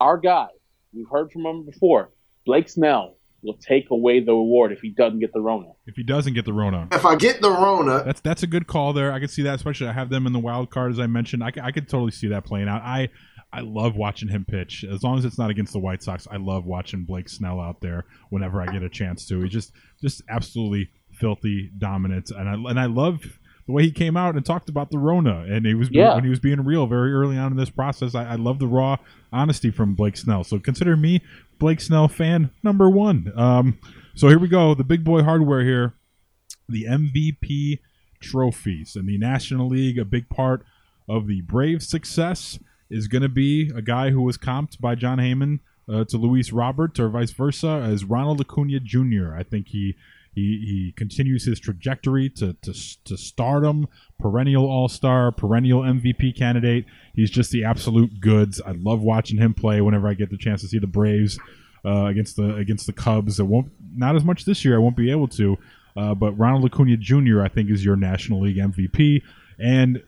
our 0.00 0.16
guy, 0.16 0.48
we've 0.94 1.08
heard 1.10 1.30
from 1.30 1.44
him 1.44 1.66
before, 1.66 2.12
Blake 2.46 2.70
Snell, 2.70 3.16
will 3.42 3.56
take 3.56 3.90
away 3.90 4.20
the 4.20 4.32
award 4.32 4.72
if 4.72 4.80
he 4.80 4.90
doesn't 4.90 5.18
get 5.20 5.32
the 5.32 5.40
Rona. 5.40 5.68
If 5.86 5.96
he 5.96 6.02
doesn't 6.02 6.34
get 6.34 6.44
the 6.44 6.52
Rona, 6.52 6.88
If 6.92 7.04
I 7.06 7.16
get 7.16 7.40
the 7.40 7.50
Rona, 7.50 8.02
that's 8.04 8.20
that's 8.20 8.42
a 8.42 8.46
good 8.46 8.66
call 8.66 8.92
there. 8.92 9.12
I 9.12 9.20
could 9.20 9.30
see 9.30 9.42
that, 9.42 9.54
especially 9.54 9.88
I 9.88 9.92
have 9.92 10.10
them 10.10 10.26
in 10.26 10.32
the 10.32 10.38
wild 10.38 10.70
card 10.70 10.92
as 10.92 10.98
I 11.00 11.06
mentioned. 11.06 11.42
I, 11.42 11.52
I 11.62 11.72
could 11.72 11.88
totally 11.88 12.10
see 12.12 12.28
that 12.28 12.44
playing 12.44 12.68
out. 12.68 12.82
I 12.82 13.08
I 13.52 13.60
love 13.60 13.96
watching 13.96 14.28
him 14.28 14.44
pitch 14.44 14.84
as 14.84 15.02
long 15.02 15.18
as 15.18 15.24
it's 15.24 15.38
not 15.38 15.50
against 15.50 15.72
the 15.72 15.80
White 15.80 16.02
Sox. 16.02 16.28
I 16.30 16.36
love 16.36 16.66
watching 16.66 17.02
Blake 17.04 17.28
Snell 17.28 17.58
out 17.60 17.80
there 17.80 18.04
whenever 18.28 18.60
I 18.62 18.66
get 18.66 18.82
a 18.82 18.88
chance 18.88 19.26
to. 19.26 19.40
He's 19.42 19.52
just 19.52 19.72
just 20.00 20.22
absolutely 20.28 20.90
filthy 21.12 21.70
dominant, 21.76 22.30
and 22.30 22.48
I 22.48 22.54
and 22.70 22.78
I 22.78 22.86
love 22.86 23.20
the 23.66 23.72
way 23.72 23.82
he 23.84 23.90
came 23.90 24.16
out 24.16 24.36
and 24.36 24.44
talked 24.44 24.68
about 24.68 24.90
the 24.90 24.98
Rona, 24.98 25.44
and 25.48 25.64
he 25.66 25.74
was 25.74 25.88
Yeah. 25.90 26.14
when 26.14 26.24
he 26.24 26.30
was 26.30 26.40
being 26.40 26.60
real 26.64 26.86
very 26.86 27.12
early 27.12 27.36
on 27.36 27.52
in 27.52 27.56
this 27.58 27.70
process. 27.70 28.14
I, 28.14 28.24
I 28.24 28.34
love 28.36 28.58
the 28.58 28.66
raw 28.66 28.96
honesty 29.32 29.70
from 29.70 29.94
Blake 29.94 30.16
Snell. 30.16 30.44
So 30.44 30.58
consider 30.58 30.96
me 30.96 31.20
Blake 31.60 31.80
Snell 31.80 32.08
fan 32.08 32.50
number 32.64 32.90
one. 32.90 33.32
Um, 33.36 33.78
so 34.16 34.28
here 34.28 34.38
we 34.38 34.48
go, 34.48 34.74
the 34.74 34.82
big 34.82 35.04
boy 35.04 35.22
hardware 35.22 35.62
here, 35.62 35.94
the 36.68 36.84
MVP 36.84 37.78
trophies 38.18 38.96
in 38.96 39.06
the 39.06 39.18
National 39.18 39.68
League. 39.68 39.98
A 39.98 40.04
big 40.04 40.28
part 40.28 40.64
of 41.08 41.28
the 41.28 41.42
Braves' 41.42 41.86
success 41.86 42.58
is 42.90 43.06
going 43.06 43.22
to 43.22 43.28
be 43.28 43.70
a 43.76 43.82
guy 43.82 44.10
who 44.10 44.22
was 44.22 44.38
comped 44.38 44.80
by 44.80 44.94
Jon 44.94 45.18
Heyman 45.18 45.60
uh, 45.88 46.04
to 46.04 46.16
Luis 46.16 46.50
Robert 46.50 46.98
or 46.98 47.08
vice 47.08 47.30
versa 47.30 47.86
as 47.86 48.04
Ronald 48.04 48.40
Acuna 48.40 48.80
Jr. 48.80 49.34
I 49.36 49.42
think 49.42 49.68
he 49.68 49.96
he, 50.32 50.42
he 50.42 50.94
continues 50.96 51.44
his 51.44 51.58
trajectory 51.58 52.28
to, 52.30 52.54
to, 52.62 52.72
to 53.04 53.16
stardom, 53.16 53.88
perennial 54.18 54.64
All 54.64 54.88
Star, 54.88 55.32
perennial 55.32 55.82
MVP 55.82 56.36
candidate. 56.36 56.84
He's 57.14 57.30
just 57.30 57.50
the 57.50 57.64
absolute 57.64 58.20
goods. 58.20 58.60
I 58.64 58.72
love 58.72 59.00
watching 59.00 59.38
him 59.38 59.54
play 59.54 59.80
whenever 59.80 60.08
I 60.08 60.14
get 60.14 60.30
the 60.30 60.38
chance 60.38 60.60
to 60.62 60.68
see 60.68 60.78
the 60.78 60.86
Braves 60.86 61.38
uh, 61.84 62.06
against 62.06 62.36
the 62.36 62.54
against 62.56 62.86
the 62.86 62.92
Cubs. 62.92 63.40
It 63.40 63.44
won't 63.44 63.72
not 63.94 64.14
as 64.14 64.24
much 64.24 64.44
this 64.44 64.64
year. 64.64 64.76
I 64.76 64.78
won't 64.78 64.96
be 64.96 65.10
able 65.10 65.28
to. 65.28 65.58
Uh, 65.96 66.14
but 66.14 66.32
Ronald 66.38 66.64
Acuna 66.64 66.96
Jr. 66.96 67.42
I 67.42 67.48
think 67.48 67.68
is 67.68 67.84
your 67.84 67.96
National 67.96 68.42
League 68.42 68.58
MVP, 68.58 69.22
and 69.58 70.02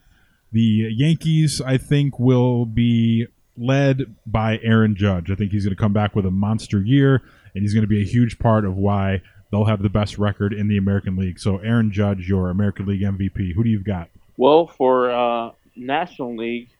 the 0.53 0.89
Yankees 0.95 1.61
I 1.61 1.79
think 1.79 2.19
will 2.21 2.65
be 2.65 3.27
led 3.57 4.15
by 4.25 4.61
Aaron 4.63 4.95
Judge. 4.95 5.31
I 5.31 5.35
think 5.35 5.51
he's 5.51 5.65
going 5.65 5.75
to 5.75 5.81
come 5.81 5.93
back 5.93 6.15
with 6.15 6.25
a 6.25 6.31
monster 6.31 6.81
year, 6.81 7.23
and 7.55 7.63
he's 7.63 7.75
going 7.75 7.83
to 7.83 7.89
be 7.89 8.01
a 8.01 8.07
huge 8.07 8.39
part 8.39 8.65
of 8.65 8.77
why 8.77 9.23
they'll 9.53 9.67
have 9.67 9.83
the 9.83 9.91
best 9.91 10.19
record 10.19 10.53
in 10.53 10.67
the 10.67 10.79
American 10.79 11.15
League. 11.15 11.39
So 11.39 11.59
Aaron 11.59 11.93
Judge, 11.93 12.29
your 12.29 12.51
American 12.51 12.87
League 12.87 13.03
MVP. 13.03 13.55
Who 13.55 13.63
do 13.63 13.71
you've 13.71 13.85
got? 13.85 14.09
Well, 14.37 14.67
for 14.67 15.13
uh, 15.13 15.51
National 15.77 16.37
League, 16.37 16.71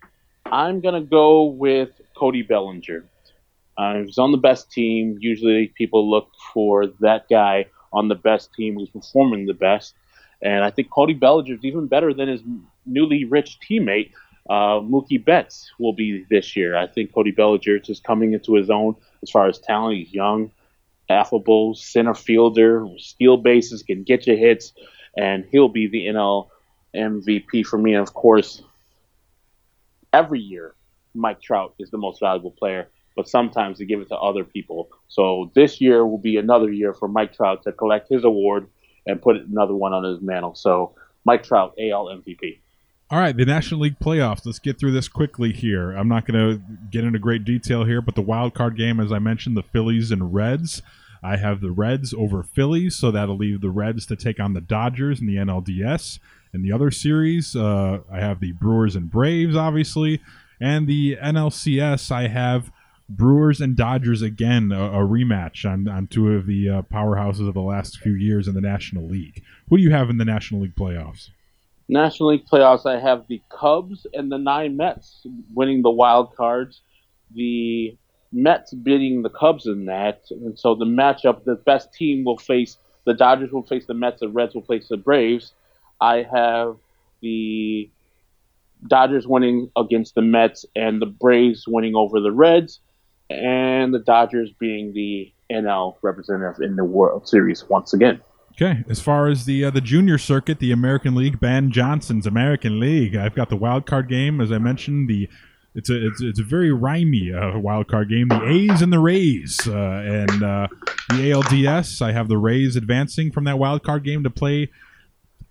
I'm 0.47 0.81
going 0.81 0.95
to 0.95 1.07
go 1.07 1.45
with 1.45 1.91
Cody 2.17 2.43
Bellinger. 2.43 3.05
Uh, 3.77 4.03
he's 4.03 4.19
on 4.19 4.33
the 4.33 4.39
best 4.39 4.73
team. 4.73 5.19
Usually 5.21 5.69
people 5.69 6.11
look 6.11 6.29
for 6.53 6.87
that 7.01 7.29
guy 7.29 7.67
on 7.93 8.09
the 8.09 8.15
best 8.15 8.53
team 8.55 8.75
who's 8.75 8.89
performing 8.89 9.47
the 9.47 9.55
best. 9.55 9.95
And 10.41 10.65
I 10.65 10.71
think 10.71 10.91
Cody 10.91 11.15
Bellinger 11.15 11.55
is 11.55 11.65
even 11.65 11.87
better 11.87 12.13
than 12.13 12.29
his 12.29 12.41
newly 12.87 13.25
rich 13.25 13.59
teammate, 13.61 14.11
uh, 14.51 14.81
Mookie 14.81 15.23
Betts, 15.23 15.71
will 15.79 15.93
be 15.93 16.25
this 16.31 16.57
year. 16.57 16.77
I 16.77 16.87
think 16.87 17.15
Cody 17.15 17.31
Bellinger 17.31 17.77
is 17.77 17.87
just 17.87 18.03
coming 18.03 18.33
into 18.33 18.55
his 18.55 18.71
own 18.71 18.97
as 19.23 19.31
far 19.31 19.47
as 19.47 19.59
talent. 19.59 19.99
He's 19.99 20.13
young, 20.13 20.51
affable, 21.13 21.75
center 21.75 22.15
fielder, 22.15 22.87
steal 22.99 23.37
bases, 23.37 23.83
can 23.83 24.03
get 24.03 24.27
you 24.27 24.37
hits, 24.37 24.73
and 25.17 25.45
he'll 25.51 25.69
be 25.69 25.87
the 25.87 26.07
NL 26.07 26.49
MVP 26.95 27.65
for 27.65 27.79
me. 27.79 27.95
And 27.95 28.03
of 28.03 28.15
course, 28.15 28.63
every 30.13 30.41
year, 30.41 30.75
Mike 31.15 31.41
Trout 31.41 31.75
is 31.79 31.91
the 31.91 31.99
most 31.99 32.21
valuable 32.21 32.51
player, 32.51 32.89
but 33.17 33.29
sometimes 33.29 33.79
they 33.79 33.85
give 33.85 34.01
it 34.01 34.09
to 34.09 34.17
other 34.17 34.45
people. 34.45 34.89
So 35.09 35.51
this 35.55 35.81
year 35.81 36.07
will 36.07 36.19
be 36.19 36.37
another 36.37 36.73
year 36.73 36.95
for 36.95 37.09
Mike 37.09 37.35
Trout 37.35 37.63
to 37.65 37.73
collect 37.73 38.09
his 38.09 38.25
award 38.25 38.69
and 39.07 39.21
put 39.21 39.37
another 39.37 39.75
one 39.75 39.93
on 39.93 40.05
his 40.05 40.21
mantle. 40.21 40.55
So 40.55 40.95
Mike 41.25 41.43
Trout, 41.43 41.75
AL 41.79 42.07
MVP. 42.07 42.59
All 43.11 43.19
right, 43.19 43.37
the 43.37 43.45
National 43.45 43.81
League 43.81 43.99
playoffs. 43.99 44.47
Let's 44.47 44.59
get 44.59 44.79
through 44.79 44.93
this 44.93 45.07
quickly 45.07 45.53
here. 45.53 45.91
I'm 45.91 46.09
not 46.09 46.25
going 46.25 46.41
to 46.41 46.63
get 46.91 47.05
into 47.05 47.19
great 47.19 47.45
detail 47.45 47.85
here, 47.85 48.01
but 48.01 48.15
the 48.15 48.23
wild 48.23 48.55
card 48.55 48.75
game, 48.75 49.01
as 49.01 49.13
I 49.13 49.19
mentioned, 49.19 49.55
the 49.55 49.63
Phillies 49.63 50.11
and 50.11 50.33
Reds. 50.33 50.81
I 51.23 51.37
have 51.37 51.61
the 51.61 51.71
Reds 51.71 52.13
over 52.13 52.43
Phillies, 52.43 52.97
so 52.97 53.11
that'll 53.11 53.37
leave 53.37 53.61
the 53.61 53.71
Reds 53.71 54.07
to 54.07 54.17
take 54.17 54.41
on 54.41 54.55
the 54.55 54.61
Dodgers 54.61 55.21
in 55.21 55.27
the 55.27 55.37
NLDS. 55.37 56.19
In 56.53 56.63
the 56.63 56.73
other 56.73 56.91
series, 56.91 57.55
uh, 57.55 58.01
I 58.11 58.19
have 58.19 58.41
the 58.41 58.53
Brewers 58.53 58.97
and 58.97 59.11
Braves, 59.11 59.57
obviously, 59.57 60.21
and 60.61 60.87
the 60.87 61.17
NLCS. 61.17 62.11
I 62.11 62.29
have 62.29 62.73
Brewers 63.09 63.61
and 63.61 63.77
Dodgers 63.77 64.21
again, 64.21 64.73
a, 64.73 64.85
a 64.85 65.07
rematch 65.07 65.71
on, 65.71 65.87
on 65.89 66.09
two 66.09 66.33
of 66.33 66.47
the 66.47 66.69
uh, 66.69 66.83
powerhouses 66.83 67.47
of 67.47 67.55
the 67.55 67.61
last 67.61 67.99
few 67.99 68.15
years 68.15 68.49
in 68.49 68.55
the 68.55 68.61
National 68.61 69.07
League. 69.07 69.43
Who 69.69 69.77
do 69.77 69.83
you 69.83 69.91
have 69.91 70.11
in 70.11 70.19
the 70.19 70.25
National 70.25 70.63
League 70.63 70.75
playoffs? 70.75 71.31
National 71.89 72.31
League 72.31 72.47
playoffs, 72.47 72.87
I 72.87 72.99
have 72.99 73.27
the 73.29 73.43
Cubs 73.49 74.07
and 74.13 74.31
the 74.31 74.39
nine 74.39 74.77
Mets 74.77 75.27
winning 75.55 75.83
the 75.83 75.91
wild 75.91 76.35
cards. 76.35 76.81
The 77.35 77.97
Mets 78.33 78.73
beating 78.73 79.23
the 79.23 79.31
Cubs 79.31 79.67
in 79.67 79.87
that, 79.87 80.23
and 80.31 80.59
so 80.59 80.75
the 80.75 80.85
matchup, 80.85 81.45
the 81.45 81.57
best 81.57 81.93
team 81.93 82.25
will 82.25 82.39
face 82.39 82.79
the 83.05 83.15
Dodgers 83.15 83.51
will 83.51 83.65
face 83.65 83.87
the 83.87 83.95
Mets, 83.95 84.21
the 84.21 84.29
Reds 84.29 84.55
will 84.55 84.63
face 84.63 84.89
the 84.89 84.97
Braves. 84.97 85.53
I 86.01 86.27
have 86.33 86.77
the 87.21 87.91
Dodgers 88.87 89.27
winning 89.27 89.71
against 89.77 90.15
the 90.15 90.23
Mets 90.23 90.65
and 90.75 91.01
the 91.01 91.07
Braves 91.07 91.65
winning 91.67 91.95
over 91.95 92.21
the 92.21 92.33
Reds, 92.33 92.81
and 93.31 93.93
the 93.93 93.99
Dodgers 93.99 94.51
being 94.59 94.93
the 94.93 95.33
NL 95.51 95.97
representative 96.03 96.63
in 96.63 96.77
the 96.77 96.85
World 96.85 97.29
Series 97.29 97.69
once 97.69 97.93
again. 97.93 98.21
Okay, 98.53 98.85
as 98.89 99.01
far 99.01 99.29
as 99.29 99.47
the 99.47 99.65
uh, 99.65 99.71
the 99.71 99.81
junior 99.81 100.19
circuit, 100.19 100.59
the 100.59 100.73
American 100.73 101.15
League, 101.15 101.41
Ben 101.41 101.71
Johnson's 101.71 102.27
American 102.27 102.79
League. 102.79 103.17
I've 103.17 103.35
got 103.35 103.49
the 103.49 103.57
wild 103.57 103.87
card 103.87 104.09
game, 104.09 104.41
as 104.43 104.53
I 104.53 104.59
mentioned. 104.59 105.09
The 105.09 105.29
it's 105.75 105.89
a 105.89 106.07
it's, 106.07 106.21
it's 106.21 106.41
a 106.41 106.45
very 106.45 106.71
rhymey 106.71 107.33
uh, 107.33 107.59
wild 107.59 107.89
card 107.89 108.09
game. 108.09 108.29
The 108.29 108.47
A's 108.47 108.83
and 108.83 108.93
the 108.93 108.99
Rays, 108.99 109.67
uh, 109.67 109.73
and 109.73 110.43
uh, 110.43 110.69
the 111.09 111.31
ALDS. 111.31 112.03
I 112.03 112.13
have 112.13 112.29
the 112.29 112.39
Rays 112.39 112.77
advancing 112.77 113.33
from 113.33 113.45
that 113.45 113.59
wild 113.59 113.83
card 113.83 114.05
game 114.05 114.23
to 114.25 114.31
play 114.31 114.71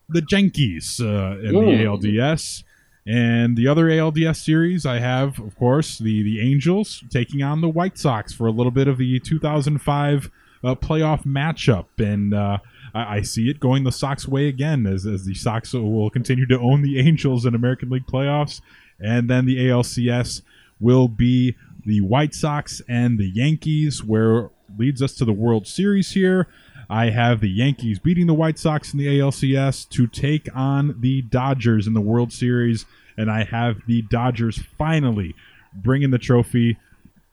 the 0.09 0.23
Yankees 0.29 0.99
uh, 1.01 1.37
in 1.41 1.55
Ooh. 1.55 1.65
the 1.65 1.83
ALDS. 1.85 2.63
And 3.07 3.57
the 3.57 3.67
other 3.67 3.85
ALDS 3.85 4.35
series, 4.43 4.85
I 4.85 4.99
have, 4.99 5.39
of 5.39 5.57
course, 5.57 5.97
the 5.97 6.21
the 6.21 6.39
Angels 6.39 7.03
taking 7.09 7.41
on 7.41 7.61
the 7.61 7.69
White 7.69 7.97
Sox 7.97 8.31
for 8.31 8.45
a 8.45 8.51
little 8.51 8.71
bit 8.71 8.87
of 8.87 8.99
the 8.99 9.19
2005 9.19 10.29
uh, 10.63 10.75
playoff 10.75 11.25
matchup, 11.25 11.87
and 11.97 12.35
uh, 12.35 12.59
I, 12.93 13.17
I 13.17 13.21
see 13.23 13.49
it 13.49 13.59
going 13.59 13.83
the 13.83 13.91
Sox 13.91 14.27
way 14.27 14.47
again, 14.47 14.85
as 14.85 15.07
as 15.07 15.25
the 15.25 15.33
Sox 15.33 15.73
will 15.73 16.11
continue 16.11 16.45
to 16.45 16.59
own 16.59 16.83
the 16.83 16.99
Angels 16.99 17.45
in 17.45 17.55
American 17.55 17.89
League 17.89 18.05
playoffs, 18.05 18.61
and 19.01 19.29
then 19.29 19.45
the 19.45 19.57
ALCS 19.57 20.41
will 20.79 21.07
be 21.07 21.55
the 21.85 22.01
White 22.01 22.33
Sox 22.33 22.81
and 22.87 23.17
the 23.17 23.29
Yankees, 23.29 24.03
where 24.03 24.49
leads 24.77 25.01
us 25.01 25.13
to 25.15 25.25
the 25.25 25.33
World 25.33 25.67
Series 25.67 26.11
here. 26.11 26.47
I 26.89 27.09
have 27.09 27.39
the 27.39 27.49
Yankees 27.49 27.99
beating 27.99 28.27
the 28.27 28.33
White 28.33 28.59
Sox 28.59 28.93
in 28.93 28.99
the 28.99 29.07
ALCS 29.07 29.87
to 29.89 30.07
take 30.07 30.49
on 30.55 30.99
the 30.99 31.21
Dodgers 31.21 31.87
in 31.87 31.93
the 31.93 32.01
World 32.01 32.33
Series, 32.33 32.85
and 33.17 33.31
I 33.31 33.43
have 33.45 33.77
the 33.87 34.01
Dodgers 34.03 34.59
finally 34.77 35.35
bringing 35.73 36.11
the 36.11 36.17
trophy. 36.17 36.77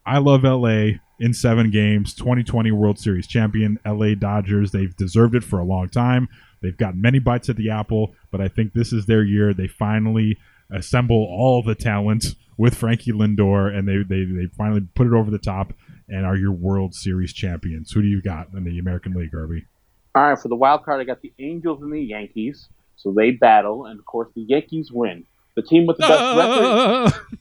I 0.07 0.19
love 0.19 0.45
LA 0.45 0.99
in 1.19 1.35
seven 1.35 1.71
games, 1.71 2.14
2020 2.14 2.71
World 2.71 2.99
Series 2.99 3.27
champion, 3.27 3.79
LA 3.85 4.14
Dodgers. 4.14 4.71
They've 4.71 4.97
deserved 4.97 5.35
it 5.35 5.45
for 5.45 5.59
a 5.59 5.64
long 5.64 5.89
time. 5.89 6.29
They've 6.62 6.77
gotten 6.77 7.01
many 7.01 7.19
bites 7.19 7.49
at 7.49 7.57
the 7.57 7.71
apple, 7.71 8.14
but 8.31 8.41
I 8.41 8.49
think 8.49 8.73
this 8.73 8.93
is 8.93 9.07
their 9.07 9.23
year. 9.23 9.53
They 9.53 9.69
finally 9.69 10.39
assemble 10.71 11.16
all 11.16 11.62
the 11.62 11.75
talent 11.75 12.35
with 12.57 12.75
Frankie 12.75 13.12
Lindor, 13.12 13.73
and 13.77 13.87
they, 13.89 13.99
they, 14.03 14.25
they 14.25 14.47
finally 14.57 14.81
put 14.95 15.07
it 15.07 15.12
over 15.12 15.31
the 15.31 15.39
top 15.39 15.73
and 16.09 16.25
are 16.27 16.37
your 16.37 16.53
World 16.53 16.95
Series 16.95 17.33
champions. 17.33 17.93
Who 17.93 18.03
do 18.03 18.09
you 18.09 18.21
got 18.23 18.49
in 18.55 18.64
the 18.64 18.79
American 18.79 19.12
League, 19.14 19.35
Irby? 19.35 19.66
All 20.14 20.31
right, 20.31 20.39
for 20.39 20.49
the 20.49 20.57
wild 20.57 20.85
card, 20.85 21.01
I 21.01 21.05
got 21.05 21.21
the 21.23 21.33
Angels 21.39 21.83
and 21.83 21.93
the 21.93 22.01
Yankees. 22.01 22.69
So 22.97 23.12
they 23.12 23.31
battle, 23.31 23.87
and 23.87 23.99
of 24.01 24.07
course, 24.07 24.29
the 24.35 24.41
Yankees 24.43 24.91
win. 24.91 25.25
The 25.55 25.62
team 25.62 25.87
with 25.87 25.99
the 25.99 26.07
best 26.09 26.21
Uh, 26.21 27.11
record, 27.12 27.39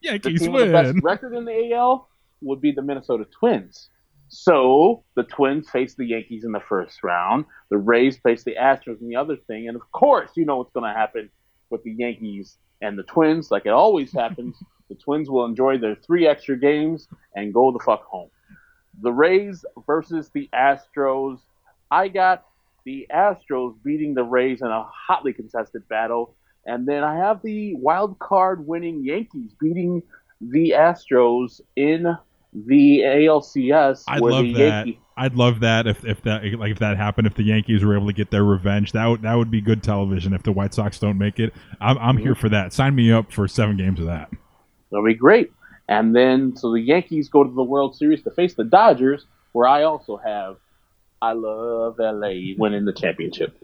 Yankees 0.00 0.40
the 0.40 0.44
team 0.46 0.52
win. 0.52 0.62
with 0.62 0.72
the 0.86 0.92
best 0.92 1.04
record 1.04 1.34
in 1.34 1.44
the 1.44 1.72
AL 1.72 2.08
would 2.42 2.60
be 2.60 2.70
the 2.72 2.82
Minnesota 2.82 3.26
Twins. 3.40 3.88
So 4.28 5.02
the 5.14 5.22
Twins 5.24 5.68
face 5.70 5.94
the 5.94 6.04
Yankees 6.04 6.44
in 6.44 6.52
the 6.52 6.60
first 6.60 7.02
round. 7.02 7.46
The 7.70 7.78
Rays 7.78 8.18
face 8.18 8.44
the 8.44 8.54
Astros 8.60 9.00
in 9.00 9.08
the 9.08 9.16
other 9.16 9.36
thing, 9.36 9.66
and 9.68 9.76
of 9.76 9.90
course, 9.92 10.30
you 10.36 10.44
know 10.44 10.58
what's 10.58 10.72
going 10.72 10.88
to 10.92 10.96
happen 10.96 11.30
with 11.70 11.82
the 11.82 11.92
Yankees 11.92 12.58
and 12.80 12.98
the 12.98 13.02
Twins, 13.04 13.50
like 13.50 13.66
it 13.66 13.70
always 13.70 14.12
happens. 14.12 14.56
the 14.88 14.94
Twins 14.94 15.28
will 15.28 15.44
enjoy 15.44 15.78
their 15.78 15.96
three 15.96 16.26
extra 16.26 16.56
games 16.56 17.08
and 17.34 17.52
go 17.52 17.72
the 17.72 17.80
fuck 17.80 18.04
home. 18.04 18.30
The 19.02 19.12
Rays 19.12 19.64
versus 19.86 20.30
the 20.32 20.48
Astros. 20.54 21.38
I 21.90 22.08
got 22.08 22.46
the 22.84 23.06
Astros 23.12 23.74
beating 23.82 24.14
the 24.14 24.24
Rays 24.24 24.62
in 24.62 24.68
a 24.68 24.84
hotly 24.84 25.32
contested 25.32 25.86
battle. 25.88 26.34
And 26.64 26.86
then 26.86 27.04
I 27.04 27.16
have 27.16 27.42
the 27.42 27.74
wild 27.74 28.18
card 28.18 28.66
winning 28.66 29.04
Yankees 29.04 29.52
beating 29.60 30.02
the 30.40 30.70
Astros 30.70 31.60
in 31.76 32.16
the 32.66 33.00
ALCS. 33.00 34.04
I'd 34.08 34.20
love 34.20 34.44
the 34.44 34.52
that. 34.54 34.86
Yankee- 34.86 35.00
I'd 35.18 35.34
love 35.34 35.60
that 35.60 35.86
if, 35.86 36.04
if 36.04 36.22
that 36.22 36.44
like 36.58 36.72
if 36.72 36.78
that 36.80 36.96
happened 36.98 37.26
if 37.26 37.34
the 37.34 37.42
Yankees 37.42 37.82
were 37.82 37.96
able 37.96 38.06
to 38.06 38.12
get 38.12 38.30
their 38.30 38.44
revenge 38.44 38.92
that 38.92 39.06
would 39.06 39.22
that 39.22 39.34
would 39.34 39.50
be 39.50 39.62
good 39.62 39.82
television 39.82 40.34
if 40.34 40.42
the 40.42 40.52
White 40.52 40.74
Sox 40.74 40.98
don't 40.98 41.16
make 41.16 41.40
it 41.40 41.54
I'm, 41.80 41.96
I'm 41.96 42.16
here 42.18 42.34
for 42.34 42.50
that 42.50 42.74
sign 42.74 42.94
me 42.94 43.10
up 43.10 43.32
for 43.32 43.48
seven 43.48 43.78
games 43.78 43.98
of 43.98 44.04
that 44.06 44.30
That'll 44.90 45.06
be 45.06 45.14
great. 45.14 45.52
And 45.88 46.14
then, 46.14 46.54
so 46.56 46.72
the 46.72 46.80
Yankees 46.80 47.28
go 47.28 47.42
to 47.44 47.50
the 47.50 47.62
World 47.62 47.96
Series 47.96 48.22
to 48.24 48.30
face 48.30 48.54
the 48.54 48.64
Dodgers, 48.64 49.24
where 49.52 49.66
I 49.66 49.84
also 49.84 50.16
have 50.18 50.56
I 51.22 51.32
love 51.32 51.96
LA 51.98 52.54
winning 52.58 52.84
the 52.84 52.92
championship. 52.92 53.56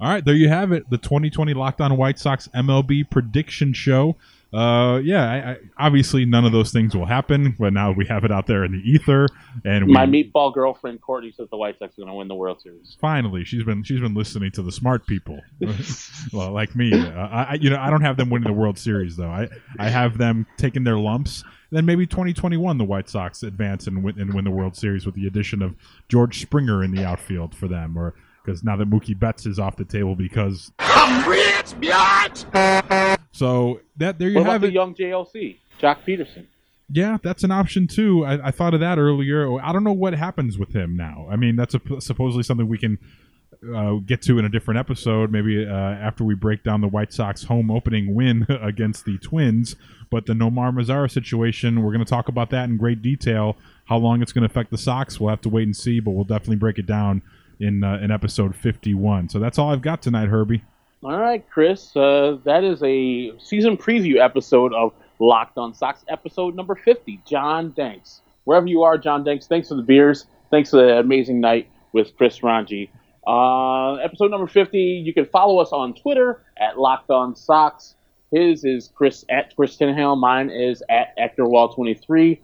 all 0.00 0.08
right 0.08 0.24
there 0.24 0.34
you 0.34 0.48
have 0.48 0.70
it 0.72 0.88
the 0.90 0.98
2020 0.98 1.54
Locked 1.54 1.80
On 1.80 1.96
White 1.96 2.18
Sox 2.18 2.48
MLB 2.54 3.08
prediction 3.08 3.72
show 3.72 4.16
uh 4.52 5.00
yeah 5.02 5.30
I, 5.30 5.50
I, 5.52 5.56
obviously 5.86 6.24
none 6.26 6.44
of 6.44 6.52
those 6.52 6.72
things 6.72 6.94
will 6.94 7.06
happen 7.06 7.54
but 7.58 7.72
now 7.72 7.90
we 7.92 8.04
have 8.06 8.24
it 8.24 8.30
out 8.30 8.46
there 8.46 8.64
in 8.64 8.72
the 8.72 8.78
ether 8.78 9.26
and 9.64 9.86
we, 9.86 9.92
My 9.92 10.04
meatball 10.06 10.52
girlfriend 10.52 11.00
Courtney 11.00 11.32
says 11.32 11.48
the 11.50 11.56
White 11.56 11.78
Sox 11.78 11.94
are 11.98 12.02
going 12.02 12.08
to 12.08 12.14
win 12.14 12.28
the 12.28 12.34
World 12.34 12.60
Series. 12.60 12.96
finally 13.00 13.44
she's 13.44 13.64
been 13.64 13.82
she's 13.82 14.00
been 14.00 14.14
listening 14.14 14.50
to 14.52 14.62
the 14.62 14.72
smart 14.72 15.06
people 15.06 15.40
well 16.32 16.52
like 16.52 16.76
me 16.76 16.92
uh, 16.92 17.08
I, 17.28 17.42
I- 17.52 17.58
you 17.60 17.70
know 17.70 17.78
i 17.80 17.88
don't 17.90 18.02
have 18.02 18.16
them 18.16 18.28
winning 18.30 18.46
the 18.46 18.52
world 18.58 18.78
series 18.78 19.16
though 19.16 19.28
i 19.30 19.48
i 19.78 19.88
have 19.88 20.18
them 20.18 20.46
taking 20.58 20.84
their 20.84 20.98
lumps 20.98 21.44
then 21.70 21.86
maybe 21.86 22.06
2021 22.06 22.76
the 22.76 22.84
white 22.84 23.08
sox 23.08 23.42
advance 23.42 23.86
and 23.86 24.02
win, 24.04 24.20
and 24.20 24.34
win 24.34 24.44
the 24.44 24.50
world 24.50 24.76
series 24.76 25.06
with 25.06 25.14
the 25.14 25.26
addition 25.26 25.62
of 25.62 25.74
george 26.08 26.40
springer 26.42 26.84
in 26.84 26.90
the 26.94 27.04
outfield 27.04 27.54
for 27.54 27.68
them 27.68 27.96
or 27.96 28.14
because 28.44 28.62
now 28.64 28.76
that 28.76 28.90
mookie 28.90 29.18
betts 29.18 29.46
is 29.46 29.58
off 29.58 29.76
the 29.76 29.84
table 29.84 30.14
because 30.16 30.72
I'm 30.80 31.28
rich, 31.28 31.72
biatch! 31.80 33.18
So 33.32 33.80
that 33.96 34.18
there 34.18 34.28
you 34.28 34.36
What 34.36 34.42
about 34.42 34.52
have 34.52 34.60
the 34.62 34.68
it 34.68 34.74
young 34.74 34.94
JLC, 34.94 35.58
Joc 35.80 36.04
Pederson? 36.06 36.46
Yeah, 36.90 37.16
that's 37.22 37.42
an 37.42 37.50
option 37.50 37.86
too. 37.86 38.24
I, 38.24 38.48
I 38.48 38.50
thought 38.50 38.74
of 38.74 38.80
that 38.80 38.98
earlier. 38.98 39.58
I 39.60 39.72
don't 39.72 39.82
know 39.84 39.92
what 39.92 40.12
happens 40.12 40.58
with 40.58 40.74
him 40.74 40.94
now. 40.96 41.26
I 41.30 41.36
mean, 41.36 41.56
that's 41.56 41.74
a, 41.74 41.80
supposedly 42.00 42.42
something 42.42 42.68
we 42.68 42.76
can 42.76 42.98
uh, 43.74 43.94
get 44.04 44.20
to 44.22 44.38
in 44.38 44.44
a 44.44 44.48
different 44.48 44.78
episode, 44.78 45.30
maybe 45.30 45.66
uh, 45.66 45.72
after 45.72 46.24
we 46.24 46.34
break 46.34 46.62
down 46.62 46.82
the 46.82 46.88
White 46.88 47.12
Sox 47.12 47.44
home 47.44 47.70
opening 47.70 48.14
win 48.14 48.46
against 48.60 49.06
the 49.06 49.16
Twins. 49.18 49.76
But 50.10 50.26
the 50.26 50.34
Nomar 50.34 50.70
Mazara 50.70 51.10
situation, 51.10 51.82
we're 51.82 51.92
going 51.92 52.04
to 52.04 52.10
talk 52.10 52.28
about 52.28 52.50
that 52.50 52.68
in 52.68 52.76
great 52.76 53.00
detail. 53.00 53.56
How 53.86 53.96
long 53.96 54.20
it's 54.20 54.32
going 54.32 54.46
to 54.46 54.50
affect 54.50 54.70
the 54.70 54.78
Sox, 54.78 55.18
we'll 55.18 55.30
have 55.30 55.40
to 55.42 55.48
wait 55.48 55.62
and 55.62 55.76
see. 55.76 56.00
But 56.00 56.10
we'll 56.10 56.24
definitely 56.24 56.56
break 56.56 56.78
it 56.78 56.86
down 56.86 57.22
in 57.58 57.82
uh, 57.82 57.98
in 58.02 58.10
episode 58.10 58.54
fifty-one. 58.54 59.30
So 59.30 59.38
that's 59.38 59.58
all 59.58 59.70
I've 59.72 59.82
got 59.82 60.02
tonight, 60.02 60.28
Herbie. 60.28 60.62
All 61.04 61.18
right, 61.18 61.44
Chris. 61.50 61.96
Uh, 61.96 62.38
that 62.44 62.62
is 62.62 62.80
a 62.84 63.36
season 63.40 63.76
preview 63.76 64.24
episode 64.24 64.72
of 64.72 64.92
Locked 65.18 65.58
on 65.58 65.74
Sox, 65.74 66.04
episode 66.08 66.54
number 66.54 66.76
50. 66.76 67.20
John 67.26 67.72
Danks. 67.72 68.20
Wherever 68.44 68.68
you 68.68 68.84
are, 68.84 68.98
John 68.98 69.24
Danks, 69.24 69.48
thanks 69.48 69.66
for 69.66 69.74
the 69.74 69.82
beers. 69.82 70.26
Thanks 70.52 70.70
for 70.70 70.76
the 70.76 70.98
amazing 70.98 71.40
night 71.40 71.68
with 71.92 72.16
Chris 72.16 72.38
Rongey. 72.38 72.88
Uh, 73.26 73.94
episode 73.94 74.30
number 74.30 74.46
50, 74.46 74.78
you 74.78 75.12
can 75.12 75.26
follow 75.26 75.58
us 75.58 75.70
on 75.72 75.94
Twitter 75.94 76.44
at 76.56 76.78
Locked 76.78 77.10
on 77.10 77.34
Sox. 77.34 77.96
His 78.30 78.64
is 78.64 78.88
Chris 78.94 79.24
at 79.28 79.56
Chris 79.56 79.76
Tannehill. 79.76 80.20
Mine 80.20 80.50
is 80.50 80.84
at 80.88 81.16
ActorWall23. 81.18 82.38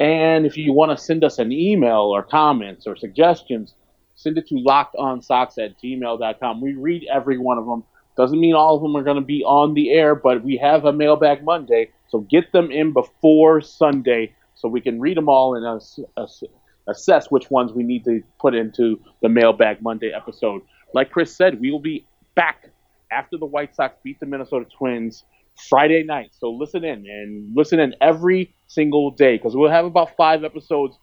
And 0.00 0.46
if 0.46 0.56
you 0.56 0.72
want 0.72 0.90
to 0.90 0.96
send 0.96 1.22
us 1.22 1.38
an 1.38 1.52
email 1.52 2.10
or 2.12 2.24
comments 2.24 2.88
or 2.88 2.96
suggestions, 2.96 3.74
send 4.16 4.36
it 4.36 4.48
to 4.48 4.56
lockedonsocks 4.56 5.64
at 5.64 5.80
gmail.com. 5.80 6.60
We 6.60 6.74
read 6.74 7.06
every 7.12 7.38
one 7.38 7.58
of 7.58 7.66
them. 7.66 7.84
Doesn't 8.20 8.38
mean 8.38 8.54
all 8.54 8.76
of 8.76 8.82
them 8.82 8.94
are 8.96 9.02
going 9.02 9.16
to 9.16 9.22
be 9.22 9.42
on 9.44 9.72
the 9.72 9.90
air, 9.90 10.14
but 10.14 10.44
we 10.44 10.58
have 10.58 10.84
a 10.84 10.92
mailbag 10.92 11.42
Monday, 11.42 11.90
so 12.08 12.20
get 12.20 12.52
them 12.52 12.70
in 12.70 12.92
before 12.92 13.62
Sunday 13.62 14.34
so 14.54 14.68
we 14.68 14.82
can 14.82 15.00
read 15.00 15.16
them 15.16 15.28
all 15.30 15.54
and 15.54 15.66
ass- 15.66 15.98
ass- 16.18 16.42
assess 16.86 17.30
which 17.30 17.50
ones 17.50 17.72
we 17.72 17.82
need 17.82 18.04
to 18.04 18.22
put 18.38 18.54
into 18.54 19.00
the 19.22 19.28
mailbag 19.28 19.80
Monday 19.80 20.12
episode. 20.14 20.60
Like 20.92 21.10
Chris 21.10 21.34
said, 21.34 21.60
we 21.60 21.70
will 21.70 21.80
be 21.80 22.06
back 22.34 22.68
after 23.10 23.38
the 23.38 23.46
White 23.46 23.74
Sox 23.74 23.96
beat 24.02 24.20
the 24.20 24.26
Minnesota 24.26 24.66
Twins 24.76 25.24
Friday 25.68 26.02
night. 26.02 26.32
So 26.38 26.50
listen 26.50 26.84
in 26.84 27.06
and 27.06 27.56
listen 27.56 27.80
in 27.80 27.94
every 28.02 28.54
single 28.66 29.10
day 29.12 29.36
because 29.38 29.56
we'll 29.56 29.70
have 29.70 29.86
about 29.86 30.14
five 30.16 30.44
episodes 30.44 30.98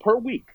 per 0.00 0.16
week 0.16 0.48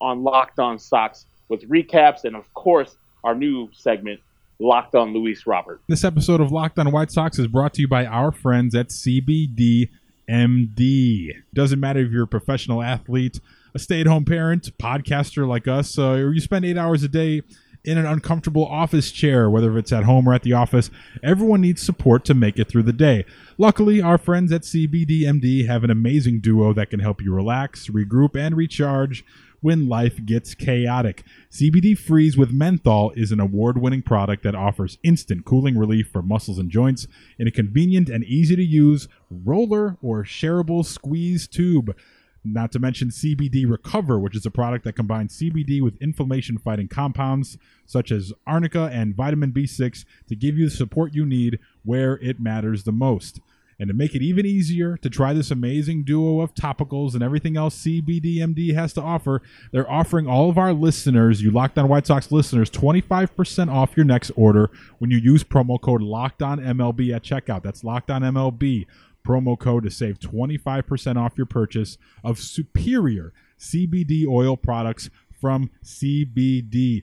on 0.00 0.22
Locked 0.22 0.58
On 0.58 0.78
Sox 0.78 1.26
with 1.48 1.68
recaps 1.68 2.24
and, 2.24 2.34
of 2.34 2.52
course, 2.54 2.96
our 3.22 3.34
new 3.34 3.68
segment, 3.72 4.20
Locked 4.58 4.94
On 4.94 5.12
Luis 5.12 5.46
Robert. 5.46 5.82
This 5.86 6.04
episode 6.04 6.40
of 6.40 6.50
Locked 6.50 6.78
On 6.78 6.90
White 6.90 7.10
Sox 7.10 7.38
is 7.38 7.46
brought 7.46 7.74
to 7.74 7.82
you 7.82 7.88
by 7.88 8.06
our 8.06 8.32
friends 8.32 8.74
at 8.74 8.88
CBD 8.88 9.90
MD. 10.28 11.32
Doesn't 11.52 11.80
matter 11.80 12.00
if 12.00 12.10
you're 12.10 12.24
a 12.24 12.28
professional 12.28 12.82
athlete, 12.82 13.40
a 13.74 13.78
stay 13.78 14.00
at 14.00 14.06
home 14.06 14.24
parent, 14.24 14.70
podcaster 14.78 15.46
like 15.46 15.68
us, 15.68 15.98
uh, 15.98 16.12
or 16.12 16.32
you 16.32 16.40
spend 16.40 16.64
eight 16.64 16.78
hours 16.78 17.02
a 17.02 17.08
day 17.08 17.42
in 17.86 17.98
an 17.98 18.06
uncomfortable 18.06 18.66
office 18.66 19.12
chair, 19.12 19.48
whether 19.48 19.78
it's 19.78 19.92
at 19.92 20.04
home 20.04 20.28
or 20.28 20.34
at 20.34 20.42
the 20.42 20.52
office, 20.52 20.90
everyone 21.22 21.60
needs 21.60 21.80
support 21.80 22.24
to 22.24 22.34
make 22.34 22.58
it 22.58 22.68
through 22.68 22.82
the 22.82 22.92
day. 22.92 23.24
Luckily, 23.58 24.02
our 24.02 24.18
friends 24.18 24.50
at 24.52 24.62
CBDMD 24.62 25.68
have 25.68 25.84
an 25.84 25.90
amazing 25.90 26.40
duo 26.40 26.72
that 26.72 26.90
can 26.90 26.98
help 26.98 27.22
you 27.22 27.32
relax, 27.32 27.88
regroup, 27.88 28.34
and 28.34 28.56
recharge 28.56 29.24
when 29.60 29.88
life 29.88 30.24
gets 30.24 30.54
chaotic. 30.54 31.24
CBD 31.50 31.96
Freeze 31.96 32.36
with 32.36 32.52
Menthol 32.52 33.12
is 33.16 33.32
an 33.32 33.40
award 33.40 33.78
winning 33.78 34.02
product 34.02 34.42
that 34.42 34.54
offers 34.54 34.98
instant 35.02 35.44
cooling 35.44 35.76
relief 35.76 36.08
for 36.08 36.22
muscles 36.22 36.58
and 36.58 36.70
joints 36.70 37.06
in 37.38 37.46
a 37.46 37.50
convenient 37.50 38.08
and 38.08 38.24
easy 38.24 38.56
to 38.56 38.64
use 38.64 39.08
roller 39.30 39.96
or 40.02 40.24
shareable 40.24 40.84
squeeze 40.84 41.46
tube. 41.46 41.96
Not 42.44 42.70
to 42.72 42.78
mention 42.78 43.08
CBD 43.08 43.68
Recover, 43.68 44.20
which 44.20 44.36
is 44.36 44.46
a 44.46 44.52
product 44.52 44.84
that 44.84 44.94
combines 44.94 45.36
CBD 45.36 45.82
with 45.82 46.00
inflammation 46.00 46.58
fighting 46.58 46.86
compounds 46.86 47.58
such 47.86 48.12
as 48.12 48.32
arnica 48.46 48.88
and 48.92 49.16
vitamin 49.16 49.52
B6 49.52 50.04
to 50.28 50.36
give 50.36 50.56
you 50.56 50.68
the 50.68 50.74
support 50.74 51.12
you 51.12 51.26
need 51.26 51.58
where 51.84 52.14
it 52.18 52.38
matters 52.38 52.84
the 52.84 52.92
most. 52.92 53.40
And 53.78 53.88
to 53.88 53.94
make 53.94 54.14
it 54.14 54.22
even 54.22 54.46
easier 54.46 54.96
to 54.98 55.10
try 55.10 55.34
this 55.34 55.50
amazing 55.50 56.04
duo 56.04 56.40
of 56.40 56.54
topicals 56.54 57.12
and 57.12 57.22
everything 57.22 57.58
else 57.58 57.76
CBDMD 57.84 58.74
has 58.74 58.94
to 58.94 59.02
offer, 59.02 59.42
they're 59.70 59.90
offering 59.90 60.26
all 60.26 60.48
of 60.48 60.56
our 60.56 60.72
listeners, 60.72 61.42
you 61.42 61.50
Locked 61.50 61.76
On 61.78 61.86
White 61.86 62.06
Sox 62.06 62.32
listeners, 62.32 62.70
25% 62.70 63.70
off 63.70 63.94
your 63.94 64.06
next 64.06 64.30
order 64.34 64.70
when 64.98 65.10
you 65.10 65.18
use 65.18 65.44
promo 65.44 65.78
code 65.80 66.00
Locked 66.00 66.42
On 66.42 66.58
MLB 66.58 67.14
at 67.14 67.22
checkout. 67.22 67.62
That's 67.62 67.84
Locked 67.84 68.10
On 68.10 68.22
MLB 68.22 68.86
promo 69.26 69.58
code 69.58 69.82
to 69.84 69.90
save 69.90 70.20
25% 70.20 71.16
off 71.16 71.34
your 71.36 71.46
purchase 71.46 71.98
of 72.22 72.38
superior 72.38 73.32
CBD 73.58 74.26
oil 74.26 74.56
products 74.56 75.10
from 75.40 75.70
CBDMD. 75.84 77.02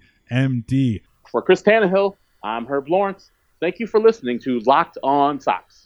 For 1.30 1.42
Chris 1.42 1.62
Tannehill, 1.62 2.16
I'm 2.44 2.66
Herb 2.66 2.90
Lawrence. 2.90 3.32
Thank 3.60 3.80
you 3.80 3.88
for 3.88 4.00
listening 4.00 4.40
to 4.40 4.60
Locked 4.62 4.98
On 5.04 5.40
Sox. 5.40 5.83